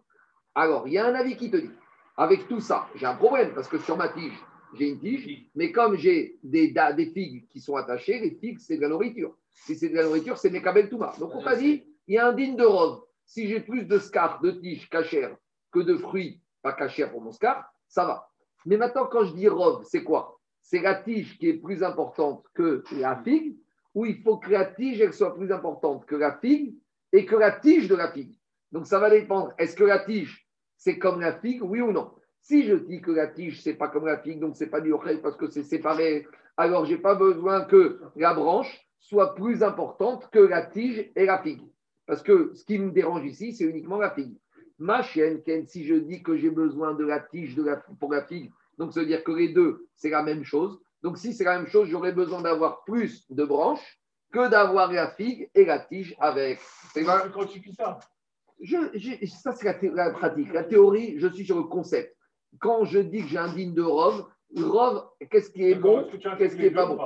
alors, 0.56 0.88
il 0.88 0.94
y 0.94 0.98
a 1.00 1.06
un 1.06 1.16
avis 1.16 1.36
qui 1.36 1.50
te 1.50 1.58
dit, 1.58 1.72
avec 2.16 2.48
tout 2.48 2.60
ça, 2.60 2.88
j'ai 2.96 3.08
un 3.08 3.16
problème, 3.16 3.54
parce 3.56 3.68
que 3.68 3.80
sur 3.80 3.98
ma 3.98 4.10
tige, 4.10 4.40
j'ai 4.76 4.90
une 4.90 5.00
tige, 5.00 5.50
mais 5.56 5.72
comme 5.72 5.96
j'ai 5.96 6.38
des, 6.44 6.74
figues 7.14 7.48
qui 7.50 7.60
sont 7.60 7.76
attachées, 7.76 8.20
les 8.20 8.32
figues, 8.32 8.60
c'est 8.60 8.78
de 8.78 8.82
la 8.82 8.90
nourriture. 8.90 9.36
Si 9.52 9.76
c'est 9.76 9.90
de 9.90 9.96
la 9.96 10.04
nourriture, 10.04 10.38
c'est 10.38 10.50
mes 10.50 10.62
kabel 10.62 10.90
touma. 10.90 11.14
Donc, 11.20 11.32
on 11.34 11.44
t'a 11.44 11.56
dit, 11.56 11.84
il 12.08 12.16
y 12.16 12.18
a 12.18 12.28
un 12.28 12.34
digne 12.34 12.56
de 12.56 12.66
robe. 12.66 13.04
Si 13.26 13.48
j'ai 13.48 13.62
plus 13.62 13.86
de 13.86 13.98
scar, 13.98 14.42
de 14.42 14.52
tige 14.52 14.90
cachère 14.90 15.36
que 15.72 15.80
de 15.80 15.96
fruits 15.96 16.43
pas 16.64 16.74
cachère 16.74 17.12
pour 17.12 17.22
mon 17.22 17.32
scar, 17.32 17.72
ça 17.88 18.06
va. 18.06 18.28
Mais 18.66 18.78
maintenant, 18.78 19.06
quand 19.06 19.26
je 19.26 19.34
dis 19.36 19.48
robe, 19.48 19.84
c'est 19.84 20.04
quoi? 20.04 20.40
C'est 20.62 20.82
la 20.82 20.96
tige 20.96 21.38
qui 21.38 21.50
est 21.50 21.58
plus 21.58 21.84
importante 21.84 22.46
que 22.56 22.84
la 22.94 23.18
figue, 23.18 23.58
ou 23.94 24.06
il 24.06 24.24
faut 24.24 24.38
que 24.38 24.50
la 24.50 24.66
tige 24.66 25.02
elle 25.02 25.14
soit 25.14 25.36
plus 25.36 25.52
importante 25.52 26.06
que 26.06 26.16
la 26.16 26.38
figue 26.40 26.76
et 27.12 27.26
que 27.26 27.36
la 27.36 27.52
tige 27.52 27.88
de 27.88 27.96
la 27.96 28.12
figue. 28.12 28.36
Donc 28.72 28.88
ça 28.88 28.98
va 28.98 29.10
dépendre. 29.10 29.54
Est-ce 29.60 29.76
que 29.76 29.84
la 29.84 30.00
tige, 30.00 30.48
c'est 30.78 30.98
comme 30.98 31.20
la 31.20 31.40
figue, 31.40 31.62
oui 31.62 31.82
ou 31.82 31.92
non? 31.92 32.12
Si 32.42 32.64
je 32.64 32.76
dis 32.76 33.02
que 33.02 33.12
la 33.12 33.28
tige, 33.28 33.62
c'est 33.62 33.76
pas 33.76 33.90
comme 33.90 34.06
la 34.06 34.18
figue, 34.18 34.40
donc 34.40 34.56
c'est 34.56 34.70
pas 34.70 34.82
du 34.82 34.92
ochel 34.94 35.22
parce 35.22 35.38
que 35.38 35.50
c'est 35.50 35.64
séparé, 35.64 36.26
alors 36.58 36.86
j'ai 36.86 36.98
pas 36.98 37.16
besoin 37.16 37.66
que 37.66 38.02
la 38.16 38.34
branche 38.34 38.88
soit 39.00 39.36
plus 39.36 39.64
importante 39.64 40.30
que 40.32 40.40
la 40.40 40.66
tige 40.66 41.12
et 41.16 41.26
la 41.26 41.42
figue. 41.42 41.68
Parce 42.06 42.24
que 42.24 42.54
ce 42.54 42.66
qui 42.66 42.80
me 42.80 42.92
dérange 42.92 43.26
ici, 43.26 43.54
c'est 43.54 43.66
uniquement 43.66 43.98
la 43.98 44.12
figue. 44.12 44.38
Ma 44.80 45.02
chienne, 45.04 45.42
Ken, 45.44 45.68
si 45.68 45.86
je 45.86 45.96
dis 45.96 46.24
que 46.24 46.36
j'ai 46.36 46.50
besoin 46.50 46.94
de 46.94 47.06
la 47.06 47.20
tige 47.20 47.56
de 47.56 47.64
la, 47.64 47.78
pour 47.78 48.12
la 48.12 48.26
figue, 48.26 48.52
donc 48.78 48.94
ça 48.94 49.02
veut 49.02 49.06
dire 49.06 49.24
que 49.24 49.32
les 49.32 49.50
deux, 49.50 49.88
c'est 49.96 50.10
la 50.10 50.24
même 50.24 50.44
chose. 50.44 50.80
Donc 51.02 51.18
si 51.18 51.34
c'est 51.34 51.44
la 51.44 51.58
même 51.58 51.68
chose, 51.68 51.88
j'aurais 51.90 52.14
besoin 52.14 52.42
d'avoir 52.42 52.84
plus 52.86 53.26
de 53.30 53.44
branches 53.44 54.00
que 54.32 54.50
d'avoir 54.50 54.92
la 54.92 55.12
figue 55.12 55.50
et 55.54 55.66
la 55.66 55.80
tige 55.80 56.16
avec. 56.20 56.60
C'est 56.94 57.06
tu 57.50 57.60
dis 57.60 57.74
ça. 57.74 58.00
je, 58.62 59.28
ça, 59.28 59.52
c'est 59.52 59.82
la, 59.94 60.12
pratique. 60.12 60.52
La 60.52 60.64
théorie, 60.64 61.20
je 61.20 61.28
suis 61.28 61.46
sur 61.46 61.58
le 61.58 61.64
concept. 61.64 62.16
Quand 62.60 62.84
je 62.86 63.00
dis 63.00 63.22
que 63.22 63.28
j'ai 63.28 63.38
un 63.38 63.54
digne 63.54 63.74
de 63.74 63.82
rove, 63.82 64.26
rove, 64.56 65.08
qu'est-ce 65.30 65.52
qui 65.52 65.64
est 65.64 65.76
bon, 65.76 66.08
qu'est-ce 66.38 66.56
qui 66.56 66.64
n'est 66.64 66.72
pas 66.72 66.86
bon? 66.86 67.00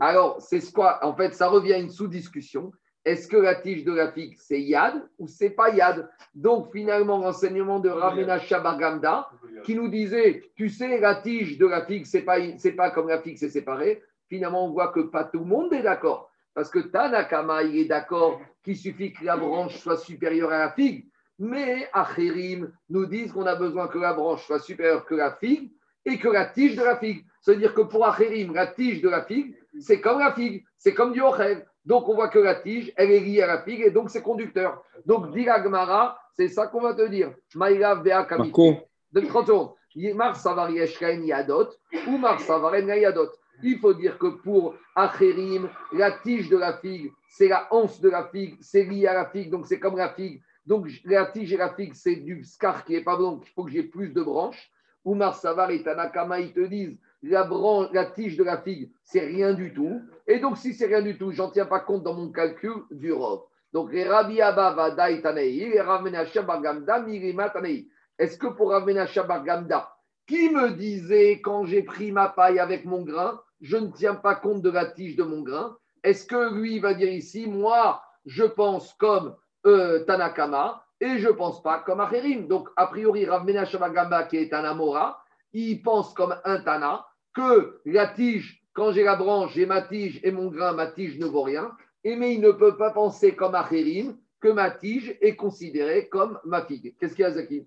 Alors, 0.00 0.40
c'est 0.40 0.60
ce 0.60 0.72
quoi? 0.72 1.04
En 1.04 1.14
fait, 1.14 1.34
ça 1.34 1.48
revient 1.48 1.74
à 1.74 1.78
une 1.78 1.90
sous-discussion. 1.90 2.72
Est-ce 3.04 3.28
que 3.28 3.36
la 3.36 3.54
tige 3.54 3.84
de 3.84 3.92
la 3.92 4.12
figue, 4.12 4.36
c'est 4.38 4.60
yad 4.60 5.02
ou 5.18 5.28
c'est 5.28 5.50
pas 5.50 5.70
yad? 5.70 6.10
Donc, 6.34 6.72
finalement, 6.72 7.18
l'enseignement 7.18 7.80
de 7.80 7.88
Ravena 7.88 8.38
Shabagamda, 8.38 9.30
qui 9.64 9.74
nous 9.74 9.88
disait, 9.88 10.42
tu 10.56 10.68
sais, 10.68 11.00
la 11.00 11.14
tige 11.14 11.58
de 11.58 11.66
la 11.66 11.86
figue, 11.86 12.04
c'est 12.04 12.22
pas, 12.22 12.38
pas 12.76 12.90
comme 12.90 13.08
la 13.08 13.20
figue, 13.20 13.38
c'est 13.38 13.48
séparé. 13.48 14.02
Finalement, 14.28 14.66
on 14.66 14.70
voit 14.70 14.88
que 14.88 15.00
pas 15.00 15.24
tout 15.24 15.38
le 15.38 15.46
monde 15.46 15.72
est 15.72 15.82
d'accord. 15.82 16.30
Parce 16.54 16.70
que 16.70 16.80
Tanakama, 16.80 17.62
il 17.62 17.78
est 17.78 17.84
d'accord 17.84 18.40
qu'il 18.64 18.76
suffit 18.76 19.12
que 19.12 19.24
la 19.24 19.36
branche 19.36 19.76
soit 19.78 19.96
supérieure 19.96 20.50
à 20.50 20.58
la 20.58 20.72
figue. 20.72 21.06
Mais 21.38 21.88
Acherim 21.92 22.72
nous 22.90 23.06
disent 23.06 23.32
qu'on 23.32 23.46
a 23.46 23.54
besoin 23.54 23.86
que 23.86 23.98
la 23.98 24.12
branche 24.12 24.44
soit 24.44 24.58
supérieure 24.58 25.06
que 25.06 25.14
la 25.14 25.36
figue 25.36 25.70
et 26.04 26.18
que 26.18 26.28
la 26.28 26.46
tige 26.46 26.74
de 26.74 26.82
la 26.82 26.96
figue. 26.96 27.24
C'est-à-dire 27.40 27.74
que 27.74 27.82
pour 27.82 28.04
Acherim, 28.04 28.52
la 28.52 28.66
tige 28.66 29.00
de 29.00 29.08
la 29.08 29.22
figue, 29.22 29.54
c'est 29.78 30.00
comme 30.00 30.18
la 30.18 30.32
figue, 30.32 30.64
c'est 30.76 30.94
comme 30.94 31.12
du 31.12 31.20
ochel. 31.20 31.64
Donc 31.88 32.06
on 32.06 32.14
voit 32.14 32.28
que 32.28 32.38
la 32.38 32.56
tige, 32.56 32.92
elle 32.96 33.10
est 33.10 33.20
liée 33.20 33.40
à 33.40 33.46
la 33.46 33.62
figue 33.62 33.80
et 33.80 33.90
donc 33.90 34.10
c'est 34.10 34.20
conducteur. 34.20 34.82
Donc, 35.06 35.32
dit 35.32 35.46
la 35.46 35.62
Gemara, 35.62 36.20
c'est 36.36 36.48
ça 36.48 36.66
qu'on 36.66 36.82
va 36.82 36.92
te 36.92 37.08
dire. 37.08 37.32
Maïla 37.54 37.94
Vea. 37.94 38.26
Marco, 38.36 38.74
De 39.10 39.20
30 39.22 39.46
secondes. 39.46 39.70
Mar 40.14 40.36
Savar 40.36 40.70
Yeshken 40.70 41.24
Yadot 41.24 41.70
ou 42.06 42.18
Mar 42.18 42.38
Savaren 42.40 42.86
Yadot. 42.86 43.30
Il 43.62 43.78
faut 43.78 43.94
dire 43.94 44.18
que 44.18 44.26
pour 44.26 44.74
Acherim, 44.94 45.70
la 45.94 46.12
tige 46.12 46.50
de 46.50 46.58
la 46.58 46.76
figue, 46.76 47.10
c'est 47.26 47.48
la 47.48 47.66
hanse 47.70 48.02
de 48.02 48.10
la 48.10 48.28
figue, 48.28 48.58
c'est 48.60 48.84
lié 48.84 49.06
à 49.06 49.14
la 49.14 49.30
figue, 49.30 49.50
donc 49.50 49.66
c'est 49.66 49.80
comme 49.80 49.96
la 49.96 50.10
figue. 50.10 50.42
Donc 50.66 50.88
la 51.06 51.24
tige 51.24 51.54
et 51.54 51.56
la 51.56 51.74
figue, 51.74 51.94
c'est 51.94 52.16
du 52.16 52.44
scar 52.44 52.84
qui 52.84 52.92
n'est 52.92 53.02
pas 53.02 53.16
bon, 53.16 53.32
donc 53.32 53.44
il 53.46 53.52
faut 53.54 53.64
que 53.64 53.70
j'ai 53.70 53.82
plus 53.82 54.10
de 54.10 54.22
branches. 54.22 54.70
Ou 55.06 55.14
Mar 55.14 55.34
Savar 55.34 55.70
et 55.70 55.82
Tanakama, 55.82 56.38
ils 56.38 56.52
te 56.52 56.60
disent 56.60 56.98
la, 57.22 58.06
tige 58.14 58.36
de 58.36 58.44
la 58.44 58.58
figue, 58.58 58.90
c'est 59.02 59.20
rien 59.20 59.54
du 59.54 59.72
tout. 59.74 60.00
Et 60.26 60.38
donc 60.38 60.58
si 60.58 60.74
c'est 60.74 60.86
rien 60.86 61.02
du 61.02 61.18
tout, 61.18 61.32
j'en 61.32 61.50
tiens 61.50 61.66
pas 61.66 61.80
compte 61.80 62.02
dans 62.02 62.14
mon 62.14 62.30
calcul 62.30 62.84
du 62.90 63.12
robe. 63.12 63.42
Donc 63.72 63.92
les 63.92 64.04
Rabbi 64.04 64.40
Abba 64.40 64.90
Tanei, 65.22 65.52
les 65.52 65.80
Rav 65.80 66.02
Menachem 66.02 66.46
Bar 66.46 66.62
Gamda, 66.62 67.00
Mirima 67.00 67.50
Tanei. 67.50 67.88
Est-ce 68.18 68.38
que 68.38 68.46
pour 68.46 68.70
Rav 68.70 68.86
Menachem 68.86 69.26
Bar 69.26 69.44
Gamda, 69.44 69.92
qui 70.26 70.50
me 70.50 70.70
disait 70.70 71.40
quand 71.40 71.64
j'ai 71.64 71.82
pris 71.82 72.12
ma 72.12 72.28
paille 72.28 72.58
avec 72.58 72.84
mon 72.84 73.02
grain, 73.02 73.40
je 73.60 73.76
ne 73.76 73.88
tiens 73.88 74.14
pas 74.14 74.34
compte 74.34 74.62
de 74.62 74.70
la 74.70 74.86
tige 74.86 75.16
de 75.16 75.24
mon 75.24 75.42
grain? 75.42 75.76
Est-ce 76.04 76.26
que 76.26 76.54
lui 76.54 76.78
va 76.78 76.94
dire 76.94 77.12
ici, 77.12 77.46
moi, 77.46 78.02
je 78.24 78.44
pense 78.44 78.94
comme 78.94 79.34
euh, 79.66 80.04
Tanakama 80.04 80.84
et 81.00 81.18
je 81.18 81.28
pense 81.28 81.62
pas 81.62 81.80
comme 81.80 82.00
Acherim? 82.00 82.46
Donc, 82.46 82.68
a 82.76 82.86
priori, 82.86 83.26
Rav 83.26 83.44
Menachem 83.44 83.80
qui 84.28 84.36
est 84.36 84.54
un 84.54 84.64
Amora, 84.64 85.22
il 85.52 85.82
pense 85.82 86.12
comme 86.14 86.36
un 86.44 86.60
Tana 86.60 87.06
que 87.34 87.80
la 87.84 88.06
tige, 88.08 88.62
quand 88.72 88.92
j'ai 88.92 89.04
la 89.04 89.16
branche, 89.16 89.52
j'ai 89.54 89.66
ma 89.66 89.82
tige 89.82 90.20
et 90.22 90.30
mon 90.30 90.48
grain, 90.50 90.72
ma 90.72 90.86
tige 90.88 91.18
ne 91.18 91.26
vaut 91.26 91.42
rien. 91.42 91.70
Et 92.04 92.16
mais 92.16 92.34
il 92.34 92.40
ne 92.40 92.52
peut 92.52 92.76
pas 92.76 92.90
penser 92.90 93.34
comme 93.34 93.54
Acherim 93.54 94.16
que 94.40 94.48
ma 94.48 94.70
tige 94.70 95.16
est 95.20 95.34
considérée 95.36 96.08
comme 96.08 96.38
ma 96.44 96.64
figue. 96.64 96.94
Qu'est-ce 96.98 97.14
qu'il 97.14 97.22
y 97.22 97.26
a, 97.26 97.32
Zaki? 97.32 97.66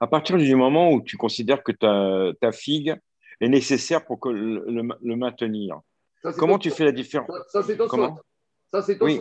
À 0.00 0.06
partir 0.06 0.36
du 0.38 0.54
moment 0.54 0.92
où 0.92 1.02
tu 1.02 1.16
considères 1.16 1.62
que 1.62 1.72
ta, 1.72 2.32
ta 2.40 2.52
figue 2.52 2.96
est 3.40 3.48
nécessaire 3.48 4.04
pour 4.04 4.20
que 4.20 4.28
le, 4.28 4.64
le- 4.66 4.98
le 5.02 5.16
maintenir, 5.16 5.80
Ça, 6.22 6.32
comment 6.32 6.58
tu 6.58 6.70
fais 6.70 6.84
la 6.84 6.92
différence? 6.92 7.28
Ça, 7.48 7.62
c'est. 7.62 7.76
Comment? 7.76 8.18
Ça, 8.72 8.82
c'est 8.82 9.00
Oui. 9.02 9.20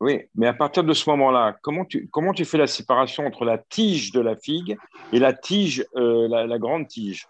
Oui, 0.00 0.20
mais 0.34 0.46
à 0.46 0.52
partir 0.52 0.84
de 0.84 0.92
ce 0.92 1.08
moment-là, 1.10 1.56
comment 1.62 1.84
tu, 1.86 2.08
comment 2.08 2.32
tu 2.34 2.44
fais 2.44 2.58
la 2.58 2.66
séparation 2.66 3.26
entre 3.26 3.44
la 3.46 3.56
tige 3.56 4.12
de 4.12 4.20
la 4.20 4.36
figue 4.36 4.76
et 5.12 5.18
la 5.18 5.32
tige, 5.32 5.86
euh, 5.96 6.28
la, 6.28 6.46
la 6.46 6.58
grande 6.58 6.86
tige? 6.86 7.26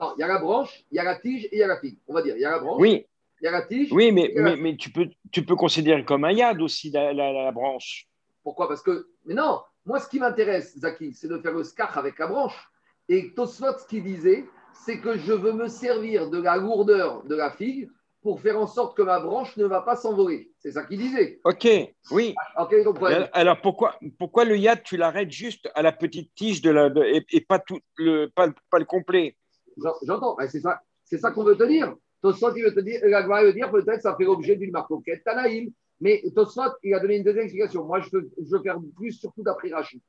Non, 0.00 0.12
il 0.16 0.20
y 0.20 0.22
a 0.22 0.28
la 0.28 0.38
branche, 0.38 0.84
il 0.92 0.96
y 0.96 0.98
a 1.00 1.04
la 1.04 1.16
tige 1.16 1.46
et 1.46 1.48
il 1.56 1.58
y 1.58 1.62
a 1.62 1.66
la 1.66 1.80
figue. 1.80 1.98
On 2.06 2.14
va 2.14 2.22
dire, 2.22 2.36
il 2.36 2.42
y 2.42 2.44
a 2.44 2.50
la 2.52 2.58
branche, 2.60 2.80
Oui, 2.80 3.04
il 3.40 3.44
y 3.44 3.48
a 3.48 3.50
la 3.50 3.62
tige. 3.62 3.90
oui, 3.92 4.12
mais, 4.12 4.30
la- 4.34 4.42
mais, 4.42 4.56
mais 4.56 4.76
tu, 4.76 4.90
peux, 4.90 5.08
tu 5.32 5.44
peux 5.44 5.56
considérer 5.56 6.04
comme 6.04 6.24
un 6.24 6.32
yad 6.32 6.62
aussi 6.62 6.90
la 6.90 7.50
branche. 7.50 8.06
Pourquoi? 8.44 8.68
Parce 8.68 8.82
que, 8.82 9.08
mais 9.24 9.34
non, 9.34 9.62
moi, 9.84 9.98
ce 9.98 10.08
qui 10.08 10.20
m'intéresse, 10.20 10.78
Zaki, 10.78 11.12
c'est 11.12 11.26
de 11.28 11.38
faire 11.38 11.52
le 11.52 11.64
scar 11.64 11.96
avec 11.98 12.18
la 12.20 12.28
branche. 12.28 12.68
Et 13.08 13.32
Tosfot, 13.34 13.78
ce 13.78 13.86
qu'il 13.86 14.04
disait, 14.04 14.44
c'est 14.72 15.00
que 15.00 15.16
je 15.18 15.32
veux 15.32 15.52
me 15.52 15.66
servir 15.66 16.30
de 16.30 16.40
la 16.40 16.56
lourdeur 16.56 17.24
de 17.24 17.34
la 17.34 17.50
figue 17.50 17.88
pour 18.26 18.40
faire 18.40 18.58
en 18.58 18.66
sorte 18.66 18.96
que 18.96 19.02
ma 19.02 19.20
branche 19.20 19.56
ne 19.56 19.66
va 19.66 19.82
pas 19.82 19.94
s'envoler. 19.94 20.50
C'est 20.58 20.72
ça 20.72 20.82
qu'il 20.84 20.98
disait. 20.98 21.38
Ok, 21.44 21.64
oui. 22.10 22.34
Ok, 22.58 22.74
donc, 22.82 22.94
Mais 22.94 23.00
problème. 23.00 23.28
Alors 23.32 23.60
pourquoi, 23.60 24.00
pourquoi 24.18 24.44
le 24.44 24.56
yad, 24.58 24.82
tu 24.82 24.96
l'arrêtes 24.96 25.30
juste 25.30 25.70
à 25.76 25.82
la 25.82 25.92
petite 25.92 26.34
tige 26.34 26.60
de 26.60 26.70
la, 26.70 26.90
de- 26.90 27.04
et, 27.04 27.24
et 27.30 27.40
pas, 27.40 27.60
tout 27.60 27.78
le, 27.98 28.26
pas, 28.34 28.48
le- 28.48 28.54
pas 28.68 28.80
le 28.80 28.84
complet? 28.84 29.36
J'en- 29.80 29.94
J'entends, 30.02 30.36
c'est 30.48 30.58
ça, 30.58 30.80
c'est 31.04 31.18
ça 31.18 31.30
qu'on 31.30 31.44
veut 31.44 31.56
te 31.56 31.62
dire. 31.62 31.94
Tosfot, 32.20 32.52
il 32.56 32.64
veut 32.64 32.74
te 32.74 32.80
dire, 32.80 32.98
la 33.04 33.22
veut 33.44 33.52
dire 33.52 33.70
peut-être 33.70 34.02
ça 34.02 34.16
fait 34.16 34.24
l'objet 34.24 34.56
d'une 34.56 34.72
marcoquette 34.72 35.22
Tanaïm. 35.22 35.70
Mais 36.00 36.20
Tosfot, 36.34 36.72
il 36.82 36.94
a 36.94 36.98
donné 36.98 37.18
une 37.18 37.22
deuxième 37.22 37.44
explication. 37.44 37.84
Moi, 37.84 38.00
je 38.00 38.08
veux, 38.12 38.28
je 38.42 38.50
veux 38.50 38.60
faire 38.60 38.78
plus 38.96 39.12
surtout 39.12 39.44
d'après 39.44 39.70
Rachid. 39.70 40.00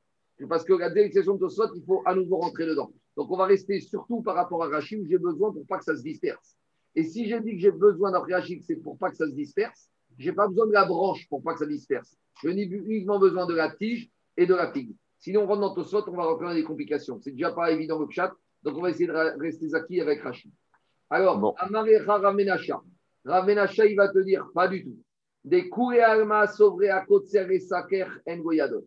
Parce 0.48 0.64
que 0.64 0.72
la 0.72 0.90
deuxième 0.90 1.34
de 1.36 1.38
Tosfot, 1.38 1.72
il 1.76 1.84
faut 1.86 2.02
à 2.04 2.16
nouveau 2.16 2.38
rentrer 2.38 2.66
dedans. 2.66 2.90
Donc, 3.16 3.30
on 3.30 3.36
va 3.36 3.46
rester 3.46 3.78
surtout 3.78 4.22
par 4.22 4.34
rapport 4.34 4.64
à 4.64 4.68
Rachid 4.68 4.98
où 5.00 5.06
j'ai 5.08 5.18
besoin 5.18 5.52
pour 5.52 5.64
pas 5.68 5.78
que 5.78 5.84
ça 5.84 5.96
se 5.96 6.02
disperse. 6.02 6.56
Et 6.98 7.04
si 7.04 7.28
j'ai 7.28 7.38
dit 7.38 7.52
que 7.52 7.60
j'ai 7.60 7.70
besoin 7.70 8.10
d'après 8.10 8.34
Rachid, 8.34 8.60
c'est 8.64 8.74
pour 8.74 8.98
pas 8.98 9.08
que 9.08 9.16
ça 9.16 9.28
se 9.28 9.32
disperse, 9.32 9.88
j'ai 10.18 10.32
pas 10.32 10.48
besoin 10.48 10.66
de 10.66 10.72
la 10.72 10.84
branche 10.84 11.28
pour 11.28 11.40
pas 11.44 11.52
que 11.52 11.60
ça 11.60 11.66
disperse. 11.66 12.16
Je 12.42 12.48
n'ai 12.48 12.64
uniquement 12.64 13.20
besoin 13.20 13.46
de 13.46 13.54
la 13.54 13.70
tige 13.70 14.10
et 14.36 14.46
de 14.46 14.54
la 14.56 14.72
figue. 14.72 14.96
Sinon, 15.20 15.42
on 15.42 15.46
rentre 15.46 15.60
dans 15.60 15.74
Tosfot, 15.74 16.02
on 16.08 16.16
va 16.16 16.24
reprendre 16.24 16.54
des 16.54 16.64
complications. 16.64 17.20
C'est 17.20 17.30
déjà 17.30 17.52
pas 17.52 17.70
évident 17.70 18.00
le 18.00 18.10
chat. 18.10 18.34
Donc, 18.64 18.78
on 18.78 18.82
va 18.82 18.90
essayer 18.90 19.06
de 19.06 19.12
rester 19.12 19.68
Zaki 19.68 20.00
avec 20.00 20.22
Rachid. 20.22 20.50
Alors, 21.08 21.38
Bon. 21.38 21.54
Amarecha 21.58 22.18
Ramenacha. 22.18 22.82
Ramenacha, 23.24 23.86
il 23.86 23.94
va 23.94 24.08
te 24.08 24.18
dire, 24.18 24.48
pas 24.52 24.66
du 24.66 24.82
tout. 24.82 24.98
Des 25.44 25.68
Kouré 25.68 26.00
Alma, 26.00 26.48
Sovre 26.48 26.90
à 26.90 27.06
Kotser 27.06 27.46
et 27.48 27.60
Saker, 27.60 28.08
en 28.26 28.38
Goyadot. 28.38 28.84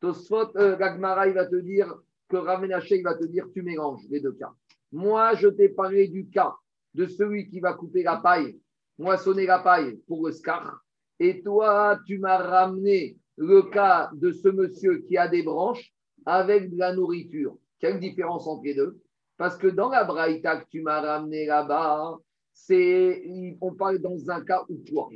Tosfot, 0.00 0.54
euh, 0.58 0.76
Gagmara, 0.76 1.28
il 1.28 1.32
va 1.32 1.46
te 1.46 1.56
dire 1.56 1.94
que 2.28 2.36
Ramenacha, 2.36 2.94
il 2.94 3.04
va 3.04 3.14
te 3.14 3.24
dire, 3.24 3.46
tu 3.54 3.62
mélanges 3.62 4.04
les 4.10 4.20
deux 4.20 4.32
cas. 4.32 4.52
Moi, 4.92 5.32
je 5.36 5.48
t'ai 5.48 5.70
parlé 5.70 6.08
du 6.08 6.28
cas 6.28 6.54
de 6.94 7.06
celui 7.06 7.48
qui 7.48 7.60
va 7.60 7.74
couper 7.74 8.02
la 8.02 8.16
paille, 8.16 8.58
moissonner 8.98 9.46
la 9.46 9.58
paille 9.58 9.96
pour 10.06 10.26
le 10.26 10.32
scar. 10.32 10.80
Et 11.18 11.42
toi, 11.42 11.98
tu 12.06 12.18
m'as 12.18 12.38
ramené 12.38 13.16
le 13.36 13.62
cas 13.62 14.10
de 14.14 14.32
ce 14.32 14.48
monsieur 14.48 14.98
qui 14.98 15.16
a 15.16 15.28
des 15.28 15.42
branches 15.42 15.92
avec 16.26 16.70
de 16.70 16.78
la 16.78 16.94
nourriture. 16.94 17.56
Quelle 17.80 18.00
différence 18.00 18.46
entre 18.46 18.64
les 18.64 18.74
deux? 18.74 18.98
Parce 19.36 19.56
que 19.56 19.66
dans 19.66 19.88
la 19.88 20.04
braïta 20.04 20.58
que 20.58 20.68
tu 20.70 20.80
m'as 20.82 21.00
ramené 21.00 21.46
là-bas, 21.46 22.16
c'est 22.52 23.24
on 23.60 23.74
parle 23.74 23.98
dans 23.98 24.30
un 24.30 24.44
cas 24.44 24.64
où 24.68 24.82
quoi 24.88 25.08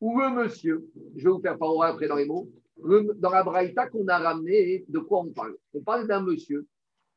Où 0.00 0.18
le 0.18 0.30
monsieur, 0.30 0.84
je 1.16 1.24
vais 1.24 1.30
vous 1.30 1.40
faire 1.40 1.56
parole 1.56 1.86
après 1.86 2.08
dans 2.08 2.16
les 2.16 2.26
mots, 2.26 2.48
dans 2.76 3.30
la 3.30 3.44
braïta 3.44 3.88
qu'on 3.88 4.08
a 4.08 4.18
ramené, 4.18 4.84
de 4.88 4.98
quoi 4.98 5.20
on 5.20 5.32
parle? 5.32 5.56
On 5.72 5.82
parle 5.82 6.08
d'un 6.08 6.22
monsieur 6.22 6.66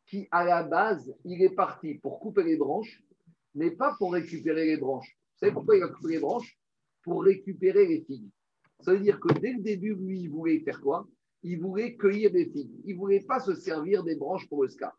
qui, 0.05 0.27
à 0.31 0.45
la 0.45 0.63
base, 0.63 1.11
il 1.25 1.41
est 1.41 1.55
parti 1.55 1.95
pour 1.95 2.19
couper 2.19 2.43
les 2.43 2.57
branches, 2.57 3.01
mais 3.55 3.71
pas 3.71 3.95
pour 3.97 4.13
récupérer 4.13 4.65
les 4.65 4.77
branches. 4.77 5.15
Vous 5.33 5.39
savez 5.39 5.51
pourquoi 5.51 5.77
il 5.77 5.83
a 5.83 5.87
coupé 5.87 6.13
les 6.13 6.19
branches? 6.19 6.57
Pour 7.03 7.23
récupérer 7.23 7.85
les 7.85 8.01
figues. 8.01 8.29
Ça 8.81 8.93
veut 8.93 8.99
dire 8.99 9.19
que 9.19 9.33
dès 9.39 9.53
le 9.53 9.61
début, 9.61 9.95
lui, 9.95 10.21
il 10.21 10.29
voulait 10.29 10.59
faire 10.59 10.81
quoi? 10.81 11.07
Il 11.43 11.59
voulait 11.59 11.95
cueillir 11.95 12.31
des 12.31 12.45
figues. 12.45 12.71
Il 12.85 12.95
ne 12.95 12.99
voulait 12.99 13.21
pas 13.21 13.39
se 13.39 13.53
servir 13.55 14.03
des 14.03 14.15
branches 14.15 14.47
pour 14.47 14.63
le 14.63 14.69
scar. 14.69 14.97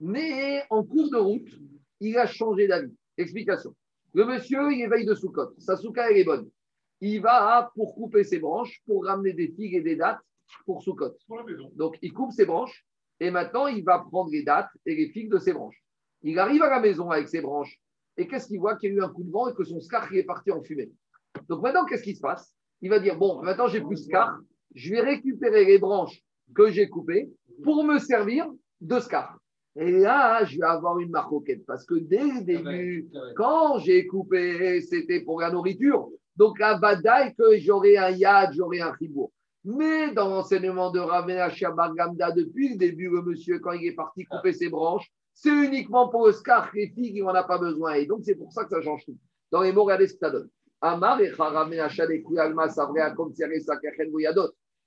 Mais 0.00 0.62
en 0.70 0.84
cours 0.84 1.10
de 1.10 1.16
route, 1.16 1.50
il 2.00 2.16
a 2.16 2.26
changé 2.26 2.68
d'avis. 2.68 2.94
Explication. 3.16 3.74
Le 4.14 4.24
monsieur, 4.24 4.72
il 4.72 4.82
éveille 4.82 5.06
de 5.06 5.14
Soukot. 5.14 5.54
Sa 5.58 5.76
souka, 5.76 6.10
elle 6.10 6.18
est 6.18 6.24
bonne. 6.24 6.48
Il 7.00 7.20
va 7.20 7.70
pour 7.74 7.94
couper 7.94 8.24
ses 8.24 8.38
branches, 8.38 8.80
pour 8.86 9.04
ramener 9.04 9.32
des 9.32 9.48
figues 9.48 9.74
et 9.74 9.82
des 9.82 9.96
dattes 9.96 10.20
pour 10.64 10.82
Soukot. 10.82 11.16
Pour 11.26 11.38
la 11.38 11.44
maison. 11.44 11.70
Donc, 11.74 11.98
il 12.02 12.12
coupe 12.12 12.32
ses 12.32 12.44
branches 12.44 12.84
et 13.20 13.30
maintenant, 13.30 13.66
il 13.66 13.82
va 13.84 13.98
prendre 13.98 14.30
les 14.30 14.42
dattes 14.42 14.70
et 14.86 14.94
les 14.94 15.08
figues 15.10 15.30
de 15.30 15.38
ses 15.38 15.52
branches. 15.52 15.82
Il 16.22 16.38
arrive 16.38 16.62
à 16.62 16.70
la 16.70 16.80
maison 16.80 17.10
avec 17.10 17.28
ses 17.28 17.40
branches 17.40 17.78
et 18.18 18.26
qu'est-ce 18.26 18.48
qu'il 18.48 18.58
voit 18.58 18.76
Qu'il 18.76 18.90
y 18.90 18.92
a 18.92 18.96
eu 18.96 19.02
un 19.02 19.08
coup 19.08 19.22
de 19.22 19.30
vent 19.30 19.48
et 19.48 19.54
que 19.54 19.64
son 19.64 19.80
scar 19.80 20.12
est 20.12 20.24
parti 20.24 20.50
en 20.50 20.60
fumée? 20.60 20.90
Donc, 21.48 21.62
maintenant, 21.62 21.86
qu'est-ce 21.86 22.02
qui 22.02 22.16
se 22.16 22.20
passe? 22.20 22.52
Il 22.82 22.90
va 22.90 22.98
dire 22.98 23.16
Bon, 23.16 23.40
maintenant, 23.42 23.68
j'ai 23.68 23.80
plus 23.80 23.96
de 23.96 24.02
scar, 24.02 24.38
je 24.74 24.90
vais 24.90 25.00
récupérer 25.00 25.64
les 25.64 25.78
branches 25.78 26.20
que 26.54 26.70
j'ai 26.70 26.88
coupées 26.88 27.30
pour 27.62 27.84
me 27.84 27.98
servir 27.98 28.46
de 28.80 28.98
scar. 28.98 29.38
Et 29.76 29.92
là, 29.92 30.44
je 30.44 30.58
vais 30.58 30.66
avoir 30.66 30.98
une 30.98 31.10
marcoquette 31.10 31.64
parce 31.64 31.86
que 31.86 31.94
dès 31.94 32.24
le 32.24 32.42
début, 32.42 33.08
quand 33.36 33.78
j'ai 33.78 34.06
coupé, 34.06 34.80
c'était 34.80 35.20
pour 35.20 35.40
la 35.40 35.50
nourriture. 35.50 36.08
Donc, 36.36 36.58
la 36.58 36.76
badaille 36.76 37.34
que 37.36 37.58
j'aurai 37.58 37.96
un 37.96 38.10
yad, 38.10 38.52
j'aurai 38.52 38.80
un 38.80 38.90
ribourg. 38.90 39.30
Mais 39.64 40.12
dans 40.12 40.28
l'enseignement 40.28 40.90
de 40.90 40.98
Ravena 40.98 41.50
Shabargamda, 41.50 42.32
depuis 42.32 42.70
le 42.70 42.76
début, 42.76 43.08
le 43.08 43.22
monsieur, 43.22 43.58
quand 43.60 43.72
il 43.72 43.86
est 43.86 43.94
parti 43.94 44.24
couper 44.24 44.52
ses 44.52 44.68
branches, 44.68 45.12
c'est 45.40 45.50
uniquement 45.50 46.08
pour 46.08 46.26
le 46.26 46.32
scar, 46.32 46.68
les 46.74 46.88
figues, 46.88 47.14
il 47.14 47.22
n'en 47.22 47.28
a 47.28 47.44
pas 47.44 47.58
besoin. 47.58 47.94
Et 47.94 48.06
donc, 48.06 48.22
c'est 48.24 48.34
pour 48.34 48.52
ça 48.52 48.64
que 48.64 48.70
ça 48.70 48.82
change 48.82 49.04
tout. 49.04 49.16
Dans 49.52 49.62
les 49.62 49.70
mots, 49.72 49.84
regardez 49.84 50.08
ce 50.08 50.14
que 50.14 50.18
ça 50.18 50.30
donne. 50.30 50.50
Amar 50.80 51.20
et. 51.20 51.32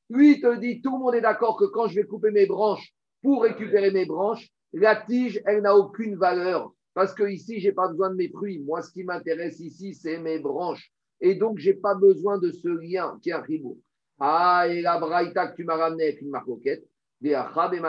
Lui, 0.10 0.32
il 0.34 0.41
te 0.41 0.60
dit, 0.60 0.82
tout 0.82 0.91
le 0.91 0.99
monde 0.99 1.15
est 1.15 1.22
d'accord 1.22 1.56
que 1.56 1.64
quand 1.64 1.88
je 1.88 1.95
vais 1.95 2.03
couper 2.03 2.32
mes 2.32 2.48
branches 2.48 2.94
pour 3.22 3.44
récupérer 3.44 3.91
mes 3.91 4.06
branches, 4.06 4.49
la 4.73 4.98
tige, 4.98 5.41
elle 5.45 5.61
n'a 5.61 5.73
aucune 5.73 6.18
valeur. 6.18 6.73
Parce 6.94 7.14
que 7.14 7.23
ici, 7.23 7.61
je 7.61 7.69
n'ai 7.69 7.73
pas 7.73 7.88
besoin 7.88 8.10
de 8.10 8.15
mes 8.15 8.28
fruits. 8.28 8.60
Moi, 8.60 8.82
ce 8.82 8.91
qui 8.91 9.06
m'intéresse 9.06 9.61
ici, 9.61 9.94
c'est 9.94 10.19
mes 10.19 10.40
branches. 10.40 10.91
Et 11.22 11.36
donc, 11.36 11.60
je 11.60 11.69
n'ai 11.69 11.78
pas 11.78 11.95
besoin 11.95 12.38
de 12.40 12.52
ce 12.52 12.68
lien 12.68 13.18
qui 13.22 13.30
est. 13.30 13.64
Ah, 14.19 14.65
et 14.68 14.82
la 14.82 14.99
braïta 14.99 15.48
que 15.48 15.56
tu 15.56 15.64
m'as 15.64 15.78
ramené 15.78 16.03
avec 16.03 16.22
une 16.22 16.30
marcoquette, 16.30 16.86
des 17.22 17.36
achab 17.36 17.73
et 17.73 17.80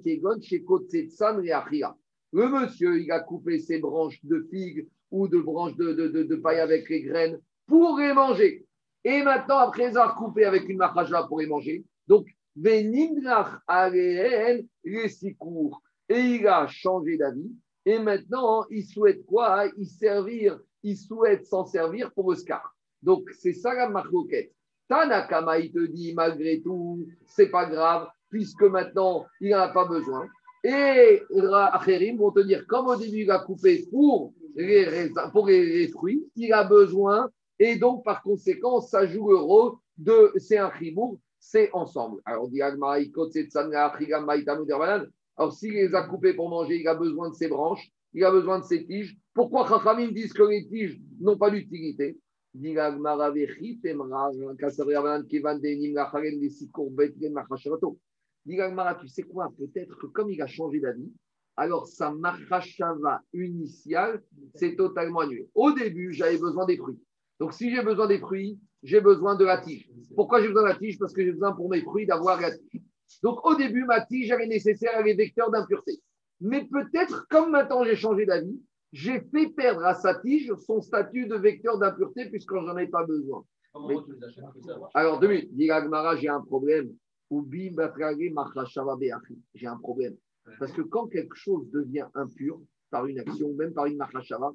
qui 0.00 0.10
est 0.10 0.42
chez 0.42 0.62
Kotsetsan 0.62 1.42
et 1.42 1.50
Achia. 1.50 1.96
Le 2.34 2.48
monsieur, 2.48 3.00
il 3.00 3.12
a 3.12 3.20
coupé 3.20 3.60
ses 3.60 3.78
branches 3.78 4.18
de 4.24 4.44
figues 4.50 4.88
ou 5.12 5.28
de 5.28 5.38
branches 5.38 5.76
de, 5.76 5.92
de, 5.92 6.08
de, 6.08 6.34
paille 6.34 6.58
avec 6.58 6.88
les 6.88 7.02
graines 7.02 7.38
pour 7.64 7.96
les 7.96 8.12
manger. 8.12 8.66
Et 9.04 9.22
maintenant, 9.22 9.58
après 9.58 9.96
avoir 9.96 10.16
coupé 10.16 10.44
avec 10.44 10.68
une 10.68 10.78
machaja 10.78 11.22
pour 11.28 11.38
les 11.38 11.46
manger, 11.46 11.84
donc, 12.08 12.26
les 12.56 12.82
six 15.08 15.36
cours. 15.36 15.80
Et 16.08 16.18
il 16.18 16.48
a 16.48 16.66
changé 16.66 17.16
d'avis. 17.16 17.52
Et 17.86 18.00
maintenant, 18.00 18.64
il 18.68 18.84
souhaite 18.84 19.24
quoi? 19.26 19.66
Il 19.78 19.86
servir, 19.86 20.58
il 20.82 20.96
souhaite 20.96 21.46
s'en 21.46 21.64
servir 21.64 22.12
pour 22.14 22.32
le 22.32 22.36
scar. 22.36 22.74
Donc, 23.00 23.30
c'est 23.38 23.52
ça 23.52 23.74
la 23.74 23.88
marcoquette. 23.88 24.50
Tanakama, 24.88 25.60
il 25.60 25.70
te 25.70 25.86
dit, 25.86 26.12
malgré 26.14 26.60
tout, 26.60 27.06
c'est 27.26 27.50
pas 27.50 27.66
grave, 27.66 28.08
puisque 28.28 28.62
maintenant, 28.62 29.24
il 29.40 29.50
n'en 29.50 29.58
a 29.58 29.68
pas 29.68 29.86
besoin. 29.86 30.26
Et 30.64 31.22
Acherim 31.72 32.16
vont 32.16 32.32
te 32.32 32.40
dire, 32.40 32.66
comme 32.66 32.86
au 32.86 32.96
début, 32.96 33.22
il 33.22 33.30
a 33.30 33.38
coupé 33.40 33.84
pour 33.90 34.32
les, 34.56 35.10
pour 35.30 35.46
les, 35.46 35.88
fruits, 35.88 36.26
il 36.36 36.52
a 36.54 36.64
besoin. 36.64 37.28
Et 37.58 37.76
donc, 37.76 38.02
par 38.02 38.22
conséquent, 38.22 38.80
ça 38.80 39.06
joue 39.06 39.30
le 39.30 39.36
rôle 39.36 39.72
de. 39.98 40.32
C'est 40.38 40.56
un 40.56 40.72
chibour, 40.72 41.18
c'est 41.38 41.70
ensemble. 41.72 42.20
Alors. 42.24 42.48
Alors, 45.36 45.52
s'il 45.52 45.72
les 45.74 45.94
a 45.94 46.02
coupés 46.04 46.32
pour 46.32 46.48
manger, 46.48 46.80
il 46.80 46.88
a 46.88 46.94
besoin 46.94 47.28
de 47.28 47.34
ses 47.34 47.48
branches, 47.48 47.90
il 48.14 48.24
a 48.24 48.30
besoin 48.30 48.60
de 48.60 48.64
ses 48.64 48.86
tiges. 48.86 49.16
Pourquoi 49.34 49.68
Chachamim 49.68 50.12
disent 50.12 50.32
que 50.32 50.44
les 50.44 50.66
tiges 50.66 50.98
n'ont 51.20 51.36
pas 51.36 51.50
d'utilité? 51.50 52.16
Dit 58.46 58.58
tu 59.00 59.08
sais 59.08 59.22
quoi 59.22 59.48
Peut-être 59.58 59.96
que 59.98 60.06
comme 60.06 60.30
il 60.30 60.40
a 60.42 60.46
changé 60.46 60.80
d'avis, 60.80 61.10
alors 61.56 61.86
sa 61.86 62.10
Mahashava 62.10 63.22
initiale 63.32 64.22
s'est 64.54 64.76
totalement 64.76 65.20
annulée. 65.20 65.48
Au 65.54 65.72
début, 65.72 66.12
j'avais 66.12 66.38
besoin 66.38 66.66
des 66.66 66.76
fruits. 66.76 67.00
Donc 67.40 67.52
si 67.52 67.74
j'ai 67.74 67.82
besoin 67.82 68.06
des 68.06 68.18
fruits, 68.18 68.58
j'ai 68.82 69.00
besoin 69.00 69.34
de 69.34 69.44
la 69.44 69.58
tige. 69.58 69.88
Pourquoi 70.14 70.40
j'ai 70.42 70.48
besoin 70.48 70.64
de 70.64 70.68
la 70.68 70.74
tige? 70.76 70.98
Parce 70.98 71.12
que 71.12 71.22
j'ai 71.24 71.32
besoin 71.32 71.52
pour 71.52 71.70
mes 71.70 71.80
fruits 71.80 72.06
d'avoir 72.06 72.40
la 72.40 72.50
tige. 72.56 72.82
Donc 73.22 73.44
au 73.46 73.54
début, 73.54 73.84
ma 73.84 74.04
tige, 74.04 74.30
elle 74.30 74.42
est 74.42 74.46
nécessaire, 74.46 74.92
elle 74.98 75.08
est 75.08 75.14
vecteur 75.14 75.50
d'impureté. 75.50 76.00
Mais 76.40 76.66
peut-être, 76.66 77.26
comme 77.28 77.50
maintenant 77.52 77.84
j'ai 77.84 77.96
changé 77.96 78.26
d'avis, 78.26 78.60
j'ai 78.92 79.20
fait 79.20 79.48
perdre 79.48 79.84
à 79.84 79.94
sa 79.94 80.14
tige 80.16 80.52
son 80.66 80.80
statut 80.80 81.26
de 81.26 81.36
vecteur 81.36 81.78
d'impureté 81.78 82.28
puisque 82.30 82.52
j'en 82.54 82.76
ai 82.76 82.86
pas 82.88 83.04
besoin. 83.04 83.44
Mais- 83.88 83.96
Alors, 84.94 85.18
deux 85.18 85.28
minutes. 85.28 85.54
Dit 85.54 85.68
j'ai 86.20 86.28
un 86.28 86.40
problème. 86.42 86.94
J'ai 89.54 89.66
un 89.66 89.76
problème. 89.76 90.16
Parce 90.58 90.72
que 90.72 90.82
quand 90.82 91.08
quelque 91.08 91.36
chose 91.36 91.70
devient 91.70 92.06
impur 92.14 92.60
par 92.90 93.06
une 93.06 93.18
action, 93.18 93.52
même 93.54 93.72
par 93.72 93.86
une 93.86 93.96
machashava, 93.96 94.52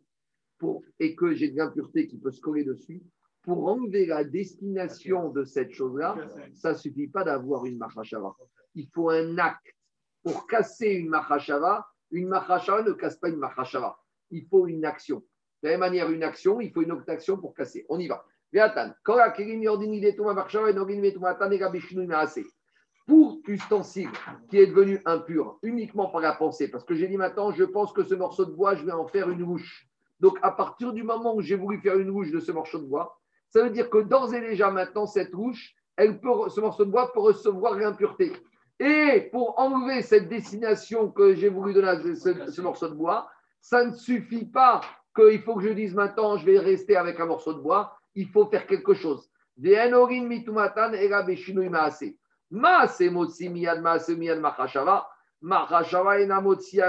pour, 0.58 0.84
et 1.00 1.16
que 1.16 1.34
j'ai 1.34 1.50
de 1.50 1.58
l'impureté 1.58 2.08
qui 2.08 2.18
peut 2.18 2.32
se 2.32 2.42
coller 2.42 2.64
dessus, 2.64 3.02
pour 3.42 3.68
enlever 3.68 4.06
la 4.06 4.24
destination 4.24 5.30
de 5.30 5.44
cette 5.44 5.72
chose-là, 5.72 6.16
ça 6.54 6.74
ne 6.74 6.78
suffit 6.78 7.08
pas 7.08 7.24
d'avoir 7.24 7.66
une 7.66 7.78
machashava. 7.78 8.36
Il 8.76 8.88
faut 8.94 9.10
un 9.10 9.38
acte. 9.38 9.76
Pour 10.24 10.48
casser 10.48 10.90
une 10.90 11.10
machashava, 11.10 11.88
une 12.12 12.28
machashava 12.28 12.84
ne 12.84 12.92
casse 12.92 13.18
pas 13.18 13.30
une 13.30 13.38
machashava. 13.38 13.98
Il 14.32 14.46
faut 14.48 14.68
une 14.68 14.86
action. 14.86 15.24
De 15.64 15.68
la 15.68 15.72
même 15.72 15.80
manière, 15.80 16.12
une 16.12 16.24
action, 16.24 16.62
il 16.62 16.72
faut 16.72 16.82
une 16.82 16.92
autre 16.92 17.10
action 17.10 17.38
pour 17.38 17.54
casser. 17.54 17.86
On 17.90 18.00
y 18.00 18.08
va. 18.08 18.24
Pour 23.10 23.40
ustensile 23.48 24.12
qui 24.50 24.60
est 24.60 24.68
devenu 24.68 25.02
impur 25.04 25.58
uniquement 25.64 26.10
par 26.10 26.22
la 26.22 26.34
pensée, 26.34 26.68
parce 26.70 26.84
que 26.84 26.94
j'ai 26.94 27.08
dit 27.08 27.18
maintenant, 27.18 27.52
je 27.52 27.64
pense 27.64 27.92
que 27.92 28.04
ce 28.04 28.14
morceau 28.14 28.46
de 28.46 28.52
bois, 28.52 28.76
je 28.76 28.86
vais 28.86 28.92
en 28.92 29.08
faire 29.08 29.32
une 29.32 29.44
bouche. 29.44 29.88
Donc, 30.20 30.38
à 30.44 30.52
partir 30.52 30.94
du 30.94 31.02
moment 31.02 31.36
où 31.36 31.42
j'ai 31.42 31.56
voulu 31.56 31.80
faire 31.80 31.98
une 31.98 32.12
bouche 32.12 32.30
de 32.30 32.40
ce 32.40 32.52
morceau 32.52 32.78
de 32.78 32.86
bois, 32.86 33.20
ça 33.48 33.64
veut 33.64 33.72
dire 33.72 33.90
que 33.90 33.98
d'ores 33.98 34.36
et 34.36 34.42
déjà 34.42 34.70
maintenant, 34.70 35.08
cette 35.08 35.34
rouche, 35.34 35.74
elle 35.96 36.20
peut, 36.22 36.50
ce 36.50 36.62
morceau 36.62 36.86
de 36.86 36.92
bois 36.92 37.12
peut 37.12 37.20
recevoir 37.20 37.74
l'impureté. 37.74 38.32
Et 38.80 39.28
pour 39.32 39.60
enlever 39.60 40.04
cette 40.04 40.30
destination 40.30 41.10
que 41.10 41.34
j'ai 41.34 41.50
voulu 41.50 41.74
donner 41.74 41.88
à 41.88 42.00
ce, 42.00 42.52
ce 42.52 42.62
morceau 42.62 42.90
de 42.90 42.94
bois, 42.94 43.28
ça 43.60 43.86
ne 43.86 43.96
suffit 43.96 44.46
pas 44.46 44.82
qu'il 45.16 45.42
faut 45.42 45.56
que 45.56 45.64
je 45.64 45.74
dise 45.74 45.96
maintenant, 45.96 46.38
je 46.38 46.46
vais 46.46 46.60
rester 46.60 46.96
avec 46.96 47.20
un 47.20 47.26
morceau 47.26 47.54
de 47.54 47.60
bois. 47.60 47.98
Il 48.14 48.28
faut 48.28 48.46
faire 48.46 48.68
quelque 48.68 48.94
chose. 48.94 49.32
Maase. 52.52 53.10
Motzi 53.10 53.50
miyad 53.50 53.82
maase 53.82 54.16
miyad 54.16 54.40
machashava. 54.40 55.08
Machashava 55.42 56.20
ena 56.20 56.42
motzi 56.42 56.80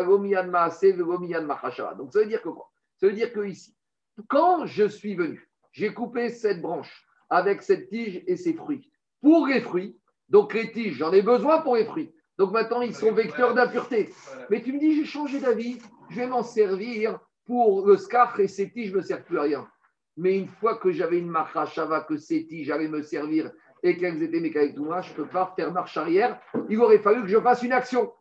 maase 0.51 0.93
miyad 0.93 1.45
machashava. 1.45 1.95
Donc 1.95 2.13
ça 2.13 2.21
veut 2.21 2.27
dire 2.27 2.43
que 2.43 2.49
quoi? 2.49 2.71
Ça 2.97 3.07
veut 3.07 3.15
dire 3.15 3.33
que 3.33 3.41
ici, 3.47 3.75
quand 4.29 4.67
je 4.67 4.87
suis 4.87 5.15
venu, 5.15 5.51
j'ai 5.73 5.95
coupé 5.95 6.29
cette 6.29 6.61
branche 6.61 7.07
avec 7.31 7.63
cette 7.63 7.89
tige 7.89 8.23
et 8.27 8.37
ses 8.37 8.53
fruits. 8.53 8.91
Pour 9.23 9.47
les 9.47 9.61
fruits, 9.61 9.99
donc 10.29 10.53
les 10.53 10.71
tiges, 10.71 10.95
j'en 10.95 11.13
ai 11.13 11.23
besoin 11.23 11.63
pour 11.63 11.77
les 11.77 11.85
fruits. 11.85 12.13
Donc 12.37 12.53
maintenant, 12.53 12.83
ils 12.83 12.95
sont 12.95 13.13
vecteurs 13.13 13.55
d'impureté. 13.55 14.13
Mais 14.51 14.63
tu 14.63 14.73
me 14.73 14.79
dis, 14.79 14.97
j'ai 14.97 15.05
changé 15.05 15.41
d'avis, 15.41 15.79
je 16.11 16.17
vais 16.17 16.27
m'en 16.27 16.43
servir 16.43 17.19
pour 17.45 17.87
le 17.87 17.97
scar 17.97 18.39
et 18.41 18.49
ces 18.49 18.71
tiges 18.71 18.93
ne 18.93 18.97
me 18.99 19.03
servent 19.03 19.25
plus 19.25 19.39
à 19.39 19.43
rien. 19.43 19.69
Mais 20.17 20.37
une 20.39 20.49
fois 20.49 20.77
que 20.77 20.91
j'avais 20.91 21.19
une 21.19 21.31
machashava, 21.31 22.03
que 22.03 22.17
ces 22.17 22.47
tiges 22.47 22.71
allaient 22.71 22.89
me 22.89 23.03
servir 23.03 23.51
et 23.83 23.97
qu'elles 23.97 24.23
étaient 24.23 24.41
mécaniques 24.41 24.75
tout 24.75 24.85
moi, 24.85 25.01
je 25.01 25.11
ne 25.11 25.17
peux 25.17 25.27
pas 25.27 25.53
faire 25.57 25.73
marche 25.73 25.97
arrière. 25.97 26.41
Il 26.69 26.81
aurait 26.81 26.99
fallu 26.99 27.23
que 27.23 27.29
je 27.29 27.41
fasse 27.41 27.63
une 27.63 27.73
action. 27.73 28.13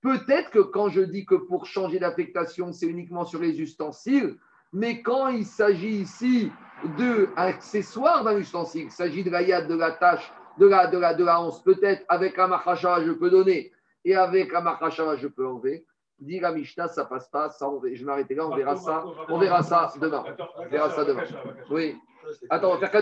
Peut-être 0.00 0.50
que 0.50 0.60
quand 0.60 0.88
je 0.88 1.00
dis 1.00 1.26
que 1.26 1.34
pour 1.34 1.66
changer 1.66 1.98
d'affectation, 1.98 2.72
c'est 2.72 2.86
uniquement 2.86 3.24
sur 3.24 3.40
les 3.40 3.60
ustensiles, 3.60 4.36
mais 4.72 5.02
quand 5.02 5.28
il 5.28 5.44
s'agit 5.44 6.00
ici 6.00 6.52
de 6.96 7.28
accessoires 7.36 8.24
d'un 8.24 8.38
ustensile, 8.38 8.84
il 8.84 8.90
s'agit 8.90 9.24
de 9.24 9.30
la 9.30 9.42
yad, 9.42 9.66
de 9.68 9.74
la 9.74 9.92
tâche, 9.92 10.32
de 10.58 10.66
la, 10.66 10.86
de 10.86 10.98
la, 10.98 11.14
de 11.14 11.24
la 11.24 11.40
hanse, 11.40 11.62
peut-être 11.62 12.04
avec 12.08 12.38
un 12.38 12.48
machashava, 12.48 13.04
je 13.04 13.12
peux 13.12 13.30
donner, 13.30 13.72
et 14.04 14.14
avec 14.14 14.54
un 14.54 14.60
machashava, 14.60 15.16
je 15.16 15.26
peux 15.26 15.46
enlever. 15.46 15.84
Dit 16.20 16.40
la 16.40 16.52
Mishnah, 16.52 16.88
ça 16.88 17.04
passe 17.04 17.28
pas, 17.28 17.48
ça, 17.50 17.68
on 17.68 17.80
je 17.80 17.88
vais 17.88 18.04
m'arrêter 18.04 18.34
là, 18.34 18.46
on 18.46 18.56
verra 18.56 18.76
ça, 18.76 19.04
on 19.28 19.38
verra 19.38 19.62
ça 19.62 19.92
demain. 20.00 20.24
On 20.56 20.66
verra 20.68 20.90
ça 20.90 21.04
demain. 21.04 21.22
Oui. 21.70 21.96
Attends, 22.50 22.70
on 22.70 22.74
va 22.74 22.80
faire 22.80 22.90